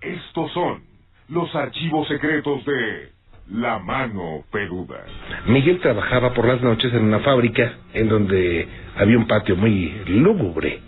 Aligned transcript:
Estos 0.00 0.52
son 0.52 0.82
los 1.28 1.54
archivos 1.54 2.06
secretos 2.08 2.64
de 2.64 3.10
La 3.50 3.78
Mano 3.78 4.44
Peluda. 4.52 5.04
Miguel 5.46 5.80
trabajaba 5.80 6.34
por 6.34 6.46
las 6.46 6.60
noches 6.62 6.92
en 6.92 7.04
una 7.04 7.20
fábrica 7.20 7.78
en 7.94 8.08
donde 8.08 8.68
había 8.96 9.18
un 9.18 9.26
patio 9.26 9.56
muy 9.56 10.02
lúgubre 10.06 10.80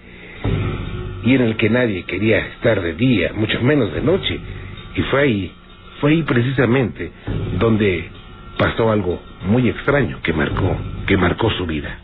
y 1.24 1.34
en 1.34 1.42
el 1.42 1.56
que 1.56 1.70
nadie 1.70 2.04
quería 2.04 2.38
estar 2.38 2.80
de 2.80 2.94
día, 2.94 3.32
mucho 3.34 3.60
menos 3.62 3.92
de 3.92 4.00
noche. 4.00 4.38
Y 4.94 5.02
fue 5.02 5.22
ahí, 5.22 5.52
fue 6.00 6.12
ahí 6.12 6.22
precisamente 6.22 7.10
donde 7.58 8.10
pasó 8.58 8.90
algo 8.90 9.20
muy 9.46 9.68
extraño 9.68 10.20
que 10.22 10.32
marcó, 10.32 10.76
que 11.06 11.16
marcó 11.16 11.50
su 11.52 11.66
vida. 11.66 11.98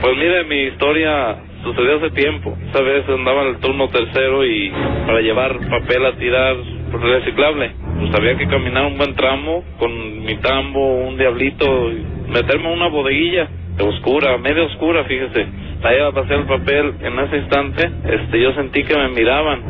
Pues 0.00 0.16
mire, 0.16 0.44
mi 0.44 0.62
historia 0.68 1.47
sucedió 1.62 1.96
hace 1.96 2.10
tiempo. 2.10 2.56
Esa 2.70 2.82
vez 2.82 3.08
andaba 3.08 3.42
en 3.42 3.48
el 3.48 3.60
turno 3.60 3.88
tercero 3.88 4.44
y 4.44 4.72
para 5.06 5.20
llevar 5.20 5.58
papel 5.68 6.06
a 6.06 6.12
tirar 6.16 6.56
reciclable, 6.92 7.72
pues 7.98 8.14
había 8.14 8.36
que 8.36 8.46
caminar 8.46 8.86
un 8.86 8.98
buen 8.98 9.14
tramo 9.14 9.64
con 9.78 10.24
mi 10.24 10.36
tambo, 10.36 11.06
un 11.08 11.16
diablito, 11.16 11.90
meterme 12.28 12.66
en 12.66 12.72
una 12.72 12.88
bodeguilla 12.88 13.48
oscura, 13.80 14.38
medio 14.38 14.66
oscura, 14.66 15.04
fíjese. 15.04 15.46
Ahí 15.82 15.96
iba 15.96 16.08
a 16.08 16.12
pasar 16.12 16.38
el 16.38 16.46
papel 16.46 16.94
en 17.00 17.18
ese 17.20 17.36
instante, 17.36 17.90
este, 18.10 18.40
yo 18.40 18.52
sentí 18.54 18.82
que 18.82 18.96
me 18.96 19.08
miraban, 19.10 19.60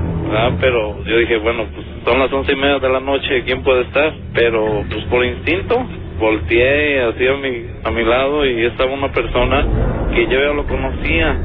pero 0.61 1.05
yo 1.05 1.19
dije, 1.19 1.37
bueno, 1.39 1.67
pues 1.75 1.87
son 2.05 2.19
las 2.19 2.33
once 2.33 2.53
y 2.53 2.57
media 2.57 2.79
de 2.79 2.89
la 2.89 3.01
noche, 3.01 3.43
¿quién 3.45 3.63
puede 3.63 3.83
estar? 3.83 4.15
Pero 4.33 4.85
pues 4.91 5.05
por 5.05 5.25
instinto 5.25 5.87
volteé 6.19 7.03
así 7.03 7.27
a 7.27 7.35
mi, 7.35 7.67
a 7.85 7.91
mi 7.91 8.05
lado 8.05 8.47
y 8.47 8.65
estaba 8.65 8.93
una 8.93 9.13
persona 9.13 9.67
que 10.15 10.25
yo 10.25 10.41
ya 10.41 10.53
lo 10.55 10.67
conocía 10.67 11.39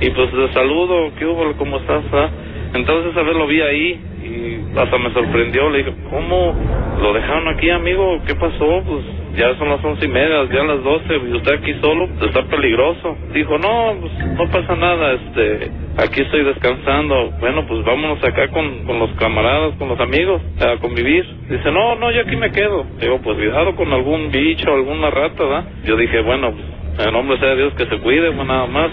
y 0.00 0.10
pues 0.10 0.32
le 0.32 0.52
saludo, 0.52 1.12
¿qué 1.18 1.26
hubo? 1.26 1.52
¿Cómo 1.56 1.78
estás? 1.78 2.04
Ah? 2.12 2.30
Entonces 2.74 3.16
a 3.16 3.22
ver 3.22 3.34
lo 3.34 3.46
vi 3.46 3.60
ahí 3.60 4.00
y 4.22 4.78
hasta 4.78 4.98
me 4.98 5.12
sorprendió, 5.12 5.70
le 5.70 5.78
dije, 5.78 5.92
¿cómo 6.10 6.54
lo 7.00 7.12
dejaron 7.12 7.48
aquí 7.48 7.70
amigo? 7.70 8.20
¿Qué 8.26 8.34
pasó? 8.34 8.82
Pues 8.86 9.04
ya 9.36 9.54
son 9.56 9.68
las 9.68 9.82
once 9.84 10.04
y 10.04 10.08
media, 10.08 10.44
ya 10.52 10.64
las 10.64 10.82
doce, 10.82 11.14
y 11.14 11.32
usted 11.32 11.54
aquí 11.54 11.74
solo, 11.80 12.08
está 12.20 12.42
peligroso. 12.44 13.16
Dijo, 13.32 13.56
no, 13.58 13.94
pues 14.00 14.12
no 14.36 14.50
pasa 14.50 14.74
nada, 14.74 15.12
este, 15.12 15.70
aquí 15.96 16.22
estoy 16.22 16.44
descansando. 16.44 17.30
Bueno, 17.38 17.64
pues 17.66 17.84
vámonos 17.84 18.22
acá 18.24 18.48
con, 18.48 18.84
con 18.84 18.98
los 18.98 19.10
camaradas, 19.12 19.74
con 19.78 19.88
los 19.88 20.00
amigos, 20.00 20.42
a 20.60 20.76
convivir. 20.80 21.24
Dice, 21.48 21.70
no, 21.70 21.94
no, 21.94 22.10
yo 22.10 22.22
aquí 22.22 22.36
me 22.36 22.50
quedo. 22.50 22.84
Digo, 23.00 23.20
pues 23.22 23.36
cuidado 23.36 23.76
con 23.76 23.92
algún 23.92 24.30
bicho, 24.30 24.72
alguna 24.72 25.10
rata, 25.10 25.44
¿verdad? 25.44 25.64
Yo 25.84 25.96
dije, 25.96 26.20
bueno, 26.22 26.52
pues, 26.52 26.64
en 26.98 27.12
nombre 27.12 27.38
sea 27.38 27.50
de 27.50 27.56
Dios 27.56 27.74
que 27.74 27.86
se 27.86 27.98
cuide, 28.00 28.32
pues 28.32 28.46
nada 28.46 28.66
más. 28.66 28.90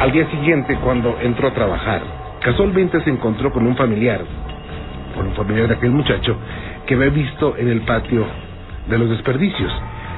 Al 0.00 0.12
día 0.12 0.30
siguiente, 0.30 0.76
cuando 0.82 1.18
entró 1.20 1.48
a 1.48 1.54
trabajar, 1.54 2.02
casualmente 2.40 3.00
se 3.02 3.10
encontró 3.10 3.52
con 3.52 3.66
un 3.66 3.76
familiar, 3.76 4.20
con 5.14 5.26
un 5.26 5.34
familiar 5.34 5.68
de 5.68 5.74
aquel 5.74 5.90
muchacho, 5.90 6.36
que 6.86 6.94
había 6.94 7.10
visto 7.10 7.56
en 7.58 7.68
el 7.68 7.82
patio 7.82 8.24
de 8.88 8.98
los 8.98 9.10
desperdicios. 9.10 9.72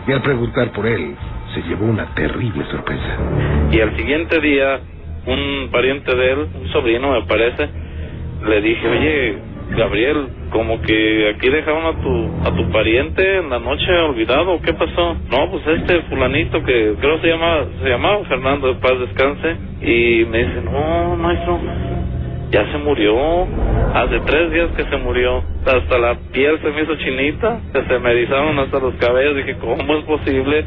Y 0.07 0.13
al 0.13 0.23
preguntar 0.23 0.71
por 0.73 0.87
él, 0.87 1.17
se 1.55 1.63
llevó 1.63 1.87
una 1.87 2.07
terrible 2.15 2.65
sorpresa. 2.71 3.17
Y 3.73 3.81
al 3.81 3.97
siguiente 3.97 4.41
día, 4.41 4.81
un 5.27 5.69
pariente 5.73 6.15
de 6.15 6.33
él, 6.33 6.39
un 6.61 6.69
sobrino 6.69 7.13
me 7.13 7.23
parece, 7.27 7.69
le 8.47 8.61
dije, 8.61 8.89
oye, 8.89 9.39
Gabriel, 9.77 10.29
como 10.51 10.81
que 10.83 11.35
aquí 11.35 11.49
dejaron 11.49 11.87
a 11.87 12.01
tu, 12.01 12.49
a 12.49 12.57
tu 12.57 12.71
pariente 12.71 13.39
en 13.39 13.51
la 13.51 13.59
noche 13.59 13.91
olvidado, 13.93 14.61
¿qué 14.63 14.73
pasó? 14.75 15.17
No, 15.31 15.51
pues 15.51 15.67
este 15.67 16.03
fulanito 16.03 16.63
que 16.63 16.95
creo 17.01 17.21
se 17.21 17.29
llamaba, 17.29 17.67
se 17.83 17.89
llamaba 17.89 18.25
Fernando 18.25 18.69
de 18.69 18.75
Paz 18.75 18.99
Descanse, 18.99 19.57
y 19.83 20.25
me 20.27 20.39
dice, 20.39 20.63
no, 20.65 21.17
maestro, 21.17 21.61
ya 22.51 22.71
se 22.71 22.79
murió. 22.79 23.47
Hace 23.95 24.21
tres 24.21 24.53
días 24.53 24.71
que 24.77 24.85
se 24.85 24.97
murió. 24.99 25.43
Hasta 25.67 25.99
la 25.99 26.15
piel 26.33 26.59
se 26.61 26.71
me 26.71 26.83
hizo 26.83 26.95
chinita, 26.97 27.61
se 27.73 27.99
me 27.99 28.11
erizaron 28.11 28.59
hasta 28.59 28.79
los 28.79 28.95
cabellos. 28.97 29.37
Dije, 29.37 29.57
¿cómo 29.59 29.97
es 29.97 30.05
posible? 30.05 30.65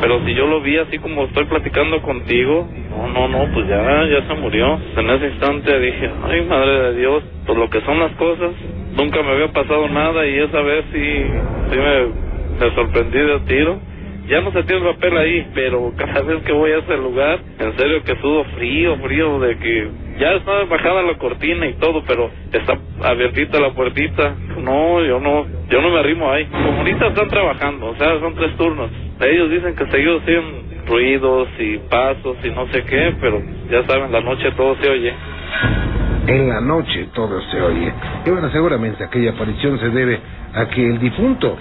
Pero 0.00 0.24
si 0.24 0.34
yo 0.34 0.46
lo 0.46 0.60
vi 0.60 0.76
así 0.78 0.98
como 0.98 1.24
estoy 1.24 1.44
platicando 1.44 2.02
contigo, 2.02 2.68
no, 2.90 3.08
no, 3.08 3.28
no, 3.28 3.52
pues 3.52 3.68
ya, 3.68 4.04
ya 4.06 4.26
se 4.26 4.34
murió. 4.34 4.78
En 4.96 5.10
ese 5.10 5.26
instante 5.28 5.80
dije, 5.80 6.10
ay, 6.24 6.42
madre 6.42 6.82
de 6.82 6.94
Dios, 6.98 7.24
pues 7.46 7.58
lo 7.58 7.70
que 7.70 7.80
son 7.82 7.98
las 8.00 8.12
cosas. 8.12 8.52
Nunca 8.96 9.22
me 9.22 9.30
había 9.30 9.52
pasado 9.52 9.88
nada 9.88 10.26
y 10.26 10.38
esa 10.38 10.60
vez 10.60 10.84
sí, 10.92 11.24
sí 11.70 11.78
me, 11.78 12.70
sorprendí 12.74 13.18
de 13.18 13.40
tiro 13.40 13.94
ya 14.26 14.40
no 14.40 14.52
se 14.52 14.62
tiene 14.62 14.80
papel 14.94 15.18
ahí, 15.18 15.46
pero 15.54 15.92
cada 15.98 16.22
vez 16.22 16.42
que 16.44 16.52
voy 16.52 16.70
a 16.70 16.78
ese 16.78 16.96
lugar, 16.96 17.40
en 17.58 17.76
serio 17.76 18.02
que 18.04 18.16
sudo 18.16 18.44
frío, 18.56 18.96
frío, 18.96 19.38
de 19.38 19.58
que 19.58 19.88
ya 20.18 20.32
está 20.32 20.64
bajada 20.64 21.02
la 21.02 21.14
cortina 21.18 21.66
y 21.66 21.74
todo, 21.74 22.02
pero 22.06 22.30
está 22.52 22.78
abiertita 23.02 23.60
la 23.60 23.70
puertita. 23.70 24.34
No, 24.58 25.02
yo 25.04 25.20
no, 25.20 25.46
yo 25.68 25.82
no 25.82 25.90
me 25.90 26.00
arrimo 26.00 26.30
ahí. 26.30 26.46
Comunistas 26.46 27.10
están 27.10 27.28
trabajando, 27.28 27.90
o 27.90 27.96
sea, 27.96 28.18
son 28.20 28.34
tres 28.34 28.56
turnos. 28.56 28.90
Ellos 29.20 29.50
dicen 29.50 29.74
que 29.76 29.86
seguido 29.86 30.20
siguen 30.20 30.84
ruidos 30.86 31.48
y 31.58 31.78
pasos 31.78 32.36
y 32.44 32.50
no 32.50 32.66
sé 32.68 32.84
qué, 32.84 33.14
pero 33.20 33.40
ya 33.70 33.84
saben, 33.84 34.12
la 34.12 34.20
noche 34.20 34.50
todo 34.56 34.76
se 34.80 34.90
oye. 34.90 35.12
En 36.26 36.48
la 36.48 36.60
noche 36.60 37.08
todo 37.14 37.40
se 37.50 37.60
oye. 37.60 37.92
Y 38.24 38.30
bueno, 38.30 38.50
seguramente 38.50 39.04
aquella 39.04 39.32
aparición 39.32 39.78
se 39.78 39.90
debe 39.90 40.20
a 40.54 40.68
que 40.68 40.86
el 40.86 40.98
difunto 40.98 41.56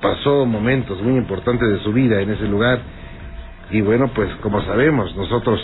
pasó 0.00 0.44
momentos 0.44 1.00
muy 1.02 1.16
importantes 1.16 1.68
de 1.68 1.78
su 1.80 1.92
vida 1.92 2.20
en 2.20 2.30
ese 2.30 2.46
lugar 2.46 2.80
y 3.70 3.80
bueno, 3.80 4.08
pues 4.14 4.32
como 4.36 4.62
sabemos, 4.62 5.14
nosotros 5.16 5.60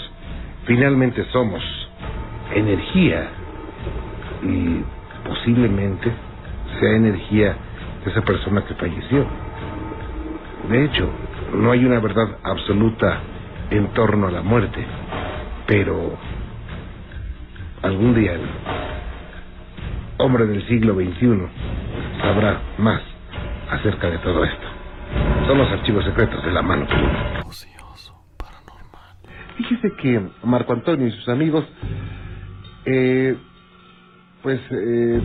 finalmente 0.64 1.24
somos 1.32 1.62
energía 2.54 3.28
y 4.42 4.82
posiblemente 5.28 6.10
sea 6.80 6.96
energía 6.96 7.56
de 8.04 8.10
esa 8.10 8.22
persona 8.22 8.64
que 8.64 8.74
falleció. 8.74 9.26
De 10.68 10.84
hecho, 10.84 11.08
no 11.54 11.70
hay 11.72 11.84
una 11.84 12.00
verdad 12.00 12.38
absoluta 12.42 13.20
en 13.70 13.88
torno 13.88 14.28
a 14.28 14.30
la 14.30 14.42
muerte, 14.42 14.84
pero 15.66 16.16
algún 17.82 18.14
día 18.14 18.34
el 18.34 18.42
hombre 20.18 20.46
del 20.46 20.66
siglo 20.68 20.94
XXI 20.94 21.48
sabrá 22.20 22.60
más 22.78 23.02
acerca 23.70 24.10
de 24.10 24.18
todo 24.18 24.44
esto. 24.44 24.66
Son 25.46 25.58
los 25.58 25.70
archivos 25.70 26.04
secretos 26.04 26.44
de 26.44 26.52
la 26.52 26.62
mano 26.62 26.86
Fíjese 29.56 29.92
que 29.96 30.20
Marco 30.42 30.72
Antonio 30.72 31.06
y 31.06 31.12
sus 31.12 31.28
amigos, 31.28 31.64
eh, 32.86 33.36
pues, 34.42 34.60
eh, 34.70 35.20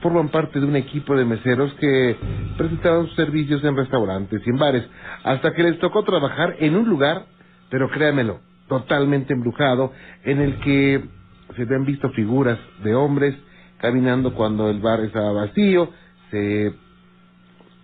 forman 0.00 0.28
parte 0.28 0.60
de 0.60 0.66
un 0.66 0.76
equipo 0.76 1.16
de 1.16 1.24
meseros 1.24 1.72
que 1.74 2.16
presentaban 2.56 3.06
sus 3.06 3.16
servicios 3.16 3.62
en 3.64 3.76
restaurantes 3.76 4.42
y 4.44 4.50
en 4.50 4.56
bares, 4.56 4.84
hasta 5.24 5.52
que 5.52 5.62
les 5.62 5.78
tocó 5.78 6.04
trabajar 6.04 6.56
en 6.60 6.76
un 6.76 6.88
lugar, 6.88 7.26
pero 7.70 7.88
créanmelo, 7.90 8.40
totalmente 8.68 9.32
embrujado, 9.32 9.92
en 10.24 10.40
el 10.40 10.58
que 10.60 11.02
se 11.54 11.62
habían 11.62 11.84
visto 11.84 12.10
figuras 12.10 12.58
de 12.82 12.94
hombres 12.94 13.36
caminando 13.78 14.34
cuando 14.34 14.70
el 14.70 14.80
bar 14.80 15.00
estaba 15.00 15.32
vacío, 15.32 15.90
se 16.30 16.72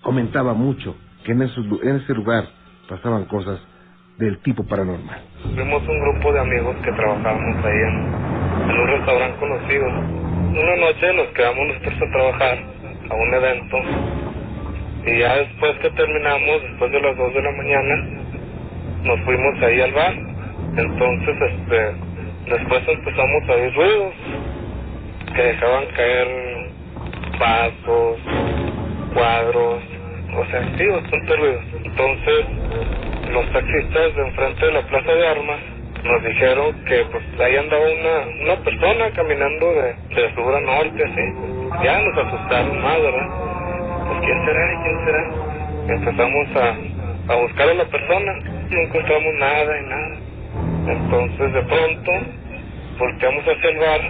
comentaba 0.02 0.54
mucho 0.54 0.96
que 1.24 1.32
en, 1.32 1.42
en 1.42 1.96
ese 1.96 2.14
lugar 2.14 2.48
pasaban 2.88 3.24
cosas 3.26 3.60
del 4.18 4.38
tipo 4.42 4.64
paranormal. 4.64 5.20
Fuimos 5.54 5.82
un 5.82 6.00
grupo 6.00 6.32
de 6.32 6.40
amigos 6.40 6.76
que 6.84 6.92
trabajábamos 6.92 7.64
ahí 7.64 7.78
en, 7.78 8.31
un 8.80 8.88
restaurante 8.88 9.38
conocido. 9.38 9.86
Una 9.86 10.76
noche 10.76 11.12
nos 11.14 11.26
quedamos 11.28 11.66
nosotros 11.68 12.02
a 12.02 12.12
trabajar 12.12 12.58
a 13.10 13.14
un 13.14 13.34
evento 13.34 13.78
y 15.04 15.18
ya 15.18 15.36
después 15.36 15.76
que 15.78 15.90
terminamos, 15.90 16.62
después 16.62 16.92
de 16.92 17.00
las 17.00 17.16
2 17.16 17.34
de 17.34 17.42
la 17.42 17.50
mañana, 17.52 17.94
nos 19.02 19.20
fuimos 19.20 19.62
ahí 19.62 19.80
al 19.80 19.92
bar. 19.92 20.14
Entonces, 20.76 21.36
este, 21.40 21.92
después 22.46 22.88
empezamos 22.88 23.48
a 23.48 23.52
oír 23.52 23.74
ruidos 23.74 24.14
que 25.34 25.42
dejaban 25.42 25.86
caer 25.96 26.28
vasos, 27.38 28.18
cuadros, 29.12 29.82
o 30.36 30.44
sea, 30.46 30.62
sí, 30.78 30.86
bastante 30.86 31.36
ruido. 31.36 31.60
Entonces, 31.84 32.46
los 33.32 33.52
taxistas 33.52 34.16
de 34.16 34.22
enfrente 34.22 34.66
de 34.66 34.72
la 34.72 34.82
plaza 34.82 35.12
de 35.12 35.26
armas 35.26 35.60
nos 36.04 36.22
dijeron 36.24 36.84
que 36.84 37.04
pues 37.10 37.24
ahí 37.40 37.56
andaba 37.56 37.84
una, 37.84 38.44
una 38.44 38.64
persona 38.64 39.10
caminando 39.14 39.72
de, 39.72 39.94
de 40.14 40.34
sur 40.34 40.54
a 40.54 40.60
norte, 40.60 41.04
así. 41.04 41.84
Ya 41.84 42.00
nos 42.00 42.26
asustaron 42.26 42.82
más, 42.82 43.00
¿verdad? 43.00 43.28
Pues 44.08 44.20
quién 44.20 44.44
será 44.44 44.82
quién 44.82 45.04
será. 45.04 45.94
Empezamos 45.94 46.48
a, 46.56 47.32
a 47.32 47.36
buscar 47.36 47.68
a 47.68 47.74
la 47.74 47.84
persona, 47.84 48.32
no 48.70 48.80
encontramos 48.80 49.34
nada 49.38 49.78
y 49.78 49.86
nada. 49.86 50.16
Entonces 50.88 51.52
de 51.52 51.62
pronto 51.62 52.12
volteamos 52.98 53.44
hacia 53.44 53.70
el 53.70 53.78
bar, 53.78 54.00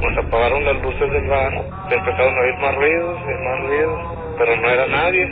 nos 0.00 0.18
apagaron 0.24 0.64
las 0.64 0.82
luces 0.82 1.12
del 1.12 1.26
bar, 1.26 1.52
empezaron 1.90 2.34
a 2.36 2.40
oír 2.40 2.54
más 2.58 2.74
ruidos 2.74 3.20
y 3.22 3.44
más 3.44 3.60
ruidos 3.60 4.18
pero 4.38 4.56
no 4.56 4.68
era 4.70 4.86
nadie. 4.86 5.28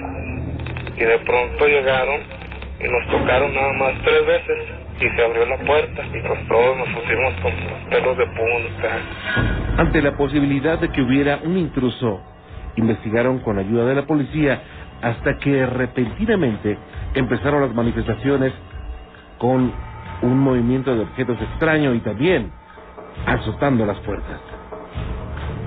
Y 0.97 1.05
de 1.05 1.19
pronto 1.21 1.67
llegaron 1.67 2.21
y 2.81 2.88
nos 2.88 3.06
tocaron 3.09 3.55
nada 3.55 3.73
más 3.75 3.94
tres 4.05 4.27
veces. 4.27 4.75
Y 5.01 5.09
se 5.11 5.25
abrió 5.25 5.47
la 5.47 5.59
puerta 5.59 6.03
y 6.07 6.21
pues 6.23 6.49
todos 6.49 6.79
nos 6.79 6.89
pusimos 6.89 7.35
con 7.43 7.53
los 7.53 7.81
pelos 7.91 8.17
de 8.19 8.27
punta. 8.27 8.99
Ante 9.79 10.03
la 10.03 10.17
posibilidad 10.17 10.79
de 10.79 10.91
que 10.91 11.03
hubiera 11.03 11.39
un 11.45 11.57
intruso, 11.59 12.21
investigaron 12.77 13.41
con 13.41 13.59
ayuda 13.59 13.85
de 13.85 13.95
la 13.95 14.07
policía 14.07 14.63
hasta 15.03 15.37
que 15.39 15.67
repentinamente 15.67 16.79
empezaron 17.15 17.63
las 17.63 17.75
manifestaciones 17.75 18.53
con 19.39 19.73
un 20.23 20.39
movimiento 20.39 20.95
de 20.95 21.03
objetos 21.03 21.41
extraño 21.41 21.93
y 21.95 22.01
también 22.01 22.51
azotando 23.27 23.85
las 23.85 23.99
puertas. 24.01 24.41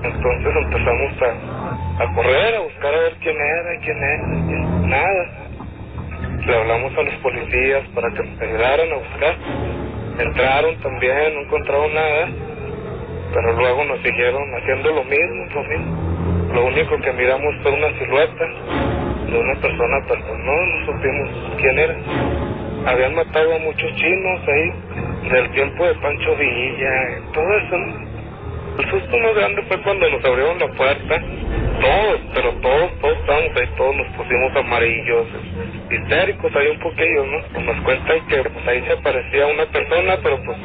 Entonces 0.02 0.54
empezamos 0.64 1.14
a, 1.22 2.04
a 2.04 2.16
correr, 2.16 2.56
a 2.56 2.60
buscar 2.62 2.94
a 2.94 3.00
ver 3.00 3.14
quién 3.22 3.36
era, 3.36 3.82
quién 3.84 3.98
era, 3.98 4.28
nada. 4.88 5.49
Le 6.46 6.56
hablamos 6.56 6.98
a 6.98 7.02
los 7.04 7.14
policías 7.16 7.88
para 7.94 8.10
que 8.12 8.24
nos 8.24 8.42
ayudaran 8.42 8.92
a 8.92 8.96
buscar. 8.96 9.36
Entraron 10.20 10.76
también, 10.82 11.36
no 11.36 11.42
encontraron 11.42 11.94
nada, 11.94 12.30
pero 13.34 13.54
luego 13.54 13.84
nos 13.86 14.00
siguieron 14.02 14.44
haciendo 14.56 14.92
lo 14.92 15.04
mismo, 15.04 15.46
lo 15.54 15.64
mismo. 15.64 16.54
Lo 16.54 16.66
único 16.66 16.98
que 17.00 17.14
miramos 17.14 17.56
fue 17.62 17.72
una 17.72 17.90
silueta 18.00 18.46
de 19.28 19.38
una 19.38 19.62
persona, 19.62 19.98
pero 20.08 20.22
pues 20.26 20.40
no, 20.40 20.66
no 20.66 20.86
supimos 20.86 21.30
quién 21.62 21.80
era. 21.80 21.96
Habían 22.86 23.16
matado 23.16 23.56
a 23.56 23.60
muchos 23.60 23.96
chinos 23.96 24.40
ahí, 24.48 25.30
del 25.30 25.52
tiempo 25.52 25.86
de 25.86 25.94
Pancho 25.96 26.36
Villa, 26.36 27.22
todo 27.34 27.58
eso. 27.58 27.76
El 28.80 28.90
susto 28.90 29.18
más 29.18 29.36
grande 29.36 29.62
fue 29.64 29.82
cuando 29.84 30.10
nos 30.10 30.26
abrieron 30.26 30.60
la 30.60 30.68
puerta. 30.70 31.22
Todos, 31.82 32.20
pero 32.34 32.52
todos, 32.62 33.00
todos 33.00 33.18
estábamos 33.18 33.52
ahí, 33.56 33.70
todos 33.78 33.96
nos 33.96 34.08
pusimos 34.18 34.56
amarillos, 34.56 35.28
histéricos 35.90 36.56
ahí 36.56 36.68
un 36.68 36.80
poquillo, 36.80 37.26
¿no? 37.26 37.40
Pues 37.54 37.66
nos 37.66 37.82
cuentan 37.82 38.28
que 38.28 38.44
pues 38.44 38.68
ahí 38.68 38.82
se 38.86 38.94
aparecía 38.94 39.48
una 39.48 39.66
persona, 39.66 40.18
pero 40.22 40.44
pues 40.44 40.58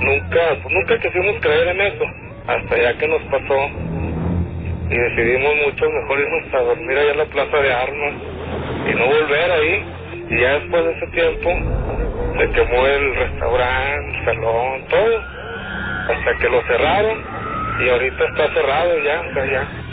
nunca, 0.00 0.40
pues 0.62 0.74
nunca 0.74 0.98
quisimos 1.00 1.40
creer 1.40 1.68
en 1.68 1.80
eso, 1.80 2.04
hasta 2.46 2.76
ya 2.76 2.98
que 2.98 3.08
nos 3.08 3.22
pasó 3.22 3.70
y 4.88 4.96
decidimos 4.96 5.52
mucho 5.66 5.90
mejor 5.90 6.20
irnos 6.20 6.54
a 6.54 6.58
dormir 6.58 6.96
allá 6.96 7.10
en 7.10 7.18
la 7.18 7.24
plaza 7.24 7.56
de 7.56 7.72
armas 7.72 8.14
y 8.88 8.94
no 8.94 9.06
volver 9.06 9.50
ahí. 9.50 9.84
Y 10.30 10.40
ya 10.40 10.58
después 10.60 10.84
de 10.84 10.92
ese 10.92 11.06
tiempo 11.08 11.50
se 12.38 12.50
quemó 12.50 12.86
el 12.86 13.14
restaurante, 13.16 14.18
el 14.18 14.24
salón, 14.24 14.84
todo, 14.88 15.22
hasta 16.10 16.38
que 16.38 16.48
lo 16.48 16.62
cerraron 16.62 17.24
y 17.80 17.88
ahorita 17.88 18.24
está 18.26 18.54
cerrado 18.54 18.98
ya, 19.00 19.20
o 19.20 19.34
sea, 19.34 19.46
ya. 19.46 19.85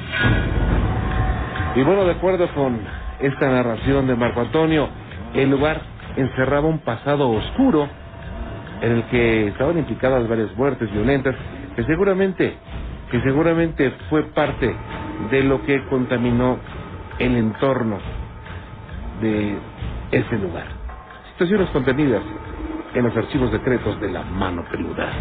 Y 1.75 1.81
bueno, 1.81 2.05
de 2.05 2.11
acuerdo 2.11 2.47
con 2.53 2.79
esta 3.19 3.49
narración 3.49 4.07
de 4.07 4.15
Marco 4.15 4.41
Antonio, 4.41 4.89
el 5.33 5.49
lugar 5.49 5.81
encerraba 6.15 6.67
un 6.67 6.79
pasado 6.79 7.29
oscuro 7.29 7.87
en 8.81 8.91
el 8.91 9.03
que 9.05 9.47
estaban 9.47 9.77
implicadas 9.77 10.27
varias 10.27 10.55
muertes 10.55 10.91
violentas 10.91 11.35
que 11.75 11.83
seguramente 11.85 12.57
que 13.09 13.21
seguramente 13.21 13.91
fue 14.09 14.23
parte 14.33 14.75
de 15.29 15.43
lo 15.43 15.63
que 15.65 15.85
contaminó 15.85 16.57
el 17.19 17.35
entorno 17.37 17.99
de 19.21 19.55
ese 20.11 20.35
lugar. 20.39 20.65
Situaciones 21.33 21.69
contenidas 21.69 22.23
en 22.95 23.03
los 23.03 23.15
archivos 23.15 23.51
secretos 23.51 23.99
de 24.01 24.11
la 24.11 24.23
mano 24.23 24.63
peluda. 24.69 25.11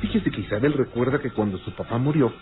Fíjese 0.00 0.30
que 0.30 0.40
Isabel 0.40 0.72
recuerda 0.72 1.20
que 1.20 1.30
cuando 1.30 1.58
su 1.58 1.72
papá 1.72 1.98
murió, 1.98 2.32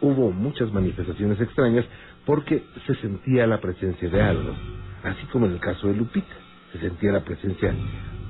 hubo 0.00 0.30
muchas 0.30 0.72
manifestaciones 0.72 1.40
extrañas 1.40 1.84
porque 2.24 2.64
se 2.86 2.94
sentía 2.96 3.46
la 3.46 3.60
presencia 3.60 4.08
de 4.08 4.22
algo, 4.22 4.54
así 5.02 5.26
como 5.26 5.46
en 5.46 5.52
el 5.52 5.60
caso 5.60 5.88
de 5.88 5.94
Lupita, 5.94 6.34
se 6.72 6.78
sentía 6.78 7.12
la 7.12 7.24
presencia 7.24 7.74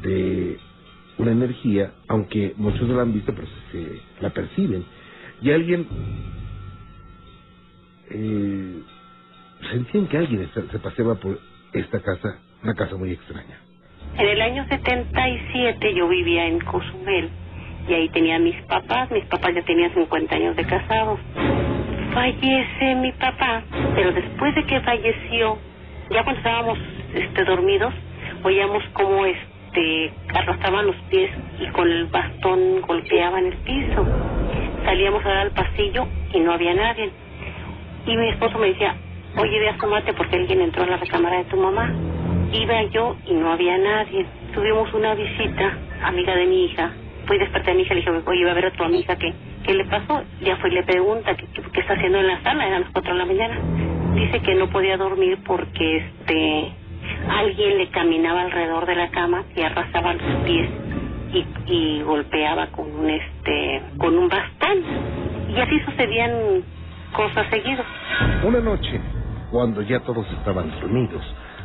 de 0.03 0.59
una 1.19 1.33
energía, 1.33 1.93
aunque 2.09 2.55
muchos 2.57 2.89
no 2.89 2.97
la 2.97 3.03
han 3.03 3.13
visto, 3.13 3.35
pero 3.35 3.47
se, 3.71 4.01
la 4.21 4.31
perciben. 4.31 4.85
Y 5.41 5.51
alguien 5.51 5.87
eh, 8.11 8.83
sentían 9.71 10.07
que 10.09 10.19
alguien 10.19 10.51
se, 10.55 10.69
se 10.69 10.79
paseaba 10.79 11.15
por 11.17 11.39
esta 11.73 12.01
casa, 12.01 12.41
una 12.63 12.75
casa 12.75 12.97
muy 12.97 13.13
extraña. 13.13 13.59
En 14.17 14.29
el 14.29 14.41
año 14.41 14.65
77 14.69 15.95
yo 15.95 16.09
vivía 16.09 16.47
en 16.47 16.61
Cozumel 16.61 17.31
y 17.89 17.95
ahí 17.95 18.09
tenía 18.09 18.37
a 18.37 18.39
mis 18.39 18.57
papás, 18.63 19.11
mis 19.11 19.25
papás 19.27 19.55
ya 19.55 19.63
tenían 19.63 19.93
50 19.93 20.35
años 20.35 20.57
de 20.57 20.65
casados. 20.65 21.21
Fallece 22.13 22.95
mi 22.97 23.13
papá, 23.13 23.63
pero 23.95 24.13
después 24.13 24.55
de 24.55 24.65
que 24.65 24.81
falleció, 24.81 25.59
ya 26.11 26.23
cuando 26.23 26.39
estábamos 26.39 26.79
este, 27.15 27.45
dormidos, 27.45 27.93
oíamos 28.43 28.83
como 28.93 29.27
este 29.27 30.13
arrastraban 30.33 30.87
los 30.87 30.97
pies 31.11 31.31
y 31.59 31.67
con 31.69 31.91
el 31.91 32.07
bastón 32.07 32.81
golpeaban 32.83 33.47
el 33.47 33.57
piso. 33.59 34.07
Salíamos 34.85 35.25
a 35.27 35.41
al 35.41 35.51
pasillo 35.51 36.07
y 36.33 36.41
no 36.41 36.53
había 36.53 36.75
nadie. 36.75 37.11
Y 38.07 38.17
mi 38.17 38.29
esposo 38.29 38.59
me 38.59 38.69
decía, 38.69 38.95
oye, 39.37 39.59
ve 39.59 39.69
asómate 39.71 40.13
porque 40.13 40.37
alguien 40.37 40.61
entró 40.61 40.85
a 40.85 40.87
la 40.87 40.97
recámara 40.99 41.39
de 41.39 41.45
tu 41.45 41.57
mamá. 41.57 41.93
Iba 42.53 42.83
yo 42.85 43.17
y 43.27 43.35
no 43.35 43.51
había 43.51 43.77
nadie. 43.79 44.27
Tuvimos 44.53 44.93
una 44.95 45.15
visita, 45.15 45.77
amiga 46.05 46.37
de 46.37 46.47
mi 46.47 46.67
hija. 46.67 46.93
Fui 47.27 47.39
desperté 47.39 47.71
a 47.71 47.75
mi 47.75 47.83
hija 47.83 47.95
y 47.95 48.03
le 48.03 48.11
dije, 48.11 48.23
oye, 48.27 48.41
iba 48.41 48.51
a 48.51 48.55
ver 48.55 48.67
a 48.67 48.71
tu 48.73 48.85
amiga, 48.85 49.17
¿qué, 49.17 49.33
qué 49.65 49.75
le 49.75 49.85
pasó? 49.87 50.23
Ya 50.43 50.57
fue 50.57 50.71
y 50.71 50.75
le 50.75 50.83
pregunta, 50.83 51.35
¿qué, 51.37 51.47
qué 51.47 51.81
está 51.81 51.95
haciendo 51.95 52.19
en 52.19 52.27
la 52.27 52.43
sala? 52.43 52.67
Eran 52.67 52.83
las 52.83 52.91
cuatro 52.91 53.13
de 53.13 53.19
la 53.19 53.25
mañana. 53.27 53.59
Dice 54.15 54.41
que 54.41 54.55
no 54.55 54.69
podía 54.69 54.97
dormir 54.97 55.39
porque 55.47 55.97
este 55.99 56.73
alguien 57.29 57.79
le 57.79 57.89
caminaba 57.89 58.43
alrededor 58.43 58.87
de 58.87 58.95
la 58.95 59.11
cama 59.11 59.45
y 59.57 59.63
arrasaba 59.63 60.15
los 60.15 60.45
pies 60.45 60.69
y, 61.33 61.47
y 61.67 62.03
golpeaba 62.03 62.69
con 62.69 62.91
un 62.91 63.11
este 63.11 63.83
con 63.99 64.17
un 64.17 64.29
bastón 64.29 64.79
y 65.49 65.59
así 65.59 65.81
sucedían 65.81 66.63
cosas 67.13 67.47
seguidas. 67.51 67.87
Una 68.45 68.61
noche, 68.61 69.01
cuando 69.51 69.83
ya 69.83 70.01
todos 70.01 70.27
estaban 70.33 70.71
dormidos, 70.81 71.23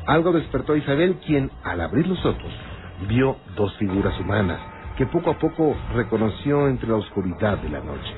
algo 0.08 0.32
despertó 0.32 0.74
a 0.74 0.78
Isabel, 0.78 1.18
quien, 1.26 1.52
al 1.64 1.82
abrir 1.82 2.08
los 2.08 2.24
ojos, 2.26 2.52
vio 3.08 3.38
dos 3.56 3.76
figuras 3.78 4.20
humanas 4.20 4.60
que 5.00 5.06
poco 5.06 5.30
a 5.30 5.40
poco 5.40 5.78
reconoció 5.94 6.68
entre 6.68 6.90
la 6.90 6.98
oscuridad 6.98 7.58
de 7.60 7.70
la 7.70 7.80
noche. 7.80 8.14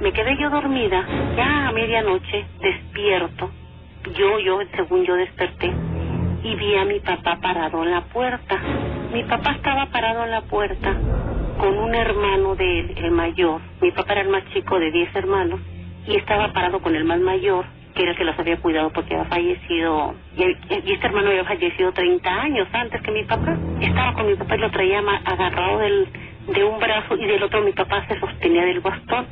Me 0.00 0.10
quedé 0.14 0.34
yo 0.40 0.48
dormida, 0.48 1.06
ya 1.36 1.68
a 1.68 1.72
medianoche, 1.72 2.46
despierto. 2.58 3.50
Yo, 4.16 4.38
yo, 4.38 4.60
según 4.74 5.04
yo 5.04 5.14
desperté, 5.14 5.70
y 6.42 6.54
vi 6.56 6.74
a 6.76 6.86
mi 6.86 7.00
papá 7.00 7.38
parado 7.42 7.84
en 7.84 7.90
la 7.90 8.00
puerta. 8.00 8.58
Mi 9.12 9.22
papá 9.24 9.52
estaba 9.52 9.90
parado 9.90 10.24
en 10.24 10.30
la 10.30 10.40
puerta 10.40 10.96
con 11.58 11.76
un 11.76 11.94
hermano 11.94 12.56
de 12.56 12.80
él, 12.80 12.94
el 12.96 13.10
mayor. 13.10 13.60
Mi 13.82 13.90
papá 13.90 14.14
era 14.14 14.22
el 14.22 14.30
más 14.30 14.44
chico 14.54 14.78
de 14.78 14.90
10 14.90 15.16
hermanos 15.16 15.60
y 16.06 16.16
estaba 16.16 16.50
parado 16.54 16.80
con 16.80 16.96
el 16.96 17.04
más 17.04 17.20
mayor, 17.20 17.66
que 17.92 18.02
era 18.02 18.12
el 18.12 18.16
que 18.16 18.24
los 18.24 18.38
había 18.38 18.56
cuidado 18.58 18.90
porque 18.92 19.14
había 19.14 19.28
fallecido. 19.28 20.14
Y, 20.36 20.42
y 20.42 20.92
este 20.92 21.06
hermano 21.06 21.28
había 21.28 21.44
fallecido 21.44 21.92
30 21.92 22.30
años 22.30 22.68
antes 22.72 23.00
que 23.02 23.10
mi 23.10 23.24
papá. 23.24 23.56
Estaba 23.80 24.14
con 24.14 24.26
mi 24.26 24.34
papá 24.34 24.56
y 24.56 24.58
lo 24.58 24.70
traía 24.70 25.00
agarrado 25.24 25.78
del, 25.78 26.08
de 26.48 26.64
un 26.64 26.78
brazo 26.78 27.16
y 27.16 27.26
del 27.26 27.42
otro 27.42 27.62
mi 27.62 27.72
papá 27.72 28.04
se 28.08 28.18
sostenía 28.18 28.64
del 28.64 28.80
bastón. 28.80 29.26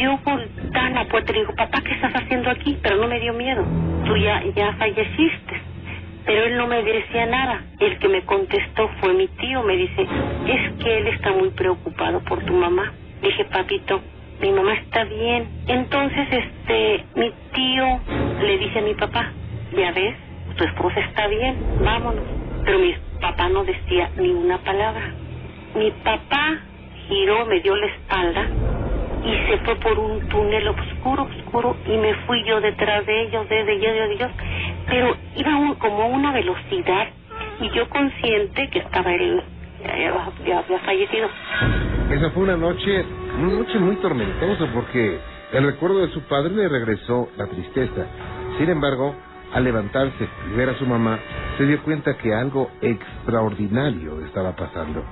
Yo 0.00 0.18
voltaba 0.24 1.00
a 1.00 1.04
puerta 1.06 1.32
le 1.32 1.40
digo, 1.40 1.54
papá, 1.54 1.80
¿qué 1.82 1.92
estás 1.92 2.12
haciendo 2.14 2.50
aquí? 2.50 2.78
Pero 2.82 2.96
no 2.96 3.08
me 3.08 3.20
dio 3.20 3.32
miedo. 3.32 3.64
Tú 4.04 4.16
ya, 4.16 4.42
ya 4.54 4.72
falleciste 4.74 5.68
pero 6.28 6.44
él 6.44 6.58
no 6.58 6.66
me 6.66 6.82
decía 6.82 7.24
nada. 7.24 7.62
El 7.80 7.98
que 7.98 8.06
me 8.06 8.22
contestó 8.26 8.90
fue 9.00 9.14
mi 9.14 9.28
tío, 9.28 9.62
me 9.62 9.78
dice, 9.78 10.02
es 10.46 10.72
que 10.74 10.98
él 10.98 11.06
está 11.06 11.32
muy 11.32 11.48
preocupado 11.48 12.20
por 12.20 12.44
tu 12.44 12.52
mamá. 12.52 12.92
Dije, 13.22 13.46
papito, 13.46 14.02
mi 14.40 14.52
mamá 14.52 14.74
está 14.74 15.04
bien. 15.04 15.48
Entonces, 15.66 16.28
este, 16.30 17.04
mi 17.14 17.32
tío 17.52 18.00
le 18.42 18.58
dice 18.58 18.78
a 18.78 18.82
mi 18.82 18.94
papá, 18.94 19.32
ya 19.76 19.92
ves, 19.92 20.14
tu 20.56 20.64
esposa 20.64 21.00
está 21.00 21.26
bien, 21.28 21.58
vámonos. 21.84 22.24
Pero 22.64 22.78
mi 22.78 22.94
papá 23.20 23.48
no 23.48 23.64
decía 23.64 24.10
ni 24.16 24.30
una 24.30 24.58
palabra. 24.58 25.12
Mi 25.74 25.90
papá 25.90 26.58
giró, 27.08 27.46
me 27.46 27.60
dio 27.60 27.76
la 27.76 27.86
espalda 27.86 28.48
y 29.24 29.34
se 29.50 29.58
fue 29.58 29.76
por 29.76 29.98
un 29.98 30.20
túnel 30.28 30.68
oscuro, 30.68 31.24
oscuro, 31.24 31.76
y 31.86 31.96
me 31.96 32.14
fui 32.26 32.42
yo 32.44 32.60
detrás 32.60 33.04
de 33.06 33.22
ellos, 33.22 33.48
desde 33.48 33.72
ellos, 33.74 33.92
de 34.08 34.14
ellos, 34.14 34.30
pero 34.86 35.16
iba 35.36 35.56
un- 35.56 35.74
como 35.74 36.02
a 36.02 36.06
una 36.06 36.32
velocidad, 36.32 37.08
y 37.60 37.68
yo 37.70 37.88
consciente 37.88 38.68
que 38.70 38.78
estaba 38.78 39.12
él, 39.12 39.42
ya, 39.84 40.22
ya 40.46 40.58
había 40.60 40.78
fallecido. 40.80 41.28
Esa 42.10 42.30
fue 42.30 42.44
una 42.44 42.56
noche, 42.56 43.04
una 43.38 43.52
noche 43.54 43.78
muy 43.78 43.96
tormentosa 43.96 44.66
porque 44.72 45.18
el 45.52 45.64
recuerdo 45.64 46.00
de 46.06 46.12
su 46.12 46.22
padre 46.22 46.50
le 46.54 46.68
regresó 46.68 47.28
la 47.36 47.46
tristeza. 47.46 48.06
Sin 48.58 48.68
embargo, 48.68 49.14
al 49.54 49.64
levantarse 49.64 50.28
y 50.52 50.56
ver 50.56 50.70
a 50.70 50.74
su 50.74 50.86
mamá, 50.86 51.18
se 51.56 51.64
dio 51.66 51.82
cuenta 51.82 52.16
que 52.18 52.34
algo 52.34 52.70
extraordinario 52.82 54.20
estaba 54.24 54.54
pasando. 54.56 55.02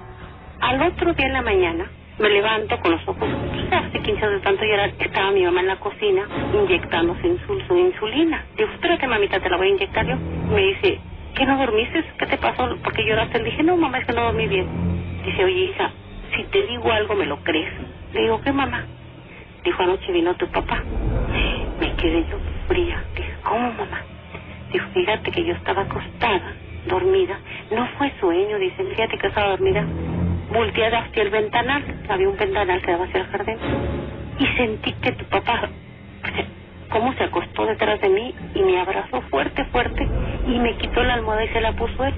Al 0.61 0.83
otro 0.83 1.12
día 1.14 1.26
en 1.26 1.33
la 1.35 1.42
mañana, 1.42 1.85
me 2.18 2.30
levanto 2.30 2.78
con 2.80 2.92
los 2.92 3.06
ojos, 3.09 3.28
hace 3.71 4.00
15 4.00 4.25
años 4.25 4.40
de 4.40 4.40
tanto 4.40 4.64
llorar, 4.64 4.90
estaba 4.99 5.30
mi 5.30 5.45
mamá 5.45 5.61
en 5.61 5.66
la 5.68 5.76
cocina 5.76 6.23
inyectándose 6.54 7.23
insul- 7.28 7.66
su 7.68 7.76
insulina. 7.76 8.45
Digo, 8.56 8.71
espérate 8.73 9.06
mamita, 9.06 9.38
te 9.40 9.50
la 9.50 9.56
voy 9.59 9.68
a 9.68 9.71
inyectar 9.71 10.06
yo. 10.06 10.16
Me 10.50 10.61
dice, 10.62 10.99
¿qué 11.35 11.45
no 11.47 11.59
dormiste? 11.59 12.04
¿Qué 12.18 12.26
te 12.26 12.38
pasó? 12.38 12.75
Porque 12.83 13.04
lloraste. 13.06 13.38
Le 13.38 13.45
dije, 13.50 13.62
no, 13.62 13.76
mamá, 13.76 13.99
es 13.99 14.06
que 14.06 14.12
no 14.14 14.23
dormí 14.25 14.49
bien. 14.49 14.66
Dice, 15.25 15.45
oye, 15.45 15.64
hija, 15.71 15.90
si 16.35 16.45
te 16.45 16.62
digo 16.66 16.90
algo, 16.90 17.14
¿me 17.14 17.26
lo 17.26 17.37
crees? 17.45 17.73
Le 18.16 18.23
digo, 18.23 18.40
¿qué, 18.40 18.50
mamá? 18.50 18.82
Dijo, 19.62 19.82
anoche 19.82 20.11
vino 20.11 20.35
tu 20.37 20.49
papá. 20.49 20.82
Me 21.78 21.94
quedé 21.96 22.25
yo 22.30 22.38
fría. 22.66 23.04
Dije, 23.14 23.35
¿cómo, 23.44 23.70
mamá? 23.73 24.00
Dijo, 24.73 24.87
fíjate 24.94 25.30
que 25.30 25.44
yo 25.44 25.52
estaba 25.52 25.82
acostada, 25.82 26.54
dormida. 26.87 27.38
No 27.70 27.87
fue 27.99 28.11
sueño, 28.18 28.58
dice, 28.58 28.82
fíjate 28.85 29.18
que 29.18 29.26
estaba 29.26 29.50
dormida. 29.50 29.85
Volteada 30.50 31.00
hacia 31.00 31.25
el 31.25 31.28
ventanal. 31.28 31.85
Había 32.08 32.30
un 32.30 32.38
ventanal 32.38 32.80
que 32.80 32.90
daba 32.90 33.04
hacia 33.04 33.20
el 33.20 33.26
jardín. 33.26 33.58
Y 34.38 34.46
sentí 34.56 34.92
que 34.94 35.12
tu 35.12 35.26
papá 35.26 35.68
cómo 36.88 37.12
se 37.14 37.25
acostó 37.25 37.66
detrás 37.66 38.00
de 38.00 38.08
mí 38.08 38.35
y 38.54 38.62
me 38.62 38.80
abrazó 38.80 39.20
fuerte, 39.28 39.62
fuerte 39.66 40.08
y 40.46 40.58
me 40.58 40.75
quitó 40.78 41.02
la 41.02 41.14
almohada 41.14 41.44
y 41.44 41.49
se 41.49 41.61
la 41.61 41.73
puso 41.73 42.02
él. 42.02 42.14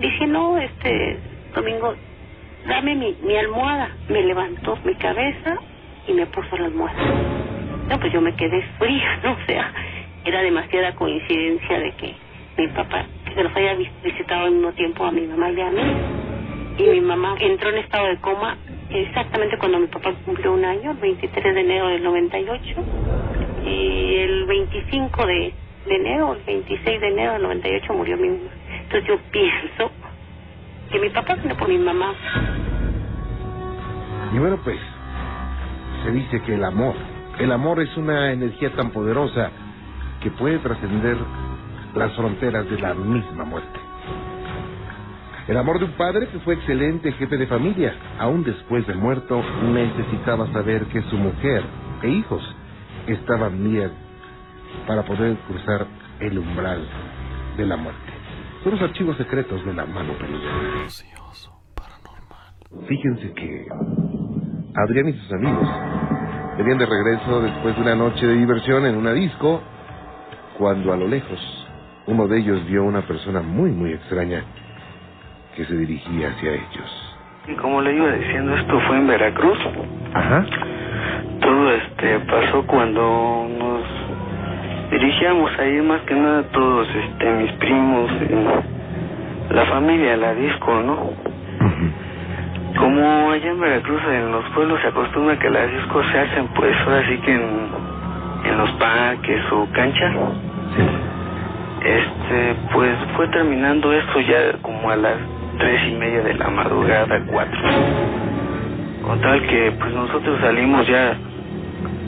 Dije, 0.00 0.26
no, 0.26 0.58
este, 0.58 1.20
Domingo, 1.54 1.94
dame 2.68 2.94
mi, 2.94 3.16
mi 3.22 3.36
almohada. 3.36 3.90
Me 4.08 4.22
levantó 4.22 4.78
mi 4.84 4.94
cabeza 4.96 5.56
y 6.06 6.12
me 6.12 6.26
puso 6.26 6.56
la 6.56 6.66
almohada. 6.66 7.02
No, 7.88 7.98
pues 7.98 8.12
yo 8.12 8.20
me 8.20 8.34
quedé 8.34 8.62
fría, 8.78 9.20
¿no? 9.24 9.32
O 9.42 9.46
sea, 9.46 9.72
era 10.24 10.42
demasiada 10.42 10.94
coincidencia 10.94 11.78
de 11.78 11.92
que 11.92 12.14
mi 12.58 12.68
papá, 12.68 13.06
que 13.34 13.42
los 13.42 13.54
haya 13.56 13.74
visitado 14.04 14.46
al 14.46 14.52
mismo 14.52 14.72
tiempo 14.72 15.04
a 15.04 15.10
mi 15.12 15.22
mamá 15.22 15.50
y 15.50 15.60
a 15.60 15.70
mí. 15.70 15.82
Y 16.78 16.82
mi 16.82 17.00
mamá 17.00 17.36
entró 17.40 17.70
en 17.70 17.78
estado 17.78 18.08
de 18.08 18.16
coma 18.18 18.56
exactamente 18.90 19.58
cuando 19.58 19.78
mi 19.78 19.86
papá 19.88 20.12
cumplió 20.24 20.52
un 20.52 20.64
año, 20.64 20.92
el 20.92 20.96
23 20.98 21.54
de 21.54 21.60
enero 21.60 21.88
del 21.88 22.04
98 22.04 22.62
y 23.64 24.14
el 24.16 24.46
25 24.46 25.26
de, 25.26 25.52
de 25.86 25.94
enero, 25.94 26.34
el 26.34 26.42
26 26.44 27.00
de 27.00 27.08
enero 27.08 27.32
del 27.34 27.42
98 27.42 27.94
murió 27.94 28.16
mi 28.16 28.28
mamá. 28.28 28.50
Entonces 28.82 29.08
yo 29.08 29.18
pienso 29.30 29.90
que 30.90 30.98
mi 30.98 31.10
papá 31.10 31.34
vino 31.36 31.56
por 31.56 31.68
mi 31.68 31.78
mamá. 31.78 32.12
Y 34.32 34.38
bueno, 34.38 34.58
pues, 34.62 34.78
se 36.04 36.10
dice 36.12 36.42
que 36.42 36.54
el 36.54 36.64
amor, 36.64 36.94
el 37.38 37.52
amor 37.52 37.80
es 37.80 37.96
una 37.96 38.32
energía 38.32 38.72
tan 38.74 38.90
poderosa 38.90 39.50
que 40.20 40.30
puede 40.30 40.58
trascender 40.58 41.16
las 41.94 42.12
fronteras 42.14 42.68
de 42.68 42.78
la 42.78 42.94
misma 42.94 43.44
muerte. 43.44 43.78
El 45.46 45.56
amor 45.56 45.78
de 45.78 45.86
un 45.86 45.92
padre 45.92 46.28
que 46.28 46.38
fue 46.40 46.54
excelente 46.54 47.12
jefe 47.12 47.38
de 47.38 47.46
familia, 47.46 47.94
aún 48.18 48.44
después 48.44 48.86
de 48.86 48.94
muerto, 48.94 49.42
necesitaba 49.72 50.46
saber 50.52 50.84
que 50.86 51.00
su 51.02 51.16
mujer 51.16 51.62
e 52.02 52.08
hijos 52.10 52.42
estaban 53.06 53.64
bien 53.64 53.90
para 54.86 55.02
poder 55.04 55.36
cruzar 55.48 55.86
el 56.20 56.38
umbral 56.38 56.86
de 57.56 57.64
la 57.64 57.76
muerte. 57.76 58.07
Son 58.62 58.72
los 58.72 58.82
archivos 58.82 59.16
secretos 59.16 59.64
de 59.64 59.72
la 59.72 59.86
mano 59.86 60.12
peluda. 60.18 60.50
Fíjense 62.86 63.32
que 63.32 63.66
Adrián 64.74 65.08
y 65.08 65.12
sus 65.12 65.32
amigos 65.32 65.68
venían 66.58 66.78
de 66.78 66.86
regreso 66.86 67.40
después 67.42 67.76
de 67.76 67.82
una 67.82 67.94
noche 67.94 68.26
de 68.26 68.34
diversión 68.34 68.86
en 68.86 68.96
una 68.96 69.12
disco, 69.12 69.62
cuando 70.58 70.92
a 70.92 70.96
lo 70.96 71.06
lejos 71.06 71.38
uno 72.06 72.26
de 72.26 72.38
ellos 72.38 72.66
vio 72.66 72.84
una 72.84 73.02
persona 73.02 73.40
muy, 73.42 73.70
muy 73.70 73.92
extraña 73.92 74.44
que 75.56 75.64
se 75.64 75.74
dirigía 75.76 76.30
hacia 76.30 76.54
ellos. 76.54 77.16
Y 77.46 77.54
como 77.56 77.80
le 77.80 77.94
iba 77.94 78.12
diciendo, 78.12 78.54
esto 78.56 78.80
fue 78.86 78.98
en 78.98 79.06
Veracruz. 79.06 79.58
Ajá 80.14 80.46
todo 81.40 81.72
este 81.72 82.20
pasó 82.20 82.66
cuando 82.66 83.46
nos 83.58 83.67
dirigíamos 84.90 85.50
ahí 85.58 85.80
más 85.82 86.00
que 86.02 86.14
nada 86.14 86.42
todos 86.52 86.88
este 86.88 87.30
mis 87.32 87.52
primos 87.52 88.10
la 89.50 89.64
familia 89.66 90.16
la 90.16 90.34
disco 90.34 90.82
no 90.82 91.38
como 92.78 93.30
allá 93.32 93.50
en 93.50 93.60
Veracruz 93.60 94.00
en 94.08 94.30
los 94.30 94.44
pueblos 94.50 94.80
se 94.80 94.88
acostumbra 94.88 95.38
que 95.38 95.50
las 95.50 95.70
discos 95.72 96.06
se 96.12 96.18
hacen 96.18 96.46
pues 96.54 96.76
ahora 96.86 97.06
sí 97.08 97.16
que 97.18 97.34
en, 97.34 97.68
en 98.44 98.58
los 98.58 98.70
parques 98.72 99.42
o 99.52 99.66
cancha. 99.72 100.12
Este 101.84 102.54
pues 102.72 102.96
fue 103.16 103.26
terminando 103.28 103.92
esto 103.92 104.20
ya 104.20 104.58
como 104.62 104.90
a 104.90 104.96
las 104.96 105.16
tres 105.58 105.80
y 105.88 105.94
media 105.94 106.22
de 106.22 106.34
la 106.34 106.48
madrugada 106.50 107.20
cuatro. 107.26 107.60
Con 109.02 109.20
tal 109.20 109.42
que 109.46 109.72
pues 109.72 109.92
nosotros 109.92 110.40
salimos 110.40 110.86
ya 110.86 111.16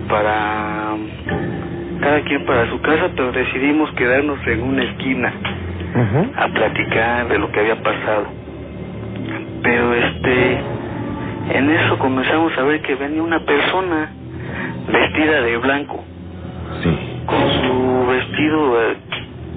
para 0.09 0.95
cada 2.01 2.21
quien 2.23 2.45
para 2.45 2.69
su 2.69 2.81
casa, 2.81 3.11
pero 3.15 3.33
decidimos 3.33 3.91
quedarnos 3.93 4.39
en 4.47 4.63
una 4.63 4.83
esquina 4.85 5.33
a 6.37 6.49
platicar 6.49 7.29
de 7.29 7.39
lo 7.39 7.51
que 7.53 7.61
había 7.61 7.83
pasado. 7.83 8.27
Pero 9.63 9.95
este, 9.95 10.61
en 11.55 11.71
eso 11.71 11.99
comenzamos 11.99 12.57
a 12.59 12.63
ver 12.63 12.81
que 12.83 12.95
venía 12.95 13.23
una 13.23 13.41
persona 13.41 14.11
vestida 14.91 15.43
de 15.43 15.57
blanco, 15.59 16.05
sí. 16.83 17.23
con 17.27 17.51
su 17.63 18.07
vestido 18.07 18.83
eh, 18.83 18.97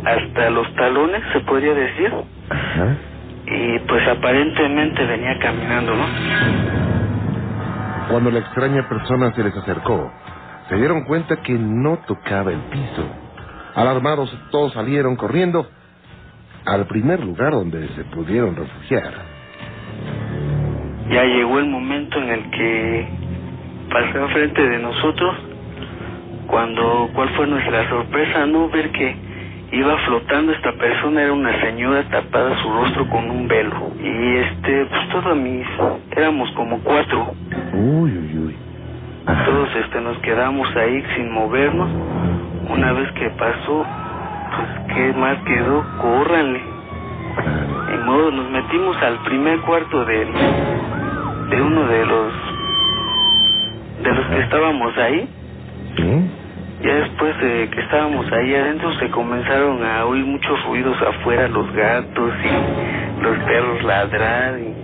hasta 0.06 0.50
los 0.50 0.74
talones, 0.76 1.22
se 1.32 1.40
podría 1.42 1.74
decir. 1.74 2.12
Y 3.46 3.80
pues 3.80 4.08
aparentemente 4.08 5.06
venía 5.06 5.38
caminando, 5.40 5.96
¿no? 5.96 6.06
Cuando 8.10 8.32
la 8.32 8.40
extraña 8.40 8.88
persona 8.88 9.32
se 9.34 9.44
les 9.44 9.56
acercó, 9.56 10.12
se 10.70 10.76
dieron 10.76 11.04
cuenta 11.04 11.38
que 11.42 11.54
no 11.54 12.00
tocaba 12.08 12.52
el 12.52 12.60
piso. 12.60 13.06
Alarmados, 13.76 14.36
todos 14.52 14.74
salieron 14.74 15.16
corriendo 15.16 15.68
al 16.66 16.86
primer 16.88 17.24
lugar 17.24 17.52
donde 17.52 17.88
se 17.90 18.04
pudieron 18.06 18.56
refugiar. 18.56 19.14
Ya 21.10 21.24
llegó 21.24 21.60
el 21.60 21.66
momento 21.66 22.18
en 22.18 22.30
el 22.30 22.50
que 22.52 23.08
pasó 23.92 24.28
frente 24.30 24.62
de 24.62 24.80
nosotros, 24.80 25.36
cuando, 26.48 27.10
¿cuál 27.14 27.30
fue 27.30 27.48
nuestra 27.48 27.90
sorpresa? 27.90 28.46
No 28.46 28.70
ver 28.70 28.92
que 28.92 29.16
iba 29.72 29.98
flotando 30.06 30.52
esta 30.54 30.72
persona, 30.74 31.24
era 31.24 31.34
una 31.34 31.60
señora 31.62 32.04
tapada 32.10 32.56
su 32.62 32.70
rostro 32.70 33.10
con 33.10 33.30
un 33.30 33.48
velo. 33.48 33.92
Y 34.00 34.38
este, 34.38 34.86
pues 34.86 35.10
todos 35.10 35.36
mis, 35.36 35.68
éramos 36.16 36.50
como 36.52 36.80
cuatro. 36.80 37.34
Uy, 37.74 38.12
uy, 38.12 38.38
uy. 38.38 38.63
Todos 39.26 39.70
este, 39.76 40.02
nos 40.02 40.18
quedamos 40.20 40.68
ahí 40.76 41.02
sin 41.16 41.32
movernos. 41.32 41.90
Una 42.70 42.92
vez 42.92 43.10
que 43.14 43.30
pasó, 43.32 43.86
pues 44.56 44.96
qué 44.96 45.14
más 45.14 45.38
quedó, 45.46 45.86
córranle. 46.02 46.62
En 47.94 48.06
modo, 48.06 48.32
nos 48.32 48.50
metimos 48.50 48.98
al 49.02 49.20
primer 49.24 49.60
cuarto 49.62 50.04
de, 50.04 50.26
de 51.50 51.62
uno 51.62 51.88
de 51.88 52.06
los 52.06 52.34
de 54.04 54.14
los 54.14 54.28
que 54.28 54.40
estábamos 54.42 54.98
ahí. 54.98 55.30
Ya 56.82 56.96
después 56.96 57.40
de 57.40 57.70
que 57.70 57.80
estábamos 57.80 58.30
ahí 58.34 58.54
adentro 58.54 58.92
se 59.00 59.10
comenzaron 59.10 59.86
a 59.86 60.06
oír 60.06 60.26
muchos 60.26 60.66
ruidos 60.66 61.02
afuera, 61.02 61.48
los 61.48 61.72
gatos 61.72 62.34
y 62.44 63.22
los 63.22 63.38
perros 63.46 63.84
ladrar 63.84 64.60
y 64.60 64.83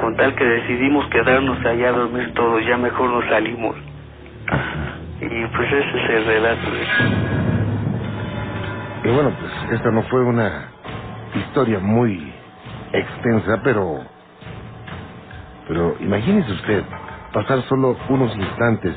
con 0.00 0.16
tal 0.16 0.34
que 0.34 0.44
decidimos 0.44 1.06
quedarnos 1.08 1.64
allá 1.64 1.90
a 1.90 1.92
dormir 1.92 2.32
todos, 2.34 2.64
ya 2.66 2.76
mejor 2.78 3.10
nos 3.10 3.24
salimos. 3.26 3.76
Y 5.20 5.46
pues 5.54 5.72
ese 5.72 6.04
es 6.04 6.10
el 6.10 6.24
relato. 6.24 6.68
Y 9.04 9.08
bueno, 9.08 9.32
pues 9.38 9.72
esta 9.72 9.90
no 9.90 10.02
fue 10.04 10.24
una 10.24 10.68
historia 11.34 11.78
muy 11.80 12.32
extensa, 12.92 13.60
pero... 13.62 14.00
Pero 15.68 15.96
imagínese 16.00 16.50
usted 16.52 16.82
pasar 17.32 17.62
solo 17.68 17.96
unos 18.08 18.34
instantes 18.34 18.96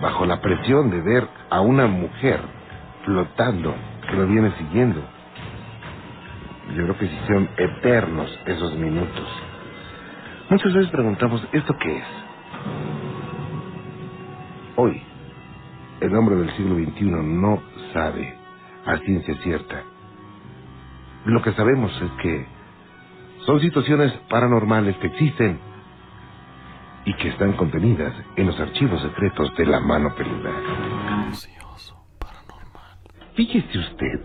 bajo 0.00 0.26
la 0.26 0.40
presión 0.40 0.90
de 0.90 1.00
ver 1.00 1.26
a 1.50 1.60
una 1.60 1.86
mujer 1.86 2.40
flotando 3.04 3.74
que 4.08 4.16
lo 4.16 4.26
viene 4.26 4.52
siguiendo. 4.58 5.00
Yo 6.76 6.84
creo 6.84 6.98
que 6.98 7.06
sí 7.06 7.18
son 7.26 7.48
eternos 7.56 8.38
esos 8.46 8.74
minutos. 8.76 9.47
Muchas 10.50 10.72
veces 10.72 10.90
preguntamos, 10.90 11.46
¿esto 11.52 11.76
qué 11.78 11.98
es? 11.98 12.04
Hoy, 14.76 15.02
el 16.00 16.16
hombre 16.16 16.36
del 16.36 16.50
siglo 16.56 16.74
XXI 16.76 17.04
no 17.04 17.60
sabe 17.92 18.34
a 18.86 18.96
ciencia 18.98 19.34
cierta. 19.42 19.82
Lo 21.26 21.42
que 21.42 21.52
sabemos 21.52 21.92
es 22.00 22.10
que 22.22 22.46
son 23.44 23.60
situaciones 23.60 24.10
paranormales 24.30 24.96
que 24.96 25.08
existen 25.08 25.58
y 27.04 27.12
que 27.14 27.28
están 27.28 27.52
contenidas 27.52 28.14
en 28.36 28.46
los 28.46 28.58
archivos 28.58 29.02
secretos 29.02 29.54
de 29.54 29.66
la 29.66 29.80
mano 29.80 30.14
peluda. 30.14 30.50
Fíjese 33.34 33.78
usted, 33.78 34.20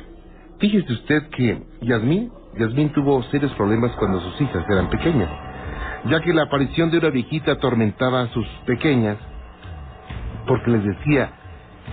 fíjese 0.58 0.94
usted 0.94 1.30
que 1.32 1.64
Yasmín, 1.82 2.32
Yasmín 2.58 2.94
tuvo 2.94 3.22
serios 3.24 3.52
problemas 3.56 3.92
cuando 3.98 4.22
sus 4.22 4.40
hijas 4.40 4.64
eran 4.70 4.90
pequeñas 4.90 5.53
ya 6.06 6.20
que 6.22 6.34
la 6.34 6.44
aparición 6.44 6.92
de 6.92 6.98
una 7.00 7.10
viejita 7.10 7.54
atormentaba 7.54 8.22
a 8.22 8.28
sus 8.28 8.48
pequeñas 8.66 9.18
porque 10.48 10.72
les 10.72 10.84
decía 10.84 11.32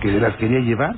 que 0.01 0.11
las 0.19 0.35
quería 0.35 0.59
llevar. 0.59 0.95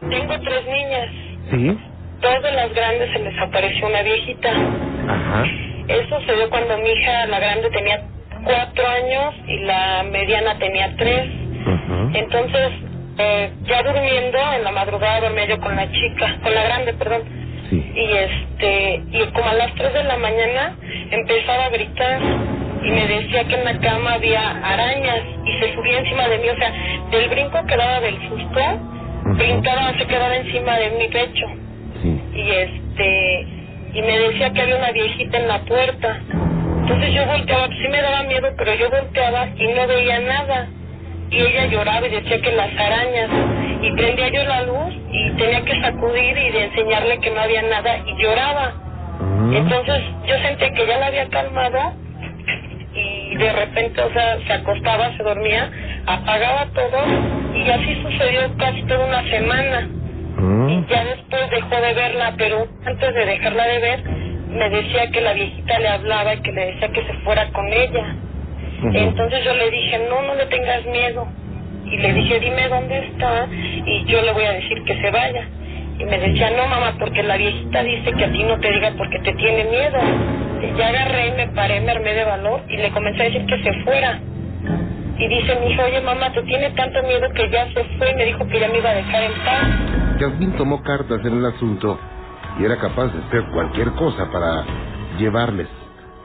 Tengo 0.00 0.34
tres 0.40 0.66
niñas. 0.66 1.10
¿Sí? 1.50 1.78
dos 2.24 2.42
de 2.42 2.52
las 2.52 2.72
grandes 2.72 3.10
se 3.12 3.18
les 3.18 3.38
apareció 3.38 3.86
una 3.86 4.02
viejita. 4.02 4.50
Ajá. 4.50 5.44
Eso 5.88 6.20
se 6.22 6.34
dio 6.34 6.48
cuando 6.48 6.78
mi 6.78 6.88
hija, 6.90 7.26
la 7.26 7.38
grande, 7.38 7.70
tenía 7.70 8.02
cuatro 8.42 8.84
años 8.88 9.34
y 9.46 9.58
la 9.64 10.04
mediana 10.10 10.58
tenía 10.58 10.96
tres. 10.96 11.28
Ujú. 11.66 12.10
Entonces, 12.14 12.70
eh, 13.18 13.52
ya 13.64 13.82
durmiendo, 13.82 14.38
en 14.56 14.64
la 14.64 14.72
madrugada 14.72 15.20
dormía 15.20 15.46
yo 15.46 15.60
con 15.60 15.76
la 15.76 15.90
chica, 15.90 16.38
con 16.42 16.54
la 16.54 16.64
grande, 16.64 16.94
perdón. 16.94 17.22
Sí. 17.70 17.92
Y 17.94 18.12
este, 18.12 19.02
y 19.12 19.24
como 19.32 19.48
a 19.48 19.54
las 19.54 19.74
3 19.74 19.92
de 19.94 20.04
la 20.04 20.16
mañana 20.16 20.76
empezaba 21.10 21.66
a 21.66 21.68
gritar 21.70 22.20
y 22.82 22.90
me 22.90 23.06
decía 23.06 23.44
que 23.44 23.54
en 23.54 23.64
la 23.64 23.78
cama 23.78 24.14
había 24.14 24.50
arañas 24.62 25.20
y 25.46 25.52
se 25.60 25.74
subía 25.74 25.98
encima 26.00 26.28
de 26.28 26.38
mí, 26.38 26.48
o 26.50 26.56
sea, 26.56 26.72
del 27.10 27.28
brinco 27.30 27.64
que 27.66 27.76
daba 27.76 28.00
del 28.00 28.16
susto, 28.28 28.60
brincaba, 29.36 29.94
se 29.98 30.06
quedaba 30.06 30.36
encima 30.36 30.76
de 30.76 30.90
mi 30.90 31.08
pecho 31.08 31.46
Sí. 32.02 32.20
y 32.34 32.50
este 32.50 33.46
y 33.94 34.02
me 34.02 34.18
decía 34.18 34.52
que 34.52 34.60
había 34.60 34.76
una 34.76 34.90
viejita 34.90 35.38
en 35.38 35.48
la 35.48 35.58
puerta. 35.60 36.20
Entonces 36.82 37.14
yo 37.14 37.24
volteaba, 37.26 37.68
sí 37.68 37.88
me 37.88 38.02
daba 38.02 38.24
miedo, 38.24 38.48
pero 38.58 38.74
yo 38.74 38.90
volteaba 38.90 39.46
y 39.56 39.66
no 39.68 39.86
veía 39.86 40.18
nada. 40.18 40.68
Y 41.30 41.38
ella 41.40 41.66
lloraba 41.66 42.06
y 42.06 42.10
decía 42.10 42.40
que 42.42 42.52
las 42.52 42.70
arañas. 42.78 43.30
Y 43.84 43.92
prendía 43.92 44.28
yo 44.28 44.44
la 44.44 44.62
luz 44.62 44.94
y 45.12 45.30
tenía 45.32 45.62
que 45.62 45.78
sacudir 45.82 46.38
y 46.38 46.50
de 46.52 46.64
enseñarle 46.64 47.18
que 47.20 47.30
no 47.30 47.40
había 47.40 47.62
nada 47.62 47.98
y 47.98 48.22
lloraba. 48.22 48.72
Entonces 49.52 50.02
yo 50.26 50.34
sentí 50.38 50.72
que 50.74 50.86
ya 50.86 50.98
la 50.98 51.06
había 51.08 51.28
calmado 51.28 51.92
y 52.94 53.36
de 53.36 53.52
repente, 53.52 54.00
o 54.00 54.10
sea, 54.12 54.38
se 54.46 54.52
acostaba, 54.54 55.14
se 55.16 55.22
dormía, 55.22 55.70
apagaba 56.06 56.66
todo 56.72 56.98
y 57.54 57.70
así 57.70 58.02
sucedió 58.02 58.56
casi 58.56 58.82
toda 58.84 59.06
una 59.06 59.22
semana. 59.28 59.88
Y 60.68 60.84
ya 60.90 61.04
después 61.04 61.50
dejó 61.50 61.76
de 61.76 61.94
verla, 61.94 62.34
pero 62.38 62.66
antes 62.86 63.14
de 63.14 63.26
dejarla 63.26 63.66
de 63.66 63.78
ver, 63.80 64.04
me 64.48 64.70
decía 64.70 65.10
que 65.10 65.20
la 65.20 65.34
viejita 65.34 65.78
le 65.78 65.88
hablaba 65.88 66.34
y 66.34 66.40
que 66.40 66.52
le 66.52 66.66
decía 66.72 66.88
que 66.88 67.04
se 67.04 67.12
fuera 67.24 67.48
con 67.50 67.70
ella. 67.70 68.16
Entonces 68.94 69.44
yo 69.44 69.54
le 69.54 69.70
dije, 69.70 70.06
no, 70.08 70.22
no 70.22 70.34
le 70.34 70.46
tengas 70.46 70.86
miedo. 70.86 71.26
Y 71.84 71.96
le 71.98 72.12
dije, 72.12 72.40
dime 72.40 72.68
dónde 72.68 72.98
está 72.98 73.46
y 73.86 74.04
yo 74.06 74.22
le 74.22 74.32
voy 74.32 74.44
a 74.44 74.52
decir 74.52 74.82
que 74.84 75.00
se 75.00 75.10
vaya. 75.10 75.46
Y 75.98 76.04
me 76.04 76.18
decía, 76.18 76.50
no, 76.50 76.66
mamá, 76.66 76.94
porque 76.98 77.22
la 77.22 77.36
viejita 77.36 77.82
dice 77.82 78.12
que 78.12 78.24
a 78.24 78.32
ti 78.32 78.42
no 78.42 78.58
te 78.58 78.72
diga 78.72 78.92
porque 78.96 79.18
te 79.20 79.32
tiene 79.34 79.64
miedo. 79.64 79.98
Y 80.62 80.76
ya 80.76 80.88
agarré, 80.88 81.32
me 81.36 81.48
paré, 81.48 81.80
me 81.80 81.92
armé 81.92 82.14
de 82.14 82.24
valor 82.24 82.62
y 82.68 82.76
le 82.76 82.90
comencé 82.90 83.22
a 83.22 83.24
decir 83.26 83.46
que 83.46 83.62
se 83.62 83.72
fuera. 83.84 84.18
Y 85.16 85.28
dice 85.28 85.60
mi 85.60 85.72
hijo, 85.72 85.82
oye, 85.84 86.00
mamá, 86.00 86.32
te 86.32 86.42
tiene 86.42 86.70
tanto 86.70 87.00
miedo 87.04 87.28
que 87.34 87.48
ya 87.48 87.66
se 87.72 87.84
fue 87.96 88.10
y 88.10 88.14
me 88.14 88.24
dijo 88.24 88.46
que 88.48 88.58
ya 88.58 88.68
me 88.68 88.78
iba 88.78 88.90
a 88.90 88.94
dejar 88.94 89.22
en 89.22 89.32
paz. 89.44 90.18
Yasmín 90.18 90.52
tomó 90.56 90.82
cartas 90.82 91.20
en 91.24 91.38
el 91.38 91.46
asunto 91.46 91.98
y 92.58 92.64
era 92.64 92.76
capaz 92.76 93.08
de 93.12 93.22
hacer 93.24 93.44
cualquier 93.52 93.90
cosa 93.92 94.30
para 94.32 94.64
llevarles, 95.18 95.68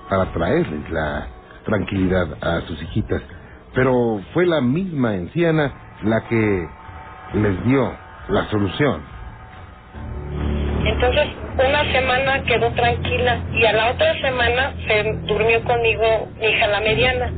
para 0.10 0.26
traerles 0.32 0.90
la 0.90 1.28
tranquilidad 1.66 2.28
a 2.42 2.62
sus 2.62 2.82
hijitas. 2.82 3.22
Pero 3.74 4.22
fue 4.34 4.46
la 4.46 4.62
misma 4.62 5.12
anciana 5.12 5.72
la 6.04 6.22
que 6.28 6.68
les 7.34 7.66
dio 7.66 7.94
la 8.30 8.46
solución. 8.50 9.02
Entonces, 10.86 11.28
una 11.54 11.92
semana 11.92 12.44
quedó 12.44 12.72
tranquila 12.72 13.40
y 13.54 13.66
a 13.66 13.74
la 13.74 13.92
otra 13.92 14.14
semana 14.22 14.74
se 14.88 15.04
durmió 15.28 15.64
conmigo 15.64 16.30
mi 16.40 16.48
hija 16.48 16.68
la 16.68 16.80
mediana. 16.80 17.32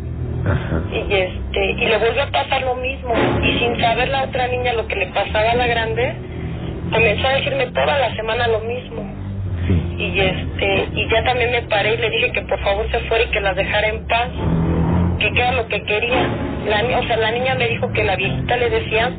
Ajá. 0.46 0.82
Y 0.92 1.14
este 1.14 1.72
y 1.72 1.86
le 1.86 1.98
volvió 1.98 2.24
a 2.24 2.28
pasar 2.28 2.62
lo 2.62 2.76
mismo. 2.76 3.14
Y 3.44 3.60
sin 3.60 3.80
saber 3.80 4.10
la 4.10 4.24
otra 4.24 4.48
niña 4.48 4.74
lo 4.74 4.88
que 4.88 4.96
le 4.96 5.08
pasaba 5.08 5.52
a 5.52 5.56
la 5.56 5.68
grande, 5.68 6.14
comenzó 6.92 7.28
a 7.28 7.32
decirme 7.34 7.68
toda 7.68 7.98
la 7.98 8.16
semana 8.16 8.48
lo 8.48 8.60
mismo. 8.62 9.04
Sí. 9.68 9.96
Y 9.98 10.20
este 10.20 10.88
y 10.94 11.10
ya 11.10 11.24
también 11.24 11.52
me 11.52 11.62
paré 11.64 11.96
y 11.96 11.98
le 11.98 12.10
dije 12.10 12.32
que 12.32 12.42
por 12.44 12.60
favor 12.62 12.90
se 12.92 13.00
fuera 13.02 13.24
y 13.24 13.28
que 13.28 13.42
las 13.42 13.56
dejara 13.56 13.88
en 13.88 14.08
paz. 14.08 14.30
Que 15.22 15.32
qué 15.34 15.40
era 15.40 15.52
lo 15.52 15.68
que 15.68 15.84
quería. 15.84 16.28
La, 16.66 17.00
o 17.00 17.04
sea, 17.04 17.18
la 17.18 17.32
niña 17.32 17.54
me 17.54 17.68
dijo 17.68 17.92
que 17.94 18.04
la 18.04 18.16
viejita 18.16 18.58
le 18.58 18.70
decía 18.72 19.12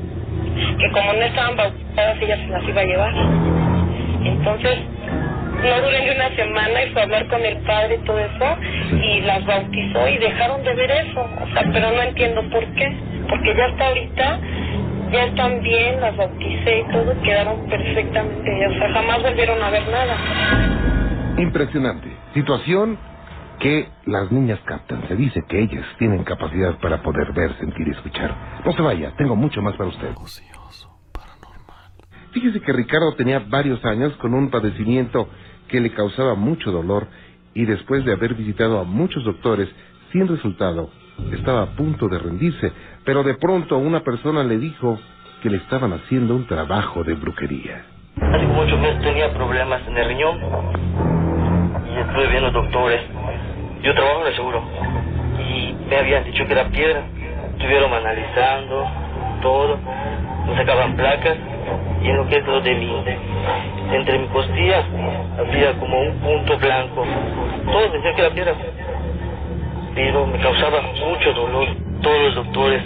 que 0.79 0.91
como 0.91 1.13
no 1.13 1.23
estaban 1.23 1.57
bautizadas 1.57 2.21
ella 2.21 2.37
se 2.39 2.49
las 2.49 2.69
iba 2.69 2.81
a 2.81 2.85
llevar. 2.85 3.15
Entonces, 4.25 4.79
no 5.63 5.81
duré 5.81 6.03
ni 6.03 6.11
una 6.11 6.29
semana 6.35 6.83
y 6.83 6.91
fue 6.91 7.03
a 7.03 7.05
hablar 7.05 7.29
con 7.29 7.45
el 7.45 7.57
padre 7.59 8.01
y 8.03 8.05
todo 8.05 8.19
eso 8.19 8.57
y 9.01 9.21
las 9.21 9.45
bautizó 9.47 10.09
y 10.09 10.19
dejaron 10.19 10.65
de 10.65 10.75
ver 10.75 10.91
eso. 10.91 11.21
O 11.21 11.53
sea, 11.53 11.63
pero 11.73 11.93
no 11.93 12.03
entiendo 12.03 12.43
por 12.51 12.65
qué. 12.75 12.93
Porque 13.29 13.55
ya 13.57 13.67
hasta 13.67 13.87
ahorita 13.87 14.39
ya 15.13 15.25
están 15.25 15.63
bien, 15.63 16.01
las 16.01 16.17
bauticé 16.17 16.81
y 16.81 16.93
todo, 16.93 17.15
quedaron 17.23 17.69
perfectamente. 17.69 18.67
O 18.67 18.73
sea, 18.73 18.93
jamás 18.93 19.23
volvieron 19.23 19.63
a 19.63 19.71
ver 19.71 19.83
nada. 19.89 20.17
Impresionante. 21.39 22.09
Situación 22.35 22.99
que 23.63 23.89
las 24.07 24.31
niñas 24.33 24.59
captan. 24.65 25.07
Se 25.07 25.15
dice 25.15 25.45
que 25.49 25.63
ellas 25.63 25.87
tienen 25.97 26.25
capacidad 26.25 26.79
para 26.81 27.01
poder 27.01 27.33
ver, 27.33 27.57
sentir 27.59 27.87
y 27.87 27.93
escuchar. 27.93 28.61
No 28.65 28.73
se 28.73 28.83
vaya, 28.83 29.15
tengo 29.17 29.37
mucho 29.37 29.63
más 29.63 29.77
para 29.77 29.89
usted. 29.89 30.11
Fíjese 32.33 32.61
que 32.61 32.73
Ricardo 32.73 33.15
tenía 33.15 33.39
varios 33.39 33.83
años 33.85 34.15
con 34.17 34.35
un 34.35 34.51
padecimiento 34.51 35.29
que 35.69 35.81
le 35.81 35.93
causaba 35.93 36.35
mucho 36.35 36.73
dolor 36.73 37.07
y 37.55 37.65
después 37.65 38.05
de 38.05 38.13
haber 38.13 38.35
visitado 38.35 38.81
a 38.81 38.85
muchos 38.85 39.25
doctores 39.25 39.69
sin 40.11 40.27
resultado, 40.27 40.91
estaba 41.31 41.63
a 41.63 41.77
punto 41.77 42.09
de 42.09 42.19
rendirse, 42.19 42.73
pero 43.05 43.23
de 43.23 43.35
pronto 43.35 43.79
una 43.79 44.01
persona 44.01 44.43
le 44.43 44.59
dijo 44.59 44.99
que 45.41 45.51
le 45.51 45.59
estaban 45.59 45.93
haciendo 45.93 46.35
un 46.35 46.47
trabajo 46.47 47.05
de 47.05 47.15
brujería. 47.15 47.85
Hace 48.21 48.47
como 48.47 48.63
ocho 48.63 48.77
meses 48.79 49.03
tenía 49.03 49.33
problemas 49.33 49.87
en 49.87 49.97
el 49.97 50.09
riñón 50.09 50.39
y 51.95 52.01
estuve 52.01 52.29
viendo 52.29 52.51
doctores. 52.51 53.03
Yo 53.83 53.95
trabajo 53.95 54.27
en 54.27 54.35
seguro 54.35 54.63
y 55.49 55.75
me 55.89 55.97
habían 55.97 56.25
dicho 56.25 56.47
que 56.47 56.53
era 56.53 56.65
piedra. 56.69 57.03
Estuvieron 57.53 57.93
analizando 57.93 58.87
todo, 59.43 59.79
me 60.47 60.57
sacaban 60.57 60.97
placas 60.97 61.37
y 62.03 62.09
en 62.09 62.17
lo 62.17 62.29
que 62.29 62.37
es 62.37 62.47
lo 62.47 62.61
de 62.61 62.75
mi, 62.75 63.05
entre 63.93 64.19
mi 64.19 64.27
costilla 64.29 64.85
había 65.39 65.73
como 65.75 66.01
un 66.01 66.19
punto 66.19 66.59
blanco. 66.59 67.05
Todos 67.67 67.93
decían 67.93 68.15
que 68.15 68.23
era 68.23 68.35
piedra, 68.35 68.55
pero 69.95 70.27
me 70.27 70.39
causaba 70.39 70.81
mucho 70.83 71.33
dolor. 71.33 71.69
Todos 72.03 72.21
los 72.23 72.35
doctores 72.35 72.83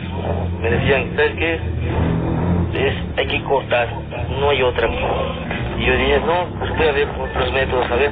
me 0.60 0.70
decían, 0.70 1.12
¿sabes 1.16 1.32
qué? 1.36 1.60
es 2.74 2.94
hay 3.16 3.26
que 3.26 3.42
cortar, 3.44 3.88
no 4.38 4.50
hay 4.50 4.62
otra. 4.62 4.88
Y 5.78 5.84
yo 5.84 5.96
dije, 5.96 6.20
no, 6.20 6.58
pues 6.58 6.76
voy 6.76 6.86
a 6.86 6.92
ver 6.92 7.08
otros 7.08 7.52
métodos, 7.52 7.90
a 7.90 7.96
ver. 7.96 8.10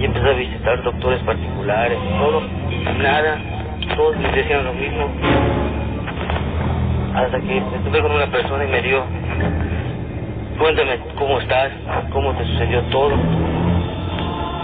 Y 0.00 0.04
empecé 0.06 0.30
a 0.30 0.32
visitar 0.32 0.82
doctores 0.82 1.20
particulares, 1.24 1.98
todo, 2.18 2.42
y 2.70 3.02
nada, 3.02 3.38
todos 3.94 4.16
me 4.16 4.32
decían 4.32 4.64
lo 4.64 4.72
mismo. 4.72 5.10
Hasta 7.14 7.38
que 7.38 7.58
estuve 7.58 8.00
con 8.00 8.12
una 8.12 8.26
persona 8.26 8.64
y 8.64 8.68
me 8.68 8.80
dio, 8.80 9.04
cuéntame 10.58 10.98
cómo 11.18 11.38
estás, 11.38 11.70
cómo 12.10 12.32
te 12.32 12.44
sucedió 12.46 12.80
todo. 12.84 13.12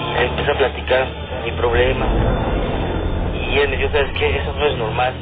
Y 0.00 0.24
empecé 0.24 0.52
a 0.52 0.54
platicar 0.54 1.06
mi 1.44 1.52
problema. 1.52 2.06
Y 3.34 3.58
él 3.58 3.68
me 3.68 3.76
dijo, 3.76 3.90
¿sabes 3.92 4.10
qué? 4.18 4.38
Eso 4.38 4.54
no 4.58 4.66
es 4.66 4.78
normal. 4.78 5.12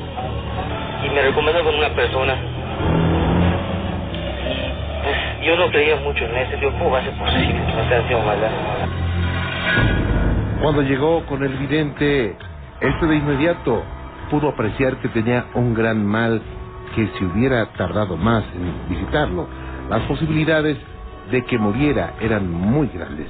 Y 1.04 1.10
me 1.10 1.22
recomendó 1.22 1.64
con 1.64 1.74
una 1.74 1.88
persona 1.88 2.36
pues 5.04 5.16
yo 5.42 5.56
no 5.56 5.70
creía 5.70 5.96
mucho 5.96 6.24
en 6.24 6.36
eso. 6.36 6.56
Digo, 6.56 6.72
¿cómo 6.78 6.90
va 6.90 7.00
a 7.00 7.02
ser 7.02 7.12
posible 7.12 7.52
que 7.66 7.74
me 7.74 7.82
estén 7.82 8.00
haciendo 8.00 8.24
maldad? 8.24 9.03
Cuando 10.62 10.82
llegó 10.82 11.24
con 11.26 11.42
el 11.42 11.54
vidente, 11.58 12.36
este 12.80 13.06
de 13.06 13.16
inmediato 13.16 13.82
pudo 14.30 14.48
apreciar 14.48 14.96
que 14.96 15.08
tenía 15.08 15.46
un 15.54 15.74
gran 15.74 16.04
mal 16.04 16.40
que 16.94 17.06
si 17.18 17.24
hubiera 17.24 17.66
tardado 17.72 18.16
más 18.16 18.44
en 18.54 18.88
visitarlo, 18.88 19.46
las 19.90 20.00
posibilidades 20.02 20.78
de 21.30 21.44
que 21.44 21.58
muriera 21.58 22.14
eran 22.20 22.50
muy 22.50 22.88
grandes. 22.88 23.28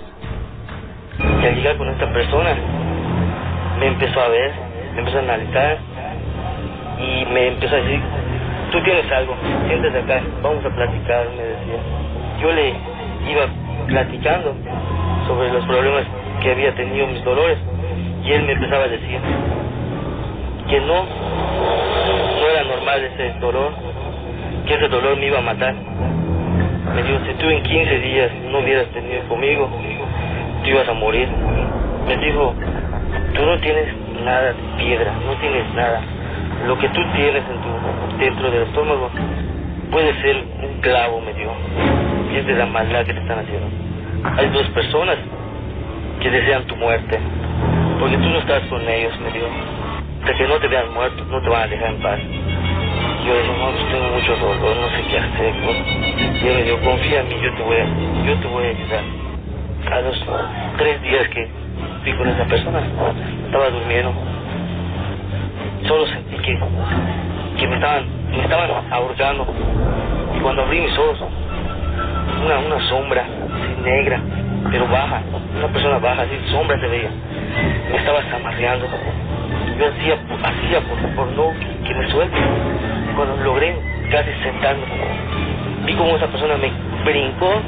Y 1.19 1.47
al 1.47 1.55
llegar 1.57 1.77
con 1.77 1.89
esta 1.89 2.13
persona, 2.13 2.55
me 3.79 3.87
empezó 3.89 4.21
a 4.21 4.29
ver, 4.29 4.53
me 4.95 5.01
empezó 5.01 5.19
a 5.19 5.23
analizar 5.23 5.79
y 7.01 7.25
me 7.33 7.49
empezó 7.49 7.75
a 7.75 7.79
decir, 7.79 8.01
tú 8.71 8.83
tienes 8.83 9.11
algo, 9.11 9.35
siéntate 9.67 9.99
acá, 9.99 10.23
vamos 10.43 10.65
a 10.65 10.71
platicar, 10.71 11.27
me 11.37 11.43
decía. 11.43 11.81
Yo 12.41 12.53
le 12.53 12.71
iba 13.31 13.47
platicando 13.87 14.55
sobre 15.27 15.53
los 15.53 15.65
problemas 15.67 16.05
que 16.45 16.53
había 16.53 16.75
tenido, 16.75 17.07
mis 17.07 17.25
dolores, 17.25 17.57
y 18.23 18.33
él 18.33 18.43
me 18.43 18.53
empezaba 18.53 18.85
a 18.85 18.89
decir 18.89 19.19
que 20.69 20.81
no, 20.81 21.05
no 21.05 22.49
era 22.51 22.65
normal 22.65 23.03
ese 23.03 23.33
dolor, 23.41 23.73
que 24.67 24.75
ese 24.75 24.89
dolor 24.89 25.17
me 25.17 25.27
iba 25.27 25.39
a 25.39 25.43
matar. 25.43 25.75
Me 26.95 27.03
dijo, 27.03 27.19
si 27.27 27.33
tú 27.39 27.49
en 27.49 27.63
15 27.63 27.99
días 27.99 28.31
no 28.51 28.59
hubieras 28.59 28.87
tenido 28.89 29.23
conmigo, 29.27 29.71
tú 30.63 30.71
ibas 30.71 30.87
a 30.87 30.93
morir. 30.93 31.29
Me 32.07 32.17
dijo, 32.19 32.55
tú 33.35 33.43
no 33.47 33.59
tienes 33.61 33.89
nada 34.23 34.53
de 34.53 34.55
piedra, 34.77 35.15
no 35.25 35.33
tienes 35.41 35.75
nada. 35.75 36.03
Lo 36.67 36.79
que 36.79 36.89
tú 36.91 37.01
tienes 37.17 37.43
en 37.43 37.57
tu, 37.63 38.19
dentro 38.23 38.51
del 38.51 38.63
estómago 38.65 39.09
puede 39.91 40.13
ser 40.21 40.45
un 40.63 40.81
clavo, 40.83 41.23
me 41.23 41.33
dijo. 41.33 41.55
Y 42.35 42.37
es 42.37 42.47
de 42.47 42.55
la 42.55 42.67
maldad 42.67 43.07
que 43.07 43.15
te 43.15 43.21
están 43.21 43.39
haciendo. 43.39 43.67
hay 44.37 44.49
dos 44.51 44.69
personas 44.69 45.17
que 46.21 46.31
desean 46.31 46.65
tu 46.65 46.77
muerte, 46.77 47.19
porque 48.01 48.17
tú 48.17 48.29
no 48.29 48.39
estás 48.39 48.63
con 48.65 48.87
ellos, 48.89 49.13
me 49.21 49.31
dijo. 49.31 49.47
Hasta 50.25 50.39
que 50.39 50.49
no 50.49 50.55
te 50.57 50.69
vean 50.69 50.95
muerto, 50.95 51.23
no 51.31 51.41
te 51.43 51.51
van 51.51 51.65
a 51.65 51.67
dejar 51.67 51.91
en 51.91 52.01
paz. 52.01 52.19
Yo 53.27 53.35
dije, 53.35 53.53
no, 53.59 53.71
pues 53.71 53.89
tengo 53.91 54.09
mucho 54.09 54.37
dolor, 54.37 54.77
no 54.77 54.89
sé 54.89 55.03
qué 55.11 55.19
hacer. 55.19 55.55
¿no? 55.57 55.71
Y 55.71 56.49
él 56.49 56.55
me 56.57 56.63
dijo, 56.63 56.79
confía 56.79 57.21
en 57.21 57.29
mí, 57.29 57.35
yo 57.43 57.55
te 57.55 57.63
voy 57.63 57.77
a, 57.77 57.87
yo 58.27 58.35
te 58.41 58.47
voy 58.49 58.65
a 58.65 58.69
ayudar. 58.69 59.05
A 59.93 60.01
los 60.01 60.25
tres 60.79 61.03
días 61.03 61.29
que 61.29 61.49
fui 62.03 62.13
con 62.15 62.29
esa 62.29 62.45
persona, 62.45 62.81
estaba 63.45 63.69
durmiendo. 63.69 64.15
Solo 65.87 66.07
sentí 66.07 66.37
que, 66.37 66.59
que 67.59 67.69
me 67.69 67.75
estaban, 67.75 68.31
me 68.31 68.41
estaban 68.41 68.71
ahorcando. 68.91 69.47
Y 70.37 70.41
cuando 70.41 70.63
abrí 70.63 70.81
mis 70.81 70.99
ojos, 70.99 71.19
una, 72.45 72.59
una 72.61 72.81
sombra 72.89 73.25
negra, 73.85 74.21
pero 74.71 74.87
baja, 74.89 75.23
una 75.57 75.69
persona 75.69 75.99
baja, 75.99 76.23
así 76.23 76.33
sombra 76.51 76.79
se 76.81 76.87
veía. 76.89 77.11
Me 77.91 77.97
estaba 77.99 78.23
zamarreando. 78.31 78.87
Yo 79.79 79.87
hacía, 79.89 80.15
hacía 80.43 80.81
por, 80.81 80.99
por 81.15 81.27
no 81.33 81.53
que, 81.87 81.95
me 81.95 82.09
suelte. 82.11 82.37
Cuando 83.17 83.37
logré 83.45 83.77
casi 84.11 84.31
sentarme, 84.43 84.83
vi 85.87 85.95
como 85.95 86.17
esa 86.17 86.27
persona 86.29 86.55
me 86.57 86.71
brincó 87.05 87.61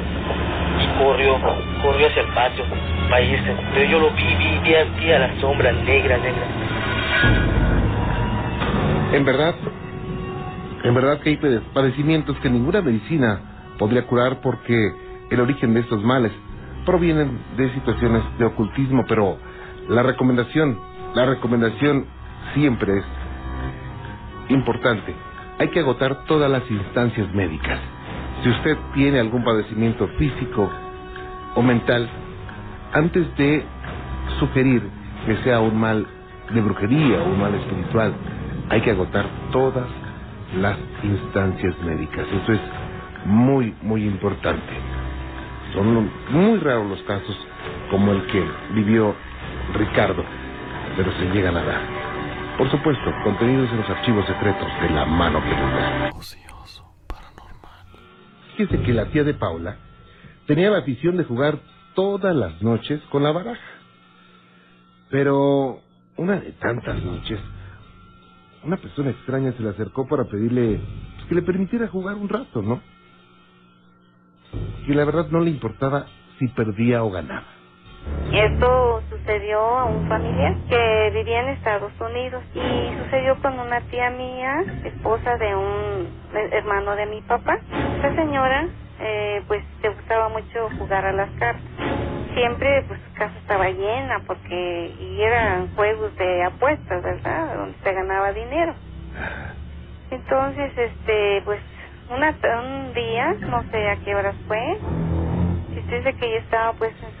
y 0.83 1.03
corrió, 1.03 1.37
corrió 1.81 2.07
hacia 2.07 2.21
el 2.23 2.27
patio 2.29 2.63
para 3.09 3.21
irse. 3.21 3.55
Pero 3.73 3.89
yo 3.89 3.99
lo 3.99 4.09
vi, 4.11 4.23
vi, 4.23 4.59
vi, 4.63 4.75
vi 4.99 5.11
a 5.11 5.19
la 5.19 5.35
sombra 5.39 5.71
negra, 5.71 6.17
negra. 6.17 6.43
En 9.13 9.23
verdad, 9.25 9.55
en 10.83 10.93
verdad 10.93 11.19
que 11.21 11.29
hay 11.29 11.37
pade- 11.37 11.61
padecimientos 11.73 12.37
que 12.39 12.49
ninguna 12.49 12.81
medicina 12.81 13.39
podría 13.79 14.03
curar 14.05 14.41
porque 14.41 14.91
el 15.29 15.39
origen 15.39 15.73
de 15.73 15.81
estos 15.81 16.03
males 16.03 16.31
provienen 16.87 17.37
de 17.57 17.69
situaciones 17.73 18.23
de 18.39 18.45
ocultismo, 18.45 19.03
pero 19.09 19.37
la 19.89 20.03
recomendación, 20.03 20.79
la 21.13 21.25
recomendación 21.25 22.05
siempre 22.53 22.99
es 22.99 23.05
importante. 24.47 25.13
Hay 25.59 25.67
que 25.67 25.81
agotar 25.81 26.23
todas 26.23 26.49
las 26.49 26.63
instancias 26.71 27.31
médicas. 27.33 27.77
Si 28.41 28.49
usted 28.49 28.77
tiene 28.93 29.19
algún 29.19 29.43
padecimiento 29.43 30.07
físico 30.17 30.69
o 31.55 31.61
mental, 31.61 32.09
antes 32.93 33.35
de 33.35 33.65
sugerir 34.39 34.81
que 35.25 35.35
sea 35.43 35.59
un 35.59 35.77
mal 35.77 36.07
de 36.53 36.61
brujería 36.61 37.21
o 37.21 37.25
un 37.25 37.41
mal 37.41 37.53
espiritual, 37.53 38.13
hay 38.69 38.79
que 38.79 38.91
agotar 38.91 39.25
todas 39.51 39.87
las 40.57 40.77
instancias 41.03 41.77
médicas. 41.81 42.25
Eso 42.43 42.53
es 42.53 42.61
muy, 43.25 43.75
muy 43.81 44.05
importante. 44.05 44.96
Son 45.73 46.11
muy 46.29 46.59
raros 46.59 46.89
los 46.89 47.01
casos 47.03 47.37
como 47.91 48.11
el 48.11 48.25
que 48.27 48.43
vivió 48.73 49.15
Ricardo, 49.73 50.23
pero 50.95 51.11
se 51.13 51.25
llegan 51.31 51.57
a 51.57 51.63
dar. 51.63 51.81
Por 52.57 52.71
supuesto, 52.71 53.13
contenidos 53.23 53.69
en 53.71 53.77
los 53.77 53.89
archivos 53.89 54.25
secretos 54.25 54.67
de 54.81 54.89
la 54.89 55.05
mano 55.05 55.39
peluda. 55.41 56.11
Fíjese 58.55 58.81
que 58.81 58.93
la 58.93 59.05
tía 59.05 59.23
de 59.23 59.35
Paula 59.35 59.77
tenía 60.47 60.71
la 60.71 60.79
afición 60.79 61.17
de 61.17 61.23
jugar 61.23 61.59
todas 61.93 62.35
las 62.35 62.61
noches 62.61 63.01
con 63.11 63.23
la 63.23 63.31
baraja. 63.31 63.61
Pero 65.09 65.81
una 66.17 66.39
de 66.39 66.51
tantas 66.53 67.01
noches, 67.03 67.39
una 68.63 68.77
persona 68.77 69.11
extraña 69.11 69.53
se 69.53 69.61
le 69.61 69.69
acercó 69.69 70.07
para 70.07 70.25
pedirle 70.25 70.79
pues, 71.15 71.27
que 71.27 71.35
le 71.35 71.41
permitiera 71.43 71.87
jugar 71.87 72.15
un 72.15 72.27
rato, 72.27 72.61
¿no? 72.61 72.81
Que 74.87 74.95
la 74.95 75.03
verdad 75.03 75.27
no 75.31 75.41
le 75.41 75.49
importaba 75.49 76.05
si 76.39 76.47
perdía 76.47 77.03
o 77.03 77.11
ganaba. 77.11 77.43
Esto 78.31 79.01
sucedió 79.09 79.59
a 79.59 79.83
un 79.83 80.07
familiar 80.07 80.55
que 80.69 81.11
vivía 81.13 81.41
en 81.41 81.49
Estados 81.49 81.91
Unidos 81.99 82.41
y 82.53 83.03
sucedió 83.03 83.35
con 83.41 83.59
una 83.59 83.81
tía 83.81 84.09
mía, 84.11 84.63
esposa 84.85 85.35
de 85.39 85.53
un 85.53 86.07
hermano 86.53 86.95
de 86.95 87.05
mi 87.07 87.21
papá. 87.21 87.59
Esta 87.97 88.15
señora, 88.15 88.65
eh, 89.01 89.43
pues, 89.47 89.61
le 89.83 89.89
gustaba 89.89 90.29
mucho 90.29 90.69
jugar 90.79 91.05
a 91.05 91.11
las 91.11 91.31
cartas. 91.31 91.63
Siempre, 92.33 92.85
pues, 92.87 93.01
su 93.09 93.13
casa 93.19 93.37
estaba 93.39 93.69
llena 93.69 94.21
porque 94.25 94.95
y 95.01 95.21
eran 95.21 95.67
juegos 95.75 96.15
de 96.15 96.43
apuestas, 96.45 97.03
¿verdad? 97.03 97.57
Donde 97.57 97.77
se 97.83 97.93
ganaba 97.93 98.31
dinero. 98.31 98.73
Entonces, 100.11 100.71
este, 100.77 101.41
pues, 101.43 101.59
una, 102.09 102.35
un 102.61 102.93
día, 102.93 103.33
no 103.41 103.63
sé 103.71 103.89
a 103.89 103.95
qué 103.97 104.15
horas 104.15 104.35
fue, 104.47 104.79
dice 105.75 106.13
que 106.15 106.25
ella 106.27 106.39
estaba, 106.39 106.73
pues, 106.73 106.93
en 107.03 107.11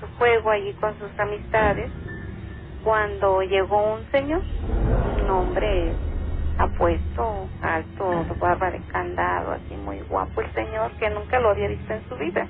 su 0.00 0.06
juego 0.18 0.50
allí 0.50 0.72
con 0.74 0.96
sus 0.98 1.18
amistades 1.18 1.90
cuando 2.84 3.42
llegó 3.42 3.94
un 3.94 4.10
señor, 4.10 4.42
un 5.22 5.30
hombre 5.30 5.94
apuesto, 6.58 7.48
alto, 7.62 8.26
barba 8.40 8.70
de 8.70 8.80
candado, 8.92 9.52
así 9.52 9.74
muy 9.76 10.00
guapo 10.02 10.40
el 10.40 10.52
señor, 10.54 10.96
que 10.98 11.10
nunca 11.10 11.40
lo 11.40 11.50
había 11.50 11.68
visto 11.68 11.92
en 11.92 12.08
su 12.08 12.16
vida. 12.16 12.46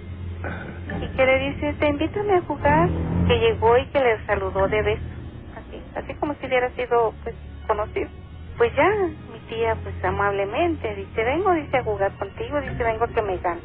Y 1.02 1.16
que 1.16 1.26
le 1.26 1.38
dice, 1.50 1.74
te 1.74 1.88
invítame 1.88 2.34
a 2.34 2.42
jugar, 2.42 2.88
que 3.26 3.38
llegó 3.38 3.76
y 3.78 3.86
que 3.86 4.00
le 4.00 4.24
saludó 4.26 4.68
de 4.68 4.82
beso, 4.82 5.02
así, 5.56 5.82
así 5.94 6.14
como 6.14 6.34
si 6.34 6.46
hubiera 6.46 6.70
sido 6.70 7.14
pues 7.22 7.34
conocido. 7.66 8.08
Pues 8.58 8.74
ya, 8.76 8.90
tía 9.50 9.76
pues 9.84 9.96
amablemente 10.04 10.94
dice, 10.96 11.24
vengo, 11.24 11.52
dice, 11.54 11.78
a 11.78 11.84
jugar 11.84 12.12
contigo, 12.18 12.60
dice, 12.62 12.84
vengo 12.84 13.08
que 13.08 13.22
me 13.22 13.38
gane. 13.38 13.62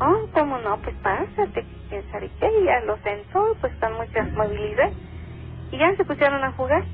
Oh, 0.00 0.28
cómo 0.34 0.58
no, 0.60 0.80
pues 0.82 0.96
pásate, 1.02 1.66
quién 1.90 2.04
qué, 2.40 2.52
y 2.62 2.66
ya 2.66 2.80
lo 2.82 2.98
sentó, 2.98 3.44
pues 3.60 3.74
con 3.80 3.94
mucha 3.94 4.24
movilidad. 4.36 4.92
Y 5.72 5.78
ya 5.78 5.96
se 5.96 6.04
pusieron 6.06 6.44
a 6.44 6.52
jugar. 6.52 6.84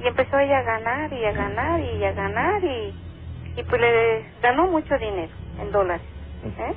Y 0.00 0.08
empezó 0.08 0.38
ella 0.38 0.60
a 0.60 0.64
ganar 0.64 1.12
y 1.12 1.26
a 1.26 1.32
ganar 1.32 1.80
y 1.80 2.04
a 2.04 2.12
ganar 2.12 2.64
y, 2.64 2.94
y 3.56 3.64
pues 3.64 3.80
le 3.82 4.26
ganó 4.42 4.68
mucho 4.68 4.96
dinero 4.98 5.34
en 5.58 5.72
dólares. 5.72 6.06
¿eh? 6.44 6.76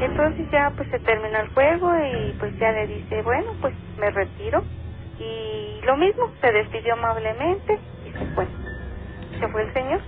Y 0.00 0.04
entonces 0.04 0.50
ya 0.52 0.72
pues 0.76 0.88
se 0.90 1.00
terminó 1.00 1.40
el 1.40 1.48
juego 1.50 1.90
y 2.04 2.34
pues 2.40 2.58
ya 2.60 2.72
le 2.72 2.88
dice, 2.88 3.22
bueno, 3.22 3.52
pues 3.60 3.74
me 3.98 4.10
retiro. 4.10 4.64
Y 5.20 5.80
lo 5.84 5.96
mismo, 5.98 6.24
se 6.40 6.52
despidió 6.52 6.94
amablemente 6.94 7.80
y 8.06 8.10
se 8.12 8.26
fue. 8.34 8.48
Se 9.40 9.48
fue 9.48 9.62
el 9.64 9.74
señor. 9.74 10.02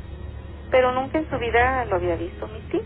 Pero 0.75 0.93
nunca 0.93 1.19
en 1.19 1.31
su 1.31 1.39
vida 1.39 1.87
lo 1.87 1.97
había 1.97 2.17
visto 2.17 2.49
mi 2.49 2.61
tía. 2.71 2.83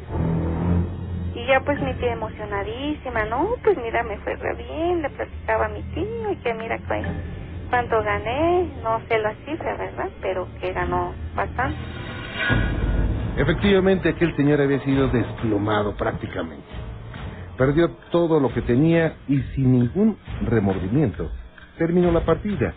Y 1.34 1.46
ya 1.46 1.60
pues 1.60 1.80
mi 1.82 1.94
tía 1.96 2.12
emocionadísima, 2.14 3.26
no, 3.26 3.48
pues 3.64 3.78
mira, 3.78 4.02
me 4.04 4.18
fue 4.18 4.36
re 4.36 4.54
bien, 4.56 5.02
le 5.02 5.10
platicaba 5.10 5.66
a 5.66 5.70
mi 5.70 5.82
tío 5.94 6.32
y 6.32 6.36
que 6.38 6.54
mira 6.54 6.78
cu- 6.80 7.68
cuánto 7.70 8.02
gané, 8.02 8.70
no 8.82 9.00
sé 9.08 9.18
la 9.18 9.34
cifra, 9.46 9.76
¿verdad? 9.76 10.10
Pero 10.22 10.48
que 10.60 10.72
ganó 10.74 11.14
bastante. 11.36 11.78
Efectivamente, 13.38 14.10
aquel 14.10 14.36
señor 14.36 14.60
había 14.60 14.80
sido 14.80 15.08
desplomado 15.08 15.96
prácticamente. 15.96 16.66
Perdió 17.58 17.90
todo 18.12 18.40
lo 18.40 18.52
que 18.54 18.62
tenía 18.62 19.16
y 19.28 19.40
sin 19.54 19.72
ningún 19.72 20.18
remordimiento 20.42 21.30
terminó 21.78 22.12
la 22.12 22.24
partida. 22.26 22.74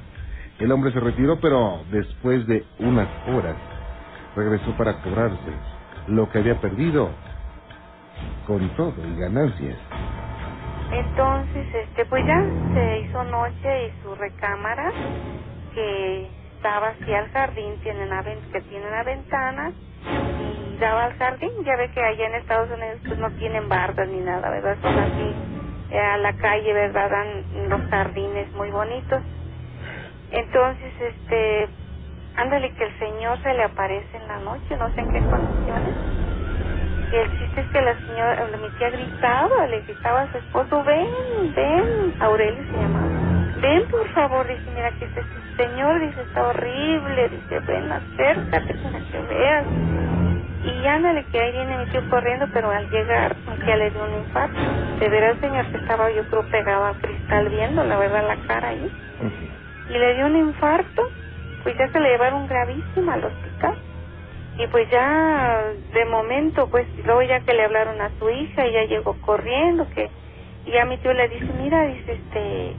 El 0.60 0.72
hombre 0.72 0.94
se 0.94 1.00
retiró, 1.02 1.40
pero 1.42 1.84
después 1.92 2.48
de 2.48 2.66
unas 2.80 3.10
horas 3.30 3.58
regresó 4.36 4.76
para 4.78 5.02
cobrarse 5.02 5.52
lo 6.08 6.30
que 6.30 6.40
había 6.40 6.60
perdido 6.60 7.10
con 8.48 8.68
todo 8.76 8.94
y 9.06 9.20
ganancias. 9.20 9.78
Entonces, 10.92 11.68
este, 11.74 12.06
pues 12.06 12.26
ya 12.26 12.44
se 12.74 13.00
hizo 13.00 13.24
noche 13.24 13.86
y 13.88 14.04
su 14.04 14.14
recámara, 14.16 14.92
que 15.74 16.30
daba 16.62 16.90
así 16.90 17.14
al 17.14 17.30
jardín, 17.30 17.80
tiene 17.82 18.06
una, 18.06 18.24
que 18.24 18.62
tiene 18.62 18.88
una 18.88 19.04
ventana 19.04 19.72
y 20.04 20.78
daba 20.80 21.06
al 21.06 21.14
jardín. 21.14 21.52
Ya 21.64 21.78
ve 21.78 21.90
que 21.92 22.02
allá 22.02 22.28
en 22.28 22.36
Estados 22.36 22.70
Unidos 22.72 23.00
pues 23.08 23.20
no 23.20 23.32
tienen 23.32 23.70
bardas 23.70 24.08
ni 24.10 24.20
nada, 24.20 24.50
¿verdad? 24.50 24.78
Son 24.82 25.00
así 25.00 25.34
eh, 25.92 26.00
a 26.00 26.18
la 26.18 26.34
calle, 26.34 26.74
¿verdad? 26.74 27.10
Dan 27.10 27.70
los 27.70 27.82
jardines 27.90 28.54
muy 28.56 28.70
bonitos. 28.72 29.22
Entonces, 30.32 30.94
este, 31.00 31.70
ándale 32.36 32.72
que 32.74 32.84
el 32.86 33.00
Señor 33.00 33.40
se 33.44 33.54
le 33.54 33.64
aparece 33.64 34.18
en 34.18 34.28
la 34.28 34.40
noche, 34.40 34.78
no 34.78 34.90
sé 34.94 35.02
en 35.02 35.12
qué 35.12 35.22
condiciones. 35.30 35.96
Y 37.12 37.16
el 37.18 37.40
chiste 37.40 37.62
es 37.62 37.68
que 37.72 37.82
la 37.82 37.96
señora, 38.08 38.48
mi 38.62 38.70
tía 38.72 38.90
gritaba, 38.90 39.68
le 39.68 39.82
gritaba 39.82 40.22
a 40.22 40.32
su 40.32 40.38
esposo, 40.38 40.84
ven, 40.84 41.08
ven, 41.56 42.16
Aurelio 42.22 42.64
se 42.72 42.78
llamaba, 42.78 43.52
ven 43.62 43.84
por 43.90 44.08
favor, 44.14 44.48
dice, 44.48 44.72
mira 44.74 44.92
que 44.92 45.06
este 45.06 45.24
señor, 45.58 46.00
dice, 46.02 46.22
está 46.22 46.48
horrible, 46.48 47.30
dice, 47.30 47.60
ven, 47.60 47.92
acércate 47.92 48.74
para 48.76 49.00
que 49.12 49.20
veas. 49.36 49.66
Y 50.64 50.88
ándale 50.88 51.26
que 51.32 51.40
ahí 51.40 51.52
viene 51.52 51.78
mi 51.80 51.86
tío 51.88 52.08
corriendo, 52.10 52.48
pero 52.54 52.72
al 52.72 52.90
llegar, 52.90 53.36
ya 53.68 53.76
le 53.76 53.92
dio 53.92 54.04
un 54.04 54.14
infarto. 54.20 54.60
De 55.00 55.10
ver 55.10 55.24
al 55.26 55.40
señor 55.42 55.66
que 55.72 55.78
estaba 55.78 56.12
yo 56.12 56.24
creo 56.28 56.48
pegado 56.50 56.86
a 56.86 56.94
cristal 56.96 57.50
viendo, 57.50 57.84
la 57.84 57.98
verdad, 57.98 58.28
la 58.28 58.38
cara 58.48 58.70
ahí. 58.70 58.92
Y 59.90 59.94
le 59.98 60.16
dio 60.16 60.28
un 60.28 60.38
infarto, 60.38 61.04
pues 61.64 61.78
ya 61.78 61.90
se 61.90 62.00
le 62.02 62.10
llevaron 62.12 62.48
gravísima 62.48 63.16
al 63.16 63.26
hospital. 63.26 63.80
Y 64.58 64.68
pues 64.68 64.90
ya 64.92 65.64
de 65.94 66.06
momento, 66.08 66.70
pues 66.70 66.88
luego 67.06 67.24
ya 67.24 67.42
que 67.42 67.54
le 67.54 67.64
hablaron 67.66 68.02
a 68.02 68.12
su 68.20 68.30
hija, 68.30 68.66
ella 68.66 68.86
llegó 68.86 69.20
corriendo, 69.22 69.90
que, 69.90 70.12
Y 70.66 70.78
a 70.78 70.86
mi 70.86 70.98
tío 71.00 71.14
le 71.14 71.30
dice, 71.30 71.54
mira, 71.54 71.84
dice, 71.88 72.14
este, 72.14 72.78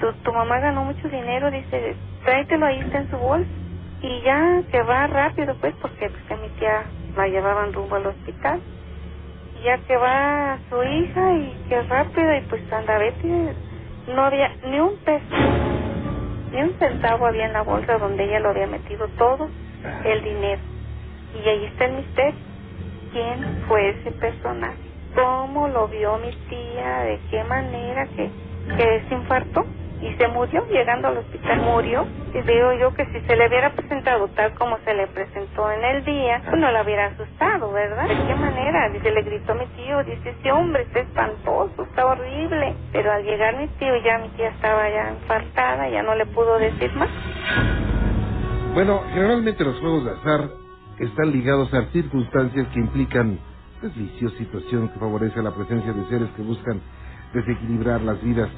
tu, 0.00 0.12
tu 0.22 0.32
mamá 0.32 0.60
ganó 0.60 0.84
mucho 0.84 1.08
dinero, 1.08 1.50
dice, 1.50 1.98
tráetelo 2.24 2.66
ahí, 2.66 2.80
está 2.80 2.98
en 3.00 3.10
su 3.10 3.18
bolsa. 3.18 3.50
Y 4.00 4.22
ya 4.22 4.62
que 4.70 4.82
va 4.82 5.06
rápido, 5.08 5.56
pues, 5.60 5.74
porque 5.82 6.10
pues, 6.10 6.32
a 6.32 6.36
mi 6.42 6.50
tía 6.50 6.92
la 7.16 7.28
llevaban 7.28 7.72
rumbo 7.74 7.96
al 7.96 8.06
hospital. 8.06 8.62
Y 9.54 9.62
ya 9.64 9.78
que 9.78 9.96
va 9.96 10.60
su 10.70 10.82
hija 10.84 11.34
y 11.34 11.62
que 11.68 11.82
rápido, 11.84 12.36
y 12.36 12.42
pues 12.42 12.62
anda, 12.72 12.98
vete, 12.98 13.56
no 14.08 14.24
había 14.24 14.56
ni 14.64 14.80
un 14.80 14.98
peso, 15.04 15.36
ni 16.54 16.62
un 16.62 16.78
centavo 16.78 17.26
había 17.26 17.46
en 17.46 17.54
la 17.54 17.64
bolsa 17.64 17.98
donde 17.98 18.24
ella 18.24 18.40
lo 18.40 18.50
había 18.50 18.68
metido 18.68 19.10
todo 19.10 19.52
el 20.02 20.24
dinero. 20.24 20.62
Y 21.34 21.48
ahí 21.48 21.66
está 21.66 21.86
el 21.86 21.94
misterio. 21.94 22.40
¿Quién 23.10 23.48
fue 23.68 23.90
ese 23.90 24.12
personaje? 24.12 24.96
¿Cómo 25.14 25.68
lo 25.68 25.88
vio 25.88 26.18
mi 26.18 26.32
tía? 26.48 27.00
¿De 27.00 27.24
qué 27.30 27.44
manera 27.44 28.08
que, 28.16 28.34
que 28.76 29.06
se 29.08 29.14
infartó? 29.16 29.62
Y 30.04 30.12
se 30.18 30.28
murió, 30.28 30.66
llegando 30.68 31.08
al 31.08 31.16
hospital 31.16 31.62
murió. 31.62 32.06
Y 32.34 32.42
digo 32.42 32.72
yo 32.74 32.92
que 32.92 33.06
si 33.06 33.20
se 33.26 33.36
le 33.36 33.48
hubiera 33.48 33.72
presentado 33.72 34.28
tal 34.28 34.52
como 34.54 34.76
se 34.84 34.92
le 34.92 35.06
presentó 35.06 35.70
en 35.70 35.82
el 35.82 36.04
día, 36.04 36.42
pues 36.44 36.60
no 36.60 36.70
la 36.70 36.82
hubiera 36.82 37.06
asustado, 37.06 37.72
¿verdad? 37.72 38.06
¿De 38.06 38.26
qué 38.26 38.34
manera? 38.34 38.90
Dice, 38.90 39.10
le 39.10 39.22
gritó 39.22 39.54
mi 39.54 39.64
tío, 39.68 40.04
dice, 40.04 40.30
ese 40.38 40.52
hombre 40.52 40.82
está 40.82 41.00
espantoso, 41.00 41.84
está 41.84 42.04
horrible. 42.04 42.74
Pero 42.92 43.12
al 43.12 43.24
llegar 43.24 43.56
mi 43.56 43.66
tío, 43.68 43.96
ya 44.04 44.18
mi 44.18 44.28
tía 44.30 44.50
estaba 44.50 44.90
ya 44.90 45.10
infartada, 45.12 45.88
ya 45.88 46.02
no 46.02 46.14
le 46.14 46.26
pudo 46.26 46.58
decir 46.58 46.92
más. 46.96 47.08
Bueno, 48.74 49.00
generalmente 49.14 49.64
los 49.64 49.80
juegos 49.80 50.04
de 50.04 50.10
azar 50.10 50.50
están 50.98 51.32
ligados 51.32 51.72
a 51.72 51.86
circunstancias 51.92 52.66
que 52.74 52.80
implican 52.80 53.38
desvicios, 53.80 54.34
situación 54.34 54.90
que 54.90 54.98
favorece 54.98 55.42
la 55.42 55.54
presencia 55.54 55.92
de 55.92 56.04
seres 56.08 56.28
que 56.36 56.42
buscan 56.42 56.80
desequilibrar 57.32 58.02
las 58.02 58.22
vidas 58.22 58.50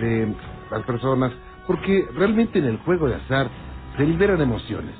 de 0.00 0.34
las 0.72 0.86
personas, 0.86 1.32
porque 1.66 2.08
realmente 2.14 2.58
en 2.58 2.66
el 2.66 2.78
juego 2.78 3.08
de 3.08 3.16
azar 3.16 3.48
se 3.96 4.04
liberan 4.04 4.40
emociones 4.40 4.94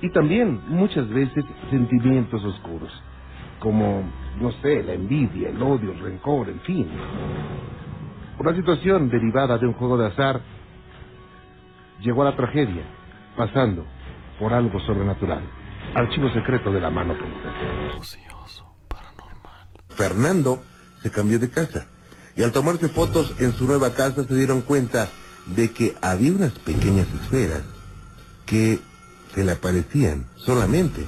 y 0.00 0.10
también 0.10 0.60
muchas 0.68 1.08
veces 1.08 1.44
sentimientos 1.70 2.44
oscuros, 2.44 2.90
como, 3.60 4.02
no 4.40 4.50
sé, 4.60 4.82
la 4.82 4.94
envidia, 4.94 5.50
el 5.50 5.62
odio, 5.62 5.92
el 5.92 6.00
rencor, 6.00 6.48
en 6.48 6.60
fin. 6.60 6.88
Una 8.38 8.54
situación 8.56 9.08
derivada 9.08 9.58
de 9.58 9.68
un 9.68 9.74
juego 9.74 9.96
de 9.96 10.08
azar 10.08 10.40
llegó 12.00 12.22
a 12.22 12.30
la 12.30 12.36
tragedia, 12.36 12.82
pasando 13.36 13.84
por 14.40 14.52
algo 14.52 14.80
sobrenatural. 14.80 15.42
Archivo 15.94 16.28
secreto 16.30 16.72
de 16.72 16.80
la 16.80 16.90
mano 16.90 17.14
peluda. 17.14 17.54
Fernando 19.90 20.58
se 21.02 21.10
cambió 21.12 21.38
de 21.38 21.50
casa 21.50 21.91
y 22.36 22.42
al 22.42 22.52
tomarse 22.52 22.88
fotos 22.88 23.34
en 23.38 23.52
su 23.54 23.66
nueva 23.66 23.92
casa 23.94 24.24
se 24.26 24.34
dieron 24.34 24.62
cuenta 24.62 25.08
de 25.54 25.70
que 25.70 25.94
había 26.00 26.32
unas 26.32 26.52
pequeñas 26.52 27.06
esferas 27.22 27.62
que 28.46 28.78
se 29.34 29.44
le 29.44 29.52
aparecían 29.52 30.26
solamente 30.36 31.02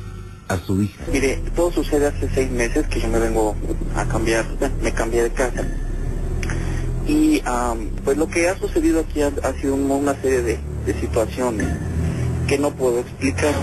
a 0.48 0.56
su 0.58 0.82
hija. 0.82 1.04
Mire, 1.12 1.42
todo 1.56 1.72
sucede 1.72 2.06
hace 2.06 2.28
seis 2.34 2.50
meses 2.50 2.86
que 2.88 3.00
yo 3.00 3.08
me 3.08 3.18
vengo 3.18 3.54
a 3.96 4.04
cambiar, 4.06 4.44
me 4.82 4.92
cambié 4.92 5.22
de 5.24 5.30
casa. 5.30 5.62
Y 7.06 7.42
am, 7.44 7.90
pues 8.04 8.16
lo 8.16 8.28
que 8.28 8.48
ha 8.48 8.58
sucedido 8.58 9.00
aquí 9.00 9.20
ha, 9.22 9.30
ha 9.42 9.52
sido 9.60 9.74
un- 9.74 9.90
una 9.90 10.14
serie 10.22 10.42
de, 10.42 10.58
de 10.86 11.00
situaciones 11.00 11.66
que 12.48 12.58
no 12.58 12.70
puedo 12.70 13.00
explicar. 13.00 13.54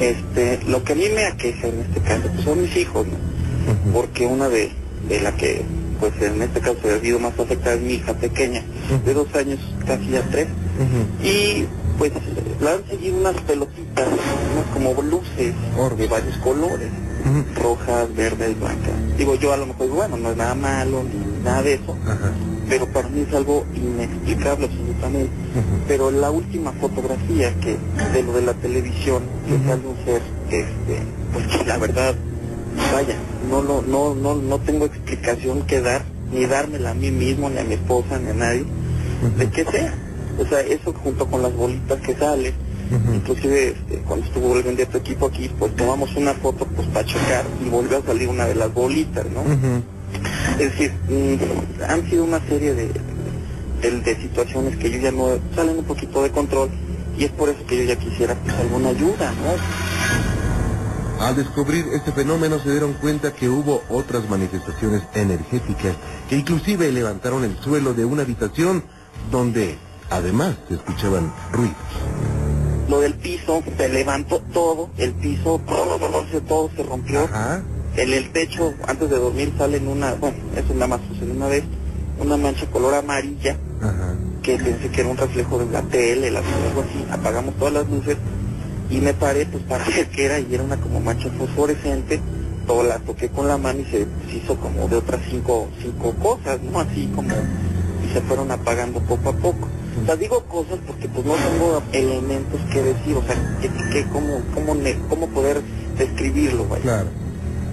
Este, 0.00 0.60
lo 0.66 0.82
que 0.82 0.92
a 0.94 0.96
mí 0.96 1.04
me 1.14 1.26
aqueja 1.26 1.66
en 1.68 1.80
este 1.80 2.00
caso 2.00 2.22
pues 2.32 2.44
son 2.44 2.62
mis 2.62 2.74
hijos, 2.76 3.06
¿no? 3.06 3.92
Porque 3.92 4.26
una 4.26 4.48
de, 4.48 4.72
de 5.08 5.20
la 5.20 5.36
que 5.36 5.62
pues 6.00 6.12
en 6.22 6.42
este 6.42 6.60
caso 6.60 6.78
ha 6.84 7.00
sido 7.00 7.18
más 7.18 7.38
afectada 7.38 7.76
mi 7.76 7.94
hija 7.94 8.14
pequeña, 8.14 8.62
de 9.04 9.14
dos 9.14 9.32
años, 9.34 9.58
casi 9.86 10.08
ya 10.08 10.22
tres. 10.30 10.48
Y 11.22 11.66
pues 11.98 12.12
la 12.60 12.72
han 12.72 12.86
seguido 12.88 13.18
unas 13.18 13.36
pelotitas, 13.42 14.08
unas 14.08 14.66
como 14.72 15.02
luces 15.02 15.54
de 15.98 16.06
varios 16.06 16.36
colores, 16.38 16.88
rojas, 17.62 18.14
verdes, 18.16 18.58
blancas. 18.58 18.94
Digo 19.18 19.34
yo 19.34 19.52
a 19.52 19.58
lo 19.58 19.66
mejor, 19.66 19.88
bueno, 19.88 20.16
no 20.16 20.30
es 20.30 20.36
nada 20.36 20.54
malo 20.54 21.04
ni 21.04 21.44
nada 21.44 21.62
de 21.62 21.74
eso, 21.74 21.94
pero 22.68 22.86
para 22.86 23.08
mí 23.08 23.26
es 23.28 23.34
algo 23.34 23.66
inexplicable 23.74 24.66
absolutamente. 24.66 25.30
Pero 25.86 26.10
la 26.10 26.30
última 26.30 26.72
fotografía 26.72 27.52
que 27.60 27.76
de 28.12 28.22
lo 28.22 28.32
de 28.32 28.42
la 28.42 28.54
televisión, 28.54 29.22
que 29.46 29.58
sale 29.58 29.82
un 29.86 30.04
ser, 30.04 30.22
este, 30.50 31.02
pues 31.32 31.46
que 31.48 31.64
la 31.64 31.76
verdad, 31.76 32.14
vaya, 32.92 33.16
no, 33.48 33.62
lo, 33.62 33.82
no, 33.82 34.14
no, 34.14 34.34
no 34.34 34.58
tengo 34.60 34.86
explicación 34.86 35.62
que 35.62 35.80
dar, 35.80 36.04
ni 36.32 36.46
dármela 36.46 36.90
a 36.90 36.94
mí 36.94 37.10
mismo, 37.10 37.50
ni 37.50 37.58
a 37.58 37.64
mi 37.64 37.74
esposa, 37.74 38.18
ni 38.18 38.30
a 38.30 38.34
nadie, 38.34 38.64
de 39.38 39.50
que 39.50 39.64
sea. 39.64 39.94
O 40.38 40.46
sea, 40.46 40.60
eso 40.60 40.92
junto 40.92 41.26
con 41.26 41.42
las 41.42 41.52
bolitas 41.54 42.00
que 42.00 42.14
salen, 42.14 42.54
inclusive 43.14 43.68
este, 43.68 43.98
cuando 44.06 44.26
estuvo 44.26 44.56
el 44.56 44.76
de 44.76 44.86
tu 44.86 44.98
equipo 44.98 45.26
aquí, 45.26 45.50
pues 45.58 45.74
tomamos 45.76 46.14
una 46.16 46.34
foto 46.34 46.66
pues 46.66 46.88
para 46.88 47.06
checar 47.06 47.44
y 47.64 47.68
volvió 47.68 47.98
a 47.98 48.02
salir 48.02 48.28
una 48.28 48.46
de 48.46 48.54
las 48.54 48.72
bolitas, 48.72 49.26
¿no? 49.26 49.42
Es 50.58 50.72
decir, 50.72 50.92
mm, 51.08 51.82
han 51.88 52.08
sido 52.08 52.24
una 52.24 52.40
serie 52.48 52.74
de, 52.74 52.88
de, 53.82 53.90
de 54.00 54.16
situaciones 54.16 54.76
que 54.76 54.90
yo 54.90 54.98
ya 54.98 55.12
no 55.12 55.38
salen 55.54 55.78
un 55.78 55.84
poquito 55.84 56.22
de 56.22 56.30
control 56.30 56.70
y 57.18 57.24
es 57.24 57.30
por 57.30 57.48
eso 57.48 57.64
que 57.66 57.76
yo 57.76 57.84
ya 57.84 57.96
quisiera 57.96 58.34
pues 58.34 58.54
alguna 58.56 58.88
ayuda, 58.90 59.32
¿no? 59.32 60.39
Al 61.20 61.36
descubrir 61.36 61.86
este 61.92 62.12
fenómeno 62.12 62.58
se 62.60 62.70
dieron 62.70 62.94
cuenta 62.94 63.32
que 63.34 63.48
hubo 63.48 63.82
otras 63.90 64.28
manifestaciones 64.30 65.02
energéticas 65.14 65.94
que 66.30 66.36
inclusive 66.36 66.90
levantaron 66.92 67.44
el 67.44 67.58
suelo 67.58 67.92
de 67.92 68.06
una 68.06 68.22
habitación 68.22 68.82
donde 69.30 69.76
además 70.08 70.56
se 70.68 70.74
escuchaban 70.74 71.30
ruidos. 71.52 71.76
Lo 72.88 73.00
del 73.00 73.14
piso, 73.14 73.62
se 73.76 73.88
levantó 73.90 74.40
todo, 74.52 74.88
el 74.96 75.12
piso, 75.12 75.60
todo, 75.66 75.98
todo, 76.48 76.70
se- 76.74 76.82
rompió. 76.82 77.28
En 77.96 78.12
el 78.12 78.30
techo, 78.32 78.72
antes 78.86 79.10
de 79.10 79.16
dormir, 79.18 79.52
sale 79.58 79.76
en 79.76 79.88
una, 79.88 80.14
bueno, 80.14 80.36
eso 80.56 80.72
nada 80.74 80.86
más 80.86 81.00
sucedió 81.08 81.34
una 81.34 81.48
vez, 81.48 81.64
una 82.18 82.36
mancha 82.36 82.64
color 82.70 82.94
amarilla, 82.94 83.56
que 84.42 84.56
pensé 84.56 84.88
que 84.90 85.00
era 85.02 85.10
un 85.10 85.16
reflejo 85.18 85.58
de 85.58 85.66
la 85.70 85.82
tele, 85.82 86.30
la 86.30 86.38
algo 86.38 86.80
así, 86.80 87.04
apagamos 87.10 87.54
todas 87.58 87.74
las 87.74 87.88
luces 87.90 88.16
y 88.90 89.00
me 89.00 89.14
paré 89.14 89.46
pues 89.46 89.62
para 89.64 89.84
ver 89.84 90.08
qué 90.08 90.26
era 90.26 90.40
y 90.40 90.52
era 90.52 90.62
una 90.62 90.76
como 90.76 91.00
mancha 91.00 91.30
fosforescente, 91.38 92.20
todo 92.66 92.82
la 92.82 92.98
toqué 92.98 93.28
con 93.28 93.48
la 93.48 93.56
mano 93.56 93.80
y 93.80 93.84
se 93.84 94.06
se 94.28 94.36
hizo 94.36 94.56
como 94.56 94.88
de 94.88 94.96
otras 94.96 95.20
cinco, 95.30 95.68
cinco 95.80 96.12
cosas, 96.14 96.60
¿no? 96.62 96.80
Así 96.80 97.10
como, 97.14 97.30
y 97.30 98.12
se 98.12 98.20
fueron 98.22 98.50
apagando 98.50 99.00
poco 99.00 99.30
a 99.30 99.32
poco. 99.32 99.68
O 100.02 100.06
sea, 100.06 100.16
digo 100.16 100.42
cosas 100.44 100.78
porque 100.86 101.08
pues 101.08 101.24
no 101.26 101.34
tengo 101.34 101.82
elementos 101.92 102.60
que 102.72 102.82
decir, 102.82 103.16
o 103.16 103.22
sea, 103.22 103.36
que, 103.60 103.68
que 103.92 104.06
cómo, 104.08 104.40
cómo, 104.54 104.76
cómo 105.08 105.28
poder 105.28 105.60
describirlo, 105.96 106.66
vaya. 106.66 106.82
Claro. 106.82 107.08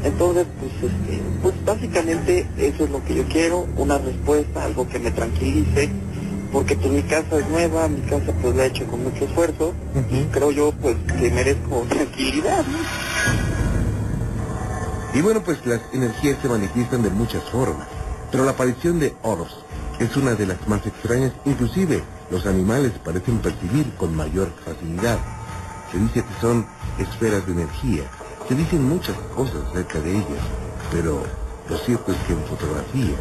Entonces, 0.03 0.45
pues, 0.59 0.91
este, 0.91 1.21
pues 1.41 1.53
básicamente 1.65 2.47
eso 2.57 2.83
es 2.83 2.89
lo 2.89 3.03
que 3.03 3.15
yo 3.15 3.23
quiero, 3.27 3.67
una 3.77 3.97
respuesta, 3.97 4.63
algo 4.63 4.87
que 4.87 4.99
me 4.99 5.11
tranquilice, 5.11 5.89
porque 6.51 6.75
pues 6.75 6.91
mi 6.91 7.03
casa 7.03 7.37
es 7.39 7.49
nueva, 7.49 7.87
mi 7.87 8.01
casa 8.01 8.33
pues 8.41 8.55
la 8.55 8.65
he 8.65 8.67
hecho 8.67 8.85
con 8.87 9.03
mucho 9.03 9.25
esfuerzo, 9.25 9.73
y 10.11 10.23
creo 10.25 10.51
yo 10.51 10.71
pues 10.71 10.95
que 11.19 11.29
merezco 11.29 11.85
tranquilidad, 11.89 12.65
¿no? 12.65 12.77
Y 15.17 15.21
bueno, 15.21 15.41
pues 15.43 15.65
las 15.65 15.81
energías 15.93 16.37
se 16.41 16.47
manifiestan 16.47 17.01
de 17.01 17.09
muchas 17.09 17.43
formas, 17.45 17.87
pero 18.31 18.45
la 18.45 18.51
aparición 18.51 18.99
de 18.99 19.15
oros 19.23 19.63
es 19.99 20.15
una 20.15 20.35
de 20.35 20.45
las 20.45 20.67
más 20.67 20.85
extrañas, 20.85 21.31
inclusive 21.45 22.03
los 22.29 22.45
animales 22.45 22.91
parecen 23.03 23.39
percibir 23.39 23.91
con 23.95 24.15
mayor 24.15 24.51
facilidad. 24.63 25.17
Se 25.91 25.97
dice 25.97 26.21
que 26.21 26.41
son 26.41 26.67
esferas 26.99 27.45
de 27.47 27.53
energía, 27.53 28.03
se 28.47 28.55
dicen 28.55 28.87
muchas 28.87 29.15
cosas 29.35 29.55
acerca 29.71 29.99
de 30.01 30.11
ellas, 30.11 30.43
pero 30.91 31.23
lo 31.69 31.77
cierto 31.77 32.11
es 32.11 32.17
que 32.27 32.33
en 32.33 32.43
fotografías, 32.43 33.19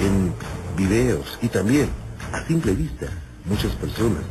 en 0.00 0.34
videos 0.76 1.38
y 1.40 1.48
también 1.48 2.01
a 2.32 2.42
simple 2.46 2.72
vista, 2.72 3.06
muchas 3.44 3.72
personas 3.76 4.24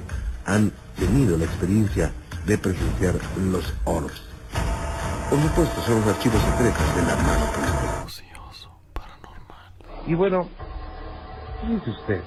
han 0.45 0.71
tenido 0.97 1.37
la 1.37 1.45
experiencia 1.45 2.11
de 2.45 2.57
presenciar 2.57 3.15
los 3.37 3.73
oros. 3.85 4.27
Por 5.29 5.39
supuesto, 5.39 5.81
son 5.81 6.01
los 6.01 6.07
archivos 6.07 6.41
secretos 6.41 6.95
de 6.95 7.01
la 7.03 7.15
mano 7.15 7.45
peluda. 7.53 8.05
Y 10.07 10.13
bueno, 10.15 10.49
fíjese 11.61 11.91
usted 11.91 12.21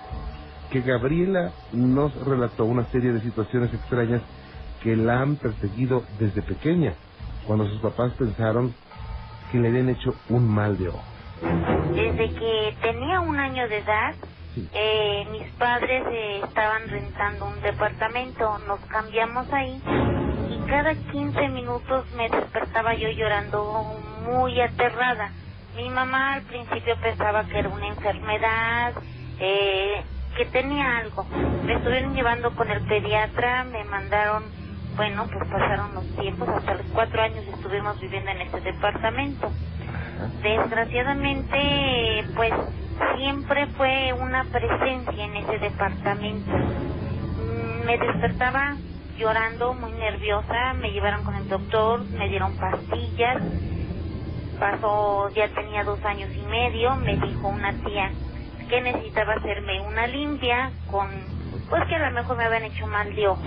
que 0.70 0.80
Gabriela 0.80 1.52
nos 1.72 2.14
relató 2.24 2.64
una 2.64 2.84
serie 2.86 3.12
de 3.12 3.20
situaciones 3.20 3.74
extrañas 3.74 4.22
que 4.82 4.96
la 4.96 5.20
han 5.20 5.36
perseguido 5.36 6.04
desde 6.18 6.42
pequeña, 6.42 6.94
cuando 7.46 7.68
sus 7.68 7.80
papás 7.80 8.12
pensaron 8.18 8.74
que 9.50 9.58
le 9.58 9.68
habían 9.68 9.88
hecho 9.88 10.14
un 10.28 10.48
mal 10.48 10.78
de 10.78 10.88
ojo. 10.88 11.02
Desde 11.94 12.30
que 12.34 12.76
tenía 12.80 13.20
un 13.20 13.38
año 13.38 13.68
de 13.68 13.78
edad, 13.78 14.14
eh, 14.56 15.26
mis 15.32 15.50
padres 15.52 16.04
eh, 16.10 16.40
estaban 16.44 16.88
rentando 16.88 17.46
un 17.46 17.60
departamento, 17.60 18.58
nos 18.68 18.78
cambiamos 18.86 19.52
ahí 19.52 19.82
y 20.48 20.68
cada 20.68 20.94
15 20.94 21.48
minutos 21.48 22.06
me 22.16 22.28
despertaba 22.28 22.94
yo 22.94 23.08
llorando 23.10 23.98
muy 24.24 24.60
aterrada 24.60 25.32
Mi 25.76 25.88
mamá 25.90 26.34
al 26.34 26.42
principio 26.42 26.96
pensaba 27.02 27.44
que 27.44 27.58
era 27.58 27.68
una 27.68 27.88
enfermedad, 27.88 28.92
eh, 29.40 30.02
que 30.36 30.44
tenía 30.46 30.98
algo. 30.98 31.24
Me 31.64 31.74
estuvieron 31.74 32.14
llevando 32.14 32.54
con 32.54 32.70
el 32.70 32.80
pediatra, 32.86 33.64
me 33.64 33.82
mandaron, 33.84 34.44
bueno, 34.96 35.26
pues 35.32 35.50
pasaron 35.50 35.94
los 35.94 36.06
tiempos, 36.16 36.48
hasta 36.48 36.74
los 36.74 36.86
cuatro 36.92 37.22
años 37.22 37.44
estuvimos 37.46 38.00
viviendo 38.00 38.30
en 38.30 38.42
este 38.42 38.60
departamento. 38.60 39.50
Desgraciadamente, 40.42 42.24
pues 42.36 42.52
siempre 43.16 43.66
fue 43.76 44.12
una 44.12 44.44
presencia 44.44 45.24
en 45.24 45.36
ese 45.36 45.58
departamento. 45.58 46.50
Mm, 46.50 47.86
Me 47.86 47.98
despertaba 47.98 48.76
llorando, 49.18 49.74
muy 49.74 49.92
nerviosa, 49.92 50.74
me 50.74 50.90
llevaron 50.90 51.24
con 51.24 51.34
el 51.36 51.48
doctor, 51.48 52.04
me 52.10 52.28
dieron 52.28 52.56
pastillas, 52.56 53.42
pasó, 54.58 55.28
ya 55.30 55.48
tenía 55.48 55.84
dos 55.84 56.02
años 56.04 56.30
y 56.34 56.42
medio, 56.46 56.96
me 56.96 57.16
dijo 57.16 57.48
una 57.48 57.72
tía 57.84 58.10
que 58.68 58.80
necesitaba 58.80 59.34
hacerme 59.34 59.80
una 59.82 60.06
limpia 60.06 60.70
con, 60.90 61.08
pues 61.68 61.84
que 61.86 61.94
a 61.96 62.10
lo 62.10 62.14
mejor 62.14 62.36
me 62.36 62.44
habían 62.44 62.64
hecho 62.64 62.86
mal 62.86 63.14
de 63.14 63.28
ojo. 63.28 63.42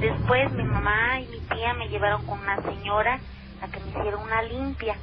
Después 0.00 0.52
mi 0.52 0.64
mamá 0.64 1.20
y 1.20 1.26
mi 1.26 1.38
tía 1.54 1.74
me 1.74 1.88
llevaron 1.88 2.26
con 2.26 2.38
una 2.40 2.56
señora 2.62 3.20
a 3.62 3.68
que 3.68 3.80
me 3.80 3.90
hiciera 3.90 4.16
una 4.16 4.42
limpia. 4.42 4.96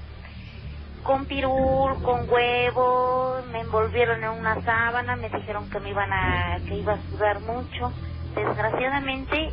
Con 1.03 1.25
pirul, 1.25 2.01
con 2.03 2.29
huevos, 2.29 3.45
me 3.47 3.62
envolvieron 3.62 4.23
en 4.23 4.29
una 4.29 4.62
sábana, 4.62 5.15
me 5.15 5.29
dijeron 5.29 5.69
que 5.69 5.79
me 5.79 5.91
iban 5.91 6.12
a, 6.12 6.60
que 6.67 6.75
iba 6.75 6.93
a 6.93 7.01
sudar 7.10 7.39
mucho. 7.41 7.91
Desgraciadamente 8.36 9.51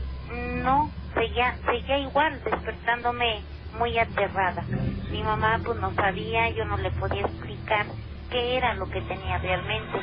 no, 0.62 0.90
seguía, 1.14 1.56
seguía 1.64 1.98
igual, 1.98 2.42
despertándome 2.44 3.42
muy 3.78 3.98
aterrada. 3.98 4.64
Mi 5.10 5.22
mamá 5.22 5.60
pues 5.64 5.78
no 5.80 5.94
sabía, 5.94 6.50
yo 6.50 6.64
no 6.64 6.76
le 6.76 6.90
podía 6.90 7.22
explicar 7.22 7.86
qué 8.30 8.56
era 8.56 8.74
lo 8.74 8.86
que 8.86 9.00
tenía 9.02 9.38
realmente. 9.38 9.98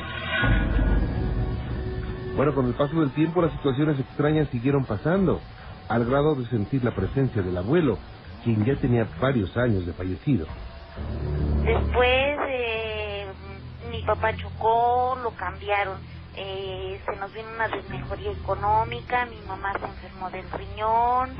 Bueno, 2.36 2.54
con 2.54 2.66
el 2.66 2.74
paso 2.74 2.98
del 2.98 3.10
tiempo 3.12 3.42
las 3.42 3.52
situaciones 3.52 4.00
extrañas 4.00 4.48
siguieron 4.48 4.86
pasando, 4.86 5.40
al 5.88 6.06
grado 6.06 6.34
de 6.34 6.46
sentir 6.46 6.82
la 6.82 6.94
presencia 6.94 7.42
del 7.42 7.56
abuelo, 7.58 7.98
quien 8.42 8.64
ya 8.64 8.74
tenía 8.76 9.06
varios 9.20 9.54
años 9.56 9.84
de 9.84 9.92
fallecido. 9.92 10.46
Después 11.64 12.38
eh, 12.48 13.26
mi 13.90 14.02
papá 14.02 14.36
chocó, 14.36 15.18
lo 15.22 15.30
cambiaron. 15.32 15.98
Eh, 16.34 17.00
se 17.04 17.16
nos 17.16 17.32
vino 17.34 17.48
una 17.54 17.68
desmejoría 17.68 18.32
económica, 18.32 19.26
mi 19.26 19.40
mamá 19.46 19.72
se 19.78 19.84
enfermó 19.84 20.30
del 20.30 20.50
riñón, 20.50 21.36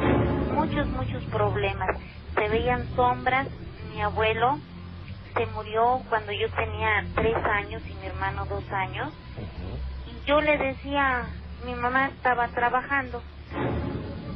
muchos, 0.54 0.86
muchos 0.88 1.24
problemas. 1.24 1.88
Se 2.34 2.48
veían 2.48 2.86
sombras, 2.94 3.48
mi 3.92 4.02
abuelo 4.02 4.58
se 5.34 5.46
murió 5.46 6.02
cuando 6.08 6.32
yo 6.32 6.48
tenía 6.50 7.04
tres 7.14 7.36
años 7.36 7.82
y 7.88 7.94
mi 7.94 8.06
hermano 8.06 8.44
dos 8.46 8.64
años. 8.70 9.12
Y 10.06 10.26
yo 10.26 10.40
le 10.40 10.58
decía, 10.58 11.26
mi 11.64 11.74
mamá 11.74 12.08
estaba 12.08 12.48
trabajando 12.48 13.22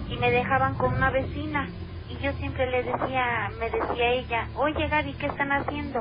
y 0.08 0.16
me 0.16 0.30
dejaban 0.30 0.74
con 0.74 0.94
una 0.94 1.10
vecina. 1.10 1.68
Yo 2.26 2.32
siempre 2.38 2.68
le 2.68 2.82
decía, 2.82 3.52
me 3.56 3.70
decía 3.70 4.10
ella, 4.10 4.48
oye 4.56 4.88
Gaby, 4.88 5.12
¿qué 5.14 5.26
están 5.26 5.52
haciendo? 5.52 6.00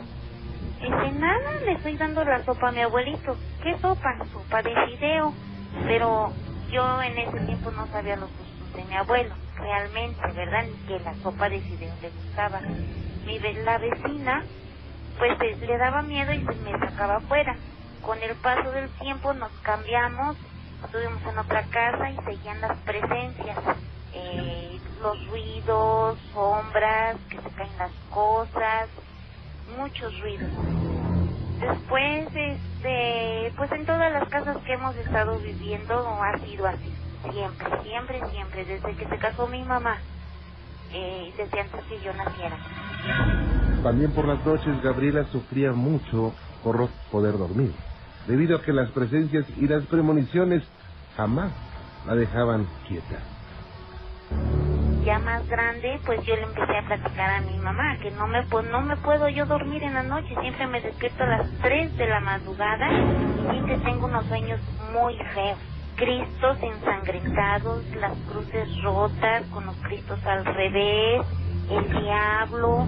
Dice, 0.81 1.11
nada, 1.19 1.51
le 1.63 1.73
estoy 1.73 1.97
dando 1.97 2.23
la 2.23 2.43
sopa 2.43 2.69
a 2.69 2.71
mi 2.71 2.81
abuelito. 2.81 3.37
¿Qué 3.61 3.77
sopa? 3.77 4.17
Sopa 4.33 4.63
de 4.63 4.73
fideo. 4.87 5.31
Pero 5.85 6.33
yo 6.71 7.01
en 7.03 7.15
ese 7.19 7.39
tiempo 7.41 7.69
no 7.69 7.85
sabía 7.91 8.15
los 8.15 8.31
gustos 8.31 8.73
de 8.73 8.85
mi 8.85 8.95
abuelo, 8.95 9.35
realmente, 9.57 10.19
¿verdad? 10.33 10.63
Ni 10.63 10.87
que 10.87 10.99
la 11.03 11.13
sopa 11.21 11.47
de 11.47 11.61
fideo 11.61 11.93
le 12.01 12.09
gustaba. 12.09 12.59
Mi, 13.27 13.37
la 13.63 13.77
vecina, 13.77 14.43
pues 15.19 15.39
eh, 15.41 15.57
le 15.59 15.77
daba 15.77 16.01
miedo 16.01 16.33
y 16.33 16.39
pues, 16.39 16.57
me 16.61 16.71
sacaba 16.71 17.17
afuera. 17.17 17.55
Con 18.01 18.17
el 18.23 18.35
paso 18.37 18.71
del 18.71 18.89
tiempo 18.97 19.31
nos 19.35 19.51
cambiamos, 19.61 20.37
estuvimos 20.85 21.21
en 21.21 21.37
otra 21.37 21.61
casa 21.69 22.09
y 22.09 22.15
seguían 22.25 22.61
las 22.61 22.79
presencias. 22.79 23.59
Eh, 24.15 24.79
los 25.05 25.27
ruidos, 25.27 26.17
sombras, 26.33 27.17
que 27.29 27.37
se 27.37 27.49
caen 27.55 27.77
las 27.77 27.91
cosas, 28.09 28.89
muchos 29.77 30.19
ruidos. 30.19 30.49
Después, 31.59 32.27
este, 32.33 33.53
pues 33.55 33.71
en 33.71 33.85
todas 33.85 34.11
las 34.11 34.27
casas 34.29 34.57
que 34.65 34.73
hemos 34.73 34.95
estado 34.95 35.37
viviendo 35.37 35.95
ha 36.23 36.39
sido 36.39 36.65
así, 36.67 36.91
siempre, 37.31 37.67
siempre, 37.83 38.29
siempre, 38.31 38.65
desde 38.65 38.95
que 38.95 39.07
se 39.07 39.17
casó 39.19 39.47
mi 39.47 39.63
mamá, 39.63 39.97
eh, 40.91 41.31
desde 41.37 41.61
antes 41.61 41.83
que 41.83 41.99
yo 42.01 42.11
naciera. 42.13 42.57
También 43.83 44.11
por 44.11 44.27
las 44.27 44.43
noches 44.43 44.81
Gabriela 44.81 45.25
sufría 45.25 45.71
mucho 45.71 46.33
por 46.63 46.79
no 46.79 46.89
poder 47.11 47.37
dormir, 47.37 47.71
debido 48.25 48.57
a 48.57 48.61
que 48.63 48.73
las 48.73 48.89
presencias 48.89 49.45
y 49.57 49.67
las 49.67 49.85
premoniciones 49.85 50.63
jamás 51.15 51.51
la 52.07 52.15
dejaban 52.15 52.65
quieta. 52.87 53.19
Ya 55.05 55.19
más 55.19 55.47
grande, 55.47 55.99
pues 56.03 56.19
yo 56.23 56.35
le 56.35 56.41
empecé 56.41 56.79
a 56.79 56.81
platicar 56.81 57.29
a 57.29 57.41
mi 57.41 57.55
mamá 57.59 57.95
que 58.01 58.09
no 58.09 58.25
me, 58.25 58.41
pues 58.47 58.67
no 58.71 58.81
me 58.81 58.97
puedo 58.97 59.29
yo 59.29 59.45
dormir 59.45 59.83
en 59.83 59.93
la 59.93 60.01
noche, 60.01 60.35
siempre 60.41 60.65
me 60.65 60.81
despierto 60.81 61.23
a 61.23 61.27
las 61.27 61.47
3 61.61 61.95
de 61.95 62.07
la 62.07 62.21
madrugada 62.21 62.89
y 62.91 63.51
siempre 63.51 63.77
tengo 63.85 64.07
unos 64.07 64.25
sueños 64.25 64.59
muy 64.91 65.15
feos. 65.35 65.59
Cristos 65.95 66.57
ensangrentados, 66.59 67.85
las 67.97 68.17
cruces 68.31 68.81
rotas, 68.81 69.43
con 69.53 69.67
los 69.67 69.75
cristos 69.83 70.25
al 70.25 70.43
revés, 70.43 71.21
el 71.69 72.01
diablo, 72.01 72.87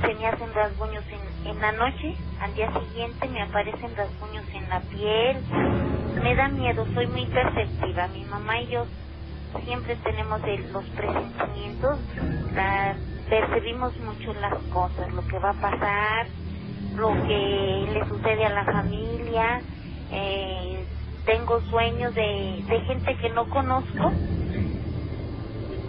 se 0.00 0.14
me 0.14 0.26
hacen 0.28 0.54
rasguños 0.54 1.04
en, 1.10 1.48
en 1.48 1.60
la 1.60 1.72
noche, 1.72 2.16
al 2.40 2.54
día 2.54 2.72
siguiente 2.72 3.28
me 3.28 3.42
aparecen 3.42 3.94
rasguños 3.94 4.44
en 4.54 4.68
la 4.70 4.80
piel, 4.80 5.36
me 6.22 6.34
da 6.34 6.48
miedo, 6.48 6.86
soy 6.94 7.06
muy 7.08 7.26
perceptiva, 7.26 8.08
mi 8.08 8.24
mamá 8.24 8.62
y 8.62 8.68
yo 8.68 8.86
siempre 9.64 9.96
tenemos 9.98 10.42
el- 10.44 10.72
los 10.72 10.86
presentimientos, 10.90 12.00
percibimos 13.28 13.98
mucho 14.00 14.34
las 14.34 14.54
cosas, 14.68 15.12
lo 15.12 15.24
que 15.26 15.38
va 15.40 15.50
a 15.50 15.60
pasar, 15.60 16.28
lo 16.96 17.10
que 17.26 17.88
le 17.92 18.08
sucede 18.08 18.46
a 18.46 18.50
la 18.50 18.64
familia, 18.64 19.62
eh, 20.12 20.88
tengo 21.26 21.62
sueños 21.62 22.14
de, 22.14 22.64
gente 22.86 23.16
que 23.18 23.30
no 23.30 23.48
conozco, 23.50 24.14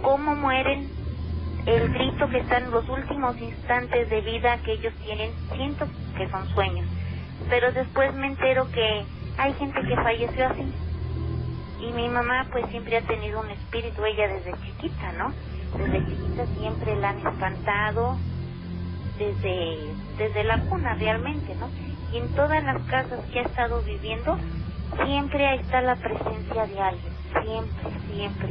cómo 0.02 0.36
mueren, 0.36 0.92
el 1.66 1.90
grito 1.90 2.28
que 2.30 2.38
está 2.38 2.58
en 2.58 2.70
los 2.70 2.88
últimos 2.88 3.38
instantes 3.40 4.10
de 4.10 4.22
vida 4.22 4.58
que 4.62 4.72
ellos 4.74 4.94
tienen, 5.04 5.34
siento 5.54 5.86
que 6.16 6.28
son 6.30 6.48
sueños, 6.50 6.88
pero 7.50 7.72
después 7.72 8.14
me 8.14 8.28
entero 8.28 8.68
que 8.70 9.06
hay 9.38 9.54
gente 9.54 9.82
que 9.82 9.96
falleció 9.96 10.48
así. 10.48 10.74
Y 11.80 11.92
mi 11.92 12.08
mamá 12.08 12.46
pues 12.52 12.66
siempre 12.70 12.98
ha 12.98 13.02
tenido 13.02 13.40
un 13.40 13.50
espíritu, 13.50 14.04
ella 14.04 14.28
desde 14.28 14.52
chiquita, 14.64 15.12
¿no? 15.12 15.32
Desde 15.76 16.04
chiquita 16.06 16.46
siempre 16.58 16.96
la 16.96 17.10
han 17.10 17.18
espantado, 17.18 18.16
desde, 19.18 19.78
desde 20.18 20.44
la 20.44 20.60
cuna 20.64 20.94
realmente, 20.94 21.54
¿no? 21.56 21.68
Y 22.12 22.18
en 22.18 22.28
todas 22.34 22.62
las 22.64 22.82
casas 22.82 23.20
que 23.32 23.40
ha 23.40 23.42
estado 23.42 23.80
viviendo, 23.82 24.36
siempre 25.04 25.54
está 25.54 25.80
la 25.80 25.96
presencia 25.96 26.66
de 26.66 26.80
alguien, 26.80 27.12
siempre, 27.42 27.90
siempre. 28.12 28.50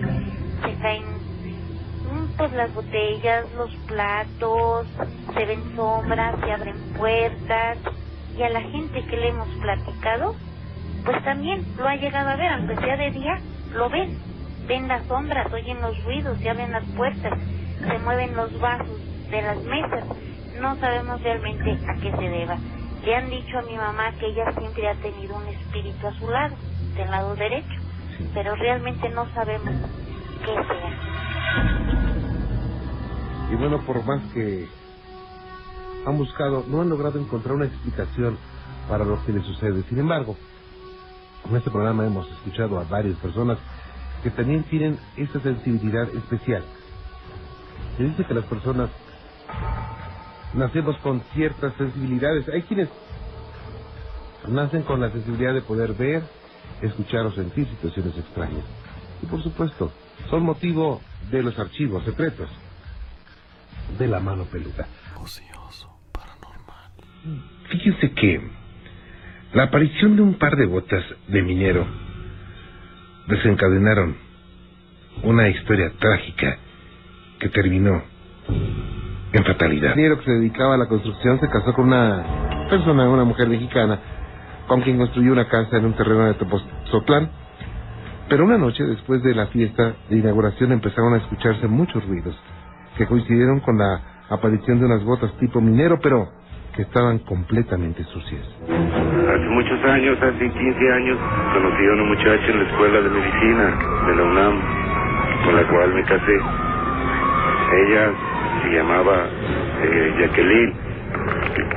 Se 0.64 0.82
caen 0.82 1.04
mm, 1.04 2.38
pues 2.38 2.52
las 2.54 2.74
botellas, 2.74 3.46
los 3.56 3.76
platos, 3.88 4.88
se 5.34 5.46
ven 5.46 5.76
sombras, 5.76 6.36
se 6.44 6.52
abren 6.52 6.78
puertas, 6.98 7.78
y 8.38 8.44
a 8.44 8.50
la 8.50 8.62
gente 8.62 9.06
que 9.06 9.18
le 9.18 9.30
hemos 9.30 9.50
platicado, 9.62 10.36
pues 11.06 11.24
también 11.24 11.66
lo 11.78 11.88
ha 11.88 11.96
llegado 11.96 12.30
a 12.30 12.36
ver, 12.36 12.52
aunque 12.52 12.76
sea 12.78 12.98
de 12.98 13.12
día, 13.12 13.40
lo 13.74 13.90
ven. 13.90 14.18
Ven 14.68 14.88
las 14.88 15.06
sombras, 15.08 15.52
oyen 15.52 15.82
los 15.82 16.04
ruidos, 16.04 16.38
se 16.40 16.50
abren 16.50 16.72
las 16.72 16.84
puertas, 16.96 17.34
se 17.80 18.00
mueven 18.00 18.36
los 18.36 18.60
vasos 18.60 19.00
de 19.32 19.42
las 19.42 19.58
mesas. 19.64 20.06
No 20.60 20.76
sabemos 20.78 21.22
realmente 21.24 21.78
a 21.88 21.96
qué 22.00 22.12
se 22.12 22.30
deba. 22.30 22.58
Le 23.04 23.16
han 23.16 23.30
dicho 23.30 23.58
a 23.58 23.62
mi 23.64 23.76
mamá 23.76 24.12
que 24.20 24.28
ella 24.28 24.52
siempre 24.58 24.88
ha 24.90 24.96
tenido 24.96 25.38
un 25.38 25.48
espíritu 25.48 26.06
a 26.06 26.14
su 26.14 26.30
lado, 26.30 26.56
del 26.96 27.10
lado 27.10 27.36
derecho, 27.36 27.80
pero 28.34 28.56
realmente 28.56 29.10
no 29.10 29.26
sabemos 29.34 29.74
qué 30.46 30.54
sea. 30.54 31.10
Y 33.52 33.56
bueno, 33.56 33.80
por 33.86 34.04
más 34.06 34.22
que 34.34 34.68
han 36.06 36.18
buscado, 36.18 36.64
no 36.68 36.82
han 36.82 36.90
logrado 36.90 37.20
encontrar 37.20 37.56
una 37.56 37.66
explicación 37.66 38.38
para 38.88 39.06
lo 39.06 39.24
que 39.26 39.32
le 39.32 39.42
sucede. 39.42 39.84
Sin 39.84 40.00
embargo, 40.00 40.36
en 41.48 41.56
este 41.56 41.70
programa 41.70 42.06
hemos 42.06 42.30
escuchado 42.30 42.80
a 42.80 42.84
varias 42.84 43.18
personas 43.18 43.58
que 44.24 44.30
también 44.30 44.64
tienen 44.64 44.98
esa 45.18 45.40
sensibilidad 45.40 46.08
especial. 46.16 46.64
Se 47.98 48.04
dice 48.04 48.26
que 48.26 48.34
las 48.34 48.46
personas 48.46 48.90
nacemos 50.54 50.98
con 50.98 51.22
ciertas 51.34 51.74
sensibilidades. 51.76 52.48
Hay 52.50 52.64
quienes 52.64 52.90
nacen 54.48 54.84
con 54.84 55.00
la 55.00 55.12
sensibilidad 55.12 55.54
de 55.54 55.62
poder 55.62 55.94
ver, 55.94 56.24
escuchar 56.82 57.26
o 57.26 57.32
sentir 57.32 57.68
situaciones 57.68 58.18
extrañas. 58.18 58.64
Y 59.22 59.26
por 59.26 59.42
supuesto, 59.44 59.92
son 60.30 60.44
motivo 60.44 61.02
de 61.32 61.44
los 61.44 61.58
archivos 61.60 62.04
secretos 62.04 62.50
de 63.98 64.08
la 64.08 64.20
mano 64.20 64.46
peluda. 64.46 64.88
Ocioso, 65.16 65.90
paranormal. 66.12 66.92
fíjense 67.70 68.12
que 68.12 68.59
la 69.54 69.64
aparición 69.64 70.16
de 70.16 70.22
un 70.22 70.36
par 70.36 70.56
de 70.56 70.66
botas 70.66 71.04
de 71.28 71.42
minero 71.42 71.86
desencadenaron 73.28 74.16
una 75.24 75.50
historia 75.50 75.92
trágica 76.00 76.58
que 77.40 77.50
terminó 77.50 78.02
en 79.32 79.46
fatalidad. 79.46 79.92
El 79.92 79.98
minero 79.98 80.20
que 80.20 80.26
se 80.26 80.32
dedicaba 80.32 80.76
a 80.76 80.78
la 80.78 80.88
construcción 80.88 81.40
se 81.40 81.50
casó 81.50 81.74
con 81.74 81.88
una 81.88 82.68
persona, 82.70 83.10
una 83.10 83.24
mujer 83.24 83.48
mexicana, 83.50 84.00
con 84.68 84.82
quien 84.82 84.98
construyó 84.98 85.32
una 85.32 85.48
casa 85.48 85.78
en 85.78 85.86
un 85.86 85.94
terreno 85.94 86.26
de 86.26 86.34
Tepozotlán. 86.36 87.30
Pero 88.30 88.46
una 88.46 88.58
noche, 88.58 88.84
después 88.84 89.24
de 89.24 89.34
la 89.34 89.48
fiesta 89.48 89.96
de 90.10 90.18
inauguración, 90.18 90.72
empezaron 90.72 91.16
a 91.16 91.18
escucharse 91.18 91.68
muchos 91.68 92.06
ruidos 92.06 92.36
que 92.98 93.08
coincidieron 93.08 93.60
con 93.62 93.78
la 93.78 94.26
aparición 94.30 94.80
de 94.80 94.86
unas 94.86 95.04
botas 95.04 95.36
tipo 95.38 95.60
minero, 95.60 96.00
pero 96.02 96.30
que 96.76 96.84
estaban 96.84 97.20
completamente 97.20 98.04
sucias. 98.06 98.46
Hace 99.40 99.50
muchos 99.52 99.84
años, 99.86 100.18
hace 100.22 100.50
15 100.50 100.92
años, 100.92 101.18
conocí 101.54 101.86
a 101.88 101.94
una 101.94 102.04
muchacha 102.04 102.46
en 102.50 102.60
la 102.60 102.66
escuela 102.66 103.02
de 103.02 103.10
medicina 103.10 103.80
de 104.06 104.16
la 104.16 104.24
UNAM, 104.24 104.62
con 105.46 105.56
la 105.56 105.64
cual 105.64 105.94
me 105.94 106.04
casé. 106.04 106.38
Ella 107.72 108.12
se 108.62 108.70
llamaba 108.70 109.28
eh, 109.82 110.14
Jacqueline. 110.20 110.74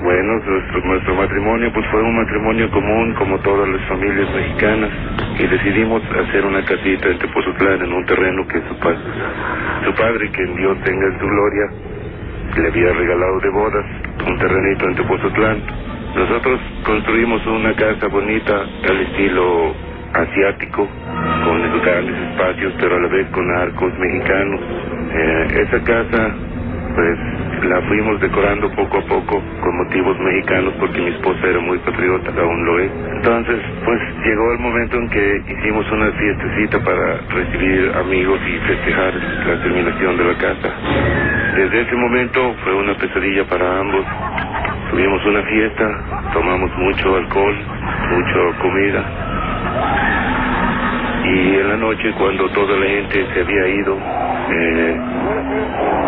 Bueno, 0.03 0.41
nuestro, 0.45 0.81
nuestro 0.85 1.15
matrimonio 1.15 1.73
pues 1.73 1.87
fue 1.93 2.03
un 2.03 2.17
matrimonio 2.17 2.69
común 2.73 3.15
como 3.15 3.39
todas 3.39 3.69
las 3.69 3.81
familias 3.87 4.29
mexicanas 4.35 4.91
y 5.39 5.47
decidimos 5.47 6.03
hacer 6.03 6.45
una 6.45 6.65
casita 6.65 7.09
en 7.11 7.19
Tepozotlán 7.19 7.81
en 7.81 7.93
un 7.93 8.05
terreno 8.07 8.47
que 8.49 8.61
su, 8.69 8.77
pa 8.81 8.93
su 9.85 9.95
padre, 9.95 10.33
que 10.33 10.43
en 10.43 10.57
Dios 10.57 10.77
tenga 10.83 11.07
en 11.07 11.19
su 11.21 11.27
gloria, 11.27 11.71
le 12.57 12.67
había 12.67 12.93
regalado 12.93 13.39
de 13.39 13.51
bodas, 13.51 13.87
un 14.27 14.39
terrenito 14.39 14.85
en 14.89 14.95
Tepozotlán. 14.97 15.63
Nosotros 16.15 16.61
construimos 16.85 17.45
una 17.47 17.75
casa 17.75 18.07
bonita 18.09 18.55
al 18.89 19.01
estilo 19.01 19.75
asiático, 20.13 20.87
con 21.45 21.83
grandes 21.83 22.17
espacios, 22.31 22.75
pero 22.79 22.97
a 22.97 23.01
la 23.01 23.09
vez 23.09 23.27
con 23.31 23.51
arcos 23.51 23.93
mexicanos. 23.99 24.61
Eh, 25.15 25.47
esa 25.67 25.83
casa, 25.85 26.35
pues 26.95 27.19
la 27.65 27.81
fuimos 27.83 28.21
decorando 28.21 28.71
poco 28.73 28.99
a 28.99 29.03
poco 29.03 29.43
con 29.61 29.77
motivos 29.77 30.19
mexicanos 30.19 30.75
porque 30.79 31.01
mi 31.01 31.11
esposa 31.11 31.47
era 31.47 31.61
muy 31.61 31.79
patriota, 31.79 32.31
aún 32.41 32.65
lo 32.65 32.79
es. 32.79 32.91
Entonces, 33.17 33.61
pues 33.85 34.01
llegó 34.25 34.53
el 34.53 34.59
momento 34.59 34.97
en 34.99 35.09
que 35.09 35.43
hicimos 35.49 35.91
una 35.93 36.11
fiestecita 36.13 36.79
para 36.81 37.19
recibir 37.29 37.93
amigos 37.97 38.41
y 38.47 38.69
festejar 38.69 39.15
la 39.47 39.63
terminación 39.63 40.17
de 40.19 40.25
la 40.25 40.35
casa. 40.35 40.69
Desde 41.57 41.81
ese 41.83 41.97
momento 41.97 42.55
fue 42.65 42.75
una 42.75 42.95
pesadilla 42.95 43.45
para 43.45 43.81
ambos. 43.81 44.05
Tuvimos 44.93 45.25
una 45.25 45.43
fiesta, 45.45 46.31
tomamos 46.35 46.71
mucho 46.77 47.17
alcohol, 47.17 47.57
mucha 48.11 48.59
comida. 48.61 49.03
Y 51.25 51.57
en 51.57 51.69
la 51.71 51.77
noche, 51.79 52.13
cuando 52.19 52.47
toda 52.51 52.77
la 52.77 52.87
gente 52.87 53.27
se 53.33 53.41
había 53.41 53.69
ido, 53.69 53.97
eh, 53.97 55.01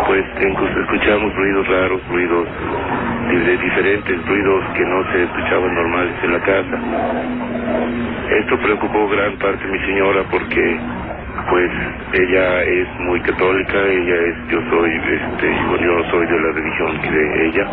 pues 0.05 0.23
escuchamos 0.77 1.35
ruidos 1.35 1.67
raros, 1.67 2.01
ruidos 2.09 2.47
diferentes 3.57 4.25
ruidos 4.27 4.63
que 4.75 4.85
no 4.85 5.11
se 5.11 5.23
escuchaban 5.23 5.73
normales 5.73 6.15
en 6.23 6.31
la 6.31 6.39
casa. 6.41 6.79
Esto 8.39 8.57
preocupó 8.59 9.09
gran 9.09 9.35
parte 9.39 9.65
de 9.65 9.71
mi 9.71 9.79
señora 9.79 10.23
porque 10.29 10.79
pues 11.49 11.71
ella 12.13 12.63
es 12.63 12.87
muy 12.99 13.19
católica, 13.21 13.77
ella 13.77 14.15
es, 14.15 14.35
yo 14.49 14.59
soy, 14.69 14.91
este, 14.91 15.55
yo 15.81 16.03
soy 16.09 16.25
de 16.25 16.39
la 16.39 16.51
religión 16.53 17.01
de 17.01 17.47
ella, 17.47 17.65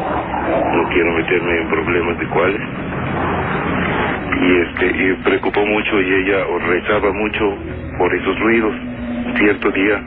no 0.74 0.88
quiero 0.88 1.12
meterme 1.12 1.60
en 1.60 1.68
problemas 1.68 2.18
de 2.18 2.26
cuáles. 2.26 2.60
Y 4.40 4.56
este, 4.60 5.14
preocupó 5.24 5.64
mucho 5.64 6.00
y 6.00 6.14
ella 6.14 6.44
rezaba 6.66 7.12
mucho 7.12 7.56
por 7.98 8.14
esos 8.14 8.38
ruidos. 8.40 8.74
Cierto 9.38 9.70
día, 9.70 10.02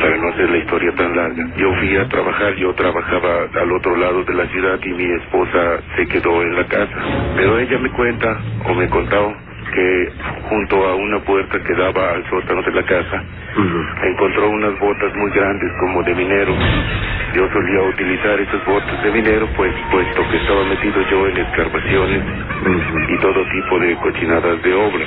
para 0.00 0.16
no 0.16 0.28
hacer 0.28 0.50
la 0.50 0.58
historia 0.58 0.92
tan 0.92 1.16
larga, 1.16 1.44
yo 1.56 1.72
fui 1.74 1.96
a 1.96 2.08
trabajar, 2.08 2.54
yo 2.56 2.74
trabajaba 2.74 3.48
al 3.54 3.72
otro 3.72 3.96
lado 3.96 4.24
de 4.24 4.34
la 4.34 4.46
ciudad 4.46 4.78
y 4.82 4.92
mi 4.92 5.12
esposa 5.12 5.80
se 5.96 6.06
quedó 6.06 6.42
en 6.42 6.56
la 6.56 6.66
casa. 6.66 6.96
Pero 7.36 7.58
ella 7.58 7.78
me 7.78 7.90
cuenta, 7.90 8.38
o 8.68 8.74
me 8.74 8.88
contaba, 8.88 9.45
que 9.76 10.12
junto 10.48 10.88
a 10.88 10.94
una 10.94 11.20
puerta 11.20 11.62
que 11.62 11.74
daba 11.74 12.14
al 12.14 12.24
sótano 12.30 12.62
de 12.62 12.72
la 12.72 12.82
casa, 12.82 13.22
encontró 14.04 14.48
unas 14.48 14.78
botas 14.80 15.14
muy 15.14 15.30
grandes 15.32 15.70
como 15.80 16.02
de 16.02 16.14
minero. 16.14 16.54
Yo 17.34 17.46
solía 17.52 17.82
utilizar 17.82 18.40
esas 18.40 18.64
botas 18.64 19.02
de 19.02 19.10
minero, 19.10 19.46
pues 19.54 19.74
puesto 19.90 20.22
que 20.30 20.36
estaba 20.38 20.64
metido 20.64 21.02
yo 21.10 21.26
en 21.26 21.36
excavaciones 21.36 22.22
y 23.08 23.20
todo 23.20 23.44
tipo 23.52 23.78
de 23.78 23.96
cochinadas 23.96 24.62
de 24.62 24.74
obra. 24.74 25.06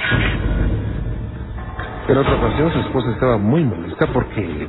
En 2.07 2.17
otra 2.17 2.35
ocasión 2.35 2.71
su 2.71 2.79
esposa 2.79 3.11
estaba 3.11 3.37
muy 3.37 3.63
molesta 3.63 4.05
porque 4.13 4.67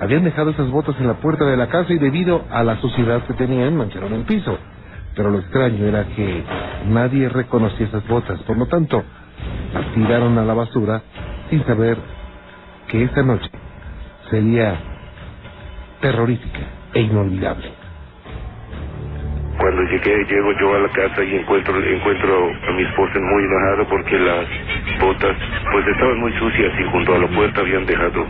habían 0.00 0.24
dejado 0.24 0.50
esas 0.50 0.68
botas 0.70 0.96
en 0.98 1.06
la 1.06 1.14
puerta 1.14 1.44
de 1.44 1.56
la 1.56 1.68
casa 1.68 1.92
y 1.92 1.98
debido 1.98 2.44
a 2.50 2.64
la 2.64 2.76
suciedad 2.76 3.22
que 3.22 3.34
tenían 3.34 3.76
mancharon 3.76 4.12
el 4.14 4.24
piso. 4.24 4.58
Pero 5.14 5.30
lo 5.30 5.38
extraño 5.38 5.86
era 5.86 6.04
que 6.14 6.44
nadie 6.88 7.28
reconocía 7.28 7.86
esas 7.86 8.06
botas, 8.06 8.40
por 8.42 8.56
lo 8.56 8.66
tanto, 8.66 9.02
tiraron 9.94 10.38
a 10.38 10.44
la 10.44 10.54
basura 10.54 11.02
sin 11.50 11.64
saber 11.64 11.98
que 12.88 13.04
esa 13.04 13.22
noche 13.22 13.50
sería 14.30 14.76
terrorífica 16.00 16.60
e 16.94 17.00
inolvidable. 17.00 17.70
Cuando 19.58 19.82
llegué, 19.82 20.24
llego 20.24 20.52
yo 20.60 20.76
a 20.76 20.78
la 20.78 20.88
casa 20.90 21.24
y 21.24 21.34
encuentro, 21.34 21.76
encuentro 21.76 22.50
a 22.68 22.72
mi 22.72 22.82
esposa 22.82 23.18
muy 23.18 23.42
enojada 23.42 23.84
porque 23.88 24.18
las 24.18 24.46
botas 25.00 25.36
pues 25.72 25.86
estaban 25.88 26.20
muy 26.20 26.32
sucias 26.34 26.72
y 26.78 26.84
junto 26.84 27.14
a 27.14 27.18
la 27.18 27.26
puerta 27.28 27.60
habían 27.60 27.84
dejado 27.84 28.24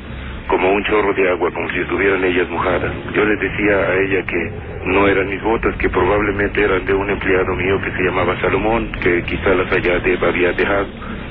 como 0.49 0.73
un 0.73 0.83
chorro 0.85 1.13
de 1.13 1.31
agua, 1.31 1.51
como 1.53 1.69
si 1.71 1.79
estuvieran 1.79 2.25
ellas 2.25 2.49
mojadas. 2.49 2.93
Yo 3.15 3.25
les 3.25 3.39
decía 3.39 3.77
a 3.77 3.95
ella 3.95 4.23
que 4.25 4.53
no 4.87 5.07
eran 5.07 5.29
mis 5.29 5.43
botas, 5.43 5.77
que 5.77 5.89
probablemente 5.89 6.63
eran 6.63 6.85
de 6.85 6.95
un 6.95 7.09
empleado 7.09 7.55
mío 7.55 7.81
que 7.83 7.91
se 7.93 8.03
llamaba 8.03 8.41
Salomón, 8.41 8.91
que 9.03 9.23
quizá 9.25 9.55
las 9.55 9.71
haya 9.73 9.99
de, 10.01 10.19
había 10.27 10.53
dejado. 10.53 10.87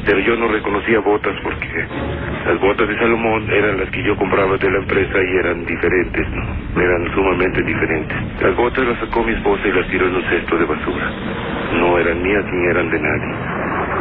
Pero 0.05 0.19
yo 0.19 0.37
no 0.37 0.47
reconocía 0.47 0.99
botas 0.99 1.35
porque 1.43 1.85
las 2.45 2.59
botas 2.61 2.87
de 2.87 2.97
Salomón 2.97 3.49
eran 3.51 3.77
las 3.77 3.89
que 3.89 4.03
yo 4.03 4.15
compraba 4.15 4.55
de 4.57 4.71
la 4.71 4.77
empresa 4.77 5.17
y 5.17 5.37
eran 5.37 5.65
diferentes, 5.65 6.29
¿no? 6.29 6.81
Eran 6.81 7.13
sumamente 7.13 7.63
diferentes. 7.63 8.17
Las 8.41 8.55
botas 8.55 8.85
las 8.85 8.99
sacó 8.99 9.23
mi 9.23 9.33
esposa 9.33 9.67
y 9.67 9.71
las 9.71 9.87
tiró 9.89 10.07
en 10.07 10.15
un 10.15 10.23
cesto 10.23 10.57
de 10.57 10.65
basura. 10.65 11.11
No 11.73 11.97
eran 11.97 12.23
mías 12.23 12.45
ni 12.51 12.67
eran 12.67 12.89
de 12.89 12.99
nadie. 12.99 13.56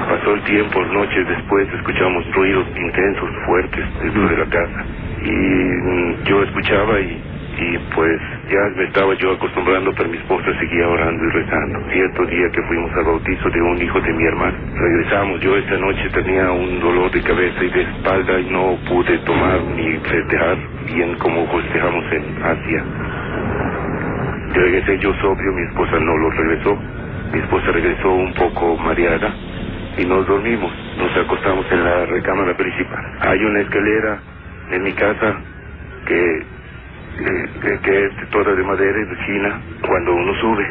Pasó 0.08 0.34
el 0.34 0.42
tiempo, 0.42 0.84
noches 0.84 1.28
después 1.28 1.68
escuchamos 1.74 2.24
ruidos 2.32 2.64
intensos, 2.76 3.28
fuertes 3.44 3.84
dentro 4.00 4.28
de 4.28 4.36
la 4.36 4.46
casa 4.46 4.84
y 5.20 5.30
mm, 5.30 6.24
yo 6.24 6.42
escuchaba 6.44 7.00
y, 7.00 7.20
y 7.58 7.78
pues 7.92 8.20
ya 8.48 8.60
me 8.76 8.84
estaba 8.84 9.14
yo 9.14 9.32
acostumbrando, 9.32 9.92
pero 9.96 10.08
mi 10.08 10.16
esposa 10.18 10.46
seguía 10.60 10.86
orando 10.88 11.24
y 11.24 11.30
rezando. 11.30 11.80
Cierto 11.90 12.26
día 12.26 12.48
que 12.52 12.62
fuimos 12.62 12.92
al 12.92 13.04
bautizo 13.04 13.50
de 13.50 13.60
un 13.60 13.82
hijo 13.82 14.00
de 14.00 14.12
mi 14.12 14.24
hermano, 14.26 14.56
regresamos, 14.76 15.40
yo 15.40 15.56
esa 15.56 15.76
noche 15.76 16.08
tenía 16.10 16.52
un 16.52 16.80
dolor 16.80 17.10
de 17.10 17.22
cabeza 17.22 17.64
y 17.64 17.70
de 17.70 17.82
espalda 17.82 18.40
y 18.40 18.50
no 18.50 18.78
pude 18.88 19.18
tomar 19.18 19.60
ni 19.74 19.96
festejar 20.08 20.56
bien 20.86 21.16
como 21.16 21.48
festejamos 21.48 22.04
en 22.12 22.44
Asia. 22.44 22.84
Regresé 24.54 24.98
yo 25.00 25.12
sobrio, 25.14 25.52
mi 25.52 25.62
esposa 25.62 25.98
no 25.98 26.16
lo 26.16 26.30
regresó. 26.30 26.78
Mi 27.32 27.40
esposa 27.40 27.72
regresó 27.72 28.12
un 28.12 28.32
poco 28.34 28.76
mareada 28.76 29.34
y 29.96 30.04
nos 30.04 30.26
dormimos. 30.26 30.72
Nos 30.98 31.16
acostamos 31.16 31.66
en 31.70 31.84
la 31.84 32.06
recámara 32.06 32.56
principal. 32.56 33.04
Hay 33.20 33.44
una 33.44 33.60
escalera 33.60 34.18
en 34.70 34.82
mi 34.82 34.92
casa 34.92 35.36
que, 36.06 36.42
que, 37.82 38.06
es 38.06 38.30
toda 38.30 38.54
de 38.54 38.62
madera 38.62 38.98
y 38.98 39.04
de 39.04 39.26
china 39.26 39.60
cuando 39.86 40.14
uno 40.14 40.34
sube. 40.40 40.66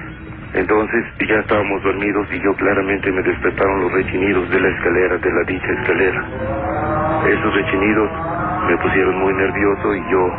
Entonces 0.53 1.05
ya 1.27 1.39
estábamos 1.39 1.83
dormidos 1.83 2.27
y 2.31 2.39
yo 2.39 2.53
claramente 2.55 3.11
me 3.11 3.21
despertaron 3.23 3.81
los 3.81 3.91
rechinidos 3.91 4.49
de 4.49 4.59
la 4.59 4.69
escalera, 4.69 5.17
de 5.17 5.31
la 5.31 5.43
dicha 5.43 5.71
escalera. 5.81 6.25
Esos 7.27 7.53
rechinidos 7.55 8.09
me 8.69 8.77
pusieron 8.77 9.19
muy 9.19 9.33
nervioso 9.33 9.95
y 9.95 10.11
yo 10.11 10.31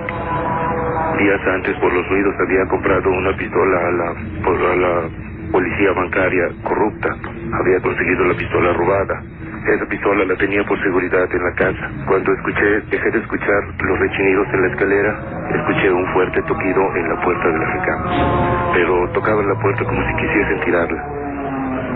días 1.18 1.40
antes 1.46 1.76
por 1.78 1.92
los 1.92 2.06
ruidos 2.08 2.34
había 2.46 2.66
comprado 2.66 3.10
una 3.10 3.36
pistola 3.36 3.78
a 3.78 3.90
la, 3.90 4.14
por, 4.42 4.56
a 4.56 4.76
la 4.76 5.25
policía 5.52 5.92
bancaria 5.92 6.48
corrupta. 6.62 7.14
Había 7.60 7.80
conseguido 7.80 8.24
la 8.24 8.34
pistola 8.34 8.72
robada. 8.72 9.22
Esa 9.66 9.86
pistola 9.86 10.24
la 10.24 10.36
tenía 10.36 10.64
por 10.64 10.80
seguridad 10.80 11.28
en 11.32 11.42
la 11.42 11.52
casa. 11.54 11.90
Cuando 12.06 12.32
escuché, 12.32 12.80
dejé 12.90 13.10
de 13.10 13.18
escuchar 13.18 13.64
los 13.80 13.98
rechinidos 13.98 14.46
en 14.52 14.62
la 14.62 14.68
escalera, 14.68 15.18
escuché 15.54 15.90
un 15.90 16.06
fuerte 16.12 16.42
toquido 16.42 16.96
en 16.96 17.08
la 17.08 17.20
puerta 17.20 17.48
de 17.48 17.58
la 17.58 17.72
recámara. 17.72 18.70
Pero 18.74 19.10
tocaba 19.12 19.42
la 19.42 19.58
puerta 19.60 19.84
como 19.84 20.06
si 20.06 20.14
quisiesen 20.14 20.60
tirarla. 20.64 21.04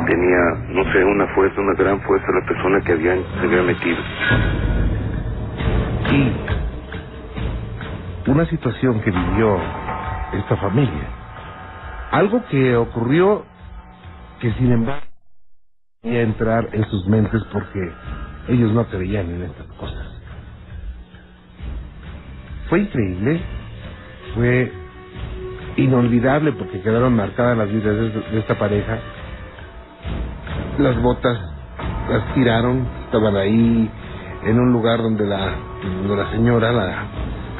Tenía, 0.06 0.38
no 0.70 0.84
sé, 0.92 1.04
una 1.04 1.26
fuerza, 1.28 1.60
una 1.60 1.74
gran 1.74 2.00
fuerza 2.00 2.26
la 2.32 2.46
persona 2.46 2.80
que 2.80 2.92
habían, 2.92 3.22
se 3.40 3.46
había 3.46 3.62
metido. 3.62 3.98
Y 6.10 6.32
una 8.30 8.46
situación 8.46 9.00
que 9.00 9.10
vivió 9.10 9.58
esta 10.32 10.56
familia 10.56 11.19
Algo 12.10 12.44
que 12.50 12.76
ocurrió 12.76 13.44
que 14.40 14.52
sin 14.54 14.72
embargo 14.72 15.06
a 16.02 16.08
entrar 16.08 16.68
en 16.72 16.84
sus 16.86 17.06
mentes 17.06 17.42
porque 17.52 17.92
ellos 18.48 18.72
no 18.72 18.86
creían 18.86 19.30
en 19.30 19.42
estas 19.42 19.66
cosas. 19.78 20.06
Fue 22.68 22.80
increíble, 22.80 23.40
fue 24.34 24.72
inolvidable 25.76 26.52
porque 26.52 26.80
quedaron 26.80 27.14
marcadas 27.14 27.58
las 27.58 27.68
vidas 27.68 28.14
de 28.32 28.38
esta 28.38 28.58
pareja. 28.58 28.98
Las 30.78 31.00
botas 31.02 31.38
las 32.08 32.34
tiraron, 32.34 32.86
estaban 33.04 33.36
ahí 33.36 33.90
en 34.44 34.58
un 34.58 34.72
lugar 34.72 34.98
donde 35.02 35.26
la, 35.26 35.54
donde 35.82 36.16
la 36.16 36.30
señora, 36.30 36.72
la 36.72 37.04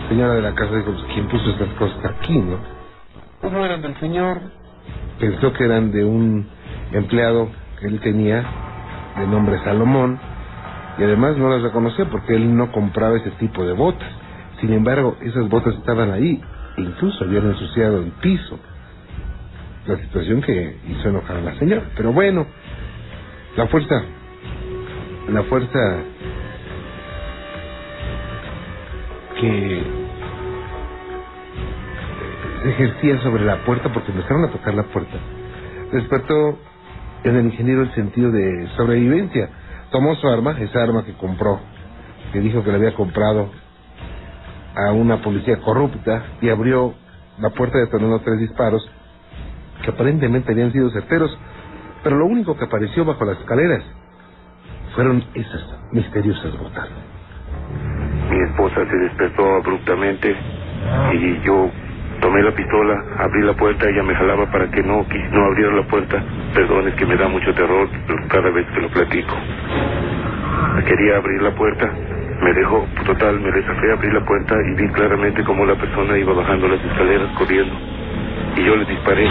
señora 0.08 0.34
de 0.34 0.42
la 0.42 0.54
casa 0.54 0.74
dijo, 0.76 0.92
pues, 0.92 1.04
¿quién 1.14 1.28
puso 1.28 1.50
estas 1.50 1.68
cosas 1.74 2.04
aquí, 2.04 2.38
no? 2.38 2.58
Pues 3.40 3.52
no 3.52 3.64
eran 3.64 3.80
del 3.80 3.98
señor. 4.00 4.40
Pensó 5.18 5.52
que 5.52 5.64
eran 5.64 5.92
de 5.92 6.04
un 6.04 6.46
empleado 6.92 7.48
que 7.80 7.86
él 7.86 8.00
tenía, 8.00 8.44
de 9.16 9.26
nombre 9.26 9.58
Salomón, 9.64 10.18
y 10.98 11.02
además 11.04 11.36
no 11.36 11.48
las 11.48 11.62
reconocía 11.62 12.04
porque 12.06 12.34
él 12.34 12.54
no 12.54 12.70
compraba 12.70 13.16
ese 13.16 13.30
tipo 13.32 13.64
de 13.64 13.72
botas. 13.72 14.08
Sin 14.60 14.72
embargo, 14.72 15.16
esas 15.22 15.48
botas 15.48 15.74
estaban 15.74 16.10
ahí, 16.10 16.42
incluso 16.76 17.24
habían 17.24 17.46
ensuciado 17.46 17.98
el 18.02 18.10
piso. 18.20 18.58
La 19.86 19.96
situación 19.96 20.42
que 20.42 20.76
hizo 20.88 21.08
enojar 21.08 21.38
a 21.38 21.40
la 21.40 21.54
señora. 21.58 21.82
Pero 21.96 22.12
bueno, 22.12 22.46
la 23.56 23.66
fuerza, 23.68 24.02
la 25.30 25.42
fuerza 25.44 25.78
que 29.40 29.99
se 32.62 32.70
ejercía 32.70 33.20
sobre 33.22 33.44
la 33.44 33.64
puerta 33.64 33.92
porque 33.92 34.12
empezaron 34.12 34.44
a 34.44 34.48
tocar 34.50 34.74
la 34.74 34.84
puerta. 34.84 35.16
Despertó 35.92 36.58
en 37.24 37.36
el 37.36 37.46
ingeniero 37.46 37.82
el 37.82 37.92
sentido 37.94 38.30
de 38.30 38.68
sobrevivencia. 38.76 39.48
Tomó 39.90 40.14
su 40.16 40.28
arma, 40.28 40.56
esa 40.60 40.82
arma 40.82 41.04
que 41.04 41.14
compró, 41.14 41.60
que 42.32 42.40
dijo 42.40 42.62
que 42.62 42.70
le 42.70 42.76
había 42.76 42.94
comprado 42.94 43.50
a 44.76 44.92
una 44.92 45.20
policía 45.20 45.58
corrupta 45.60 46.24
y 46.40 46.48
abrió 46.48 46.94
la 47.38 47.50
puerta 47.50 47.78
detonando 47.78 48.20
tres 48.20 48.38
disparos 48.38 48.88
que 49.82 49.90
aparentemente 49.90 50.52
habían 50.52 50.72
sido 50.72 50.90
certeros, 50.90 51.36
pero 52.04 52.18
lo 52.18 52.26
único 52.26 52.56
que 52.56 52.64
apareció 52.64 53.04
bajo 53.04 53.24
las 53.24 53.38
escaleras 53.38 53.82
fueron 54.94 55.24
esas 55.34 55.64
misteriosas 55.92 56.56
botas. 56.58 56.88
Mi 58.30 58.38
esposa 58.42 58.86
se 58.88 58.96
despertó 58.96 59.54
abruptamente 59.56 60.36
y 61.14 61.40
yo 61.44 61.70
tomé 62.20 62.42
la 62.42 62.52
pistola, 62.52 63.02
abrí 63.18 63.42
la 63.42 63.54
puerta, 63.54 63.88
ella 63.88 64.02
me 64.02 64.14
jalaba 64.14 64.46
para 64.50 64.70
que 64.70 64.82
no, 64.82 65.06
no 65.32 65.44
abriera 65.44 65.72
la 65.74 65.82
puerta. 65.82 66.22
Perdón, 66.54 66.88
es 66.88 66.94
que 66.94 67.06
me 67.06 67.16
da 67.16 67.28
mucho 67.28 67.52
terror 67.54 67.88
cada 68.28 68.50
vez 68.50 68.66
que 68.74 68.80
lo 68.80 68.88
platico. 68.88 69.34
Quería 70.86 71.16
abrir 71.16 71.42
la 71.42 71.50
puerta, 71.52 71.90
me 72.42 72.52
dejó, 72.52 72.86
total, 73.04 73.40
me 73.40 73.50
desafé 73.50 73.92
abrir 73.92 74.12
la 74.12 74.24
puerta 74.24 74.54
y 74.66 74.74
vi 74.74 74.88
claramente 74.88 75.42
cómo 75.44 75.64
la 75.64 75.74
persona 75.74 76.18
iba 76.18 76.32
bajando 76.32 76.68
las 76.68 76.84
escaleras 76.84 77.28
corriendo. 77.36 77.74
Y 78.56 78.64
yo 78.64 78.76
le 78.76 78.84
disparé. 78.84 79.28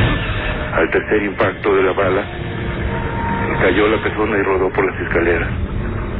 Al 0.74 0.90
tercer 0.92 1.24
impacto 1.24 1.76
de 1.76 1.84
la 1.84 1.94
bala, 1.94 2.24
cayó 3.62 3.88
la 3.88 3.98
persona 4.02 4.38
y 4.38 4.44
rodó 4.44 4.70
por 4.70 4.86
las 4.86 5.00
escaleras. 5.02 5.50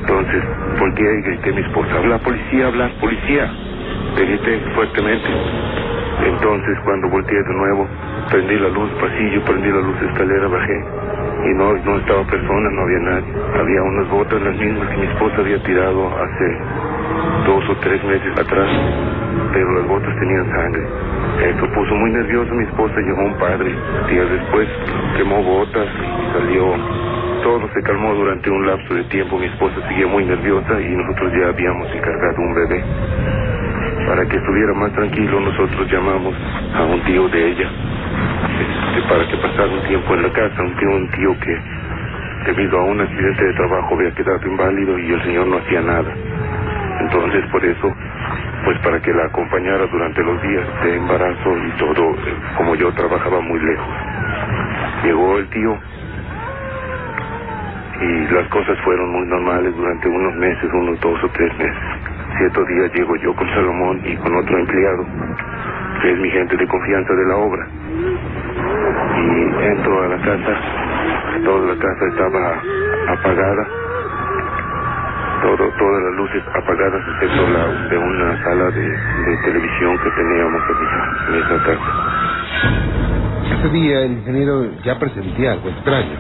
Entonces 0.02 0.44
volteé 0.80 1.20
y 1.20 1.22
grité 1.22 1.50
a 1.50 1.54
mi 1.54 1.62
esposa, 1.62 1.96
habla 1.98 2.18
policía, 2.20 2.68
habla 2.68 2.90
policía. 3.00 3.52
Le 4.18 4.26
grité 4.26 4.60
fuertemente. 4.74 5.30
Entonces 6.26 6.78
cuando 6.84 7.10
volteé 7.10 7.42
de 7.42 7.54
nuevo, 7.54 7.88
prendí 8.30 8.58
la 8.60 8.70
luz 8.70 8.92
pasillo, 9.00 9.44
prendí 9.46 9.70
la 9.70 9.82
luz 9.82 10.02
escalera, 10.02 10.48
bajé. 10.48 10.86
Y 11.46 11.54
no, 11.54 11.74
no 11.74 11.98
estaba 11.98 12.24
persona, 12.26 12.70
no 12.72 12.82
había 12.82 13.00
nadie. 13.00 13.34
Había 13.60 13.84
unas 13.84 14.10
botas, 14.10 14.42
las 14.42 14.56
mismas 14.58 14.90
que 14.90 14.98
mi 14.98 15.08
esposa 15.08 15.36
había 15.38 15.64
tirado 15.64 16.08
hace 16.08 16.58
dos 17.46 17.70
o 17.70 17.76
tres 17.78 18.04
meses 18.04 18.38
atrás, 18.38 18.70
pero 19.54 19.72
las 19.80 19.88
botas 19.88 20.16
tenían 20.20 20.46
sangre. 20.52 20.84
Esto 21.50 21.72
puso 21.74 21.96
muy 21.96 22.12
nervioso 22.12 22.54
mi 22.54 22.66
esposa, 22.66 22.96
llegó 23.00 23.24
un 23.24 23.38
padre. 23.38 23.74
Días 24.10 24.30
después 24.30 24.68
quemó 25.18 25.42
botas 25.42 25.88
y 25.88 26.34
salió 26.34 26.76
todo 27.42 27.70
se 27.74 27.82
calmó 27.84 28.14
durante 28.14 28.50
un 28.50 28.68
lapso 28.68 28.94
de 28.94 29.04
tiempo. 29.06 29.38
Mi 29.38 29.46
esposa 29.46 29.76
seguía 29.88 30.08
muy 30.08 30.26
nerviosa 30.26 30.80
y 30.82 30.90
nosotros 30.90 31.32
ya 31.34 31.48
habíamos 31.48 31.88
encargado 31.96 32.36
un 32.38 32.54
bebé. 32.54 32.84
Para 34.10 34.26
que 34.28 34.38
estuviera 34.38 34.74
más 34.76 34.94
tranquilo, 34.94 35.42
nosotros 35.42 35.92
llamamos 35.94 36.36
a 36.76 36.84
un 36.86 37.02
tío 37.06 37.30
de 37.30 37.52
ella 37.52 37.72
este, 38.60 39.04
para 39.10 39.28
que 39.30 39.38
pasara 39.38 39.70
un 39.70 39.84
tiempo 39.88 40.16
en 40.16 40.24
la 40.24 40.34
casa. 40.34 40.64
Un 40.64 40.76
tío, 40.78 40.90
un 40.90 41.12
tío 41.12 41.40
que, 41.40 41.62
debido 42.48 42.80
a 42.80 42.86
un 42.86 43.02
accidente 43.02 43.46
de 43.46 43.54
trabajo, 43.56 43.96
había 43.96 44.14
quedado 44.14 44.48
inválido 44.48 45.00
y 45.00 45.14
el 45.14 45.24
señor 45.24 45.48
no 45.48 45.60
hacía 45.60 45.82
nada. 45.82 46.14
Entonces, 47.02 47.46
por 47.52 47.66
eso, 47.66 47.94
pues 48.66 48.80
para 48.80 49.02
que 49.02 49.14
la 49.14 49.26
acompañara 49.28 49.88
durante 49.88 50.24
los 50.24 50.42
días 50.44 50.68
de 50.84 50.98
embarazo 50.98 51.58
y 51.68 51.72
todo, 51.80 52.12
eh, 52.28 52.36
como 52.58 52.76
yo 52.76 52.94
trabajaba 52.94 53.42
muy 53.42 53.60
lejos. 53.62 53.96
Llegó 55.06 55.40
el 55.40 55.50
tío 55.50 55.80
y 58.02 58.34
las 58.34 58.48
cosas 58.50 58.78
fueron 58.86 59.12
muy 59.12 59.28
normales 59.28 59.76
durante 59.76 60.10
unos 60.10 60.36
meses, 60.36 60.70
unos 60.74 61.00
dos 61.02 61.24
o 61.24 61.30
tres 61.32 61.58
meses. 61.60 62.19
Cierto 62.40 62.64
día 62.64 62.88
llego 62.96 63.18
yo 63.18 63.36
con 63.36 63.50
Salomón 63.50 64.02
y 64.06 64.16
con 64.16 64.34
otro 64.34 64.58
empleado, 64.58 65.06
que 66.02 66.10
es 66.10 66.20
mi 66.20 66.30
gente 66.30 66.56
de 66.56 66.68
confianza 66.70 67.14
de 67.14 67.26
la 67.28 67.36
obra. 67.36 67.68
Y 69.18 69.66
entro 69.66 70.04
a 70.04 70.08
la 70.08 70.18
casa, 70.20 70.58
toda 71.44 71.76
la 71.76 71.82
casa 71.82 72.06
estaba 72.08 72.62
apagada, 73.10 73.68
todo, 75.42 75.70
todas 75.78 76.04
las 76.04 76.14
luces 76.16 76.44
apagadas 76.56 77.04
excepto 77.10 77.50
la 77.50 77.90
de 77.90 77.98
una 77.98 78.44
sala 78.46 78.72
de, 78.72 78.88
de 78.88 79.38
televisión 79.44 79.98
que 79.98 80.10
teníamos 80.12 80.62
en 81.28 81.36
esa 81.36 81.64
casa. 81.66 81.92
Ese 83.60 83.70
día 83.70 84.02
el 84.04 84.12
ingeniero 84.14 84.82
ya 84.86 84.98
presentía 84.98 85.52
algo 85.52 85.68
extraño. 85.68 86.20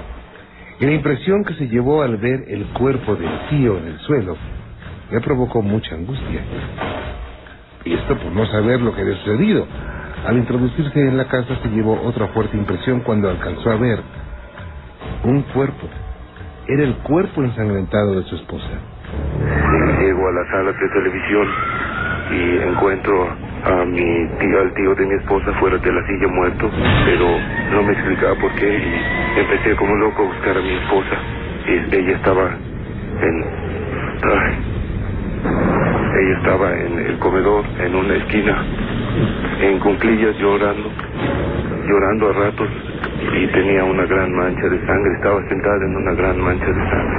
Y 0.82 0.86
la 0.86 0.91
impresión 0.91 1.45
que 1.45 1.53
se 1.53 1.70
llevó 1.70 2.03
al 2.03 2.17
ver 2.17 2.43
el 2.49 2.65
cuerpo 2.74 3.15
del 3.15 3.32
tío 3.49 3.78
en 3.78 3.88
el 3.88 3.99
suelo 3.99 4.36
le 5.12 5.22
provocó 5.22 5.62
mucha 5.62 5.95
angustia. 5.95 6.41
Y 7.86 7.93
esto 7.93 8.18
por 8.18 8.32
no 8.32 8.45
saber 8.47 8.82
lo 8.82 8.93
que 8.93 9.01
había 9.01 9.16
sucedido. 9.16 9.66
Al 10.26 10.38
introducirse 10.38 10.99
en 10.99 11.18
la 11.18 11.26
casa 11.26 11.55
se 11.62 11.70
llevó 11.70 11.99
otra 12.03 12.28
fuerte 12.28 12.57
impresión 12.57 13.01
cuando 13.01 13.30
alcanzó 13.30 13.72
a 13.72 13.78
ver 13.78 13.99
un 15.24 15.41
cuerpo. 15.53 15.88
Era 16.68 16.84
el 16.84 16.95
cuerpo 16.97 17.43
ensangrentado 17.43 18.20
de 18.20 18.24
su 18.24 18.36
esposa. 18.36 18.68
Llego 19.99 20.28
a 20.28 20.32
la 20.32 20.51
sala 20.51 20.72
de 20.72 20.89
televisión 20.89 21.47
y 22.32 22.70
encuentro 22.70 23.28
a 23.66 23.86
mi 23.86 24.28
tío, 24.39 24.62
al 24.62 24.74
tío 24.76 24.95
de 24.95 25.05
mi 25.05 25.16
esposa 25.16 25.51
fuera 25.60 25.78
de 25.78 25.91
la 25.91 26.05
silla 26.05 26.28
muerto, 26.28 26.70
pero 27.05 27.26
no 27.72 27.84
me 27.84 27.93
explicaba 27.93 28.36
por 28.36 28.51
qué 28.53 28.78
y 28.78 29.39
empecé 29.39 29.76
como 29.78 29.95
loco 29.95 30.24
a 30.24 30.26
buscar 30.26 30.57
a 30.57 30.62
mi 30.62 30.74
esposa. 30.74 31.18
Y 31.66 31.95
ella 31.95 32.16
estaba 32.18 32.51
en... 33.22 34.78
ella 35.44 36.38
estaba 36.38 36.74
en 36.74 37.00
el 37.00 37.20
comedor, 37.20 37.66
en 37.80 37.96
una 37.96 38.16
esquina, 38.16 38.64
en 39.62 39.80
cunclillas 39.80 40.38
llorando, 40.38 40.90
llorando 41.88 42.30
a 42.30 42.34
ratos 42.34 42.70
y 43.34 43.48
tenía 43.48 43.84
una 43.84 44.06
gran 44.06 44.34
mancha 44.34 44.68
de 44.68 44.86
sangre, 44.86 45.14
estaba 45.16 45.42
sentada 45.48 45.86
en 45.86 45.96
una 45.96 46.14
gran 46.14 46.40
mancha 46.40 46.66
de 46.66 46.90
sangre. 46.90 47.18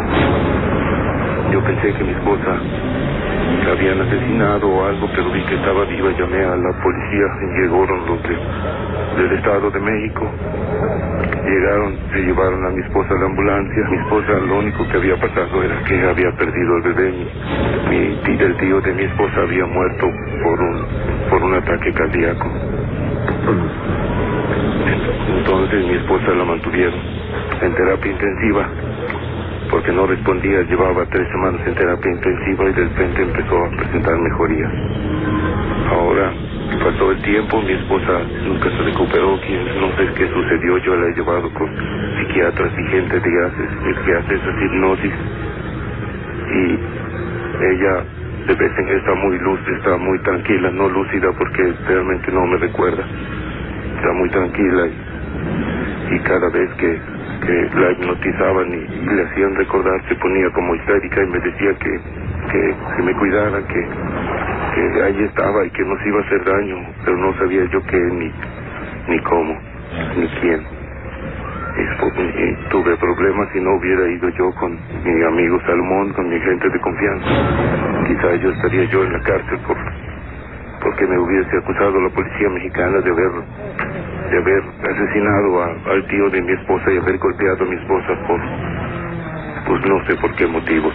Yo 1.53 1.64
pensé 1.64 1.93
que 1.95 2.05
mi 2.05 2.11
esposa 2.11 2.61
habían 3.70 4.01
asesinado 4.01 4.68
o 4.68 4.86
algo, 4.86 5.09
pero 5.14 5.30
vi 5.30 5.42
que 5.44 5.55
estaba 5.55 5.84
viva, 5.84 6.11
llamé 6.12 6.44
a 6.44 6.57
la 6.57 6.72
policía 6.82 7.26
llegaron 7.55 8.07
los 8.07 8.22
del 9.16 9.32
Estado 9.38 9.70
de 9.70 9.80
México. 9.80 10.30
Llegaron, 11.44 11.98
se 12.12 12.18
llevaron 12.22 12.64
a 12.66 12.70
mi 12.70 12.82
esposa 12.82 13.14
a 13.14 13.18
la 13.20 13.26
ambulancia. 13.26 13.88
Mi 13.90 13.96
esposa 13.98 14.32
lo 14.32 14.59
único 14.59 14.88
que 14.88 14.96
había 14.96 15.16
pasado 15.16 15.62
era 15.62 15.82
que 15.84 16.03
había 16.03 16.32
perdido 16.36 16.76
el 16.76 16.82
bebé. 16.82 17.12
Mi, 17.90 17.98
mi 18.24 18.42
el 18.42 18.57
tío 18.57 18.80
de 18.80 18.92
mi 18.94 19.05
esposa 19.05 19.40
había 19.42 19.66
muerto 19.66 20.07
por 20.42 20.61
un, 20.61 20.86
por 21.30 21.42
un 21.42 21.55
ataque 21.55 21.92
cardíaco. 21.92 22.51
Entonces 25.38 25.86
mi 25.86 25.94
esposa 25.94 26.30
la 26.32 26.44
mantuvieron 26.44 27.01
en 27.62 27.74
terapia 27.74 28.12
intensiva 28.12 28.68
porque 29.71 29.93
no 29.93 30.07
respondía, 30.07 30.62
llevaba 30.62 31.07
tres 31.11 31.29
semanas 31.31 31.61
en 31.66 31.75
terapia 31.75 32.11
intensiva 32.12 32.64
y 32.68 32.73
de 32.73 32.85
repente 32.85 33.23
empezó 33.23 33.57
a 33.64 33.71
presentar 33.77 34.18
mejoría. 34.18 34.68
Ahora 35.91 36.33
pasó 36.85 37.11
el 37.12 37.23
tiempo, 37.23 37.61
mi 37.62 37.73
esposa 37.73 38.21
nunca 38.47 38.71
se 38.71 38.83
recuperó, 38.83 39.39
no 39.81 39.89
sé 39.97 40.14
qué 40.16 40.29
sucedió, 40.29 40.79
yo 40.79 40.97
la 40.97 41.07
he 41.09 41.14
llevado 41.14 41.53
con 41.55 41.68
psiquiatras 42.18 42.73
y 42.79 42.85
gente 42.91 43.21
de 43.21 43.47
haces, 43.47 43.99
que 44.05 44.14
hace 44.14 44.35
esas 44.35 44.62
hipnosis 44.62 45.14
y 46.51 46.79
ella 47.64 48.05
de 48.47 48.55
vez 48.55 48.73
en 48.79 48.89
está 48.89 49.14
muy 49.14 49.39
lúcida, 49.39 49.77
está 49.77 49.97
muy 49.99 50.18
tranquila, 50.21 50.71
no 50.71 50.89
lúcida 50.89 51.29
porque 51.39 51.75
realmente 51.87 52.33
no 52.33 52.47
me 52.47 52.57
recuerda, 52.59 53.05
está 53.97 54.12
muy 54.12 54.31
tranquila 54.31 54.87
y 54.87 55.11
y 56.11 56.18
cada 56.21 56.49
vez 56.51 56.71
que, 56.75 57.01
que 57.45 57.81
la 57.81 57.93
hipnotizaban 57.93 58.68
y, 58.74 59.14
le 59.14 59.22
hacían 59.22 59.55
recordar 59.57 60.03
se 60.09 60.14
ponía 60.16 60.51
como 60.51 60.74
histérica 60.74 61.22
y 61.22 61.26
me 61.26 61.41
decía 61.41 61.74
que, 61.74 62.01
que, 62.53 62.74
que 62.97 63.03
me 63.03 63.14
cuidara, 63.14 63.59
que, 63.66 63.87
que 64.74 65.03
ahí 65.03 65.22
estaba 65.24 65.64
y 65.64 65.70
que 65.70 65.85
nos 65.85 66.07
iba 66.07 66.18
a 66.18 66.22
hacer 66.22 66.45
daño, 66.45 66.76
pero 67.05 67.16
no 67.16 67.35
sabía 67.39 67.64
yo 67.66 67.83
qué 67.87 67.97
ni, 67.97 68.33
ni 69.09 69.18
cómo, 69.20 69.59
ni 70.16 70.26
quién. 70.41 70.81
Y 71.81 72.68
tuve 72.70 72.97
problemas 72.97 73.49
y 73.55 73.61
no 73.61 73.76
hubiera 73.76 74.07
ido 74.09 74.28
yo 74.31 74.51
con 74.53 74.78
mi 75.05 75.22
amigo 75.22 75.61
Salomón, 75.66 76.12
con 76.12 76.28
mi 76.28 76.39
gente 76.41 76.68
de 76.68 76.81
confianza. 76.81 77.26
Quizá 78.07 78.35
yo 78.37 78.51
estaría 78.51 78.85
yo 78.85 79.05
en 79.05 79.12
la 79.12 79.20
cárcel 79.20 79.59
por 79.66 79.76
porque 80.83 81.07
me 81.07 81.18
hubiese 81.18 81.57
acusado 81.59 82.01
la 82.01 82.09
policía 82.11 82.49
mexicana 82.49 83.01
de 83.01 83.11
haber 83.11 83.31
de 84.31 84.39
haber 84.39 84.62
asesinado 84.91 85.62
a- 85.62 85.93
al 85.93 86.07
tío 86.09 86.31
de 86.31 86.43
mi 86.43 86.53
esposa 86.53 86.93
y 86.93 86.99
haber 86.99 87.18
golpeado 87.18 87.64
a 87.64 87.66
mi 87.68 87.76
esposa 87.76 88.26
por 88.26 88.41
pues 89.66 89.83
no 89.87 90.07
sé 90.07 90.14
por 90.16 90.35
qué 90.37 90.47
motivos. 90.47 90.93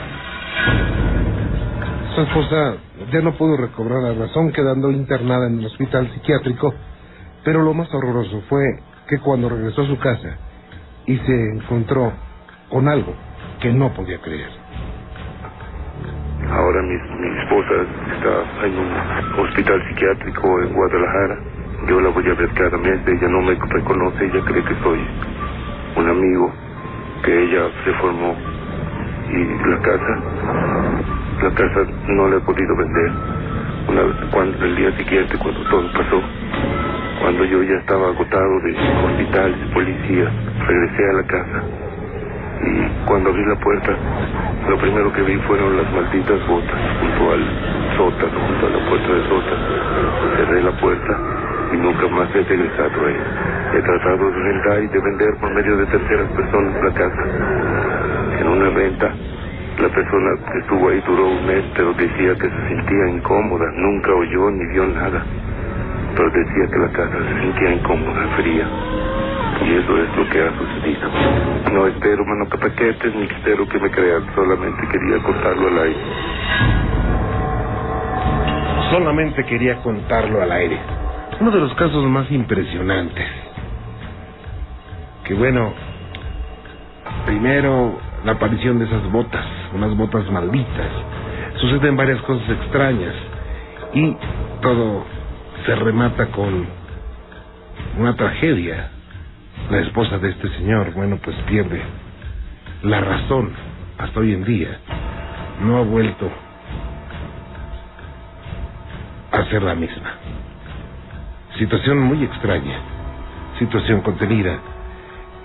Su 2.16 2.22
esposa 2.22 2.78
ya 3.12 3.22
no 3.22 3.34
pudo 3.34 3.58
recobrar 3.58 4.02
la 4.04 4.14
razón 4.26 4.52
quedando 4.52 4.90
internada 4.92 5.48
en 5.48 5.60
el 5.60 5.66
hospital 5.66 6.10
psiquiátrico, 6.14 6.74
pero 7.44 7.62
lo 7.62 7.74
más 7.74 7.94
horroroso 7.94 8.42
fue 8.50 8.64
que 9.08 9.20
cuando 9.20 9.50
regresó 9.50 9.84
a 9.84 9.88
su 9.88 9.98
casa 10.00 10.38
y 11.06 11.18
se 11.18 11.50
encontró 11.56 12.12
con 12.70 12.88
algo 12.88 13.14
que 13.62 13.72
no 13.72 13.94
podía 13.94 14.20
creer. 14.22 14.50
Ahora 16.50 16.82
mi, 16.84 16.96
mi 16.96 17.40
esposa 17.40 17.74
está 18.16 18.66
en 18.66 18.78
un 18.78 19.40
hospital 19.46 19.84
psiquiátrico 19.88 20.62
en 20.62 20.74
Guadalajara. 20.74 21.38
Yo 21.88 22.02
la 22.02 22.10
voy 22.10 22.28
a 22.28 22.34
ver 22.34 22.50
cada 22.54 22.78
mes, 22.78 23.00
ella 23.06 23.28
no 23.28 23.42
me 23.42 23.54
reconoce, 23.54 24.26
ella 24.26 24.42
cree 24.46 24.64
que 24.64 24.76
soy 24.82 25.00
un 25.98 26.10
amigo, 26.10 26.52
que 27.24 27.44
ella 27.44 27.70
se 27.84 27.94
formó 27.94 28.36
y 29.30 29.70
la 29.70 29.80
casa, 29.82 30.20
la 31.44 31.52
casa 31.52 31.92
no 32.08 32.28
la 32.30 32.38
he 32.38 32.40
podido 32.40 32.76
vender. 32.76 33.12
Una 33.88 34.02
vez, 34.02 34.16
cuando, 34.32 34.66
el 34.66 34.76
día 34.76 34.92
siguiente, 34.98 35.38
cuando 35.38 35.62
todo 35.70 35.92
pasó, 35.94 36.22
cuando 37.22 37.46
yo 37.46 37.62
ya 37.62 37.76
estaba 37.76 38.08
agotado 38.08 38.60
de 38.62 38.76
hospitales, 39.06 39.58
policía, 39.72 40.32
regresé 40.68 41.10
a 41.10 41.14
la 41.14 41.24
casa 41.24 41.64
y 42.66 43.06
cuando 43.06 43.30
abrí 43.30 43.46
la 43.46 43.56
puerta, 43.58 43.92
lo 44.70 44.78
primero 44.78 45.14
que 45.14 45.22
vi 45.22 45.36
fueron 45.48 45.78
las 45.78 45.92
malditas 45.94 46.48
botas 46.48 46.80
junto 47.00 47.32
al 47.32 47.44
sótano, 47.96 48.40
junto 48.48 48.66
a 48.66 48.70
la 48.70 48.90
puerta 48.90 49.14
del 49.14 49.24
sótano. 49.30 50.36
Cerré 50.38 50.64
la 50.64 50.72
puerta 50.72 51.45
y 51.76 51.78
nunca 51.78 52.08
más 52.08 52.30
he 52.34 52.42
regresado 52.42 53.06
ahí. 53.06 53.18
He 53.78 53.82
tratado 53.82 54.32
de 54.32 54.40
rentar 54.40 54.84
y 54.84 54.88
de 54.88 55.00
vender 55.00 55.36
por 55.42 55.54
medio 55.54 55.78
de 55.78 55.86
terceras 55.88 56.32
personas 56.32 56.84
la 56.84 56.94
casa. 56.94 57.24
En 58.40 58.48
una 58.48 58.70
renta, 58.70 59.12
la 59.82 59.90
persona 59.90 60.30
que 60.52 60.60
estuvo 60.60 60.90
ahí 60.90 61.04
duró 61.06 61.28
un 61.28 61.46
mes, 61.46 61.64
pero 61.76 61.94
decía 61.94 62.34
que 62.36 62.50
se 62.50 62.68
sentía 62.70 63.10
incómoda, 63.10 63.66
nunca 63.76 64.14
oyó 64.14 64.50
ni 64.52 64.66
vio 64.72 64.88
nada. 64.88 65.26
Pero 66.16 66.30
decía 66.30 66.66
que 66.72 66.80
la 66.80 66.90
casa 66.92 67.18
se 67.18 67.42
sentía 67.42 67.74
incómoda, 67.74 68.28
fría. 68.38 68.68
Y 69.66 69.74
eso 69.74 69.98
es 69.98 70.18
lo 70.18 70.30
que 70.30 70.42
ha 70.42 70.52
sucedido. 70.58 71.10
No 71.74 71.88
espero 71.88 72.26
manocapaquetes 72.26 73.16
ni 73.16 73.24
espero 73.24 73.68
que 73.68 73.80
me 73.80 73.92
crean, 73.92 74.24
solamente 74.34 74.88
quería 74.88 75.18
contarlo 75.24 75.68
al 75.68 75.80
aire. 75.80 76.00
Solamente 78.92 79.44
quería 79.44 79.76
contarlo 79.82 80.42
al 80.42 80.52
aire. 80.52 81.05
Uno 81.40 81.52
de 81.52 81.60
los 81.60 81.74
casos 81.74 82.04
más 82.06 82.32
impresionantes. 82.32 83.28
Que 85.26 85.34
bueno, 85.34 85.74
primero 87.26 88.00
la 88.24 88.34
aparición 88.34 88.80
de 88.80 88.86
esas 88.86 89.12
botas, 89.12 89.46
unas 89.74 89.96
botas 89.98 90.30
malditas. 90.32 90.92
Suceden 91.58 91.98
varias 91.98 92.22
cosas 92.22 92.50
extrañas 92.50 93.14
y 93.94 94.16
todo 94.62 95.06
se 95.66 95.76
remata 95.76 96.28
con 96.28 96.66
una 97.98 98.16
tragedia. 98.16 98.92
La 99.70 99.80
esposa 99.80 100.18
de 100.20 100.30
este 100.30 100.50
señor, 100.58 100.94
bueno, 100.94 101.18
pues 101.24 101.36
pierde 101.48 101.82
la 102.84 103.02
razón 103.02 103.52
hasta 103.98 104.20
hoy 104.20 104.34
en 104.34 104.46
día. 104.46 104.78
No 105.62 105.78
ha 105.78 105.82
vuelto 105.82 106.30
a 109.32 109.44
ser 109.46 109.64
la 109.64 109.76
misma. 109.76 110.14
Situación 111.58 112.00
muy 112.00 112.22
extraña, 112.22 112.80
situación 113.60 114.02
contenida 114.02 114.60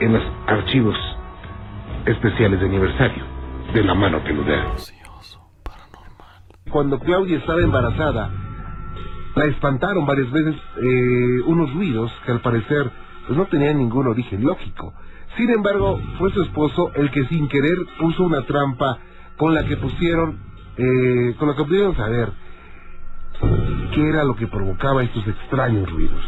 en 0.01 0.13
los 0.15 0.23
archivos 0.49 0.97
especiales 2.05 2.59
de 2.59 2.67
aniversario 2.67 3.23
de 3.73 3.85
la 3.85 3.95
mano 3.95 4.19
peluda. 4.25 4.75
Cuando 6.69 6.99
Claudia 6.99 7.39
estaba 7.39 7.61
embarazada, 7.61 8.29
la 9.37 9.45
espantaron 9.45 10.05
varias 10.05 10.31
veces 10.33 10.57
eh, 10.83 11.43
unos 11.47 11.73
ruidos 11.75 12.11
que 12.27 12.33
al 12.33 12.41
parecer 12.41 12.91
pues, 13.27 13.39
no 13.39 13.47
tenían 13.47 13.79
ningún 13.79 14.09
origen 14.09 14.43
lógico. 14.45 14.93
Sin 15.37 15.51
embargo, 15.51 16.01
fue 16.19 16.33
su 16.33 16.43
esposo 16.43 16.91
el 16.97 17.13
que 17.13 17.25
sin 17.27 17.47
querer 17.47 17.77
puso 18.01 18.25
una 18.25 18.43
trampa 18.43 18.99
con 19.37 19.55
la 19.55 19.65
que 19.65 19.77
pusieron, 19.77 20.41
eh, 20.77 21.37
con 21.39 21.49
la 21.49 21.55
que 21.55 21.65
pudieron 21.65 21.95
saber 21.95 22.33
qué 23.91 24.09
era 24.09 24.25
lo 24.25 24.35
que 24.35 24.47
provocaba 24.47 25.03
estos 25.03 25.27
extraños 25.27 25.91
ruidos. 25.91 26.23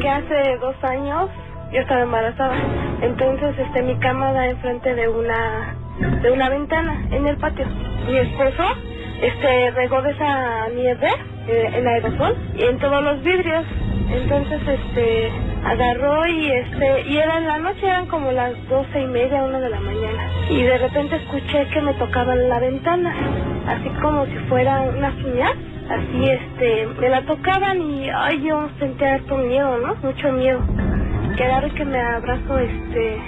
que 0.00 0.08
hace 0.08 0.56
dos 0.60 0.74
años 0.82 1.30
yo 1.72 1.80
estaba 1.80 2.02
embarazada. 2.02 2.54
Entonces, 3.02 3.58
este, 3.58 3.82
mi 3.82 3.96
cama 3.98 4.32
da 4.32 4.48
enfrente 4.48 4.94
de 4.94 5.08
una, 5.08 5.76
de 6.22 6.30
una 6.30 6.48
ventana 6.48 7.06
en 7.10 7.26
el 7.26 7.36
patio. 7.36 7.66
Mi 8.06 8.16
esposo, 8.16 8.64
este, 9.22 9.70
regó 9.72 10.02
de 10.02 10.10
esa 10.10 10.68
nieve, 10.74 11.08
eh, 11.46 11.70
el 11.74 11.86
aerosol, 11.86 12.36
y 12.56 12.62
en 12.64 12.78
todos 12.78 13.02
los 13.02 13.22
vidrios. 13.22 13.64
Entonces, 14.10 14.60
este, 14.66 15.32
agarró 15.64 16.26
y 16.26 16.50
este, 16.50 17.02
y 17.08 17.18
era 17.18 17.38
en 17.38 17.46
la 17.46 17.58
noche, 17.58 17.86
eran 17.86 18.06
como 18.06 18.32
las 18.32 18.52
doce 18.68 19.00
y 19.00 19.06
media, 19.06 19.44
una 19.44 19.60
de 19.60 19.70
la 19.70 19.80
mañana. 19.80 20.28
Y 20.50 20.62
de 20.62 20.78
repente 20.78 21.16
escuché 21.16 21.68
que 21.72 21.80
me 21.80 21.94
tocaban 21.94 22.48
la 22.48 22.58
ventana, 22.58 23.14
así 23.68 23.88
como 24.02 24.26
si 24.26 24.36
fuera 24.48 24.80
una 24.82 25.14
uñas 25.24 25.54
así 25.90 26.30
este 26.30 26.86
me 27.00 27.08
la 27.08 27.22
tocaban 27.22 27.82
y 27.82 28.08
ay 28.10 28.42
yo 28.42 28.68
sentía 28.78 29.14
harto 29.14 29.36
miedo 29.36 29.78
no 29.78 29.94
mucho 29.96 30.32
miedo. 30.32 30.60
Quedar 31.36 31.70
que 31.72 31.84
me 31.84 32.00
abrazo 32.00 32.58
este 32.58 33.18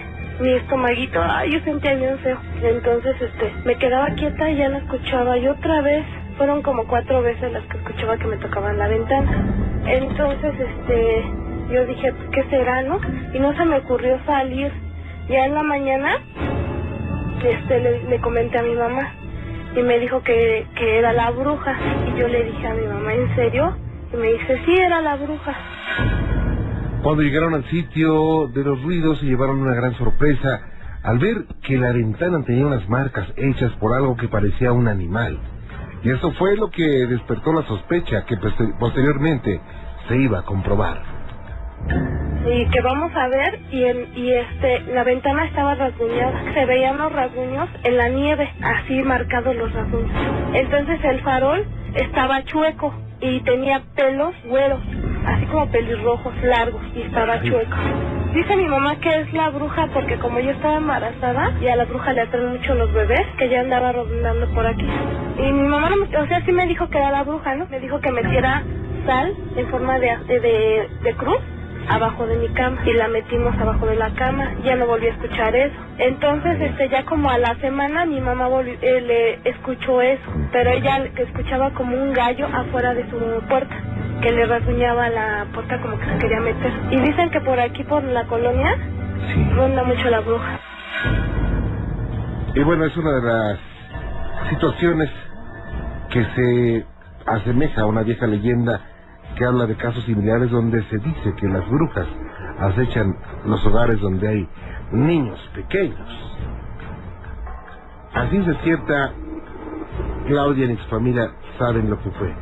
mi 0.41 0.53
estomaguito 0.53 1.21
ay 1.23 1.53
yo 1.53 1.61
sentía 1.61 1.95
bien 1.95 2.19
feo. 2.19 2.39
Entonces 2.63 3.17
este 3.21 3.53
me 3.65 3.77
quedaba 3.77 4.07
quieta 4.15 4.51
y 4.51 4.57
ya 4.57 4.69
no 4.69 4.79
escuchaba. 4.79 5.37
Y 5.39 5.49
otra 5.49 5.83
vez 5.83 6.05
fueron 6.37 6.63
como 6.63 6.87
cuatro 6.87 7.21
veces 7.23 7.53
las 7.53 7.65
que 7.65 7.79
escuchaba 7.79 8.17
que 8.17 8.27
me 8.27 8.37
tocaban 8.37 8.79
la 8.79 8.89
ventana. 8.89 9.45
Entonces 9.87 10.55
este 10.59 11.25
yo 11.73 11.85
dije 11.87 12.13
pues 12.13 12.29
qué 12.31 12.45
será 12.51 12.83
no 12.83 13.01
y 13.35 13.39
no 13.41 13.57
se 13.57 13.65
me 13.65 13.79
ocurrió 13.79 14.19
salir. 14.25 14.71
Ya 15.29 15.47
en 15.47 15.55
la 15.55 15.63
mañana 15.63 16.19
este 17.45 17.81
le 18.09 18.21
comenté 18.21 18.59
a 18.59 18.63
mi 18.63 18.75
mamá 18.75 19.13
y 19.77 19.83
me 19.83 19.99
dijo 19.99 20.23
que, 20.23 20.67
que 20.77 20.99
era 20.99 21.13
la 21.13 21.31
bruja. 21.31 21.75
Y 22.15 22.19
yo 22.21 22.29
le 22.29 22.45
dije 22.45 22.67
a 22.67 22.75
mi 22.75 22.87
mamá, 22.87 23.15
¿en 23.15 23.35
serio? 23.35 23.77
Y 24.13 24.17
me 24.17 24.33
dice, 24.33 24.61
sí, 24.65 24.73
era 24.79 25.01
la 25.01 25.17
bruja. 25.17 25.55
Cuando 27.03 27.23
llegaron 27.23 27.55
al 27.55 27.65
sitio 27.65 28.47
de 28.49 28.63
los 28.63 28.83
ruidos 28.83 29.19
se 29.19 29.27
llevaron 29.27 29.61
una 29.61 29.75
gran 29.75 29.95
sorpresa 29.95 30.61
al 31.03 31.19
ver 31.19 31.47
que 31.63 31.77
la 31.77 31.91
ventana 31.93 32.45
tenía 32.45 32.65
unas 32.67 32.89
marcas 32.89 33.27
hechas 33.37 33.73
por 33.81 33.93
algo 33.95 34.17
que 34.17 34.29
parecía 34.29 34.73
un 34.73 34.87
animal. 34.87 35.39
Y 36.05 36.11
eso 36.11 36.31
fue 36.33 36.57
lo 36.57 36.71
que 36.71 37.07
despertó 37.07 37.53
la 37.53 37.63
sospecha 37.67 38.25
que 38.25 38.37
poster- 38.37 38.77
posteriormente 38.79 39.61
se 40.09 40.17
iba 40.17 40.41
a 40.41 40.43
comprobar. 40.45 41.03
Y 42.45 42.67
que 42.71 42.81
vamos 42.81 43.15
a 43.15 43.29
ver, 43.29 43.61
y, 43.71 43.85
en, 43.85 44.09
y 44.17 44.33
este, 44.33 44.81
la 44.93 45.05
ventana 45.05 45.45
estaba 45.45 45.77
rasguñada. 45.77 46.43
Se 46.55 46.67
veían 46.67 46.99
los 46.99 47.13
rasguños 47.13 47.69
en 47.85 47.97
la 47.97 48.09
nieve, 48.09 48.51
así 48.63 49.01
marcados 49.03 49.55
los 49.55 49.73
rasguños. 49.73 50.11
Entonces 50.53 50.99
el 51.05 51.21
farol 51.21 51.65
estaba 51.95 52.43
chueco 52.45 52.93
y 53.21 53.41
tenía 53.41 53.83
pelos 53.95 54.35
güeros, 54.47 54.81
así 55.25 55.47
como 55.47 55.71
pelirrojos 55.71 56.35
largos, 56.43 56.83
y 56.97 57.03
estaba 57.03 57.41
chueco. 57.43 57.77
Dice 58.35 58.57
mi 58.57 58.65
mamá 58.65 58.97
que 58.97 59.21
es 59.21 59.33
la 59.35 59.51
bruja 59.51 59.89
porque 59.93 60.17
como 60.17 60.41
yo 60.41 60.51
estaba 60.51 60.79
embarazada 60.79 61.53
y 61.61 61.69
a 61.69 61.77
la 61.77 61.85
bruja 61.85 62.13
le 62.13 62.23
atraen 62.23 62.49
mucho 62.49 62.75
los 62.75 62.93
bebés, 62.93 63.27
que 63.39 63.49
ya 63.51 63.61
andaba 63.61 63.93
rondando 63.93 64.49
por 64.49 64.67
aquí. 64.67 64.87
Y 65.39 65.53
mi 65.53 65.69
mamá, 65.69 65.91
o 65.95 66.27
sea, 66.27 66.45
sí 66.45 66.51
me 66.51 66.67
dijo 66.67 66.89
que 66.89 66.99
era 66.99 67.11
la 67.13 67.23
bruja, 67.23 67.55
¿no? 67.55 67.67
Me 67.69 67.79
dijo 67.79 68.01
que 68.01 68.11
metiera 68.11 68.65
sal 69.07 69.35
en 69.57 69.69
forma 69.69 69.99
de, 69.99 70.89
de 71.03 71.15
cruz 71.15 71.39
abajo 71.89 72.27
de 72.27 72.37
mi 72.37 72.49
cama 72.51 72.81
y 72.85 72.93
la 72.93 73.09
metimos 73.09 73.55
abajo 73.59 73.87
de 73.87 73.97
la 73.97 74.11
cama. 74.15 74.55
Ya 74.65 74.77
no 74.77 74.87
volví 74.87 75.07
a 75.07 75.11
escuchar 75.11 75.55
eso. 75.55 75.75
Entonces 75.99 76.61
este 76.61 76.89
ya 76.89 77.05
como 77.05 77.31
a 77.31 77.39
la 77.39 77.55
semana 77.57 78.07
mi 78.07 78.21
mamá 78.21 78.49
volvió, 78.49 78.75
eh, 78.81 79.01
le 79.01 79.51
escuchó 79.51 80.01
eso 80.01 80.23
pero 80.53 80.71
ella 80.71 81.09
que 81.15 81.23
escuchaba 81.23 81.71
como 81.71 81.97
un 81.97 82.13
gallo 82.13 82.47
afuera 82.47 82.95
de 82.95 83.09
su 83.11 83.19
puerta 83.49 83.75
que 84.21 84.31
le 84.31 84.47
rasguñaba 84.47 85.09
la 85.09 85.47
puerta 85.53 85.81
como 85.81 85.99
que 85.99 86.07
se 86.07 86.19
quería 86.19 86.41
meter. 86.41 86.73
Y 86.91 87.01
dicen 87.01 87.31
que 87.31 87.41
por 87.41 87.59
aquí 87.59 87.83
por 87.83 88.05
la 88.05 88.25
colonia 88.27 88.77
ronda 89.57 89.83
mucho 89.83 90.09
la 90.11 90.21
bruja. 90.21 90.61
Y 92.55 92.63
bueno, 92.63 92.85
es 92.85 92.97
una 92.97 93.13
de 93.13 93.23
las 93.23 93.59
situaciones 94.51 95.11
que 96.11 96.25
se 96.37 96.87
asemeja 97.27 97.83
a 97.83 97.87
una 97.87 98.03
vieja 98.03 98.27
leyenda 98.27 98.81
que 99.37 99.45
habla 99.45 99.67
de 99.67 99.77
casos 99.77 100.05
similares 100.05 100.51
donde 100.51 100.83
se 100.85 100.99
dice 100.99 101.35
que 101.37 101.49
las 101.49 101.69
brujas 101.69 102.07
acechan 102.59 103.17
los 103.45 103.65
hogares 103.67 104.01
donde 104.01 104.29
hay 104.29 104.49
niños 104.93 105.41
pequeños. 105.55 106.09
Así 108.15 108.45
se 108.45 108.55
cierta, 108.63 109.13
Claudia 110.27 110.67
y 110.67 110.77
su 110.77 110.89
familia 110.89 111.31
saben 111.59 111.89
lo 111.89 111.99
que 112.03 112.11
fue. 112.11 112.35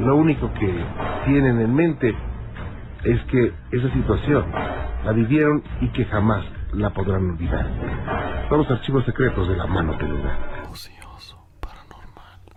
Lo 0.00 0.16
único 0.16 0.52
que 0.54 0.84
tienen 1.24 1.60
en 1.60 1.74
mente 1.74 2.14
es 3.04 3.20
que 3.24 3.52
esa 3.70 3.90
situación 3.92 4.44
la 5.04 5.12
vivieron 5.12 5.62
y 5.80 5.88
que 5.88 6.04
jamás 6.04 6.44
la 6.72 6.90
podrán 6.90 7.30
olvidar. 7.30 7.66
Son 8.48 8.58
los 8.58 8.70
archivos 8.70 9.04
secretos 9.04 9.48
de 9.48 9.56
la 9.56 9.66
mano 9.66 9.96
peluda. 9.96 10.38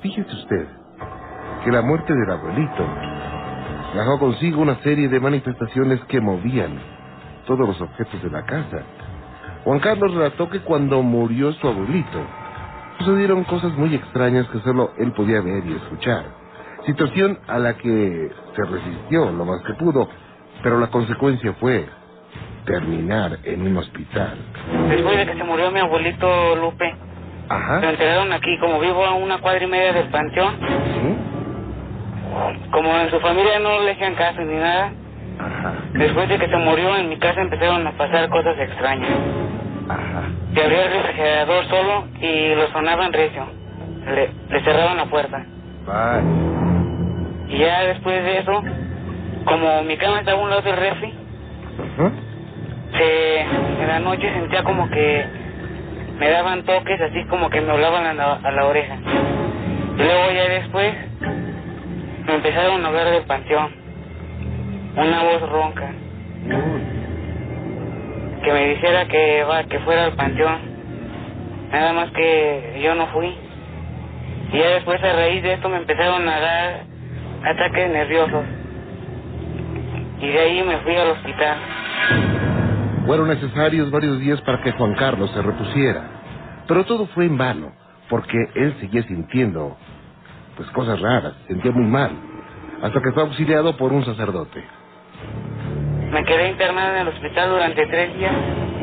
Fíjese 0.02 0.34
usted 0.34 0.68
que 1.64 1.72
la 1.72 1.84
muerte 1.84 2.14
del 2.14 2.32
abuelito 2.32 2.86
trajo 3.94 4.20
consigo 4.20 4.62
una 4.62 4.76
serie 4.82 5.08
de 5.08 5.20
manifestaciones 5.20 6.00
que 6.06 6.22
movían 6.22 6.80
todos 7.46 7.68
los 7.68 7.82
objetos 7.82 8.22
de 8.24 8.30
la 8.30 8.44
casa. 8.46 8.84
Juan 9.64 9.80
Carlos 9.80 10.14
relató 10.14 10.50
que 10.50 10.60
cuando 10.62 11.02
murió 11.02 11.52
su 11.54 11.68
abuelito, 11.68 12.20
sucedieron 13.00 13.44
cosas 13.44 13.72
muy 13.78 13.94
extrañas 13.94 14.48
que 14.48 14.60
solo 14.60 14.92
él 14.98 15.12
podía 15.12 15.42
ver 15.42 15.64
y 15.66 15.74
escuchar. 15.74 16.24
Situación 16.86 17.38
a 17.48 17.60
la 17.60 17.74
que 17.78 18.32
se 18.56 18.64
resistió 18.64 19.32
lo 19.32 19.46
más 19.46 19.62
que 19.64 19.74
pudo, 19.74 20.10
pero 20.64 20.80
la 20.80 20.88
consecuencia 20.88 21.54
fue 21.54 21.86
terminar 22.66 23.38
en 23.44 23.68
un 23.68 23.78
hospital. 23.78 24.38
Después 24.90 25.18
de 25.18 25.26
que 25.26 25.38
se 25.38 25.44
murió 25.44 25.70
mi 25.72 25.80
abuelito 25.80 26.56
Lupe, 26.56 26.96
Ajá. 27.50 27.82
lo 27.82 27.90
enterraron 27.90 28.34
aquí, 28.34 28.58
como 28.60 28.80
vivo 28.80 29.06
a 29.06 29.14
una 29.14 29.40
cuadra 29.40 29.64
y 29.64 29.68
media 29.68 29.94
del 29.94 30.10
panteón. 30.10 30.56
Como 32.72 32.96
en 32.98 33.10
su 33.10 33.20
familia 33.20 33.60
no 33.60 33.80
le 33.82 33.92
hacían 33.92 34.16
caso 34.16 34.42
ni 34.42 34.56
nada, 34.56 34.92
después 35.94 36.30
de 36.30 36.38
que 36.38 36.48
se 36.48 36.58
murió 36.58 36.96
en 36.98 37.10
mi 37.10 37.18
casa 37.18 37.42
empezaron 37.42 37.86
a 37.88 37.92
pasar 37.94 38.30
cosas 38.30 38.58
extrañas. 38.60 39.10
Se 40.54 40.62
abría 40.64 40.86
el 40.86 40.94
refrigerador 40.94 41.66
solo 41.66 42.06
y 42.22 42.56
lo 42.56 42.68
sonaban 42.72 43.12
recio. 43.14 43.46
Le, 44.06 44.30
le 44.50 44.64
cerraban 44.64 44.98
la 44.98 45.06
puerta. 45.06 45.46
Y 47.50 47.58
ya 47.58 47.84
después 47.84 48.24
de 48.24 48.38
eso, 48.40 48.64
como 49.46 49.84
mi 49.84 49.98
cama 49.98 50.20
estaba 50.20 50.40
a 50.40 50.44
un 50.44 50.50
lado 50.50 50.62
del 50.62 50.78
refri, 50.78 51.14
se, 52.98 53.42
en 53.42 53.88
la 53.88 54.00
noche 54.00 54.32
sentía 54.34 54.64
como 54.64 54.90
que 54.90 55.26
me 56.20 56.30
daban 56.30 56.64
toques, 56.64 57.02
así 57.02 57.26
como 57.26 57.50
que 57.50 57.62
me 57.62 57.72
hablaban 57.72 58.06
a 58.06 58.14
la, 58.14 58.34
a 58.44 58.52
la 58.52 58.66
oreja. 58.66 58.96
Y 59.98 60.04
luego 60.04 60.32
ya 60.32 60.48
después 60.50 60.94
empezaron 62.28 62.84
a 62.84 62.88
hablar 62.88 63.12
del 63.12 63.24
panteón. 63.24 63.72
Una 64.96 65.24
voz 65.24 65.50
ronca. 65.50 65.92
Que 68.44 68.52
me 68.52 68.70
dijera 68.70 69.08
que, 69.08 69.44
va, 69.44 69.64
que 69.64 69.80
fuera 69.80 70.06
al 70.06 70.14
panteón. 70.14 70.58
Nada 71.72 71.94
más 71.94 72.12
que 72.12 72.82
yo 72.84 72.96
no 72.96 73.08
fui. 73.08 73.34
Y 74.52 74.58
ya 74.58 74.68
después 74.72 75.02
a 75.02 75.14
raíz 75.14 75.42
de 75.44 75.54
esto 75.54 75.70
me 75.70 75.78
empezaron 75.78 76.28
a 76.28 76.40
dar 76.40 76.84
ataques 77.44 77.90
nerviosos. 77.92 78.46
Y 80.20 80.28
de 80.28 80.40
ahí 80.40 80.64
me 80.64 80.78
fui 80.80 80.96
al 80.96 81.12
hospital. 81.12 81.58
Fueron 83.06 83.30
necesarios 83.30 83.90
varios 83.90 84.20
días 84.20 84.42
para 84.42 84.62
que 84.62 84.72
Juan 84.74 84.94
Carlos 84.96 85.32
se 85.32 85.42
repusiera. 85.42 86.04
Pero 86.68 86.86
todo 86.86 87.08
fue 87.08 87.26
en 87.26 87.38
vano, 87.38 87.72
porque 88.10 88.38
él 88.56 88.76
seguía 88.80 89.04
sintiendo, 89.04 89.78
pues 90.62 90.72
cosas 90.74 91.02
raras, 91.02 91.34
sentía 91.48 91.72
muy 91.72 91.86
mal, 91.86 92.12
hasta 92.84 93.02
que 93.02 93.12
fue 93.14 93.24
auxiliado 93.24 93.76
por 93.78 93.92
un 93.92 94.06
sacerdote. 94.06 94.64
Me 96.12 96.24
quedé 96.24 96.50
internado 96.50 96.94
en 96.94 97.02
el 97.02 97.08
hospital 97.08 97.50
durante 97.50 97.88
tres 97.88 98.16
días. 98.16 98.34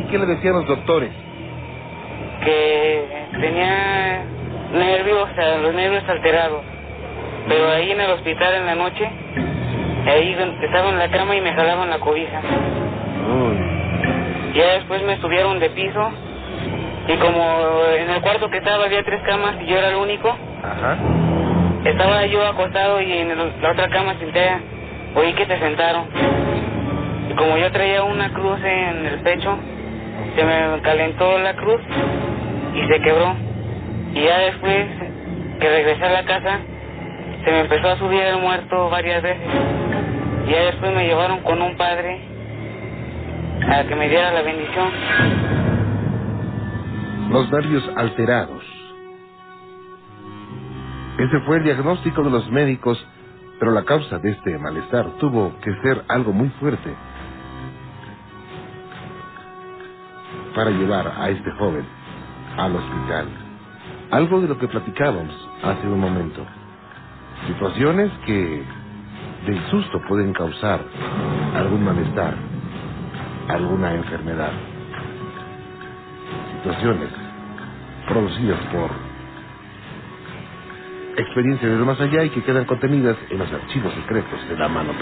¿Y 0.00 0.10
qué 0.10 0.18
le 0.18 0.26
decían 0.26 0.54
los 0.54 0.66
doctores? 0.66 1.10
Que 2.42 3.28
tenía 3.30 4.24
nervios, 4.72 5.28
o 5.30 5.34
sea, 5.36 5.58
los 5.58 5.72
nervios 5.72 6.02
alterados. 6.08 6.62
Pero 7.48 7.70
ahí 7.70 7.92
en 7.92 8.00
el 8.00 8.10
hospital 8.10 8.54
en 8.54 8.66
la 8.66 8.74
noche, 8.74 9.08
ahí 10.06 10.36
estaba 10.62 10.88
en 10.88 10.98
la 10.98 11.10
cama 11.10 11.36
y 11.36 11.40
me 11.40 11.52
jalaban 11.52 11.90
la 11.90 12.00
cobija. 12.00 12.40
Ya 14.52 14.72
después 14.74 15.00
me 15.04 15.20
subieron 15.20 15.60
de 15.60 15.70
piso 15.70 16.10
y 17.06 17.16
como 17.18 17.84
en 17.96 18.10
el 18.10 18.20
cuarto 18.20 18.50
que 18.50 18.58
estaba 18.58 18.86
había 18.86 19.04
tres 19.04 19.22
camas 19.22 19.54
y 19.62 19.66
yo 19.66 19.76
era 19.78 19.90
el 19.90 19.96
único, 19.96 20.36
estaba 21.90 22.26
yo 22.26 22.46
acostado 22.46 23.00
y 23.00 23.12
en 23.12 23.28
la 23.62 23.70
otra 23.70 23.88
cama 23.88 24.14
senté, 24.18 24.48
oí 25.14 25.32
que 25.32 25.46
se 25.46 25.58
sentaron. 25.58 26.06
Y 27.30 27.34
como 27.34 27.56
yo 27.56 27.70
traía 27.72 28.02
una 28.02 28.32
cruz 28.32 28.58
en 28.62 29.06
el 29.06 29.20
pecho, 29.20 29.56
se 30.36 30.44
me 30.44 30.80
calentó 30.82 31.38
la 31.38 31.54
cruz 31.54 31.80
y 32.74 32.88
se 32.88 33.00
quebró. 33.00 33.34
Y 34.14 34.22
ya 34.22 34.38
después 34.38 34.86
que 35.60 35.68
regresé 35.68 36.04
a 36.04 36.10
la 36.10 36.24
casa, 36.24 36.58
se 37.44 37.50
me 37.50 37.60
empezó 37.60 37.88
a 37.88 37.96
subir 37.98 38.20
el 38.20 38.38
muerto 38.38 38.90
varias 38.90 39.22
veces. 39.22 39.46
Y 40.46 40.50
ya 40.50 40.64
después 40.64 40.94
me 40.94 41.06
llevaron 41.06 41.40
con 41.40 41.60
un 41.60 41.76
padre 41.76 42.20
a 43.70 43.84
que 43.84 43.94
me 43.94 44.08
diera 44.08 44.32
la 44.32 44.42
bendición. 44.42 44.88
Los 47.30 47.50
nervios 47.50 47.90
alterados. 47.96 48.67
Ese 51.18 51.40
fue 51.40 51.58
el 51.58 51.64
diagnóstico 51.64 52.22
de 52.22 52.30
los 52.30 52.50
médicos, 52.50 53.04
pero 53.58 53.72
la 53.72 53.84
causa 53.84 54.18
de 54.18 54.30
este 54.30 54.58
malestar 54.58 55.06
tuvo 55.18 55.52
que 55.60 55.74
ser 55.82 56.04
algo 56.08 56.32
muy 56.32 56.48
fuerte 56.60 56.94
para 60.54 60.70
llevar 60.70 61.08
a 61.18 61.30
este 61.30 61.50
joven 61.52 61.84
al 62.56 62.76
hospital. 62.76 63.28
Algo 64.10 64.40
de 64.40 64.48
lo 64.48 64.58
que 64.58 64.68
platicábamos 64.68 65.34
hace 65.62 65.88
un 65.88 66.00
momento. 66.00 66.46
Situaciones 67.46 68.12
que 68.26 68.64
del 69.46 69.66
susto 69.70 70.00
pueden 70.08 70.32
causar 70.32 70.80
algún 71.56 71.84
malestar, 71.84 72.34
alguna 73.48 73.94
enfermedad. 73.94 74.52
Situaciones 76.58 77.10
producidas 78.08 78.60
por 78.72 79.07
experiencias 81.18 81.70
del 81.70 81.84
más 81.84 82.00
allá 82.00 82.24
y 82.24 82.30
que 82.30 82.42
quedan 82.42 82.64
contenidas 82.64 83.16
en 83.30 83.38
los 83.38 83.52
archivos 83.52 83.92
secretos 83.94 84.48
de 84.48 84.56
la 84.56 84.68
mano. 84.68 84.92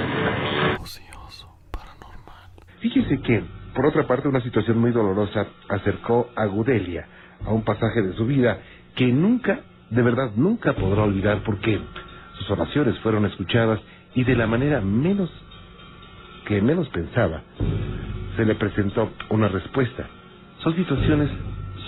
Fíjese 2.81 3.21
que, 3.21 3.45
por 3.75 3.87
otra 3.87 4.07
parte, 4.07 4.29
una 4.29 4.41
situación 4.41 4.79
muy 4.79 4.93
dolorosa 4.93 5.47
acercó 5.69 6.31
a 6.35 6.47
Gudelia 6.47 7.07
a 7.45 7.51
un 7.53 7.63
pasaje 7.63 8.03
de 8.03 8.15
su 8.15 8.27
vida 8.27 8.59
que 8.95 9.07
nunca, 9.07 9.61
de 9.91 10.03
verdad, 10.03 10.33
nunca 10.37 10.73
podrá 10.73 11.03
olvidar 11.03 11.43
porque 11.45 11.81
sus 12.39 12.51
oraciones 12.51 12.99
fueron 13.01 13.27
escuchadas 13.27 13.81
y 14.15 14.25
de 14.25 14.37
la 14.37 14.47
manera 14.47 14.81
menos 14.81 15.31
que 16.47 16.63
menos 16.63 16.89
pensaba, 16.91 17.43
se 18.37 18.45
le 18.45 18.55
presentó 18.55 19.11
una 19.31 19.49
respuesta. 19.49 20.07
Son 20.63 20.75
situaciones 20.77 21.29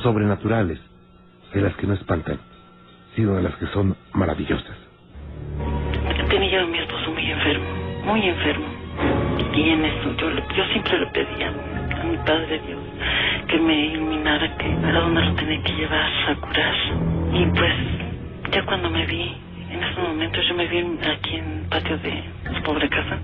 sobrenaturales, 0.03 0.79
de 1.55 1.63
las 1.63 1.75
que 1.77 1.87
no 1.87 1.95
espantan, 1.95 2.39
de 3.27 3.43
las 3.43 3.55
que 3.57 3.67
son 3.69 3.97
maravillosas. 4.13 4.77
Tenía 6.31 6.63
a 6.63 6.67
mi 6.67 6.79
esposo 6.79 7.11
muy 7.11 7.31
enfermo, 7.31 7.67
muy 8.05 8.29
enfermo. 8.29 8.67
Y 9.55 9.71
en 9.71 9.85
eso 9.85 10.17
yo, 10.17 10.31
yo 10.55 10.65
siempre 10.73 10.99
le 11.01 11.07
pedía 11.07 11.49
a 11.49 12.05
mi 12.05 12.17
Padre 12.19 12.61
Dios 12.67 12.79
que 13.49 13.59
me 13.59 13.87
iluminara, 13.87 14.57
que 14.57 14.67
a 14.67 14.93
dónde 14.93 15.23
lo 15.23 15.35
tenía 15.35 15.63
que 15.63 15.73
llevar 15.73 16.11
a 16.29 16.35
curar. 16.37 16.75
Y 17.33 17.47
pues 17.47 17.73
ya 18.53 18.65
cuando 18.67 18.91
me 18.91 19.05
vi, 19.07 19.35
en 19.71 19.83
esos 19.83 19.99
momentos 19.99 20.47
yo 20.47 20.55
me 20.55 20.67
vi 20.69 20.79
aquí 20.79 21.37
en 21.37 21.63
el 21.63 21.69
patio 21.69 21.99
de 21.99 22.23
su 22.55 22.63
pobre 22.63 22.89
casa, 22.89 23.19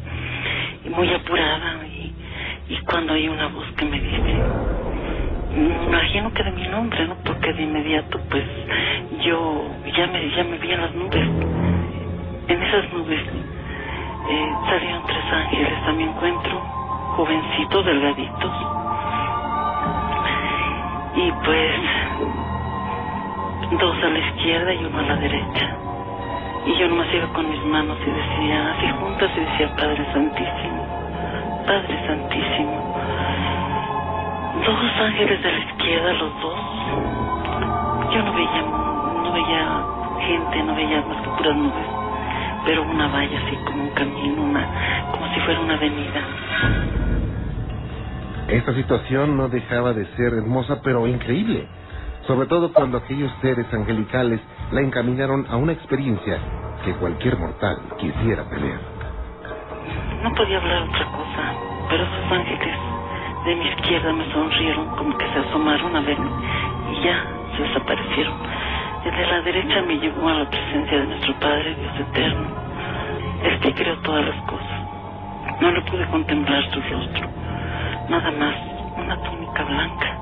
y 0.85 0.89
muy 0.89 1.13
apurada, 1.13 1.87
y, 1.87 2.13
y 2.69 2.79
cuando 2.79 3.13
hay 3.13 3.29
una 3.29 3.47
voz 3.49 3.67
que 3.77 3.85
me 3.85 4.01
dice, 4.01 4.35
imagino 5.57 6.33
que 6.33 6.43
de 6.43 6.51
mi 6.53 6.67
nombre, 6.69 7.07
¿no? 7.07 7.17
Porque 7.25 7.53
de 7.53 7.63
inmediato, 7.63 8.21
pues, 8.31 8.45
yo 9.25 9.65
ya 9.97 10.07
me, 10.09 10.31
ya 10.31 10.45
me 10.45 10.59
vi 10.59 10.73
en 10.73 10.81
las 10.81 10.95
nubes. 10.95 11.29
En 12.49 12.63
esas 12.63 12.93
nubes 12.93 13.21
eh, 14.31 14.53
salieron 14.69 15.03
tres 15.07 15.33
ángeles 15.33 15.73
a 15.87 15.93
mi 15.93 16.03
encuentro, 16.05 16.61
jovencitos, 17.17 17.85
delgaditos. 17.87 18.53
Y 21.17 21.33
pues, 21.45 21.71
dos 23.79 23.97
a 24.03 24.09
la 24.09 24.19
izquierda 24.19 24.75
y 24.75 24.85
uno 24.85 24.99
a 24.99 25.03
la 25.03 25.17
derecha. 25.17 25.77
Y 26.67 26.79
yo 26.79 26.89
nomás 26.89 27.07
iba 27.13 27.27
con 27.29 27.49
mis 27.49 27.65
manos 27.67 27.99
y 28.01 28.11
decía, 28.11 28.73
así 28.73 28.89
juntas, 28.99 29.31
y 29.37 29.41
decía, 29.41 29.77
Padre 29.77 30.05
Santísimo, 30.13 31.65
Padre 31.67 32.07
Santísimo. 32.07 32.94
Dos 34.73 35.01
ángeles 35.01 35.43
de 35.43 35.53
la 35.53 35.59
izquierda, 35.59 36.13
los 36.15 36.41
dos. 36.41 36.55
Yo 38.13 38.23
no 38.23 38.33
veía, 38.33 38.63
no 39.23 39.33
veía 39.33 39.85
gente, 40.21 40.63
no 40.63 40.75
veía 40.75 41.03
más 41.03 41.23
que 41.23 41.29
puras 41.31 41.57
nubes, 41.57 41.87
pero 42.65 42.83
una 42.83 43.09
valla 43.09 43.39
así 43.47 43.57
como 43.67 43.83
un 43.83 43.91
camino, 43.91 44.43
una, 44.43 45.11
como 45.13 45.35
si 45.35 45.41
fuera 45.41 45.61
una 45.61 45.75
avenida. 45.75 46.21
Esta 48.49 48.75
situación 48.75 49.37
no 49.37 49.49
dejaba 49.49 49.93
de 49.93 50.07
ser 50.17 50.33
hermosa, 50.35 50.81
pero 50.83 51.07
increíble, 51.07 51.67
sobre 52.27 52.47
todo 52.47 52.73
cuando 52.73 52.99
aquellos 52.99 53.33
seres 53.43 53.67
angelicales 53.73 54.41
la 54.71 54.81
encaminaron 54.81 55.47
a 55.51 55.57
una 55.57 55.73
experiencia 55.73 56.39
que 56.85 56.95
cualquier 56.95 57.39
mortal 57.39 57.79
quisiera 57.99 58.49
tener. 58.49 58.79
No 60.23 60.33
podía 60.35 60.59
hablar 60.59 60.83
otra 60.85 61.05
cosa, 61.07 61.53
pero 61.91 62.05
esos 62.05 62.33
ángeles 62.33 62.94
de 63.45 63.55
mi 63.55 63.69
izquierda 63.69 64.13
me 64.13 64.25
sonrieron 64.33 64.89
como 64.97 65.17
que 65.19 65.29
se 65.29 65.39
asomaron 65.39 65.95
a 65.95 66.01
verme 66.01 66.31
y 66.93 67.05
ya 67.05 67.25
se 67.57 67.63
desaparecieron. 67.63 68.35
El 69.05 69.15
de 69.15 69.27
la 69.27 69.41
derecha 69.43 69.83
me 69.83 69.99
llevó 69.99 70.29
a 70.29 70.35
la 70.35 70.49
presencia 70.49 70.99
de 70.99 71.07
nuestro 71.07 71.35
Padre 71.35 71.75
Dios 71.75 72.01
eterno, 72.09 72.49
el 73.43 73.61
que 73.61 73.75
creó 73.75 73.99
todas 73.99 74.25
las 74.25 74.43
cosas. 74.45 75.61
No 75.61 75.71
le 75.71 75.83
pude 75.83 76.07
contemplar 76.07 76.65
su 76.73 76.81
rostro, 76.81 77.29
nada 78.09 78.31
más 78.31 78.55
una 78.97 79.17
túnica 79.23 79.63
blanca. 79.65 80.19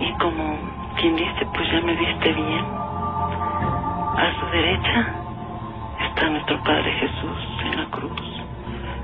Y 0.00 0.12
como 0.18 0.58
quien 1.00 1.14
dice, 1.14 1.46
pues 1.54 1.70
ya 1.70 1.80
me 1.80 1.94
viste 1.94 2.32
bien. 2.32 2.64
A 4.16 4.32
su 4.40 4.46
derecha 4.46 5.06
está 6.08 6.28
nuestro 6.28 6.60
Padre 6.64 6.92
Jesús 6.92 7.38
en 7.66 7.76
la 7.76 7.86
cruz, 7.86 8.42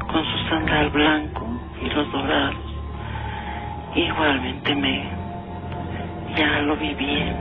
con 0.08 0.24
su 0.24 0.48
sandal 0.48 0.90
blanco 0.90 1.46
y 1.80 1.88
los 1.88 2.10
dorados. 2.10 2.65
Igualmente 3.96 4.74
me 4.74 5.04
ya 6.36 6.60
lo 6.60 6.76
vi 6.76 6.92
bien. 6.94 7.34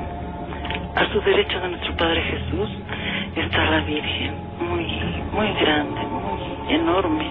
A 0.95 1.05
su 1.11 1.19
derecha 1.19 1.59
de 1.59 1.67
nuestro 1.67 1.97
Padre 1.97 2.21
Jesús 2.21 2.69
está 3.35 3.65
la 3.65 3.81
Virgen, 3.81 4.33
muy, 4.61 4.85
muy 5.33 5.53
grande, 5.59 5.99
muy 5.99 6.73
enorme, 6.73 7.29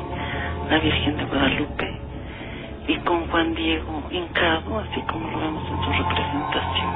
la 0.69 0.79
Virgen 0.79 1.17
de 1.17 1.25
Guadalupe, 1.25 2.01
y 2.87 2.97
con 2.99 3.27
Juan 3.29 3.55
Diego 3.55 4.03
hincado, 4.11 4.81
así 4.81 5.01
como 5.11 5.31
lo 5.31 5.39
vemos 5.39 5.65
en 5.71 5.85
su 5.85 5.91
representación. 5.91 6.95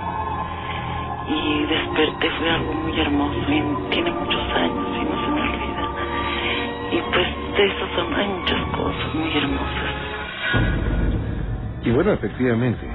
Y 1.30 1.64
desperté, 1.64 2.30
fue 2.38 2.50
algo 2.50 2.74
muy 2.74 3.00
hermoso, 3.00 3.38
y 3.48 3.90
tiene 3.90 4.10
muchos 4.10 4.52
años 4.52 4.86
y 4.96 5.04
no 5.04 5.24
se 5.24 5.28
me 5.30 5.40
olvida. 5.40 5.88
Y 6.92 7.00
pues 7.10 7.28
de 7.56 7.64
eso 7.64 7.86
son, 7.96 8.10
muchas 8.10 8.62
cosas 8.76 9.14
muy 9.14 9.34
hermosas. 9.34 11.07
Y 11.88 11.90
bueno, 11.90 12.12
efectivamente, 12.12 12.86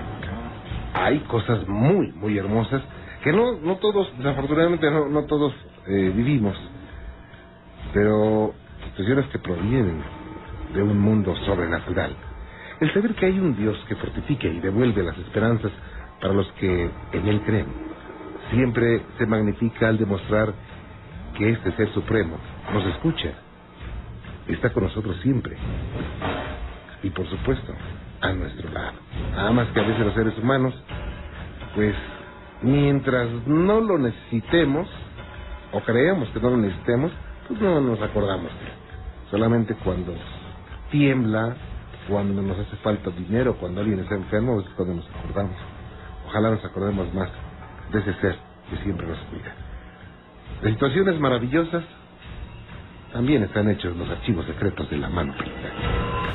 hay 0.93 1.17
cosas 1.21 1.67
muy, 1.67 2.11
muy 2.11 2.37
hermosas 2.37 2.83
que 3.23 3.33
no, 3.33 3.53
no 3.59 3.77
todos, 3.77 4.15
desafortunadamente 4.19 4.91
no, 4.91 5.09
no 5.09 5.25
todos 5.25 5.51
eh, 5.87 6.13
vivimos, 6.15 6.55
pero 7.91 8.53
situaciones 8.85 9.25
que 9.31 9.39
provienen 9.39 9.99
de 10.75 10.83
un 10.83 10.99
mundo 10.99 11.35
sobrenatural. 11.37 12.15
El 12.81 12.93
saber 12.93 13.15
que 13.15 13.25
hay 13.25 13.39
un 13.39 13.55
Dios 13.55 13.83
que 13.87 13.95
fortifica 13.95 14.47
y 14.47 14.59
devuelve 14.59 15.01
las 15.01 15.17
esperanzas 15.17 15.71
para 16.21 16.35
los 16.35 16.51
que 16.51 16.91
en 17.13 17.27
Él 17.27 17.41
creen, 17.41 17.65
siempre 18.51 19.01
se 19.17 19.25
magnifica 19.25 19.87
al 19.87 19.97
demostrar 19.97 20.53
que 21.35 21.49
este 21.49 21.71
Ser 21.71 21.91
Supremo 21.93 22.37
nos 22.71 22.85
escucha, 22.85 23.31
está 24.47 24.71
con 24.71 24.83
nosotros 24.83 25.17
siempre. 25.23 25.57
Y 27.01 27.09
por 27.09 27.25
supuesto, 27.25 27.73
a 28.23 28.31
nuestro 28.33 28.69
lado. 28.71 28.93
Nada 29.35 29.51
más 29.51 29.67
que 29.69 29.79
a 29.79 29.83
veces 29.83 30.05
los 30.05 30.13
seres 30.13 30.37
humanos, 30.37 30.73
pues 31.75 31.93
mientras 32.61 33.29
no 33.45 33.81
lo 33.81 33.97
necesitemos, 33.97 34.87
o 35.73 35.81
creemos 35.81 36.29
que 36.29 36.39
no 36.39 36.51
lo 36.51 36.57
necesitemos, 36.57 37.11
pues 37.47 37.59
no 37.59 37.81
nos 37.81 38.01
acordamos. 38.01 38.51
Solamente 39.29 39.75
cuando 39.75 40.13
tiembla, 40.89 41.55
cuando 42.07 42.41
nos 42.41 42.57
hace 42.59 42.75
falta 42.77 43.09
dinero, 43.11 43.57
cuando 43.59 43.81
alguien 43.81 43.99
está 43.99 44.15
enfermo, 44.15 44.61
es 44.61 44.69
cuando 44.75 44.95
nos 44.95 45.09
acordamos. 45.09 45.55
Ojalá 46.27 46.51
nos 46.51 46.63
acordemos 46.63 47.13
más 47.13 47.29
de 47.91 47.99
ese 47.99 48.13
ser 48.21 48.37
que 48.69 48.77
siempre 48.83 49.05
nos 49.05 49.17
cuida. 49.25 49.53
De 50.61 50.71
situaciones 50.71 51.19
maravillosas 51.19 51.83
también 53.11 53.43
están 53.43 53.69
hechos 53.69 53.95
los 53.97 54.09
archivos 54.09 54.45
secretos 54.45 54.89
de 54.89 54.97
la 54.97 55.09
mano 55.09 55.35
peluda. 55.37 56.31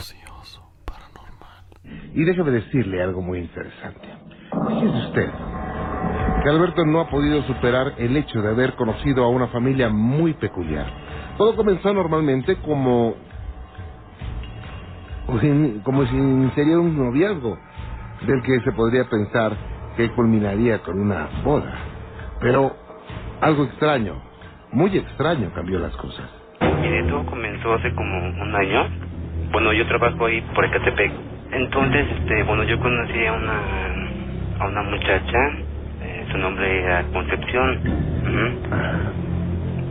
Y 2.14 2.24
déjeme 2.24 2.50
decirle 2.50 3.02
algo 3.02 3.22
muy 3.22 3.38
interesante. 3.38 4.08
Fíjese 4.68 4.98
usted 5.08 5.30
que 6.42 6.48
Alberto 6.48 6.84
no 6.84 7.00
ha 7.00 7.08
podido 7.08 7.42
superar 7.42 7.94
el 7.98 8.16
hecho 8.16 8.40
de 8.40 8.50
haber 8.50 8.74
conocido 8.74 9.24
a 9.24 9.28
una 9.28 9.48
familia 9.48 9.88
muy 9.88 10.34
peculiar. 10.34 10.86
Todo 11.36 11.56
comenzó 11.56 11.92
normalmente 11.92 12.56
como 12.56 13.14
como 15.84 16.06
si 16.06 16.16
iniciaría 16.16 16.78
un 16.78 16.96
noviazgo 16.96 17.58
del 18.26 18.42
que 18.42 18.60
se 18.60 18.72
podría 18.72 19.04
pensar 19.04 19.52
que 19.96 20.10
culminaría 20.12 20.78
con 20.78 20.98
una 20.98 21.28
boda. 21.44 21.74
Pero 22.40 22.74
algo 23.40 23.64
extraño, 23.64 24.14
muy 24.72 24.96
extraño 24.96 25.50
cambió 25.54 25.78
las 25.78 25.94
cosas. 25.96 26.30
Mire, 26.80 27.04
todo 27.04 27.26
comenzó 27.26 27.74
hace 27.74 27.94
como 27.94 28.16
un 28.16 28.54
año. 28.54 28.88
Bueno, 29.52 29.72
yo 29.72 29.86
trabajo 29.86 30.26
ahí 30.26 30.40
por 30.54 30.64
Ecatepec. 30.64 31.12
Entonces, 31.52 32.06
este, 32.18 32.42
bueno, 32.44 32.62
yo 32.64 32.78
conocí 32.78 33.26
a 33.26 33.32
una, 33.32 33.60
a 34.60 34.66
una 34.68 34.82
muchacha, 34.82 35.38
eh, 36.02 36.26
su 36.30 36.38
nombre 36.38 36.82
era 36.82 37.02
Concepción. 37.12 37.78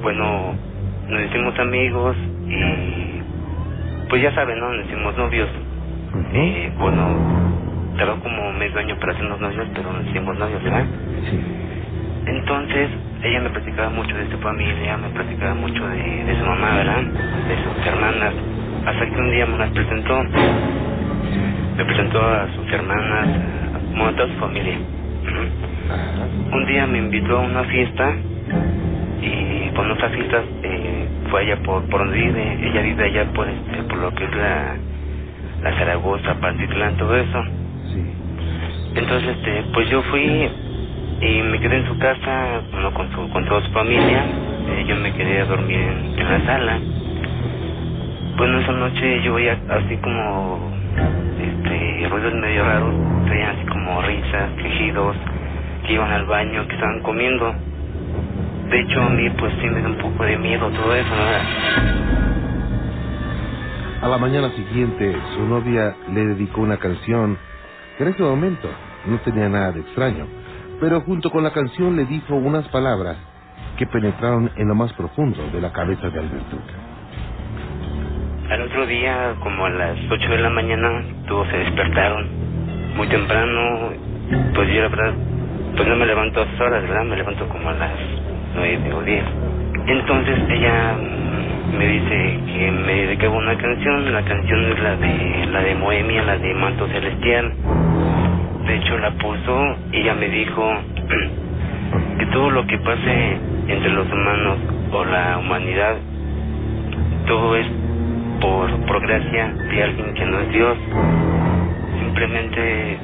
Bueno, 0.02 0.56
nos 1.10 1.22
hicimos 1.24 1.58
amigos 1.60 2.16
y 2.48 3.22
pues 4.10 4.22
ya 4.22 4.32
saben, 4.34 4.60
¿no? 4.60 4.72
Nos 4.74 4.86
hicimos 4.86 5.18
novios. 5.18 5.50
Eh, 6.34 6.72
bueno, 6.78 7.18
tardó 7.98 8.20
como 8.22 8.54
medio 8.54 8.78
año 8.80 8.96
para 9.00 9.14
hacernos 9.14 9.40
novios, 9.40 9.68
pero 9.74 9.92
nos 9.92 10.06
hicimos 10.08 10.38
novios, 10.38 10.64
¿verdad? 10.64 10.86
Sí. 11.30 11.40
Entonces, 12.28 12.90
ella 13.24 13.42
me 13.42 13.50
platicaba 13.50 13.90
mucho 13.90 14.16
de 14.16 14.30
su 14.30 14.38
familia, 14.38 14.98
me 14.98 15.10
platicaba 15.10 15.56
mucho 15.56 15.88
de, 15.88 16.24
de 16.26 16.36
su 16.40 16.46
mamá, 16.46 16.76
¿verdad? 16.76 17.02
De 17.02 17.56
sus 17.64 17.88
hermanas. 17.88 18.34
Hasta 18.86 19.06
que 19.06 19.16
un 19.20 19.32
día 19.32 19.46
me 19.48 19.58
las 19.58 19.70
presentó. 19.72 20.24
Me 21.78 21.86
presentó 21.86 22.20
a 22.20 22.48
sus 22.56 22.74
hermanas, 22.74 23.28
a, 23.76 24.12
toda 24.14 24.28
su 24.28 24.40
familia. 24.40 24.78
Un 26.52 26.66
día 26.66 26.88
me 26.88 26.98
invitó 26.98 27.38
a 27.38 27.42
una 27.42 27.64
fiesta 27.66 28.16
y 29.22 29.70
por 29.76 29.86
nuestra 29.86 30.10
fiesta 30.10 30.42
eh, 30.64 31.08
fue 31.30 31.42
allá 31.42 31.58
por, 31.58 31.84
por 31.88 32.00
donde 32.00 32.18
vive. 32.18 32.68
Ella 32.68 32.82
vive 32.82 33.04
allá 33.04 33.26
por, 33.32 33.48
este, 33.48 33.84
por 33.84 34.00
lo 34.00 34.12
que 34.16 34.24
es 34.24 34.36
la, 34.36 34.76
la 35.62 35.78
Zaragoza, 35.78 36.34
Pantitlán, 36.42 36.98
todo 36.98 37.16
eso. 37.16 37.44
Entonces, 38.96 39.38
este, 39.38 39.64
pues 39.72 39.88
yo 39.92 40.02
fui 40.02 40.50
y 41.22 41.42
me 41.44 41.60
quedé 41.60 41.78
en 41.78 41.88
su 41.88 41.98
casa, 42.00 42.62
bueno, 42.72 42.92
con, 42.96 43.12
su, 43.12 43.30
con 43.30 43.46
toda 43.46 43.62
su 43.62 43.72
familia. 43.72 44.24
Eh, 44.70 44.86
yo 44.88 44.96
me 44.96 45.14
quedé 45.14 45.42
a 45.42 45.46
dormir 45.46 45.80
en, 45.80 46.20
en 46.20 46.28
la 46.28 46.44
sala. 46.44 46.80
Bueno, 48.36 48.60
esa 48.62 48.72
noche 48.72 49.22
yo 49.22 49.36
veía 49.36 49.60
así 49.70 49.98
como 49.98 50.77
este 51.98 52.10
ruidos 52.10 52.34
medio 52.36 52.64
raros, 52.64 52.94
veía 53.28 53.50
así 53.50 53.66
como 53.66 54.02
risas, 54.04 54.52
quejidos, 54.62 55.16
que 55.86 55.94
iban 55.94 56.12
al 56.12 56.26
baño, 56.26 56.68
que 56.68 56.76
estaban 56.76 57.02
comiendo. 57.02 57.56
De 58.70 58.80
hecho, 58.82 59.02
a 59.02 59.10
mí 59.10 59.30
pues 59.32 59.52
sí 59.60 59.68
me 59.68 59.84
un 59.86 59.98
poco 59.98 60.24
de 60.24 60.38
miedo 60.38 60.70
todo 60.70 60.94
eso, 60.94 61.10
¿no? 61.10 61.24
A 64.06 64.08
la 64.08 64.18
mañana 64.20 64.52
siguiente, 64.52 65.16
su 65.36 65.48
novia 65.48 65.96
le 66.14 66.26
dedicó 66.28 66.62
una 66.62 66.78
canción 66.78 67.38
que 67.98 68.04
en 68.04 68.10
ese 68.10 68.22
momento 68.22 68.70
no 69.08 69.18
tenía 69.20 69.50
nada 69.50 69.72
de 69.72 69.80
extraño, 69.80 70.28
pero 70.80 71.02
junto 71.02 71.32
con 71.32 71.44
la 71.44 71.52
canción 71.52 71.96
le 71.96 72.06
dijo 72.06 72.36
unas 72.36 72.68
palabras 72.68 73.18
que 73.78 73.88
penetraron 73.88 74.52
en 74.56 74.68
lo 74.68 74.76
más 74.76 74.94
profundo 74.94 75.50
de 75.52 75.62
la 75.62 75.74
cabeza 75.74 76.10
de 76.10 76.20
Alberto. 76.20 76.58
Al 78.50 78.62
otro 78.62 78.86
día, 78.86 79.36
como 79.42 79.66
a 79.66 79.70
las 79.70 79.98
8 80.10 80.30
de 80.30 80.38
la 80.38 80.50
mañana, 80.50 81.04
todos 81.28 81.50
se 81.50 81.58
despertaron 81.58 82.28
muy 82.96 83.06
temprano. 83.08 83.90
Pues 84.56 84.70
yo, 84.70 84.84
la 84.84 84.88
verdad, 84.88 85.14
pues 85.76 85.86
no 85.86 85.98
me 85.98 86.06
levanto 86.06 86.40
a 86.40 86.44
esas 86.44 86.62
horas, 86.62 86.82
¿verdad? 86.84 87.04
Me 87.04 87.18
levanto 87.18 87.46
como 87.50 87.68
a 87.68 87.74
las 87.74 87.92
9 88.56 88.94
o 88.94 89.02
10. 89.02 89.24
Entonces 89.88 90.40
ella 90.50 90.94
mm, 90.94 91.78
me 91.78 91.88
dice 91.88 92.40
que 92.46 92.72
me 92.72 92.94
dedicaba 92.94 93.36
una 93.36 93.58
canción. 93.58 94.14
La 94.14 94.24
canción 94.24 94.64
es 94.72 94.80
la 94.80 94.96
de 94.96 95.48
la 95.52 95.62
de 95.62 95.76
Moemia, 95.76 96.24
la 96.24 96.38
de 96.38 96.54
Manto 96.54 96.88
Celestial. 96.88 97.52
De 98.66 98.76
hecho, 98.76 98.98
la 98.98 99.12
puso 99.12 99.76
y 99.92 99.98
ella 99.98 100.14
me 100.14 100.30
dijo 100.30 100.74
que 102.18 102.26
todo 102.28 102.50
lo 102.52 102.66
que 102.66 102.78
pase 102.78 103.38
entre 103.68 103.90
los 103.90 104.08
humanos 104.10 104.58
o 104.94 105.04
la 105.04 105.38
humanidad, 105.38 105.98
todo 107.28 107.58
es 107.58 107.68
por, 108.40 108.70
por 108.86 109.02
gracia 109.02 109.54
de 109.70 109.84
alguien 109.84 110.14
que 110.14 110.26
no 110.26 110.40
es 110.40 110.50
Dios. 110.50 110.78
Simplemente 112.00 112.98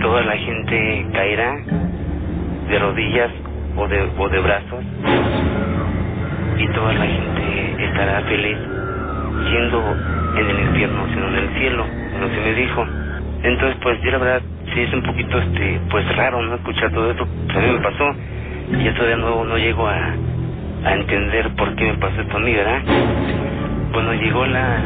toda 0.00 0.22
la 0.22 0.36
gente 0.36 1.06
caerá 1.12 1.56
de 2.68 2.78
rodillas 2.78 3.30
o 3.76 3.88
de, 3.88 4.08
o 4.18 4.28
de 4.28 4.40
brazos 4.40 4.84
y 6.58 6.66
toda 6.68 6.92
la 6.92 7.06
gente 7.06 7.84
estará 7.84 8.20
feliz 8.22 8.56
siendo 9.48 9.96
en 10.36 10.50
el 10.50 10.60
infierno, 10.68 11.06
sino 11.08 11.28
en 11.28 11.34
el 11.34 11.48
cielo, 11.58 11.86
no 12.20 12.28
se 12.28 12.40
me 12.40 12.54
dijo. 12.54 12.86
Entonces, 13.42 13.76
pues 13.82 14.00
yo 14.02 14.10
la 14.12 14.18
verdad 14.18 14.42
sí 14.72 14.80
es 14.80 14.92
un 14.92 15.02
poquito, 15.02 15.38
este, 15.38 15.80
pues 15.90 16.16
raro, 16.16 16.42
¿no? 16.42 16.54
Escuchar 16.54 16.90
todo 16.92 17.10
esto, 17.10 17.26
pues 17.46 17.56
a 17.56 17.60
mí 17.60 17.72
me 17.72 17.80
pasó 17.80 18.14
y 18.70 18.84
yo 18.84 18.94
todavía 18.94 19.16
no, 19.16 19.44
no 19.44 19.58
llego 19.58 19.86
a, 19.86 20.14
a 20.84 20.94
entender 20.94 21.50
por 21.56 21.74
qué 21.74 21.84
me 21.84 21.94
pasó 21.94 22.20
esto 22.20 22.36
a 22.36 22.40
mí, 22.40 22.54
¿verdad? 22.54 22.80
Bueno, 23.92 24.14
llegó 24.14 24.46
la, 24.46 24.80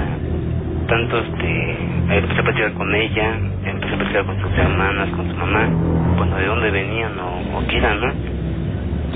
tanto, 0.88 1.18
este, 1.18 1.70
empecé 2.10 2.40
a 2.40 2.42
platicar 2.42 2.72
con 2.74 2.92
ella, 2.92 3.36
empecé 3.64 3.94
a 3.94 3.98
platicar 3.98 4.26
con 4.26 4.40
sus 4.40 4.52
hermanas, 4.58 5.08
con 5.10 5.30
su 5.30 5.36
mamá, 5.36 5.68
bueno, 6.16 6.36
de 6.36 6.46
dónde 6.46 6.70
venían 6.72 7.18
o, 7.18 7.58
o 7.58 7.66
qué 7.68 7.78
eran, 7.78 8.00
¿no? 8.00 8.12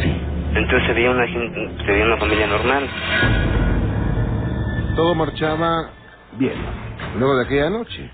Sí. 0.01 0.13
Entonces 0.55 0.87
se 0.87 0.93
veía 0.93 1.11
una 1.11 1.27
gente, 1.27 1.71
se 1.85 1.93
veía 1.93 2.05
una 2.05 2.17
familia 2.19 2.47
normal. 2.47 2.85
Todo 4.95 5.15
marchaba 5.17 5.91
bien, 6.39 6.55
luego 7.19 7.37
de 7.37 7.45
aquella 7.45 7.71
noche. 7.71 8.11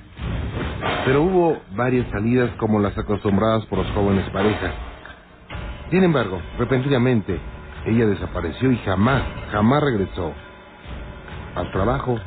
Pero 1.04 1.22
hubo 1.22 1.58
varias 1.72 2.06
salidas 2.10 2.50
como 2.58 2.80
las 2.80 2.96
acostumbradas 2.96 3.66
por 3.66 3.80
los 3.80 3.90
jóvenes 3.92 4.28
parejas. 4.30 4.72
Sin 5.90 6.02
embargo, 6.02 6.40
repentinamente, 6.58 7.38
ella 7.84 8.06
desapareció 8.06 8.72
y 8.72 8.76
jamás, 8.78 9.22
jamás 9.52 9.82
regresó 9.82 10.32
al 11.56 11.70
trabajo 11.72 12.18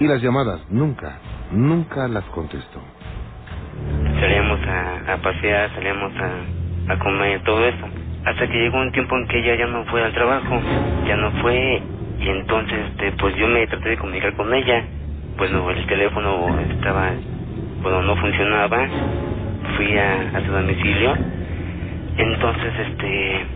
y 0.00 0.06
las 0.06 0.22
llamadas 0.22 0.60
nunca, 0.70 1.18
nunca 1.52 2.08
las 2.08 2.24
contestó. 2.26 2.80
Salíamos 4.20 4.60
a, 4.66 5.16
pasear, 5.22 5.70
salíamos 5.74 6.12
a, 6.16 6.92
a 6.94 6.98
comer, 6.98 7.42
todo 7.44 7.64
eso. 7.66 7.86
Hasta 8.24 8.46
que 8.48 8.58
llegó 8.58 8.78
un 8.80 8.92
tiempo 8.92 9.16
en 9.16 9.26
que 9.28 9.38
ella 9.40 9.56
ya 9.56 9.66
no 9.66 9.84
fue 9.86 10.02
al 10.04 10.12
trabajo, 10.12 10.60
ya 11.06 11.16
no 11.16 11.30
fue, 11.42 11.82
y 12.20 12.28
entonces 12.28 12.78
este, 12.90 13.12
pues 13.12 13.36
yo 13.36 13.48
me 13.48 13.66
traté 13.66 13.90
de 13.90 13.98
comunicar 13.98 14.34
con 14.36 14.52
ella. 14.54 14.84
Bueno, 15.38 15.70
el 15.70 15.86
teléfono 15.86 16.58
estaba, 16.70 17.12
bueno, 17.82 18.02
no 18.02 18.16
funcionaba. 18.16 18.88
Fui 19.76 19.96
a, 19.98 20.32
a 20.36 20.46
su 20.46 20.52
domicilio. 20.52 21.14
Entonces, 22.18 22.72
este, 22.88 23.46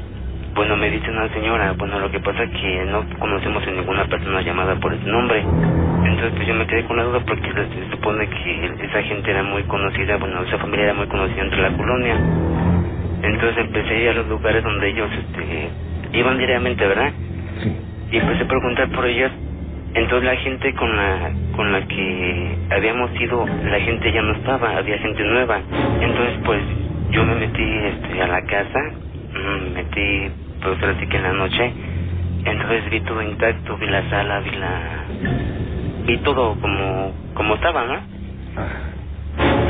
bueno, 0.55 0.77
me 0.77 0.91
dice 0.91 1.11
una 1.11 1.29
señora, 1.31 1.73
bueno, 1.73 1.99
lo 1.99 2.11
que 2.11 2.21
pasa 2.21 2.45
es 2.45 2.51
que 2.51 2.85
no 2.87 3.05
conocemos 3.19 3.67
a 3.67 3.71
ninguna 3.71 4.05
persona 4.05 4.41
llamada 4.43 4.77
por 4.77 4.95
ese 4.95 5.07
nombre. 5.07 5.41
Entonces, 5.41 6.33
pues 6.37 6.47
yo 6.47 6.55
me 6.55 6.67
quedé 6.67 6.85
con 6.85 6.97
la 6.97 7.03
duda 7.05 7.21
porque 7.27 7.51
se 7.53 7.91
supone 7.91 8.29
que 8.29 8.73
esa 8.85 9.03
gente 9.03 9.31
era 9.31 9.43
muy 9.43 9.65
conocida, 9.65 10.17
bueno, 10.17 10.43
esa 10.43 10.59
familia 10.59 10.85
era 10.85 10.95
muy 10.95 11.07
conocida 11.07 11.43
entre 11.43 11.61
la 11.61 11.77
colonia. 11.77 12.17
Entonces 13.23 13.65
empecé 13.65 13.95
a 13.95 13.99
ir 13.99 14.09
a 14.11 14.15
los 14.15 14.29
lugares 14.29 14.63
donde 14.63 14.89
ellos 14.89 15.11
este, 15.13 16.19
iban 16.19 16.39
diariamente, 16.39 16.87
¿verdad? 16.87 17.13
Y 18.13 18.17
empecé 18.17 18.45
a 18.45 18.49
preguntar 18.49 18.89
por 18.91 19.07
ellas. 19.07 19.33
Entonces 19.95 20.25
la 20.25 20.37
gente 20.37 20.75
con 20.75 20.97
la 20.97 21.33
con 21.57 21.73
la 21.73 21.87
que 21.87 22.57
habíamos 22.71 23.11
ido, 23.21 23.47
la 23.47 23.81
gente 23.81 24.13
ya 24.13 24.23
no 24.23 24.33
estaba, 24.35 24.77
había 24.77 24.99
gente 24.99 25.25
nueva. 25.25 25.61
Entonces 26.01 26.39
pues 26.45 26.61
yo 27.11 27.25
me 27.25 27.35
metí 27.37 27.63
este, 27.63 28.23
a 28.23 28.27
la 28.27 28.43
casa, 28.43 28.81
me 29.33 29.71
metí 29.71 30.44
pues 30.65 30.83
ahora 30.83 30.99
sí 30.99 31.07
que 31.07 31.17
en 31.19 31.23
la 31.23 31.33
noche. 31.33 31.73
Entonces 32.45 32.91
vi 32.91 33.01
todo 33.01 33.23
intacto, 33.23 33.77
vi 33.77 33.87
la 33.87 34.09
sala, 34.09 34.41
vi 34.41 34.51
la... 34.51 35.05
Vi 36.07 36.19
todo 36.19 36.57
como, 36.61 37.13
como 37.35 37.55
estaba, 37.55 37.85
¿no? 37.85 38.01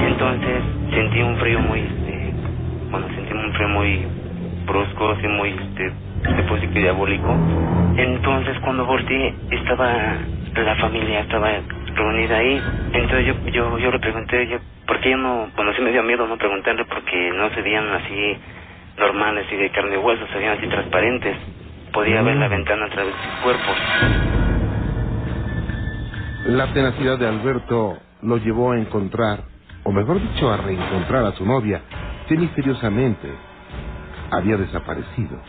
Entonces 0.06 0.62
sentí 0.92 1.20
un 1.22 1.36
frío 1.36 1.60
muy, 1.60 1.80
este, 1.80 2.32
bueno, 2.90 3.06
sentí 3.14 3.32
un 3.32 3.52
frío 3.52 3.68
muy 3.68 4.06
brusco, 4.66 5.10
así 5.10 5.28
muy, 5.28 5.50
este, 5.50 5.92
se 6.36 6.42
puede 6.44 6.62
decir 6.62 6.82
diabólico. 6.82 7.36
Entonces 7.96 8.58
cuando 8.60 8.86
volteé 8.86 9.34
estaba 9.50 10.16
la 10.56 10.74
familia, 10.76 11.20
estaba 11.20 11.50
reunida 11.94 12.36
ahí. 12.38 12.62
Entonces 12.92 13.26
yo, 13.26 13.50
yo, 13.50 13.78
yo 13.78 13.90
le 13.90 13.98
pregunté, 13.98 14.46
yo, 14.48 14.58
¿por 14.86 15.00
qué 15.00 15.10
yo 15.10 15.16
no, 15.16 15.48
bueno, 15.56 15.72
sí 15.74 15.82
me 15.82 15.92
dio 15.92 16.02
miedo 16.02 16.26
no 16.26 16.36
preguntarle 16.36 16.84
porque 16.84 17.32
no 17.36 17.50
se 17.50 17.62
veían 17.62 17.88
así 17.92 18.36
normales 18.98 19.46
y 19.50 19.56
de 19.56 19.70
carne 19.70 19.94
y 19.94 19.98
hueso, 19.98 20.26
se 20.28 20.38
veían 20.38 20.58
así 20.58 20.68
transparentes. 20.68 21.36
Podía 21.92 22.22
ver 22.22 22.36
la 22.36 22.48
ventana 22.48 22.86
a 22.86 22.90
través 22.90 23.14
de 23.14 23.22
sus 23.22 23.42
cuerpos. 23.42 23.76
La 26.46 26.72
tenacidad 26.72 27.18
de 27.18 27.26
Alberto 27.28 27.98
lo 28.22 28.36
llevó 28.38 28.72
a 28.72 28.78
encontrar, 28.78 29.40
o 29.84 29.92
mejor 29.92 30.20
dicho, 30.20 30.52
a 30.52 30.56
reencontrar 30.56 31.24
a 31.24 31.32
su 31.32 31.46
novia, 31.46 31.80
que 32.28 32.36
misteriosamente 32.36 33.28
había 34.30 34.56
desaparecido. 34.56 35.40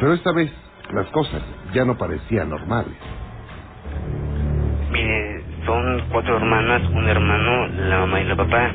Pero 0.00 0.12
esta 0.12 0.32
vez 0.32 0.52
las 0.92 1.06
cosas 1.08 1.42
ya 1.72 1.84
no 1.84 1.96
parecían 1.96 2.50
normales. 2.50 2.96
Mire, 4.90 5.23
son 5.66 6.02
cuatro 6.10 6.36
hermanas, 6.36 6.82
un 6.94 7.08
hermano, 7.08 7.68
la 7.88 7.98
mamá 8.00 8.20
y 8.20 8.24
la 8.24 8.36
papá. 8.36 8.72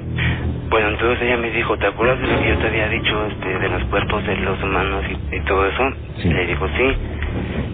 Bueno, 0.69 0.89
entonces 0.89 1.21
ella 1.23 1.37
me 1.37 1.51
dijo, 1.51 1.77
¿te 1.77 1.87
acuerdas 1.87 2.19
de 2.21 2.27
lo 2.27 2.41
que 2.41 2.49
yo 2.49 2.57
te 2.57 2.67
había 2.67 2.89
dicho 2.89 3.25
este, 3.27 3.59
de 3.59 3.69
los 3.69 3.83
cuerpos 3.85 4.25
de 4.25 4.37
los 4.37 4.61
humanos 4.63 5.03
y, 5.09 5.35
y 5.35 5.39
todo 5.41 5.65
eso? 5.67 5.83
Le 6.25 6.45
digo, 6.47 6.67
sí. 6.77 6.97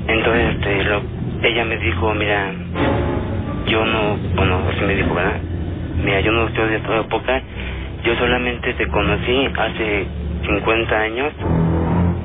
Entonces 0.07 0.55
este, 0.55 0.83
lo, 0.85 1.01
ella 1.43 1.65
me 1.65 1.77
dijo, 1.77 2.13
mira, 2.13 2.53
yo 3.67 3.85
no, 3.85 4.17
bueno, 4.35 4.61
así 4.69 4.85
me 4.85 4.95
dijo, 4.95 5.13
¿verdad? 5.13 5.39
Mira, 6.03 6.19
yo 6.21 6.31
no 6.31 6.47
estoy 6.47 6.69
de 6.71 6.79
toda 6.79 7.01
época, 7.01 7.41
yo 8.03 8.15
solamente 8.15 8.73
te 8.73 8.87
conocí 8.87 9.49
hace 9.57 10.07
50 10.47 10.99
años, 10.99 11.33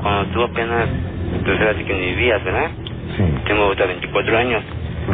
cuando 0.02 0.32
tú 0.32 0.42
apenas, 0.42 0.88
pues 1.44 1.60
así 1.60 1.84
que 1.84 1.94
ni 1.94 2.06
vivías, 2.14 2.44
¿verdad? 2.44 2.70
Tengo 3.46 3.64
ahorita 3.64 3.86
24 3.86 4.38
años. 4.38 4.62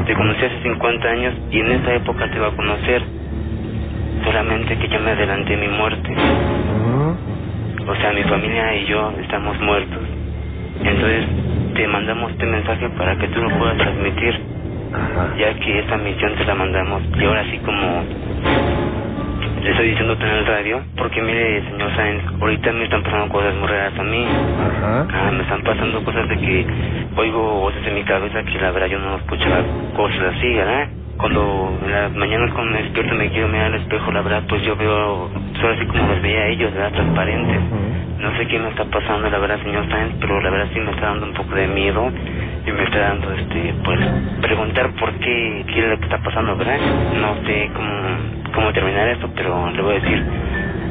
Te 0.07 0.15
conocí 0.15 0.45
hace 0.45 0.63
50 0.63 1.09
años 1.09 1.35
y 1.51 1.61
en 1.61 1.73
esa 1.73 1.95
época 1.95 2.31
te 2.31 2.37
iba 2.37 2.49
a 2.49 2.51
conocer. 2.53 3.03
Solamente 4.25 4.77
que 4.77 4.89
yo 4.89 5.01
me 5.01 5.11
adelanté 5.13 5.57
mi 5.57 5.69
muerte. 5.69 6.15
O 7.89 7.95
sea, 7.97 8.13
mi 8.13 8.23
familia 8.25 8.75
y 8.77 8.87
yo 8.87 9.13
estamos 9.23 9.59
muertos. 9.61 10.03
Entonces 10.83 11.25
te 11.75 11.87
mandamos 11.89 12.33
este 12.33 12.47
mensaje 12.47 12.89
para 12.91 13.17
que 13.17 13.29
tú 13.29 13.41
lo 13.41 13.51
puedas 13.59 13.77
transmitir. 13.77 14.41
Ya 15.39 15.55
que 15.55 15.79
esta 15.81 15.97
misión 15.99 16.35
te 16.35 16.45
la 16.45 16.55
mandamos. 16.55 17.03
Y 17.19 17.25
ahora 17.25 17.45
sí 17.51 17.59
como 17.59 18.05
le 19.63 19.71
estoy 19.71 19.89
diciendo 19.89 20.17
en 20.21 20.29
el 20.29 20.47
radio, 20.47 20.81
porque 20.97 21.21
mire, 21.23 21.63
señor 21.71 21.91
Sáenz, 21.97 22.23
ahorita 22.41 22.73
me 22.73 22.85
están 22.85 23.03
pasando 23.03 23.29
cosas 23.29 23.55
muy 23.57 23.67
raras 23.69 23.99
a 23.99 24.03
mí. 24.05 24.25
Ah, 25.13 25.31
me 25.33 25.43
están 25.43 25.63
pasando 25.63 26.05
cosas 26.05 26.29
de 26.29 26.37
que 26.37 26.67
oigo 27.17 27.61
voces 27.61 27.87
en 27.87 27.95
mi 27.95 28.03
cabeza 28.05 28.43
que 28.45 28.59
la 28.59 28.71
verdad 28.71 28.89
yo 28.89 28.99
no 28.99 29.17
escuchaba 29.17 29.63
cosas 29.97 30.35
así, 30.37 30.53
¿verdad? 30.55 30.89
Cuando 31.17 31.79
en 31.83 31.91
las 31.91 32.15
mañanas 32.15 32.53
cuando 32.53 32.73
me 32.73 32.83
despierto 32.83 33.15
me 33.15 33.31
quiero 33.31 33.49
mirar 33.49 33.67
al 33.67 33.81
espejo, 33.81 34.13
la 34.13 34.21
verdad 34.21 34.43
pues 34.49 34.63
yo 34.63 34.77
veo, 34.77 35.31
solo 35.61 35.75
así 35.75 35.87
como 35.87 36.07
los 36.07 36.21
veía 36.21 36.41
a 36.41 36.47
ellos, 36.49 36.73
¿verdad? 36.75 36.93
Transparentes. 36.93 37.61
No 38.19 38.37
sé 38.37 38.47
qué 38.47 38.59
me 38.59 38.69
está 38.69 38.85
pasando, 38.85 39.31
la 39.31 39.39
verdad, 39.39 39.63
señor 39.63 39.89
Sáenz, 39.89 40.15
pero 40.21 40.41
la 40.41 40.51
verdad 40.51 40.69
sí 40.73 40.81
me 40.81 40.91
está 40.91 41.07
dando 41.07 41.27
un 41.27 41.33
poco 41.33 41.55
de 41.55 41.67
miedo 41.69 42.11
y 42.67 42.73
me 42.73 42.83
está 42.83 42.99
dando, 42.99 43.33
este, 43.33 43.75
pues, 43.85 44.01
preguntar 44.43 44.91
por 44.99 45.13
qué, 45.15 45.65
qué 45.73 45.81
es 45.81 45.89
lo 45.89 45.99
que 45.99 46.05
está 46.05 46.19
pasando, 46.19 46.57
¿verdad? 46.57 46.79
No 47.15 47.37
sé 47.47 47.71
cómo, 47.75 48.53
cómo 48.55 48.73
terminar 48.73 49.09
esto, 49.09 49.31
pero 49.35 49.71
le 49.71 49.83
voy 49.83 49.97
a 49.97 50.01
decir, 50.01 50.25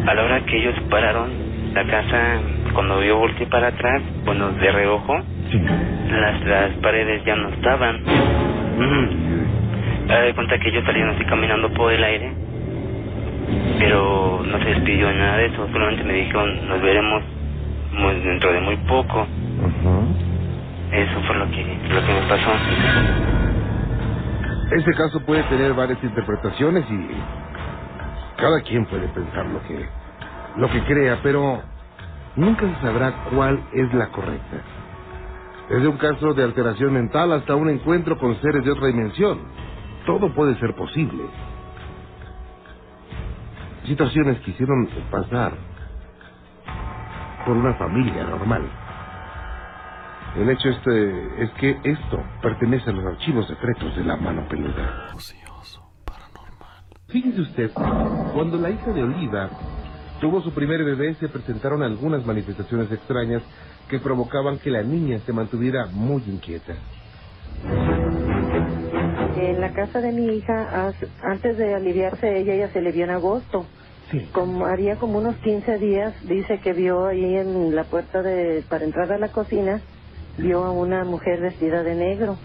a 0.07 0.13
la 0.13 0.23
hora 0.23 0.39
que 0.41 0.57
ellos 0.57 0.75
pararon 0.89 1.54
la 1.75 1.85
casa, 1.87 2.41
cuando 2.73 3.03
yo 3.03 3.17
volteé 3.19 3.47
para 3.47 3.69
atrás, 3.69 4.03
bueno, 4.25 4.51
de 4.53 4.71
reojo, 4.71 5.15
las, 6.11 6.45
las 6.45 6.71
paredes 6.77 7.23
ya 7.25 7.35
no 7.37 7.49
estaban. 7.49 8.01
Me 10.07 10.15
de 10.21 10.35
cuenta 10.35 10.59
que 10.59 10.69
ellos 10.69 10.83
salieron 10.85 11.15
así 11.15 11.25
caminando 11.25 11.71
por 11.73 11.91
el 11.93 12.03
aire, 12.03 12.33
pero 13.79 14.43
no 14.45 14.59
se 14.59 14.65
despidió 14.69 15.07
de 15.07 15.15
nada 15.15 15.37
de 15.37 15.47
eso, 15.47 15.67
solamente 15.71 16.03
me 16.03 16.13
dijeron, 16.13 16.67
nos 16.69 16.81
veremos 16.81 17.23
muy- 17.93 18.19
dentro 18.21 18.53
de 18.53 18.61
muy 18.61 18.77
poco. 18.87 19.27
Eso 20.91 21.21
fue 21.27 21.37
lo 21.37 21.51
que, 21.51 21.63
lo 21.93 22.05
que 22.05 22.13
me 22.13 22.21
pasó. 22.29 22.51
Este 24.71 24.93
caso 24.93 25.25
puede 25.25 25.43
tener 25.43 25.73
varias 25.73 26.03
interpretaciones 26.03 26.85
y 26.89 27.07
cada 28.37 28.61
quien 28.61 28.85
puede 28.87 29.07
pensar 29.09 29.45
lo 29.47 29.61
que 29.63 29.87
lo 30.57 30.69
que 30.69 30.83
crea, 30.85 31.19
pero 31.21 31.61
nunca 32.35 32.67
se 32.67 32.81
sabrá 32.81 33.29
cuál 33.29 33.63
es 33.73 33.93
la 33.93 34.07
correcta. 34.09 34.57
Desde 35.69 35.87
un 35.87 35.97
caso 35.97 36.33
de 36.33 36.43
alteración 36.43 36.93
mental 36.93 37.31
hasta 37.33 37.55
un 37.55 37.69
encuentro 37.69 38.17
con 38.17 38.39
seres 38.41 38.63
de 38.63 38.71
otra 38.71 38.87
dimensión, 38.87 39.39
todo 40.05 40.33
puede 40.33 40.57
ser 40.59 40.75
posible. 40.75 41.23
Situaciones 43.85 44.39
que 44.41 44.51
hicieron 44.51 44.87
pasar 45.09 45.53
por 47.45 47.57
una 47.57 47.73
familia 47.75 48.23
normal. 48.23 48.63
El 50.35 50.49
hecho 50.49 50.69
este 50.69 51.43
es 51.43 51.51
que 51.51 51.79
esto 51.83 52.21
pertenece 52.41 52.89
a 52.89 52.93
los 52.93 53.05
archivos 53.05 53.47
secretos 53.47 53.95
de 53.95 54.03
la 54.03 54.17
mano 54.17 54.47
peluda. 54.49 55.11
Fíjese 57.07 57.41
usted, 57.41 57.71
cuando 58.33 58.57
la 58.57 58.69
hija 58.69 58.91
de 58.91 59.03
Oliva 59.03 59.49
tuvo 60.19 60.41
su 60.41 60.51
primer 60.51 60.83
bebé 60.83 61.15
se 61.15 61.29
presentaron 61.29 61.83
algunas 61.83 62.25
manifestaciones 62.25 62.91
extrañas 62.91 63.43
que 63.89 63.99
provocaban 63.99 64.57
que 64.59 64.71
la 64.71 64.83
niña 64.83 65.19
se 65.25 65.33
mantuviera 65.33 65.87
muy 65.87 66.23
inquieta. 66.27 66.75
En 69.37 69.61
la 69.61 69.73
casa 69.73 70.01
de 70.01 70.11
mi 70.11 70.37
hija, 70.37 70.93
antes 71.21 71.57
de 71.57 71.75
aliviarse 71.75 72.37
ella, 72.37 72.53
ella 72.53 72.69
se 72.69 72.81
le 72.81 72.91
vio 72.91 73.03
en 73.03 73.11
agosto. 73.11 73.65
Como 74.31 74.65
haría 74.65 74.97
como 74.97 75.17
unos 75.17 75.35
15 75.37 75.77
días, 75.77 76.13
dice 76.27 76.59
que 76.59 76.73
vio 76.73 77.05
ahí 77.05 77.35
en 77.35 77.75
la 77.75 77.83
puerta 77.83 78.21
de 78.21 78.63
para 78.69 78.85
entrar 78.85 79.11
a 79.11 79.17
la 79.17 79.29
cocina, 79.29 79.81
vio 80.37 80.63
a 80.63 80.71
una 80.71 81.03
mujer 81.03 81.41
vestida 81.41 81.83
de 81.83 81.95
negro. 81.95 82.37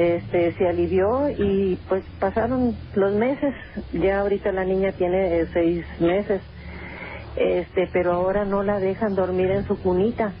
Este, 0.00 0.54
se 0.54 0.68
alivió 0.68 1.08
y 1.38 1.76
pues 1.88 2.04
pasaron 2.20 2.76
los 2.94 3.14
meses. 3.14 3.54
Ya 3.92 4.20
ahorita 4.20 4.52
la 4.52 4.64
niña 4.64 4.92
tiene 4.92 5.40
eh, 5.40 5.48
seis 5.52 5.84
meses. 6.00 6.42
Este, 7.36 7.88
pero 7.92 8.12
ahora 8.14 8.44
no 8.46 8.62
la 8.62 8.78
dejan 8.80 9.14
dormir 9.14 9.50
en 9.50 9.66
su 9.66 9.78
cunita. 9.82 10.34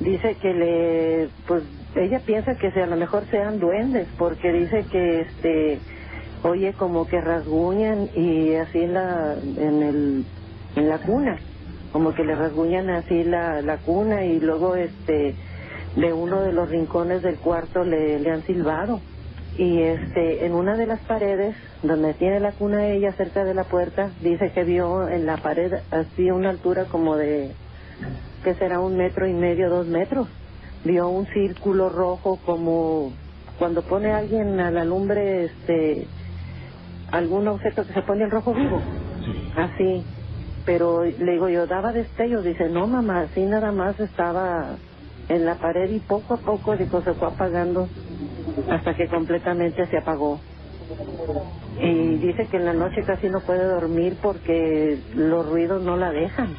Dice 0.00 0.36
que 0.42 0.54
le, 0.54 1.30
pues 1.48 1.64
ella 1.96 2.20
piensa 2.26 2.56
que 2.56 2.68
a 2.68 2.86
lo 2.86 2.96
mejor 2.96 3.26
sean 3.30 3.60
duendes 3.60 4.08
porque 4.18 4.52
dice 4.52 4.86
que 4.92 5.20
este 5.22 5.80
oye 6.44 6.74
como 6.74 7.06
que 7.06 7.20
rasguñan 7.20 8.10
y 8.16 8.54
así 8.56 8.78
en 8.82 8.94
la 8.94 9.34
en 9.34 9.82
el 9.82 10.26
en 10.76 10.88
la 10.88 10.98
cuna 11.00 11.38
como 11.92 12.14
que 12.14 12.24
le 12.24 12.34
rasguñan 12.34 12.90
así 12.90 13.24
la, 13.24 13.62
la 13.62 13.78
cuna 13.78 14.24
y 14.24 14.40
luego 14.40 14.76
este 14.76 15.36
de 15.96 16.12
uno 16.12 16.40
de 16.40 16.52
los 16.52 16.68
rincones 16.68 17.22
del 17.22 17.36
cuarto 17.36 17.84
le, 17.84 18.18
le 18.18 18.30
han 18.30 18.42
silbado. 18.42 19.00
Y 19.56 19.82
este 19.82 20.46
en 20.46 20.52
una 20.52 20.76
de 20.76 20.86
las 20.86 21.00
paredes 21.00 21.54
donde 21.82 22.14
tiene 22.14 22.40
la 22.40 22.52
cuna 22.52 22.88
ella 22.88 23.12
cerca 23.12 23.44
de 23.44 23.54
la 23.54 23.64
puerta 23.64 24.10
dice 24.20 24.50
que 24.50 24.64
vio 24.64 25.08
en 25.08 25.26
la 25.26 25.36
pared 25.36 25.72
así 25.92 26.30
una 26.30 26.50
altura 26.50 26.86
como 26.86 27.16
de 27.16 27.52
que 28.42 28.54
será 28.54 28.80
un 28.80 28.96
metro 28.96 29.28
y 29.28 29.32
medio 29.32 29.70
dos 29.70 29.86
metros. 29.86 30.28
Vio 30.84 31.08
un 31.08 31.26
círculo 31.26 31.88
rojo 31.88 32.38
como 32.44 33.12
cuando 33.58 33.82
pone 33.82 34.12
alguien 34.12 34.58
a 34.58 34.70
la 34.72 34.84
lumbre 34.84 35.44
este 35.44 36.08
algún 37.12 37.46
objeto 37.46 37.86
que 37.86 37.92
se 37.92 38.02
pone 38.02 38.24
en 38.24 38.30
rojo 38.30 38.52
vivo. 38.54 38.80
Así. 39.56 40.04
Pero 40.66 41.04
le 41.04 41.32
digo 41.32 41.48
yo 41.48 41.68
daba 41.68 41.92
destellos. 41.92 42.42
Dice 42.42 42.68
no 42.68 42.88
mamá 42.88 43.20
así 43.20 43.42
nada 43.42 43.70
más 43.70 44.00
estaba 44.00 44.76
en 45.28 45.44
la 45.44 45.56
pared 45.56 45.90
y 45.90 46.00
poco 46.00 46.34
a 46.34 46.38
poco 46.38 46.76
dijo 46.76 47.02
se 47.02 47.14
fue 47.14 47.28
apagando 47.28 47.88
hasta 48.70 48.94
que 48.94 49.08
completamente 49.08 49.86
se 49.86 49.98
apagó 49.98 50.40
y 51.80 52.16
dice 52.18 52.46
que 52.48 52.56
en 52.56 52.66
la 52.66 52.72
noche 52.72 53.04
casi 53.04 53.28
no 53.28 53.40
puede 53.40 53.64
dormir 53.64 54.18
porque 54.22 55.00
los 55.14 55.46
ruidos 55.46 55.82
no 55.82 55.96
la 55.96 56.10
dejan 56.10 56.54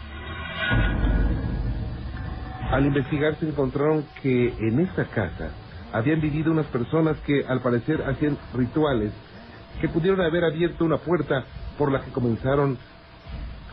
al 2.71 2.85
investigar 2.85 3.35
se 3.35 3.47
encontraron 3.47 4.05
que 4.21 4.53
en 4.59 4.79
esta 4.79 5.05
casa 5.05 5.51
habían 5.93 6.19
vivido 6.19 6.51
unas 6.51 6.65
personas 6.67 7.17
que 7.25 7.45
al 7.47 7.61
parecer 7.61 8.01
hacían 8.01 8.37
rituales 8.53 9.13
que 9.79 9.89
pudieron 9.89 10.21
haber 10.21 10.43
abierto 10.43 10.83
una 10.85 10.97
puerta 10.97 11.45
por 11.77 11.91
la 11.91 12.01
que 12.01 12.11
comenzaron 12.11 12.77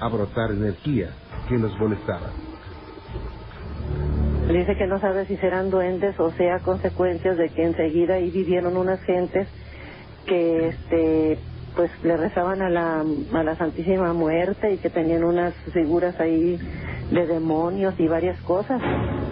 a 0.00 0.08
brotar 0.08 0.50
energía 0.50 1.10
que 1.48 1.58
los 1.58 1.78
molestaba. 1.78 2.30
Dice 4.52 4.76
que 4.76 4.86
no 4.86 5.00
sabe 5.00 5.26
si 5.26 5.36
serán 5.38 5.70
duendes 5.70 6.18
o 6.20 6.30
sea 6.32 6.60
consecuencias 6.60 7.38
de 7.38 7.48
que 7.50 7.64
enseguida 7.64 8.14
ahí 8.14 8.30
vivieron 8.30 8.76
unas 8.76 9.00
gentes 9.02 9.48
que 10.26 10.68
este 10.68 11.38
pues 11.74 11.90
le 12.04 12.16
rezaban 12.18 12.60
a 12.60 12.68
la, 12.68 13.02
a 13.32 13.42
la 13.42 13.56
Santísima 13.56 14.12
Muerte 14.12 14.74
y 14.74 14.78
que 14.78 14.90
tenían 14.90 15.24
unas 15.24 15.54
figuras 15.72 16.14
ahí 16.20 16.58
de 17.10 17.26
demonios 17.26 17.94
y 17.98 18.06
varias 18.06 18.38
cosas 18.42 18.80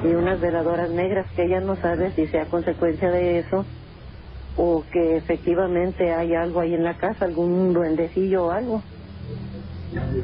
y 0.02 0.08
unas 0.08 0.40
veladoras 0.40 0.90
negras 0.90 1.26
que 1.36 1.44
ella 1.44 1.60
no 1.60 1.76
sabe 1.76 2.12
si 2.12 2.26
sea 2.28 2.46
consecuencia 2.46 3.10
de 3.10 3.40
eso 3.40 3.66
o 4.56 4.82
que 4.90 5.16
efectivamente 5.18 6.12
hay 6.14 6.34
algo 6.34 6.60
ahí 6.60 6.74
en 6.74 6.82
la 6.82 6.96
casa, 6.96 7.26
algún 7.26 7.74
duendecillo 7.74 8.46
o 8.46 8.50
algo. 8.50 8.82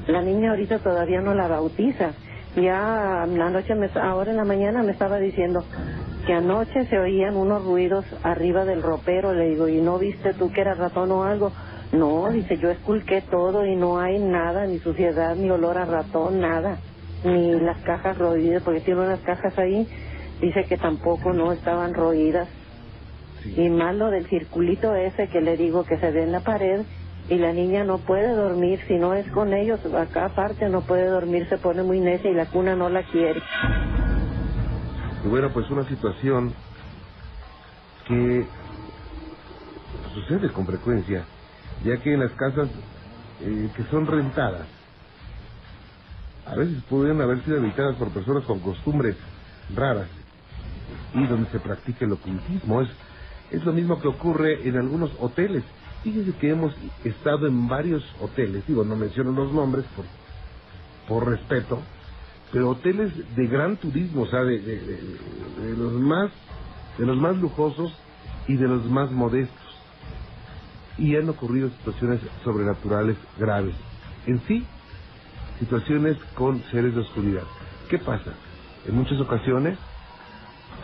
La 0.09 0.23
niña 0.23 0.51
ahorita 0.51 0.79
todavía 0.79 1.21
no 1.21 1.35
la 1.35 1.49
bautiza. 1.49 2.15
Ya 2.57 3.23
anoche, 3.23 3.75
me, 3.75 3.89
ahora 4.01 4.31
en 4.31 4.39
la 4.39 4.45
mañana 4.45 4.83
me 4.83 4.93
estaba 4.93 5.19
diciendo 5.19 5.61
que 6.27 6.33
anoche 6.33 6.87
se 6.87 6.99
oían 6.99 7.37
unos 7.37 7.65
ruidos 7.65 8.05
arriba 8.23 8.65
del 8.65 8.83
ropero. 8.83 9.33
Le 9.33 9.51
digo, 9.51 9.69
¿y 9.69 9.81
no 9.81 9.99
viste 9.99 10.35
tú 10.35 10.51
que 10.51 10.63
era 10.63 10.75
ratón 10.75 11.13
o 11.13 11.25
algo? 11.25 11.53
No, 11.93 12.31
dice, 12.33 12.57
yo 12.59 12.71
esculqué 12.71 13.23
todo 13.31 13.65
y 13.65 13.77
no 13.77 13.99
hay 14.01 14.19
nada, 14.19 14.67
ni 14.67 14.79
suciedad, 14.81 15.37
ni 15.37 15.51
olor 15.51 15.79
a 15.79 15.85
ratón, 15.85 16.41
nada 16.41 16.81
ni 17.25 17.59
las 17.61 17.79
cajas 17.79 18.17
roídas, 18.19 18.63
porque 18.63 18.81
tiene 18.81 19.01
unas 19.01 19.21
cajas 19.21 19.57
ahí, 19.59 19.89
dice 20.41 20.65
que 20.69 20.77
tampoco 20.77 21.33
no 21.33 21.53
estaban 21.53 21.95
roídas. 21.95 22.49
Y 23.45 23.69
más 23.69 23.95
lo 23.95 24.11
del 24.11 24.27
circulito 24.29 24.95
ese 24.95 25.29
que 25.29 25.41
le 25.41 25.57
digo 25.57 25.85
que 25.85 25.99
se 25.99 26.11
ve 26.11 26.25
en 26.25 26.33
la 26.33 26.41
pared 26.41 26.83
y 27.29 27.37
la 27.37 27.53
niña 27.53 27.85
no 27.85 27.99
puede 27.99 28.35
dormir, 28.35 28.81
si 28.87 28.95
no 28.95 29.15
es 29.15 29.31
con 29.33 29.53
ellos, 29.53 29.81
acá 29.95 30.27
aparte 30.27 30.69
no 30.69 30.83
puede 30.83 31.07
dormir, 31.07 31.49
se 31.49 31.59
pone 31.59 31.83
muy 31.83 32.01
necia 32.01 32.31
y 32.31 32.35
la 32.35 32.47
cuna 32.47 32.77
no 32.77 32.89
la 32.89 33.03
quiere. 33.03 33.43
Y 35.25 35.29
bueno, 35.29 35.51
pues 35.53 35.69
una 35.71 35.89
situación 35.89 36.55
que 38.07 38.47
sucede 40.15 40.53
con 40.53 40.67
frecuencia, 40.67 41.25
ya 41.85 41.97
que 41.99 42.15
en 42.15 42.21
las 42.21 42.33
casas 42.33 42.69
eh, 43.41 43.69
que 43.77 43.83
son 43.85 44.07
rentadas, 44.07 44.67
a 46.47 46.55
veces 46.55 46.81
pudieron 46.85 47.21
haber 47.21 47.43
sido 47.45 47.59
habitadas 47.59 47.97
por 47.97 48.11
personas 48.11 48.45
con 48.45 48.61
costumbres 48.61 49.17
raras 49.75 50.07
y 51.13 51.27
donde 51.27 51.51
se 51.51 51.59
practica 51.59 52.05
el 52.05 52.13
ocultismo. 52.13 52.83
Es, 52.83 52.89
es 53.51 53.65
lo 53.65 53.73
mismo 53.73 54.01
que 54.01 54.07
ocurre 54.09 54.69
en 54.69 54.77
algunos 54.77 55.11
hoteles. 55.19 55.65
Fíjense 56.07 56.35
que 56.35 56.51
hemos 56.51 56.73
estado 57.03 57.49
en 57.49 57.67
varios 57.67 58.05
hoteles, 58.21 58.65
digo, 58.69 58.85
no 58.85 58.95
menciono 58.95 59.33
los 59.33 59.53
nombres 59.53 59.85
por, 59.97 60.05
por 61.09 61.29
respeto, 61.29 61.81
pero 62.53 62.71
hoteles 62.71 63.13
de 63.35 63.49
gran 63.49 63.77
turismo, 63.77 64.23
o 64.23 64.27
sea, 64.29 64.45
de, 64.45 64.61
de, 64.61 65.77
los 65.77 65.95
más 65.95 66.31
de 66.97 67.07
los 67.07 67.17
más 67.17 67.37
lujosos 67.39 67.93
y 68.47 68.55
de 68.55 68.69
los 68.69 68.85
más 68.89 69.11
modestos. 69.11 69.67
Y 70.97 71.17
han 71.17 71.29
ocurrido 71.29 71.71
situaciones 71.71 72.21
sobrenaturales 72.45 73.17
graves. 73.37 73.75
En 74.29 74.41
sí, 74.47 74.65
situaciones 75.59 76.17
con 76.37 76.63
seres 76.71 76.95
de 76.95 77.01
oscuridad. 77.01 77.43
¿Qué 77.91 77.99
pasa? 77.99 78.33
En 78.87 78.95
muchas 78.95 79.21
ocasiones 79.21 79.77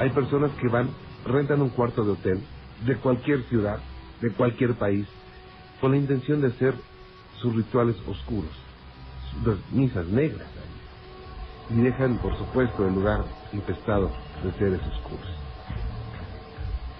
hay 0.01 0.11
personas 0.11 0.51
que 0.61 0.67
van, 0.67 0.89
rentan 1.25 1.63
un 1.63 1.69
cuarto 1.69 2.03
de 2.03 2.11
hotel 2.11 2.41
de 2.85 2.97
cualquier 2.97 3.45
ciudad, 3.45 3.79
de 4.23 4.31
cualquier 4.31 4.75
país, 4.75 5.07
con 5.81 5.91
la 5.91 5.99
intención 5.99 6.41
de 6.41 6.49
hacer 6.49 6.75
sus 7.37 7.55
rituales 7.55 7.97
oscuros, 8.07 8.51
sus 9.45 9.59
misas 9.73 10.07
negras, 10.07 10.49
y 11.69 11.81
dejan, 11.81 12.17
por 12.19 12.37
supuesto, 12.39 12.87
el 12.87 12.95
lugar 12.95 13.25
infestado 13.53 14.11
de 14.43 14.53
seres 14.53 14.81
oscuros. 14.87 15.29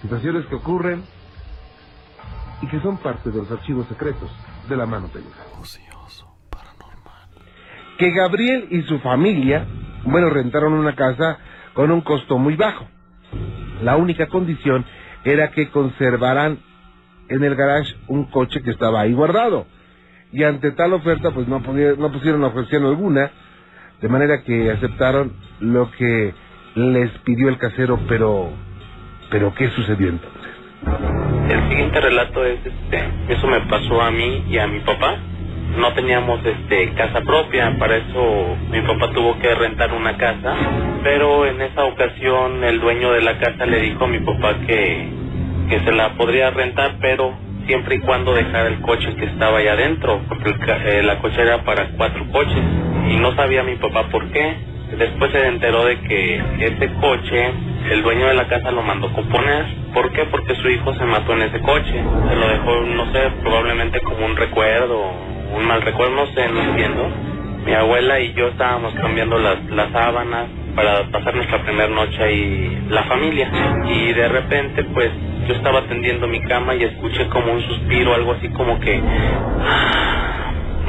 Situaciones 0.03 0.45
que 0.45 0.55
ocurren 0.55 1.03
y 2.61 2.67
que 2.67 2.79
son 2.81 2.97
parte 2.97 3.31
de 3.31 3.37
los 3.37 3.49
archivos 3.49 3.87
secretos 3.87 4.29
de 4.69 4.77
la 4.77 4.85
mano 4.85 5.07
peluda 5.07 5.53
que 7.97 8.11
Gabriel 8.11 8.67
y 8.69 8.81
su 8.83 8.99
familia, 8.99 9.65
bueno, 10.03 10.29
rentaron 10.29 10.73
una 10.73 10.95
casa 10.95 11.37
con 11.73 11.91
un 11.91 12.01
costo 12.01 12.37
muy 12.37 12.55
bajo. 12.55 12.85
La 13.81 13.95
única 13.97 14.27
condición 14.27 14.85
era 15.23 15.51
que 15.51 15.69
conservaran 15.69 16.59
en 17.29 17.43
el 17.43 17.55
garage 17.55 17.95
un 18.07 18.25
coche 18.25 18.61
que 18.61 18.71
estaba 18.71 19.01
ahí 19.01 19.13
guardado. 19.13 19.65
Y 20.31 20.43
ante 20.43 20.71
tal 20.71 20.93
oferta, 20.93 21.31
pues 21.31 21.47
no, 21.47 21.59
no 21.59 22.11
pusieron 22.11 22.43
objeción 22.43 22.85
alguna, 22.85 23.31
de 24.01 24.09
manera 24.09 24.43
que 24.43 24.71
aceptaron 24.71 25.33
lo 25.59 25.91
que 25.91 26.33
les 26.75 27.11
pidió 27.19 27.49
el 27.49 27.57
casero, 27.57 27.99
pero, 28.07 28.49
pero 29.29 29.53
¿qué 29.53 29.69
sucedió 29.69 30.09
entonces? 30.09 30.41
El 31.49 31.69
siguiente 31.69 32.01
relato 32.01 32.43
es, 32.43 32.59
este, 32.65 33.09
eso 33.29 33.47
me 33.47 33.61
pasó 33.61 34.01
a 34.01 34.11
mí 34.11 34.43
y 34.49 34.57
a 34.57 34.67
mi 34.67 34.79
papá 34.81 35.17
no 35.77 35.93
teníamos 35.93 36.39
este 36.45 36.93
casa 36.93 37.21
propia, 37.21 37.75
para 37.79 37.97
eso 37.97 38.55
mi 38.69 38.81
papá 38.81 39.11
tuvo 39.13 39.39
que 39.39 39.53
rentar 39.55 39.93
una 39.93 40.17
casa, 40.17 40.55
pero 41.03 41.45
en 41.45 41.61
esa 41.61 41.85
ocasión 41.85 42.63
el 42.63 42.79
dueño 42.79 43.11
de 43.11 43.21
la 43.21 43.39
casa 43.39 43.65
le 43.65 43.81
dijo 43.81 44.03
a 44.03 44.07
mi 44.07 44.19
papá 44.19 44.55
que, 44.67 45.07
que 45.69 45.79
se 45.81 45.91
la 45.91 46.13
podría 46.13 46.51
rentar, 46.51 46.95
pero 47.01 47.33
siempre 47.65 47.95
y 47.95 47.99
cuando 47.99 48.33
dejara 48.33 48.67
el 48.67 48.81
coche 48.81 49.15
que 49.15 49.25
estaba 49.25 49.59
allá 49.59 49.73
adentro, 49.73 50.21
porque 50.27 50.53
eh, 50.67 51.03
la 51.03 51.19
coche 51.19 51.41
era 51.41 51.63
para 51.63 51.89
cuatro 51.97 52.25
coches 52.31 52.63
y 53.09 53.15
no 53.17 53.33
sabía 53.35 53.63
mi 53.63 53.75
papá 53.75 54.03
por 54.09 54.29
qué. 54.31 54.73
Después 54.97 55.31
se 55.31 55.47
enteró 55.47 55.85
de 55.85 55.99
que 56.01 56.41
ese 56.59 56.93
coche, 57.01 57.51
el 57.89 58.03
dueño 58.03 58.27
de 58.27 58.35
la 58.35 58.47
casa 58.47 58.71
lo 58.71 58.83
mandó 58.83 59.11
componer. 59.11 59.65
¿Por 59.91 60.11
qué? 60.11 60.25
Porque 60.25 60.53
su 60.55 60.69
hijo 60.69 60.93
se 60.93 61.03
mató 61.05 61.33
en 61.33 61.43
ese 61.43 61.59
coche. 61.61 62.03
Se 62.29 62.35
lo 62.35 62.47
dejó, 62.47 62.81
no 62.81 63.11
sé, 63.11 63.31
probablemente 63.41 63.99
como 64.01 64.25
un 64.25 64.35
recuerdo 64.35 65.33
un 65.55 65.65
mal 65.67 65.81
recuerdo, 65.81 66.15
no 66.15 66.25
sé, 66.27 66.47
no 66.49 66.61
entiendo. 66.61 67.09
mi 67.65 67.73
abuela 67.73 68.19
y 68.19 68.33
yo 68.33 68.47
estábamos 68.47 68.93
cambiando 68.95 69.37
las, 69.37 69.63
las 69.69 69.91
sábanas 69.91 70.47
para 70.75 71.03
pasar 71.11 71.35
nuestra 71.35 71.63
primera 71.63 71.89
noche 71.89 72.23
ahí 72.23 72.85
la 72.89 73.03
familia. 73.03 73.49
Y 73.87 74.13
de 74.13 74.27
repente, 74.27 74.83
pues, 74.85 75.11
yo 75.47 75.55
estaba 75.55 75.83
tendiendo 75.83 76.27
mi 76.27 76.41
cama 76.41 76.75
y 76.75 76.83
escuché 76.83 77.27
como 77.27 77.53
un 77.53 77.61
suspiro, 77.61 78.13
algo 78.13 78.33
así 78.33 78.49
como 78.49 78.79
que... 78.79 79.01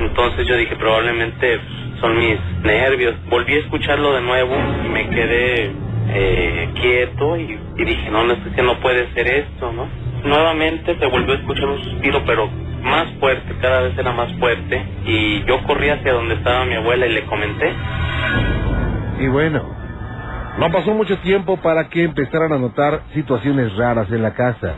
Entonces 0.01 0.47
yo 0.47 0.57
dije, 0.57 0.75
probablemente 0.77 1.61
son 2.01 2.19
mis 2.19 2.39
nervios. 2.63 3.15
Volví 3.29 3.55
a 3.55 3.59
escucharlo 3.59 4.13
de 4.13 4.21
nuevo 4.23 4.57
y 4.85 4.89
me 4.89 5.09
quedé 5.09 5.73
eh, 6.11 6.69
quieto 6.81 7.37
y, 7.37 7.59
y 7.77 7.85
dije, 7.85 8.11
no, 8.11 8.25
no, 8.25 8.35
es 8.35 8.41
que 8.55 8.63
no 8.63 8.81
puede 8.81 9.13
ser 9.15 9.27
esto, 9.29 9.73
¿no? 9.73 9.89
Nuevamente 10.25 10.97
se 10.99 11.07
volvió 11.07 11.35
a 11.35 11.37
escuchar 11.39 11.67
un 11.67 11.85
suspiro, 11.85 12.23
pero 12.27 12.51
más 12.83 13.09
fuerte, 13.19 13.55
cada 13.61 13.81
vez 13.83 13.99
era 13.99 14.13
más 14.13 14.33
fuerte. 14.35 14.83
Y 15.07 15.45
yo 15.45 15.63
corrí 15.65 15.89
hacia 15.89 16.13
donde 16.13 16.35
estaba 16.35 16.65
mi 16.65 16.75
abuela 16.75 17.07
y 17.07 17.13
le 17.13 17.25
comenté. 17.25 17.73
Y 19.21 19.29
bueno, 19.29 19.63
no 20.59 20.71
pasó 20.71 20.93
mucho 20.95 21.19
tiempo 21.19 21.57
para 21.59 21.89
que 21.89 22.03
empezaran 22.05 22.53
a 22.53 22.59
notar 22.59 23.03
situaciones 23.15 23.77
raras 23.77 24.11
en 24.11 24.23
la 24.23 24.35
casa. 24.35 24.75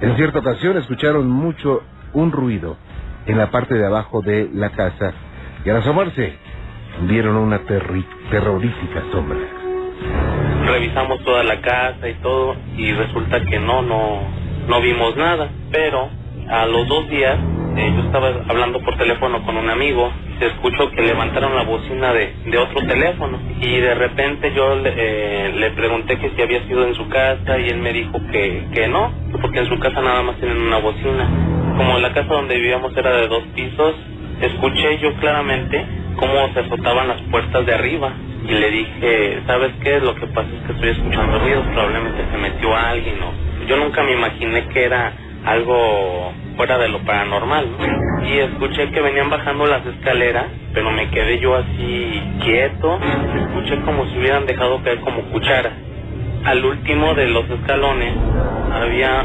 En 0.00 0.16
cierta 0.16 0.38
ocasión 0.40 0.76
escucharon 0.76 1.28
mucho 1.30 1.82
un 2.12 2.32
ruido 2.32 2.76
en 3.26 3.38
la 3.38 3.50
parte 3.50 3.74
de 3.74 3.86
abajo 3.86 4.20
de 4.22 4.50
la 4.52 4.70
casa 4.70 5.12
y 5.64 5.70
al 5.70 5.76
asomarse 5.76 6.34
vieron 7.02 7.36
una 7.36 7.60
terri- 7.62 8.04
terrorífica 8.30 9.02
sombra. 9.12 9.38
Revisamos 10.66 11.22
toda 11.24 11.42
la 11.44 11.60
casa 11.60 12.08
y 12.08 12.14
todo 12.14 12.54
y 12.76 12.92
resulta 12.92 13.40
que 13.44 13.58
no, 13.60 13.82
no, 13.82 14.20
no 14.68 14.80
vimos 14.80 15.16
nada. 15.16 15.48
Pero 15.70 16.08
a 16.52 16.66
los 16.66 16.88
dos 16.88 17.08
días 17.10 17.38
eh, 17.76 17.92
yo 17.96 18.02
estaba 18.04 18.28
hablando 18.48 18.80
por 18.82 18.96
teléfono 18.98 19.44
con 19.44 19.56
un 19.56 19.70
amigo 19.70 20.12
se 20.38 20.48
escuchó 20.48 20.90
que 20.90 21.02
levantaron 21.02 21.54
la 21.54 21.62
bocina 21.62 22.12
de, 22.12 22.34
de 22.46 22.58
otro 22.58 22.84
teléfono 22.86 23.38
y 23.60 23.76
de 23.76 23.94
repente 23.94 24.52
yo 24.54 24.74
le, 24.76 24.92
eh, 24.96 25.52
le 25.54 25.70
pregunté 25.70 26.18
que 26.18 26.30
si 26.30 26.42
había 26.42 26.66
sido 26.66 26.86
en 26.86 26.94
su 26.94 27.08
casa 27.08 27.58
y 27.58 27.68
él 27.68 27.78
me 27.78 27.92
dijo 27.92 28.12
que, 28.32 28.66
que 28.74 28.88
no, 28.88 29.12
porque 29.40 29.60
en 29.60 29.66
su 29.66 29.78
casa 29.78 30.00
nada 30.02 30.22
más 30.22 30.36
tienen 30.36 30.60
una 30.60 30.78
bocina. 30.78 31.28
Como 31.76 31.98
la 31.98 32.12
casa 32.12 32.34
donde 32.34 32.56
vivíamos 32.56 32.96
era 32.96 33.12
de 33.18 33.28
dos 33.28 33.44
pisos, 33.54 33.94
escuché 34.40 34.98
yo 34.98 35.14
claramente 35.16 35.86
cómo 36.16 36.34
se 36.54 36.60
azotaban 36.60 37.08
las 37.08 37.22
puertas 37.30 37.64
de 37.64 37.74
arriba 37.74 38.12
y 38.44 38.52
le 38.52 38.70
dije, 38.70 39.42
¿sabes 39.46 39.72
qué? 39.82 40.00
Lo 40.00 40.14
que 40.16 40.26
pasa 40.26 40.48
es 40.48 40.66
que 40.66 40.72
estoy 40.72 40.90
escuchando 40.90 41.38
ruidos, 41.38 41.64
probablemente 41.72 42.24
se 42.32 42.38
metió 42.38 42.76
alguien 42.76 43.16
o... 43.22 43.66
Yo 43.66 43.76
nunca 43.76 44.02
me 44.02 44.14
imaginé 44.14 44.66
que 44.66 44.84
era 44.84 45.12
algo 45.44 46.32
fuera 46.56 46.78
de 46.78 46.88
lo 46.88 46.98
paranormal, 47.00 47.68
¿no? 47.78 48.26
Y 48.26 48.38
escuché 48.38 48.90
que 48.90 49.00
venían 49.00 49.30
bajando 49.30 49.66
las 49.66 49.84
escaleras, 49.86 50.46
pero 50.72 50.90
me 50.90 51.08
quedé 51.10 51.38
yo 51.40 51.56
así 51.56 52.22
quieto, 52.42 52.98
escuché 53.36 53.80
como 53.82 54.06
si 54.06 54.18
hubieran 54.18 54.46
dejado 54.46 54.82
caer 54.82 55.00
como 55.00 55.22
cuchara. 55.30 55.72
Al 56.44 56.64
último 56.64 57.14
de 57.14 57.28
los 57.28 57.48
escalones 57.50 58.14
había 58.72 59.24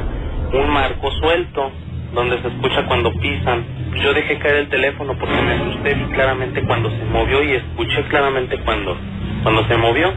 un 0.53 0.69
marco 0.69 1.11
suelto, 1.11 1.71
donde 2.13 2.39
se 2.41 2.47
escucha 2.47 2.85
cuando 2.85 3.11
pisan. 3.13 3.65
Yo 4.01 4.13
dejé 4.13 4.37
caer 4.37 4.55
el 4.55 4.69
teléfono 4.69 5.15
porque 5.19 5.41
me 5.41 5.53
asusté, 5.53 5.93
vi 5.95 6.05
claramente 6.13 6.61
cuando 6.63 6.89
se 6.89 7.03
movió 7.05 7.43
y 7.43 7.53
escuché 7.53 8.03
claramente 8.03 8.57
cuando, 8.59 8.95
cuando 9.43 9.65
se 9.65 9.77
movió. 9.77 10.13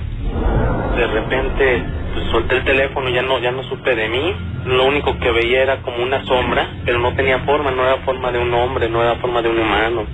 De 0.96 1.06
repente 1.06 1.84
pues, 2.14 2.26
solté 2.30 2.56
el 2.56 2.64
teléfono, 2.64 3.08
ya 3.10 3.22
no, 3.22 3.38
ya 3.38 3.52
no 3.52 3.62
supe 3.64 3.94
de 3.94 4.08
mí. 4.08 4.34
Lo 4.66 4.86
único 4.86 5.18
que 5.18 5.30
veía 5.30 5.62
era 5.62 5.82
como 5.82 6.02
una 6.02 6.24
sombra, 6.24 6.68
pero 6.84 6.98
no 6.98 7.14
tenía 7.14 7.40
forma, 7.40 7.70
no 7.70 7.82
era 7.82 7.98
forma 7.98 8.30
de 8.30 8.38
un 8.38 8.52
hombre, 8.52 8.88
no 8.88 9.02
era 9.02 9.16
forma 9.16 9.42
de 9.42 9.48
un 9.48 9.58
humano. 9.58 10.04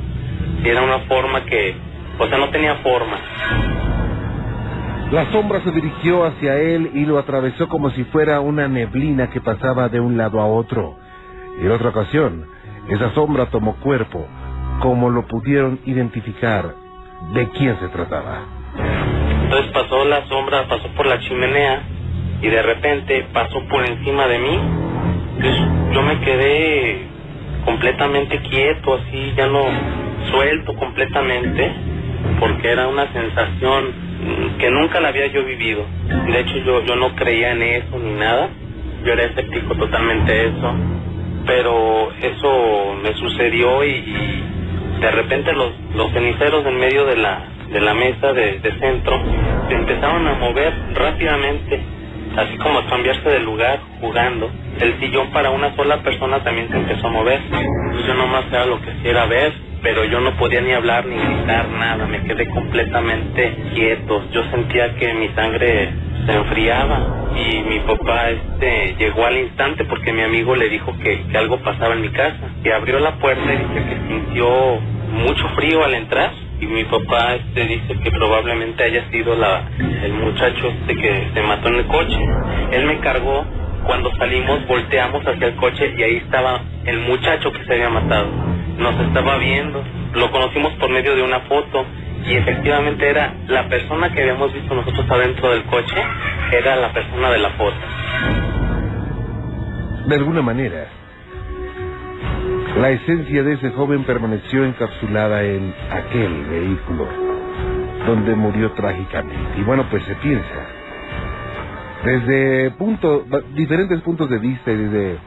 Era 0.64 0.82
una 0.82 1.00
forma 1.00 1.44
que, 1.44 1.74
o 2.18 2.26
sea, 2.26 2.38
no 2.38 2.48
tenía 2.50 2.76
forma. 2.76 3.18
La 5.10 5.30
sombra 5.30 5.60
se 5.62 5.70
dirigió 5.70 6.24
hacia 6.24 6.56
él 6.56 6.90
y 6.94 7.04
lo 7.04 7.18
atravesó 7.18 7.68
como 7.68 7.90
si 7.90 8.02
fuera 8.04 8.40
una 8.40 8.66
neblina 8.66 9.30
que 9.30 9.40
pasaba 9.40 9.88
de 9.88 10.00
un 10.00 10.16
lado 10.16 10.40
a 10.40 10.46
otro. 10.46 10.96
En 11.60 11.70
otra 11.70 11.90
ocasión, 11.90 12.46
esa 12.88 13.12
sombra 13.14 13.46
tomó 13.46 13.76
cuerpo, 13.76 14.26
como 14.80 15.08
lo 15.10 15.26
pudieron 15.26 15.78
identificar 15.86 16.74
de 17.32 17.48
quién 17.50 17.78
se 17.78 17.88
trataba. 17.88 18.55
Entonces 19.42 19.70
pasó 19.72 20.04
la 20.04 20.26
sombra, 20.26 20.66
pasó 20.68 20.88
por 20.88 21.06
la 21.06 21.20
chimenea 21.20 21.82
y 22.42 22.48
de 22.48 22.62
repente 22.62 23.26
pasó 23.32 23.62
por 23.68 23.84
encima 23.86 24.26
de 24.26 24.38
mí. 24.38 24.58
Entonces 25.36 25.62
yo 25.92 26.02
me 26.02 26.20
quedé 26.20 27.06
completamente 27.64 28.38
quieto, 28.40 28.94
así, 28.94 29.32
ya 29.36 29.46
no 29.46 29.64
suelto 30.30 30.74
completamente, 30.74 31.72
porque 32.40 32.70
era 32.70 32.88
una 32.88 33.12
sensación 33.12 33.92
que 34.58 34.70
nunca 34.70 35.00
la 35.00 35.08
había 35.08 35.26
yo 35.28 35.44
vivido. 35.44 35.84
De 36.26 36.40
hecho 36.40 36.56
yo, 36.58 36.84
yo 36.84 36.96
no 36.96 37.14
creía 37.14 37.52
en 37.52 37.62
eso 37.62 37.98
ni 37.98 38.12
nada, 38.12 38.48
yo 39.04 39.12
era 39.12 39.24
escéptico 39.24 39.74
totalmente 39.74 40.46
eso, 40.46 40.74
pero 41.46 42.12
eso 42.20 42.96
me 43.02 43.14
sucedió 43.14 43.84
y, 43.84 43.90
y 43.90 44.44
de 45.00 45.10
repente 45.10 45.52
los, 45.52 45.72
los 45.94 46.12
ceniceros 46.12 46.66
en 46.66 46.78
medio 46.78 47.04
de 47.04 47.16
la, 47.16 47.44
de 47.70 47.80
la 47.80 47.94
mesa 47.94 48.32
de, 48.32 48.58
de 48.60 48.72
centro 48.78 49.20
se 49.68 49.74
empezaron 49.74 50.26
a 50.26 50.34
mover 50.34 50.72
rápidamente, 50.94 51.80
así 52.36 52.56
como 52.58 52.78
a 52.80 52.86
cambiarse 52.86 53.28
de 53.28 53.40
lugar 53.40 53.80
jugando. 54.00 54.50
El 54.80 54.98
sillón 55.00 55.30
para 55.30 55.50
una 55.50 55.74
sola 55.74 56.02
persona 56.02 56.42
también 56.44 56.68
se 56.68 56.76
empezó 56.76 57.06
a 57.06 57.10
mover. 57.10 57.40
Yo 58.06 58.14
nomás 58.14 58.44
era 58.50 58.66
lo 58.66 58.80
que 58.80 58.90
hacía 58.90 59.24
ver, 59.26 59.52
pero 59.82 60.04
yo 60.04 60.20
no 60.20 60.32
podía 60.32 60.60
ni 60.60 60.72
hablar 60.72 61.06
ni 61.06 61.16
gritar 61.16 61.68
nada, 61.68 62.06
me 62.06 62.22
quedé 62.22 62.46
completamente 62.48 63.56
quieto. 63.74 64.24
Yo 64.32 64.44
sentía 64.50 64.94
que 64.96 65.14
mi 65.14 65.28
sangre 65.30 65.90
se 66.26 66.32
enfriaba 66.32 67.28
y 67.36 67.62
mi 67.68 67.80
papá 67.80 68.30
este 68.30 68.94
llegó 68.98 69.26
al 69.26 69.38
instante 69.38 69.84
porque 69.84 70.12
mi 70.12 70.22
amigo 70.22 70.56
le 70.56 70.68
dijo 70.68 70.96
que, 70.98 71.22
que 71.30 71.38
algo 71.38 71.58
pasaba 71.58 71.94
en 71.94 72.02
mi 72.02 72.08
casa 72.08 72.38
y 72.64 72.70
abrió 72.70 72.98
la 72.98 73.12
puerta 73.16 73.44
y 73.52 73.56
dice 73.56 73.88
que 73.88 73.96
sintió 74.08 74.80
mucho 75.12 75.48
frío 75.50 75.84
al 75.84 75.94
entrar 75.94 76.45
y 76.60 76.66
mi 76.66 76.84
papá 76.84 77.34
este 77.34 77.66
dice 77.66 77.98
que 78.02 78.10
probablemente 78.10 78.84
haya 78.84 79.10
sido 79.10 79.36
la 79.36 79.68
el 79.78 80.12
muchacho 80.14 80.68
este 80.68 80.96
que 80.96 81.28
se 81.34 81.42
mató 81.42 81.68
en 81.68 81.76
el 81.76 81.86
coche. 81.86 82.18
Él 82.72 82.86
me 82.86 82.98
cargó 83.00 83.44
cuando 83.84 84.14
salimos 84.16 84.66
volteamos 84.66 85.22
hacia 85.26 85.46
el 85.48 85.56
coche 85.56 85.94
y 85.96 86.02
ahí 86.02 86.16
estaba 86.16 86.62
el 86.84 87.00
muchacho 87.00 87.52
que 87.52 87.64
se 87.64 87.74
había 87.74 87.90
matado. 87.90 88.28
Nos 88.78 88.98
estaba 89.00 89.38
viendo 89.38 89.82
lo 90.16 90.30
conocimos 90.30 90.72
por 90.74 90.88
medio 90.90 91.14
de 91.14 91.22
una 91.22 91.40
foto 91.40 91.84
y 92.24 92.34
efectivamente 92.34 93.08
era 93.08 93.34
la 93.48 93.68
persona 93.68 94.10
que 94.12 94.22
habíamos 94.22 94.52
visto 94.52 94.74
nosotros 94.74 95.06
adentro 95.10 95.50
del 95.50 95.64
coche 95.64 96.02
era 96.52 96.76
la 96.76 96.92
persona 96.92 97.30
de 97.30 97.38
la 97.38 97.50
foto. 97.50 97.76
De 100.06 100.14
alguna 100.14 100.40
manera, 100.40 100.86
la 102.80 102.90
esencia 102.90 103.42
de 103.42 103.54
ese 103.54 103.70
joven 103.70 104.04
permaneció 104.04 104.64
encapsulada 104.64 105.42
en 105.42 105.74
aquel 105.90 106.44
vehículo 106.44 107.08
donde 108.06 108.34
murió 108.34 108.72
trágicamente. 108.72 109.58
Y 109.58 109.62
bueno, 109.62 109.86
pues 109.90 110.04
se 110.04 110.14
piensa, 110.16 110.44
desde 112.04 112.74
diferentes 113.54 114.00
puntos 114.02 114.28
de 114.28 114.38
vista 114.38 114.70
y 114.72 114.76
desde 114.76 115.18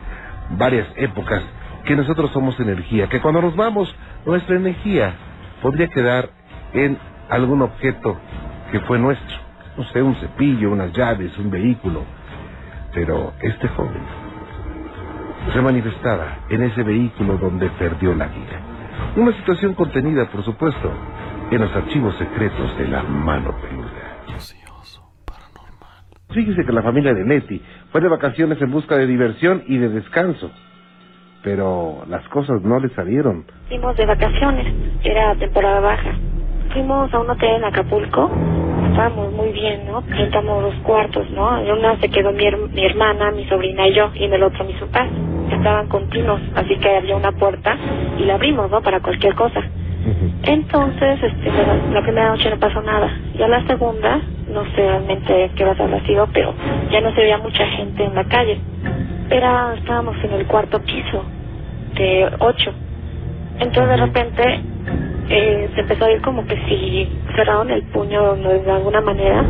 varias 0.58 0.88
épocas, 0.96 1.44
que 1.86 1.96
nosotros 1.96 2.30
somos 2.32 2.60
energía, 2.60 3.08
que 3.08 3.20
cuando 3.20 3.42
nos 3.42 3.56
vamos, 3.56 3.94
nuestra 4.26 4.56
energía 4.56 5.16
podría 5.62 5.88
quedar 5.88 6.30
en 6.74 7.00
algún 7.30 7.64
objeto 7.64 8.16
que 8.72 8.80
fue 8.82 9.00
nuestro, 9.00 9.38
no 9.76 9.84
sé, 9.86 10.04
un 10.04 10.16
cepillo, 10.18 10.72
unas 10.72 10.94
llaves, 10.94 11.36
un 11.40 11.50
vehículo. 11.50 12.04
Pero 12.94 13.34
este 13.42 13.68
joven 13.70 14.29
se 15.54 15.62
manifestaba 15.62 16.40
en 16.50 16.64
ese 16.64 16.84
vehículo 16.84 17.38
donde 17.38 17.70
perdió 17.72 18.14
la 18.16 18.28
vida. 18.28 18.60
Una 19.16 19.32
situación 19.34 19.74
contenida, 19.74 20.30
por 20.30 20.44
supuesto, 20.44 20.92
en 21.52 21.62
los 21.62 21.76
archivos 21.76 22.16
secretos 22.18 22.78
de 22.78 22.88
la 22.88 23.04
mano 23.04 23.56
peluda. 23.62 24.10
Fíjese 26.32 26.64
que 26.64 26.72
la 26.72 26.84
familia 26.84 27.14
de 27.14 27.26
Leti 27.26 27.60
fue 27.92 28.02
de 28.02 28.08
vacaciones 28.08 28.62
en 28.62 28.70
busca 28.70 28.96
de 28.96 29.08
diversión 29.08 29.64
y 29.68 29.78
de 29.78 29.90
descanso. 29.90 30.52
Pero 31.42 32.04
las 32.08 32.28
cosas 32.30 32.62
no 32.62 32.80
le 32.80 32.90
salieron. 32.90 33.46
Fuimos 33.68 33.98
de 33.98 34.06
vacaciones, 34.06 34.68
era 35.04 35.36
temporada 35.36 35.80
baja. 35.80 36.12
Fuimos 36.72 37.12
a 37.12 37.20
un 37.20 37.30
hotel 37.32 37.56
en 37.56 37.64
Acapulco, 37.64 38.30
estábamos 39.00 39.34
muy 39.34 39.54
bien, 39.54 39.88
¿no? 39.88 40.02
Rentamos 40.10 40.64
dos 40.64 40.76
cuartos, 40.84 41.30
¿no? 41.32 41.60
En 41.60 41.72
una 41.72 41.98
se 42.00 42.10
quedó 42.10 42.34
mi, 42.34 42.46
her- 42.46 42.70
mi 42.74 42.86
hermana, 42.86 43.32
mi 43.32 43.46
sobrina 43.46 43.88
y 43.88 43.94
yo, 43.96 44.12
y 44.16 44.26
en 44.26 44.34
el 44.34 44.44
otro 44.44 44.66
mis 44.66 44.78
papás. 44.78 45.10
Estaban 45.52 45.88
continuos, 45.88 46.42
así 46.56 46.78
que 46.78 46.98
había 46.98 47.16
una 47.18 47.32
puerta 47.34 47.78
y 48.20 48.24
la 48.26 48.36
abrimos, 48.36 48.70
¿no? 48.72 48.82
Para 48.82 49.02
cualquier 49.02 49.36
cosa. 49.36 49.64
Entonces, 50.44 51.24
este, 51.24 51.52
la 51.94 52.04
primera 52.04 52.30
noche 52.32 52.50
no 52.52 52.60
pasó 52.60 52.82
nada. 52.82 53.10
Ya 53.36 53.48
la 53.48 53.66
segunda, 53.68 54.22
no 54.50 54.66
sé 54.66 54.78
realmente 54.78 55.52
qué 55.56 55.66
hora 55.66 55.76
habrá 55.86 56.02
sido, 56.06 56.30
pero 56.34 56.54
ya 56.92 57.02
no 57.02 57.12
se 57.14 57.22
veía 57.22 57.38
mucha 57.40 57.66
gente 57.68 58.04
en 58.06 58.16
la 58.16 58.26
calle. 58.26 58.60
Era, 59.32 59.76
estábamos 59.76 60.18
en 60.24 60.34
el 60.34 60.48
cuarto 60.48 60.80
piso 60.84 61.26
de 61.98 62.32
ocho. 62.40 62.74
Entonces 63.60 63.90
de 63.90 63.98
repente 64.06 64.62
eh, 65.30 65.70
se 65.76 65.82
empezó 65.82 66.06
a 66.06 66.08
ver 66.08 66.22
como 66.22 66.46
que 66.46 66.56
si 66.68 67.10
cerraron 67.36 67.70
el 67.70 67.84
puño 67.84 68.36
de 68.36 68.72
alguna 68.72 69.02
manera 69.02 69.46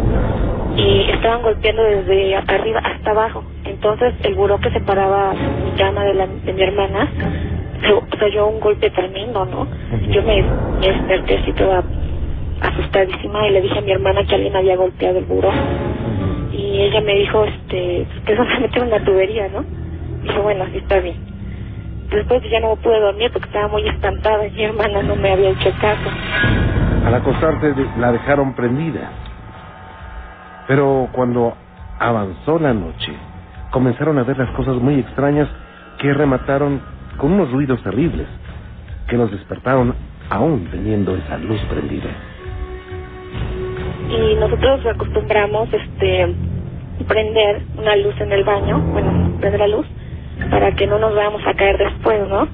y 0.75 1.09
estaban 1.11 1.41
golpeando 1.41 1.83
desde 1.83 2.35
arriba 2.35 2.79
hasta 2.79 3.11
abajo. 3.11 3.43
Entonces 3.65 4.13
el 4.23 4.35
buró 4.35 4.59
que 4.59 4.71
separaba 4.71 5.33
mi 5.33 5.71
cama 5.77 6.03
de, 6.03 6.13
la, 6.13 6.27
de 6.27 6.53
mi 6.53 6.61
hermana 6.61 7.09
se 8.19 8.25
oyó 8.25 8.47
un 8.47 8.59
golpe 8.59 8.89
tremendo, 8.89 9.45
¿no? 9.45 9.67
Yo 10.11 10.21
me, 10.23 10.43
me 10.81 10.87
desperté 10.87 11.37
así 11.37 11.53
toda 11.53 11.83
asustadísima 12.61 13.47
y 13.47 13.51
le 13.51 13.61
dije 13.61 13.79
a 13.79 13.81
mi 13.81 13.91
hermana 13.91 14.23
que 14.25 14.35
alguien 14.35 14.55
había 14.55 14.75
golpeado 14.75 15.17
el 15.17 15.25
buró. 15.25 15.51
Y 16.51 16.81
ella 16.81 17.01
me 17.01 17.15
dijo 17.15 17.45
este 17.45 18.05
que 18.25 18.35
solamente 18.35 18.81
una 18.81 19.03
tubería, 19.03 19.47
¿no? 19.49 19.63
Dijo, 20.23 20.41
bueno, 20.41 20.65
así 20.65 20.77
está 20.77 20.99
bien. 20.99 21.28
Después 22.11 22.41
ya 22.49 22.59
no 22.59 22.75
pude 22.77 22.99
dormir 22.99 23.29
porque 23.31 23.47
estaba 23.47 23.67
muy 23.67 23.87
espantada 23.87 24.47
y 24.47 24.51
mi 24.51 24.63
hermana 24.63 25.03
no 25.03 25.15
me 25.15 25.31
había 25.31 25.51
hecho 25.51 25.71
caso. 25.79 26.09
Al 27.05 27.13
acostarse 27.13 27.73
la 27.99 28.11
dejaron 28.11 28.53
prendida. 28.53 29.11
Pero 30.67 31.09
cuando 31.11 31.55
avanzó 31.99 32.57
la 32.59 32.73
noche, 32.73 33.13
comenzaron 33.71 34.17
a 34.17 34.23
ver 34.23 34.37
las 34.37 34.49
cosas 34.51 34.75
muy 34.75 34.99
extrañas 34.99 35.47
que 35.99 36.13
remataron 36.13 36.81
con 37.17 37.33
unos 37.33 37.51
ruidos 37.51 37.81
terribles 37.83 38.27
que 39.07 39.17
los 39.17 39.31
despertaron 39.31 39.93
aún 40.29 40.67
teniendo 40.71 41.15
esa 41.15 41.37
luz 41.37 41.59
prendida. 41.69 42.09
Y 44.09 44.35
nosotros 44.35 44.85
acostumbramos 44.85 45.69
este 45.73 46.35
prender 47.07 47.61
una 47.77 47.95
luz 47.97 48.19
en 48.19 48.31
el 48.31 48.43
baño, 48.43 48.79
bueno, 48.79 49.37
prender 49.39 49.59
la 49.59 49.67
luz 49.67 49.85
para 50.49 50.71
que 50.73 50.87
no 50.87 50.99
nos 50.99 51.15
vayamos 51.15 51.45
a 51.45 51.53
caer 51.53 51.77
después, 51.77 52.27
¿no? 52.27 52.47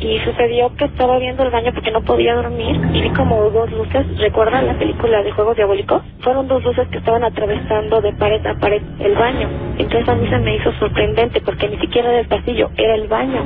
Y 0.00 0.20
sucedió 0.20 0.72
que 0.76 0.84
estaba 0.84 1.18
viendo 1.18 1.42
el 1.42 1.50
baño 1.50 1.72
porque 1.74 1.90
no 1.90 2.02
podía 2.02 2.36
dormir 2.36 2.80
y 2.92 3.02
vi 3.02 3.10
como 3.10 3.50
dos 3.50 3.70
luces, 3.72 4.06
¿recuerdan 4.18 4.66
la 4.66 4.78
película 4.78 5.22
de 5.24 5.32
Juegos 5.32 5.56
Diabólicos? 5.56 6.02
Fueron 6.20 6.46
dos 6.46 6.62
luces 6.62 6.86
que 6.88 6.98
estaban 6.98 7.24
atravesando 7.24 8.00
de 8.00 8.12
pared 8.12 8.46
a 8.46 8.54
pared 8.54 8.80
el 9.00 9.14
baño. 9.16 9.48
Entonces 9.76 10.08
a 10.08 10.14
mí 10.14 10.28
se 10.28 10.38
me 10.38 10.54
hizo 10.54 10.72
sorprendente 10.74 11.40
porque 11.40 11.68
ni 11.68 11.78
siquiera 11.78 12.10
era 12.10 12.20
el 12.20 12.28
pasillo, 12.28 12.70
era 12.76 12.94
el 12.94 13.08
baño. 13.08 13.42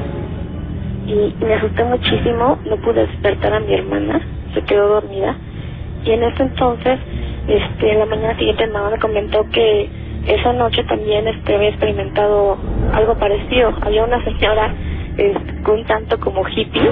Y 1.07 1.35
me 1.43 1.55
asusté 1.55 1.85
muchísimo, 1.85 2.59
no 2.69 2.77
pude 2.77 3.07
despertar 3.07 3.55
a 3.55 3.61
mi 3.61 3.73
hermana, 3.73 4.21
se 4.53 4.63
quedó 4.63 4.89
dormida. 4.89 5.35
Y 6.05 6.11
en 6.11 6.23
ese 6.23 6.43
entonces, 6.43 6.99
este, 7.49 7.93
en 7.93 7.99
la 7.99 8.07
mañana 8.07 8.37
siguiente 8.37 8.67
mi 8.67 8.73
mamá 8.75 8.91
me 8.91 8.99
comentó 8.99 9.49
que 9.51 9.89
esa 10.27 10.53
noche 10.53 10.85
también 10.85 11.27
este, 11.27 11.55
había 11.55 11.71
experimentado 11.71 12.57
algo 12.93 13.15
parecido. 13.19 13.73
Había 13.81 14.05
una 14.05 14.23
señora 14.25 14.73
este, 15.17 15.63
con 15.63 15.85
tanto 15.85 16.19
como 16.21 16.47
hippie, 16.49 16.91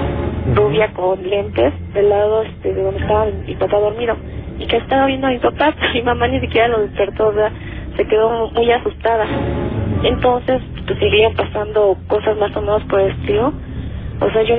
rubia 0.53 0.91
con 0.93 1.27
lentes, 1.27 1.73
del 1.93 2.09
lado 2.09 2.43
este, 2.43 2.73
de 2.73 2.83
donde 2.83 2.99
estaba 3.01 3.25
mi 3.25 3.55
papá 3.55 3.77
dormido, 3.79 4.15
y 4.59 4.65
que 4.65 4.77
estaba 4.77 5.05
viendo 5.07 5.27
a 5.27 5.31
mi 5.31 5.39
papá, 5.39 5.73
mi 5.93 6.01
mamá 6.01 6.27
ni 6.27 6.39
siquiera 6.41 6.67
lo 6.67 6.81
despertó, 6.81 7.29
o 7.29 7.33
sea, 7.33 7.51
se 7.95 8.05
quedó 8.05 8.49
muy 8.51 8.71
asustada. 8.71 9.25
Entonces, 10.03 10.61
pues 10.85 10.99
seguían 10.99 11.33
pasando 11.33 11.97
cosas 12.07 12.37
más 12.37 12.55
o 12.55 12.61
menos 12.61 12.83
por 12.83 12.99
el 12.99 13.11
estilo. 13.11 13.53
O 14.19 14.29
sea, 14.31 14.43
yo, 14.43 14.55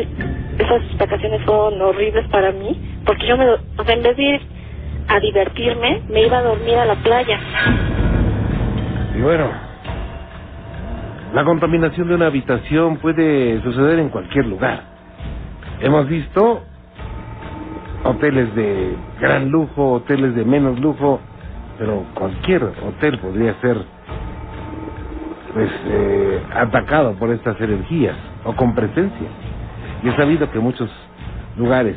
esas 0.59 0.99
vacaciones 0.99 1.43
fueron 1.44 1.81
horribles 1.81 2.27
para 2.28 2.53
mí, 2.53 2.77
porque 3.05 3.27
yo 3.27 3.36
me, 3.36 3.47
o 3.49 3.85
sea, 3.85 3.94
en 3.94 4.03
vez 4.03 4.16
de 4.16 4.23
ir 4.23 4.40
a 5.09 5.20
divertirme, 5.20 6.03
me 6.09 6.27
iba 6.27 6.39
a 6.39 6.43
dormir 6.43 6.77
a 6.77 6.85
la 6.85 6.94
playa. 6.97 7.39
Y 9.14 9.20
bueno, 9.20 9.51
la 11.34 11.44
contaminación 11.44 12.09
de 12.09 12.14
una 12.14 12.26
habitación 12.26 12.97
puede 12.97 13.60
suceder 13.62 13.98
en 13.98 14.09
cualquier 14.09 14.47
lugar. 14.47 14.82
Hemos 15.80 16.09
visto 16.09 16.62
hoteles 18.05 18.55
de 18.55 18.97
gran 19.20 19.51
lujo, 19.51 19.93
hoteles 19.93 20.34
de 20.34 20.44
menos 20.44 20.78
lujo, 20.80 21.20
pero 21.78 22.05
cualquier 22.14 22.62
hotel 22.62 23.18
podría 23.18 23.55
ser 23.60 23.76
pues 25.52 25.70
eh, 25.86 26.43
atacado 26.55 27.14
por 27.14 27.30
estas 27.30 27.60
energías 27.60 28.16
o 28.44 28.55
con 28.55 28.74
presencia. 28.74 29.28
Y 30.02 30.09
he 30.09 30.16
sabido 30.16 30.51
que 30.51 30.59
muchos 30.59 30.90
lugares 31.56 31.97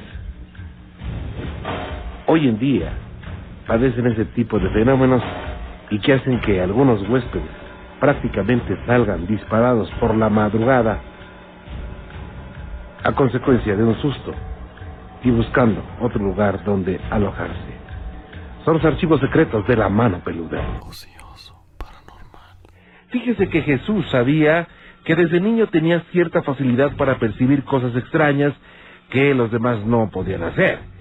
hoy 2.28 2.48
en 2.50 2.60
día 2.60 2.92
padecen 3.68 4.08
ese 4.08 4.26
tipo 4.26 4.60
de 4.60 4.70
fenómenos 4.70 5.24
y 5.90 6.00
que 6.00 6.14
hacen 6.14 6.40
que 6.42 6.62
algunos 6.62 7.08
huéspedes 7.08 7.50
prácticamente 8.00 8.78
salgan 8.86 9.26
disparados 9.28 9.90
por 10.00 10.16
la 10.16 10.30
madrugada 10.30 11.00
a 13.04 13.12
consecuencia 13.14 13.76
de 13.76 13.84
un 13.84 13.96
susto 14.02 14.34
y 15.24 15.32
buscando 15.32 15.82
otro 16.02 16.24
lugar 16.24 16.64
donde 16.64 17.00
alojarse. 17.10 17.76
Son 18.64 18.76
los 18.76 18.86
archivos 18.86 19.20
secretos 19.22 19.66
de 19.68 19.78
la 19.78 19.90
mano 19.90 20.20
peluda. 20.24 20.62
Fíjese 23.10 23.48
que 23.50 23.62
Jesús 23.62 24.06
sabía 24.10 24.68
que 25.04 25.16
desde 25.16 25.40
niño 25.40 25.68
tenía 25.68 26.02
cierta 26.12 26.42
facilidad 26.42 26.96
para 26.98 27.20
percibir 27.20 27.64
cosas 27.64 27.96
extrañas 27.96 28.54
que 29.10 29.34
los 29.36 29.52
demás 29.52 29.86
no 29.86 30.10
podían 30.10 30.44
hacer. 30.44 30.95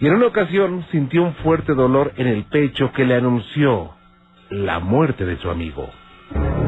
Y 0.00 0.06
en 0.06 0.14
una 0.14 0.28
ocasión 0.28 0.86
sintió 0.90 1.22
un 1.22 1.34
fuerte 1.34 1.74
dolor 1.74 2.12
en 2.16 2.26
el 2.26 2.44
pecho 2.44 2.90
que 2.92 3.04
le 3.04 3.14
anunció 3.14 3.90
la 4.48 4.78
muerte 4.78 5.26
de 5.26 5.36
su 5.36 5.50
amigo. 5.50 5.90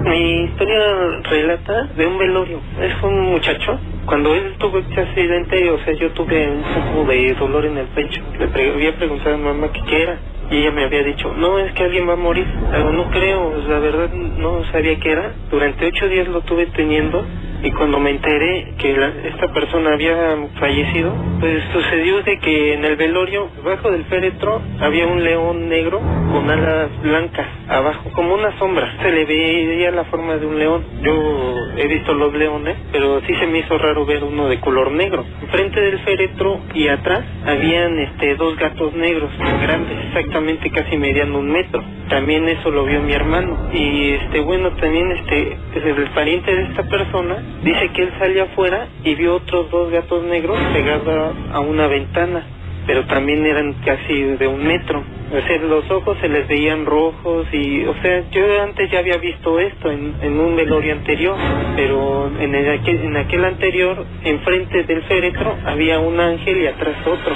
Mi 0.05 0.45
historia 0.45 1.21
relata 1.31 1.85
de 1.97 2.07
un 2.07 2.19
velorio. 2.19 2.61
Es 2.79 2.93
un 3.03 3.21
muchacho. 3.31 3.81
Cuando 4.05 4.35
él 4.35 4.57
tuvo 4.59 4.81
este 4.81 5.01
accidente, 5.01 5.71
o 5.71 5.79
sea, 5.79 5.95
yo 5.95 6.11
tuve 6.11 6.47
un 6.51 6.63
poco 6.63 7.11
de 7.11 7.35
dolor 7.35 7.65
en 7.65 7.79
el 7.79 7.87
pecho. 7.87 8.21
Le 8.39 8.71
había 8.71 8.97
preguntado 8.97 9.35
a 9.35 9.39
mi 9.39 9.45
mamá 9.45 9.69
qué 9.73 10.03
era. 10.03 10.19
Y 10.51 10.57
ella 10.57 10.73
me 10.73 10.85
había 10.85 11.03
dicho, 11.03 11.33
no, 11.35 11.59
es 11.59 11.73
que 11.73 11.85
alguien 11.85 12.07
va 12.07 12.13
a 12.13 12.17
morir. 12.17 12.47
Pero 12.71 12.93
no 12.93 13.11
creo, 13.11 13.63
la 13.67 13.79
verdad 13.79 14.13
no 14.13 14.63
sabía 14.73 14.99
qué 15.01 15.11
era. 15.11 15.33
Durante 15.51 15.87
ocho 15.87 16.07
días 16.09 16.29
lo 16.29 16.43
tuve 16.43 16.67
teniendo 16.67 17.25
y 17.63 17.71
cuando 17.73 18.01
me 18.01 18.11
enteré 18.11 18.75
que 18.79 18.91
esta 19.29 19.53
persona 19.53 19.93
había 19.93 20.37
fallecido, 20.59 21.15
pues 21.39 21.63
sucedió 21.73 22.23
de 22.23 22.39
que 22.39 22.75
en 22.75 22.85
el 22.85 22.97
velorio, 22.97 23.49
bajo 23.65 23.91
del 23.91 24.05
féretro, 24.05 24.61
había 24.81 25.07
un 25.07 25.23
león 25.23 25.69
negro 25.69 26.01
con 26.33 26.51
alas 26.51 26.91
blancas 27.03 27.47
abajo, 27.69 28.11
como 28.15 28.35
una 28.35 28.59
sombra. 28.59 28.97
Se 29.03 29.13
le 29.13 29.25
veía 29.25 29.91
la 29.93 30.05
forma 30.05 30.37
de 30.37 30.47
un 30.47 30.59
león. 30.59 30.85
Yo 31.03 31.55
he 31.77 31.87
visto 31.87 32.15
los 32.15 32.35
leones, 32.35 32.77
pero 32.91 33.21
sí 33.27 33.35
se 33.37 33.47
me 33.47 33.59
hizo 33.59 33.79
raro 33.79 34.05
ver 34.05 34.25
uno 34.25 34.49
de 34.49 34.59
color 34.59 34.91
negro. 34.91 35.25
Enfrente 35.43 35.81
del 35.81 36.01
féretro 36.01 36.61
y 36.75 36.89
atrás 36.89 37.25
habían 37.47 37.99
este 37.99 38.35
dos 38.35 38.57
gatos 38.57 38.93
negros, 38.95 39.31
grandes, 39.63 40.07
exactamente 40.07 40.71
casi 40.71 40.97
mediando 40.97 41.39
un 41.39 41.51
metro. 41.51 41.83
También 42.09 42.49
eso 42.49 42.71
lo 42.71 42.85
vio 42.85 43.01
mi 43.03 43.13
hermano. 43.13 43.71
Y 43.73 44.11
este 44.13 44.41
bueno, 44.41 44.71
también 44.73 45.13
este 45.13 45.57
el 45.75 46.11
pariente 46.11 46.55
de 46.55 46.63
esta 46.65 46.83
persona 46.85 47.43
Dice 47.63 47.91
que 47.93 48.03
él 48.03 48.13
salió 48.19 48.43
afuera 48.45 48.89
y 49.05 49.15
vio 49.15 49.37
otros 49.37 49.71
dos 49.71 49.93
gatos 49.93 50.25
negros 50.25 50.59
pegados 50.73 51.33
a 51.53 51.61
una 51.61 51.87
ventana, 51.87 52.43
pero 52.89 53.07
también 53.07 53.47
eran 53.47 53.75
casi 53.85 54.21
de 54.21 54.47
un 54.49 54.65
metro. 54.65 55.01
O 55.31 55.47
sea, 55.47 55.59
los 55.59 55.89
ojos 55.89 56.19
se 56.21 56.29
les 56.29 56.49
veían 56.49 56.85
rojos 56.85 57.47
y, 57.53 57.85
o 57.85 57.95
sea, 58.03 58.29
yo 58.33 58.63
antes 58.65 58.91
ya 58.91 58.99
había 58.99 59.17
visto 59.17 59.61
esto 59.61 59.93
en, 59.93 60.17
en 60.23 60.41
un 60.41 60.57
velorio 60.57 60.93
anterior, 60.93 61.37
pero 61.77 62.33
en, 62.39 62.53
el, 62.53 62.81
en 62.85 63.17
aquel 63.17 63.45
anterior, 63.45 64.05
enfrente 64.25 64.83
del 64.83 65.03
féretro, 65.05 65.57
había 65.65 66.01
un 66.01 66.19
ángel 66.19 66.63
y 66.63 66.67
atrás 66.67 66.97
otro. 67.07 67.35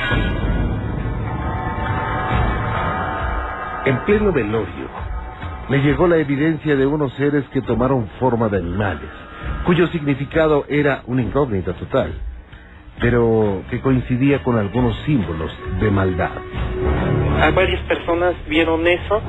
En 3.85 3.99
pleno 4.05 4.33
velorio, 4.33 4.89
le 5.69 5.79
llegó 5.79 6.09
la 6.09 6.17
evidencia 6.17 6.75
de 6.75 6.85
unos 6.85 7.13
seres 7.15 7.45
que 7.53 7.63
tomaron 7.63 8.09
forma 8.19 8.49
de 8.49 8.59
animales 8.59 9.26
cuyo 9.67 9.89
significado 9.89 10.65
era 10.69 11.03
una 11.07 11.23
incógnita 11.23 11.73
total, 11.73 12.15
pero 13.01 13.65
que 13.69 13.81
coincidía 13.81 14.43
con 14.45 14.57
algunos 14.57 14.97
símbolos 15.05 15.51
de 15.81 15.91
maldad. 15.91 16.31
A 17.43 17.51
varias 17.51 17.83
personas 17.83 18.35
vieron 18.49 18.87
eso 18.87 19.21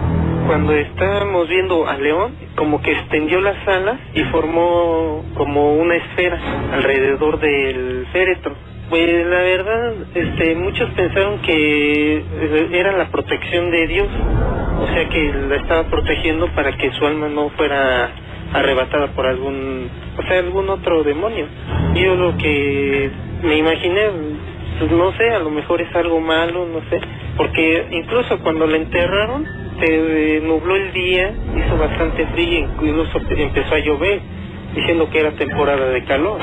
cuando 0.46 0.74
estábamos 0.74 1.50
viendo 1.50 1.88
al 1.88 2.02
león, 2.04 2.36
como 2.56 2.82
que 2.82 2.92
extendió 2.92 3.42
las 3.42 3.68
alas 3.68 4.00
y 4.14 4.24
formó 4.26 5.26
como 5.36 5.74
una 5.74 5.96
esfera 5.96 6.40
alrededor 6.72 7.40
del 7.40 8.06
féretro. 8.14 8.56
Pues 8.90 9.26
la 9.26 9.40
verdad, 9.40 9.94
este, 10.14 10.56
muchos 10.56 10.90
pensaron 10.92 11.42
que 11.42 12.24
era 12.72 12.96
la 12.96 13.10
protección 13.10 13.72
de 13.72 13.88
Dios, 13.88 14.08
o 14.80 14.88
sea 14.94 15.10
que 15.10 15.34
la 15.50 15.56
estaba 15.56 15.84
protegiendo 15.90 16.48
para 16.56 16.78
que 16.78 16.92
su 16.92 17.06
alma 17.06 17.28
no 17.28 17.50
fuera 17.50 18.12
arrebatada 18.54 19.08
por 19.08 19.26
algún, 19.26 19.90
o 20.18 20.22
sea, 20.24 20.40
algún 20.40 20.70
otro 20.70 21.04
demonio. 21.04 21.48
Yo 21.96 22.16
lo 22.16 22.38
que 22.38 23.12
me 23.44 23.58
imaginé, 23.58 24.02
pues 24.80 24.92
no 24.92 25.12
sé, 25.14 25.30
a 25.30 25.40
lo 25.40 25.50
mejor 25.50 25.82
es 25.82 25.96
algo 25.96 26.20
malo, 26.20 26.66
no 26.66 26.80
sé, 26.90 27.00
porque 27.36 27.86
incluso 27.92 28.40
cuando 28.40 28.68
la 28.68 28.78
enterraron, 28.78 29.46
se 29.80 30.42
nubló 30.44 30.76
el 30.76 30.92
día, 30.92 31.34
hizo 31.56 31.78
bastante 31.78 32.26
frío, 32.28 32.68
incluso 32.82 33.20
empezó 33.30 33.76
a 33.76 33.80
llover, 33.80 34.22
diciendo 34.76 35.10
que 35.10 35.20
era 35.20 35.32
temporada 35.32 35.90
de 35.90 36.04
calor. 36.04 36.40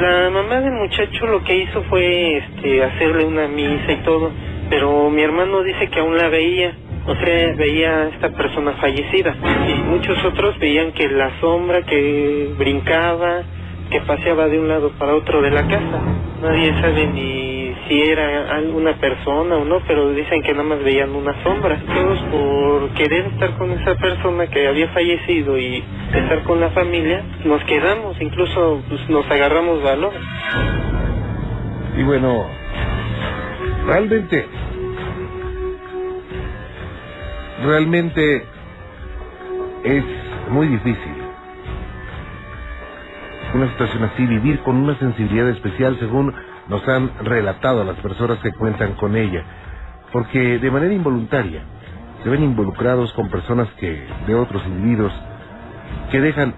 La 0.00 0.30
mamá 0.30 0.60
del 0.60 0.72
muchacho 0.72 1.26
lo 1.26 1.42
que 1.42 1.56
hizo 1.56 1.82
fue 1.84 2.38
este, 2.38 2.82
hacerle 2.82 3.24
una 3.24 3.48
misa 3.48 3.92
y 3.92 4.02
todo, 4.04 4.30
pero 4.68 5.10
mi 5.10 5.22
hermano 5.22 5.62
dice 5.62 5.88
que 5.88 6.00
aún 6.00 6.16
la 6.16 6.28
veía, 6.28 6.76
o 7.06 7.14
sea, 7.14 7.54
veía 7.56 8.02
a 8.02 8.08
esta 8.08 8.30
persona 8.30 8.72
fallecida. 8.72 9.34
Y 9.68 9.74
muchos 9.82 10.24
otros 10.24 10.58
veían 10.58 10.92
que 10.92 11.08
la 11.08 11.30
sombra 11.40 11.82
que 11.82 12.54
brincaba, 12.58 13.42
que 13.90 14.00
paseaba 14.00 14.48
de 14.48 14.58
un 14.58 14.68
lado 14.68 14.90
para 14.98 15.14
otro 15.14 15.40
de 15.42 15.50
la 15.50 15.66
casa. 15.66 16.00
Nadie 16.42 16.72
sabe 16.80 17.06
ni 17.06 17.56
si 17.88 18.02
era 18.02 18.56
alguna 18.56 18.94
persona 18.94 19.56
o 19.56 19.64
no, 19.64 19.80
pero 19.86 20.10
dicen 20.10 20.42
que 20.42 20.52
nada 20.52 20.64
más 20.64 20.82
veían 20.82 21.14
una 21.14 21.40
sombra. 21.42 21.80
Todos 21.86 22.18
por 22.32 22.90
querer 22.90 23.26
estar 23.26 23.56
con 23.56 23.70
esa 23.70 23.94
persona 23.94 24.48
que 24.48 24.66
había 24.66 24.88
fallecido 24.88 25.58
y 25.58 25.84
estar 26.12 26.42
con 26.42 26.60
la 26.60 26.70
familia, 26.70 27.22
nos 27.44 27.62
quedamos, 27.64 28.20
incluso 28.20 28.82
pues, 28.88 29.08
nos 29.08 29.30
agarramos 29.30 29.82
valor. 29.82 30.12
Y 31.96 32.02
bueno, 32.02 32.44
realmente, 33.86 34.46
realmente 37.62 38.46
es 39.84 40.04
muy 40.50 40.68
difícil 40.68 41.26
una 43.54 43.68
situación 43.70 44.04
así, 44.04 44.26
vivir 44.26 44.60
con 44.60 44.76
una 44.76 44.98
sensibilidad 44.98 45.48
especial 45.48 45.96
según 45.98 46.34
nos 46.68 46.86
han 46.88 47.10
relatado 47.24 47.84
las 47.84 47.96
personas 47.96 48.38
que 48.38 48.52
cuentan 48.52 48.94
con 48.94 49.16
ella, 49.16 49.44
porque 50.12 50.58
de 50.58 50.70
manera 50.70 50.92
involuntaria 50.92 51.62
se 52.22 52.28
ven 52.28 52.42
involucrados 52.42 53.12
con 53.12 53.28
personas 53.28 53.68
que, 53.78 54.06
de 54.26 54.34
otros 54.34 54.64
individuos, 54.66 55.12
que 56.10 56.20
dejan 56.20 56.54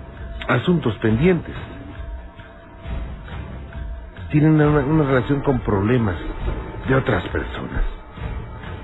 asuntos 0.48 0.94
pendientes. 0.96 1.54
Tienen 4.30 4.60
una, 4.60 4.66
una 4.68 5.04
relación 5.04 5.40
con 5.40 5.60
problemas 5.60 6.16
de 6.88 6.94
otras 6.94 7.22
personas, 7.28 7.82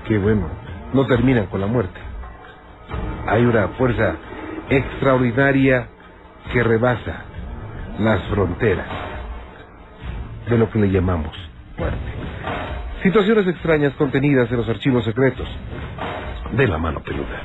que 0.07 0.17
bueno, 0.17 0.47
no 0.93 1.05
terminan 1.05 1.47
con 1.47 1.61
la 1.61 1.67
muerte. 1.67 2.04
Hay 3.27 3.45
una 3.45 3.69
fuerza 3.69 4.15
extraordinaria 4.69 5.87
que 6.51 6.63
rebasa 6.63 7.25
las 7.99 8.21
fronteras 8.25 8.87
de 10.49 10.57
lo 10.57 10.69
que 10.69 10.79
le 10.79 10.91
llamamos 10.91 11.35
muerte. 11.77 11.97
Situaciones 13.03 13.47
extrañas 13.47 13.93
contenidas 13.93 14.49
en 14.51 14.57
los 14.57 14.69
archivos 14.69 15.03
secretos 15.03 15.47
de 16.53 16.67
la 16.67 16.77
mano 16.77 17.01
peluda. 17.01 17.43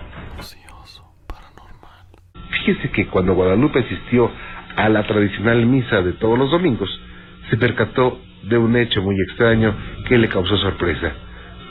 Fíjese 2.50 2.90
que 2.90 3.06
cuando 3.06 3.34
Guadalupe 3.34 3.80
asistió 3.80 4.30
a 4.76 4.88
la 4.88 5.06
tradicional 5.06 5.64
misa 5.66 6.02
de 6.02 6.12
todos 6.14 6.38
los 6.38 6.50
domingos, 6.50 6.88
se 7.48 7.56
percató 7.56 8.18
de 8.44 8.58
un 8.58 8.76
hecho 8.76 9.02
muy 9.02 9.16
extraño 9.28 9.74
que 10.08 10.18
le 10.18 10.28
causó 10.28 10.56
sorpresa, 10.58 11.12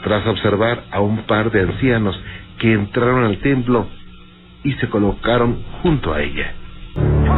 tras 0.04 0.26
observar 0.26 0.84
a 0.90 1.00
un 1.00 1.26
par 1.26 1.50
de 1.50 1.60
ancianos 1.60 2.20
que 2.60 2.72
entraron 2.74 3.24
al 3.24 3.38
templo 3.38 3.86
y 4.62 4.72
se 4.74 4.88
colocaron 4.88 5.62
junto 5.82 6.12
a 6.12 6.20
ella. 6.20 6.52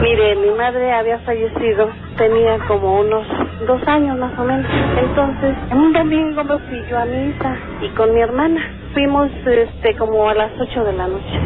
Mire, 0.02 0.34
mi 0.34 0.50
madre 0.50 0.92
había 0.92 1.20
fallecido, 1.20 1.90
tenía 2.16 2.58
como 2.66 3.00
unos 3.00 3.24
dos 3.66 3.80
años 3.86 4.18
más 4.18 4.36
o 4.36 4.44
menos. 4.44 4.66
Entonces, 5.00 5.54
un 5.70 5.92
domingo 5.92 6.42
me 6.42 6.58
fui 6.58 6.82
yo 6.90 6.98
a 6.98 7.04
misa 7.04 7.56
y 7.82 7.88
con 7.90 8.12
mi 8.12 8.20
hermana. 8.20 8.60
Fuimos 8.94 9.30
este 9.46 9.94
como 9.96 10.28
a 10.28 10.34
las 10.34 10.50
ocho 10.60 10.82
de 10.84 10.92
la 10.92 11.06
noche. 11.06 11.40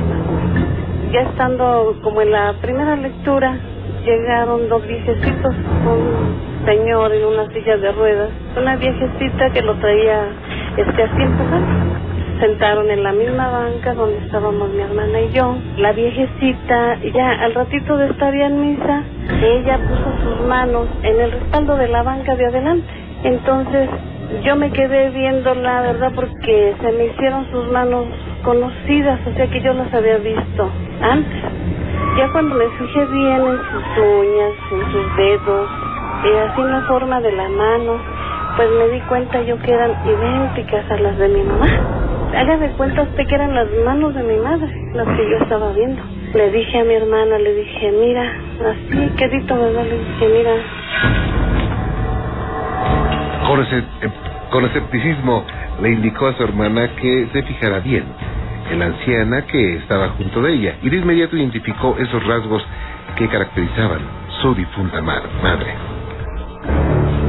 Ya 1.13 1.21
estando 1.21 1.99
como 2.03 2.23
en 2.23 2.33
la 2.33 2.55
primera 2.63 2.97
lectura, 2.97 3.59
llegaron 4.05 4.69
dos 4.71 4.87
viejecitos, 4.87 5.55
un 5.85 6.65
señor 6.65 7.13
en 7.13 7.27
una 7.27 7.47
silla 7.53 7.77
de 7.77 7.93
ruedas, 7.93 8.31
una 8.57 8.77
viejecita 8.77 9.51
que 9.51 9.61
lo 9.63 9.75
traía 9.75 10.29
este 10.79 11.03
así 11.03 11.23
empujando 11.23 12.06
sentaron 12.41 12.91
en 12.91 13.03
la 13.03 13.13
misma 13.13 13.49
banca 13.49 13.95
donde 13.95 14.19
estábamos 14.19 14.69
mi 14.71 14.83
hermana 14.83 15.21
y 15.21 15.33
yo. 15.33 15.57
La 15.79 15.93
viejecita, 15.93 16.99
ya 17.15 17.31
al 17.45 17.55
ratito 17.55 17.97
de 17.97 18.09
estar 18.11 18.35
ya 18.35 18.47
en 18.47 18.61
misa, 18.61 19.03
ella 19.43 19.79
puso 19.79 20.13
sus 20.23 20.47
manos 20.47 20.87
en 21.03 21.21
el 21.21 21.33
respaldo 21.33 21.77
de 21.77 21.89
la 21.89 22.03
banca 22.03 22.37
de 22.37 22.47
adelante. 22.47 22.87
Entonces 23.25 23.89
yo 24.45 24.57
me 24.57 24.71
quedé 24.71 25.11
viendo 25.11 25.55
la 25.55 25.83
verdad 25.83 26.13
porque 26.15 26.75
se 26.81 26.93
me 26.93 27.07
hicieron 27.07 27.51
sus 27.51 27.71
manos 27.71 28.07
conocidas, 28.45 29.21
o 29.27 29.35
sea 29.35 29.47
que 29.49 29.61
yo 29.61 29.73
las 29.73 29.93
había 29.95 30.19
visto 30.19 30.71
antes. 31.01 31.43
Ya 32.19 32.31
cuando 32.33 32.55
me 32.55 32.67
fijé 32.79 33.05
bien 33.07 33.41
en 33.41 33.59
sus 33.59 33.85
uñas, 33.99 34.53
en 34.73 34.93
sus 34.93 35.17
dedos, 35.17 35.71
y 36.25 36.37
así 36.39 36.61
en 36.61 36.71
la 36.71 36.81
forma 36.83 37.21
de 37.21 37.33
la 37.33 37.49
mano, 37.49 37.99
pues 38.57 38.69
me 38.79 38.89
di 38.89 39.01
cuenta 39.03 39.43
yo 39.43 39.59
que 39.59 39.71
eran 39.71 39.93
idénticas 40.07 40.91
a 40.91 40.97
las 40.97 41.19
de 41.19 41.29
mi 41.29 41.43
mamá 41.43 42.07
haga 42.35 42.57
de 42.57 42.69
cuenta 42.71 43.03
usted 43.03 43.27
que 43.27 43.35
eran 43.35 43.55
las 43.55 43.69
manos 43.85 44.15
de 44.15 44.23
mi 44.23 44.37
madre, 44.37 44.73
las 44.95 45.07
que 45.17 45.31
yo 45.31 45.37
estaba 45.39 45.73
viendo. 45.73 46.03
Le 46.35 46.51
dije 46.51 46.79
a 46.79 46.85
mi 46.85 46.95
hermana, 46.95 47.39
le 47.39 47.55
dije, 47.55 47.93
mira, 47.93 48.23
así, 48.71 49.11
quedito, 49.17 49.55
¿verdad? 49.59 49.85
Le 49.85 49.99
dije, 49.99 50.29
mira. 50.37 50.53
Con, 53.47 53.63
ese, 53.63 53.79
eh, 53.79 54.11
con 54.51 54.65
escepticismo 54.65 55.45
le 55.81 55.91
indicó 55.91 56.27
a 56.27 56.35
su 56.35 56.43
hermana 56.43 56.89
que 56.97 57.29
se 57.33 57.43
fijara 57.43 57.81
bien 57.81 58.05
en 58.71 58.79
la 58.81 58.87
anciana 58.87 59.47
que 59.47 59.77
estaba 59.77 60.09
junto 60.11 60.43
de 60.43 60.53
ella 60.55 60.75
y 60.83 60.91
de 60.91 60.97
inmediato 60.97 61.37
identificó 61.37 61.97
esos 61.99 62.27
rasgos 62.27 62.67
que 63.17 63.29
caracterizaban 63.29 64.01
su 64.43 64.55
difunta 64.55 65.01
madre. 65.01 65.75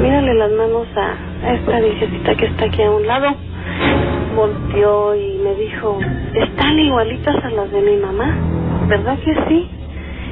Mírale 0.01 0.33
las 0.33 0.51
manos 0.51 0.87
a 0.95 1.53
esta 1.53 1.79
viejecita 1.79 2.35
que 2.35 2.45
está 2.45 2.65
aquí 2.65 2.81
a 2.83 2.91
un 2.91 3.05
lado 3.05 3.35
volteó 4.37 5.15
y 5.15 5.39
me 5.39 5.55
dijo, 5.55 5.97
están 6.35 6.79
igualitas 6.79 7.43
a 7.43 7.49
las 7.49 7.71
de 7.71 7.81
mi 7.81 7.97
mamá, 7.97 8.37
¿verdad 8.87 9.17
que 9.25 9.33
sí? 9.47 9.67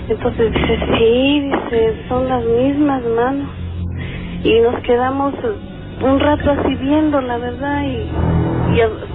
Entonces 0.07 0.53
dice, 0.53 0.79
sí, 0.95 1.41
dice, 1.41 1.95
son 2.07 2.29
las 2.29 2.45
mismas 2.45 3.03
manos. 3.03 3.49
Y 4.43 4.59
nos 4.59 4.79
quedamos 4.81 5.33
un 6.03 6.19
rato 6.19 6.51
así 6.51 6.75
viendo, 6.75 7.19
la 7.19 7.39
verdad, 7.39 7.83
y, 7.83 8.07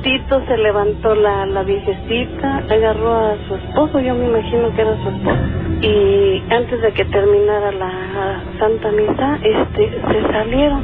Tito 0.02 0.42
se 0.46 0.56
levantó 0.56 1.14
la, 1.14 1.44
la 1.44 1.62
viejecita, 1.62 2.64
agarró 2.70 3.14
a 3.14 3.36
su 3.46 3.54
esposo, 3.56 4.00
yo 4.00 4.14
me 4.14 4.26
imagino 4.26 4.74
que 4.74 4.80
era 4.80 4.96
su 5.02 5.08
esposo, 5.10 5.38
y 5.82 6.42
antes 6.50 6.80
de 6.80 6.92
que 6.92 7.04
terminara 7.04 7.70
la 7.72 8.42
Santa 8.58 8.90
Misa, 8.90 9.38
este, 9.42 9.90
se 9.90 10.32
salieron. 10.32 10.82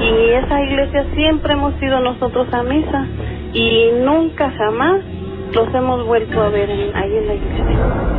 Y 0.00 0.30
esa 0.30 0.62
iglesia 0.62 1.04
siempre 1.14 1.54
hemos 1.54 1.82
ido 1.82 2.00
nosotros 2.00 2.46
a 2.52 2.62
misa, 2.62 3.06
y 3.52 3.90
nunca 4.04 4.50
jamás 4.50 5.00
los 5.52 5.74
hemos 5.74 6.06
vuelto 6.06 6.42
a 6.42 6.48
ver 6.50 6.70
ahí 6.70 7.16
en 7.16 7.26
la 7.26 7.34
iglesia. 7.34 7.64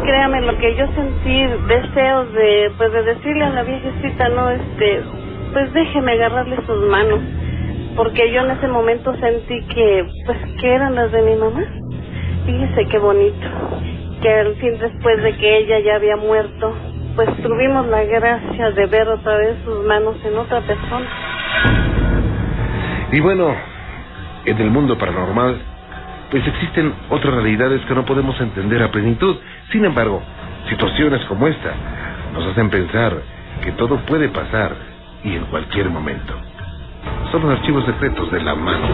Créame, 0.04 0.42
lo 0.42 0.58
que 0.58 0.76
yo 0.76 0.86
sentí 0.96 1.46
deseos 1.68 2.34
de, 2.34 2.72
pues 2.78 2.92
de 2.92 3.04
decirle 3.04 3.46
a 3.46 3.50
la 3.52 3.64
viejecita, 3.64 4.30
no, 4.30 4.50
este, 4.50 5.02
pues 5.54 5.72
déjeme 5.74 6.14
agarrarle 6.14 6.58
sus 6.66 6.90
manos, 6.90 7.20
porque 7.98 8.32
yo 8.32 8.42
en 8.42 8.52
ese 8.52 8.68
momento 8.68 9.14
sentí 9.18 9.60
que, 9.74 10.08
pues, 10.26 10.38
que 10.62 10.74
eran 10.74 10.94
las 10.94 11.12
de 11.12 11.22
mi 11.24 11.36
mamá. 11.36 11.64
Fíjese 12.46 12.86
qué 12.90 13.00
bonito, 13.00 13.48
que 14.22 14.32
al 14.32 14.56
fin 14.56 14.78
después 14.80 15.22
de 15.24 15.36
que 15.36 15.58
ella 15.58 15.80
ya 15.80 15.96
había 15.96 16.16
muerto, 16.16 16.74
pues 17.16 17.36
tuvimos 17.42 17.88
la 17.88 18.04
gracia 18.04 18.72
de 18.72 18.86
ver 18.86 19.10
otra 19.10 19.36
vez 19.38 19.58
sus 19.66 19.84
manos 19.84 20.16
en 20.24 20.38
otra 20.38 20.62
persona. 20.62 21.08
Y 23.12 23.20
bueno, 23.20 23.54
en 24.46 24.58
el 24.60 24.70
mundo 24.70 24.96
paranormal, 24.98 25.58
pues 26.30 26.46
existen 26.46 26.94
otras 27.10 27.34
realidades 27.34 27.82
que 27.86 27.96
no 27.96 28.06
podemos 28.06 28.40
entender 28.40 28.84
a 28.84 28.92
plenitud. 28.92 29.38
Sin 29.72 29.84
embargo, 29.84 30.22
situaciones 30.70 31.26
como 31.26 31.48
esta 31.48 31.74
nos 32.34 32.46
hacen 32.46 32.70
pensar 32.70 33.14
que 33.64 33.72
todo 33.72 33.98
puede 34.06 34.30
pasar 34.30 34.76
y 35.24 35.36
en 35.36 35.46
cualquier 35.46 35.90
momento. 35.90 36.36
Son 37.32 37.42
los 37.42 37.60
archivos 37.60 37.86
secretos 37.86 38.32
de 38.32 38.42
la 38.42 38.56
mano. 38.56 38.88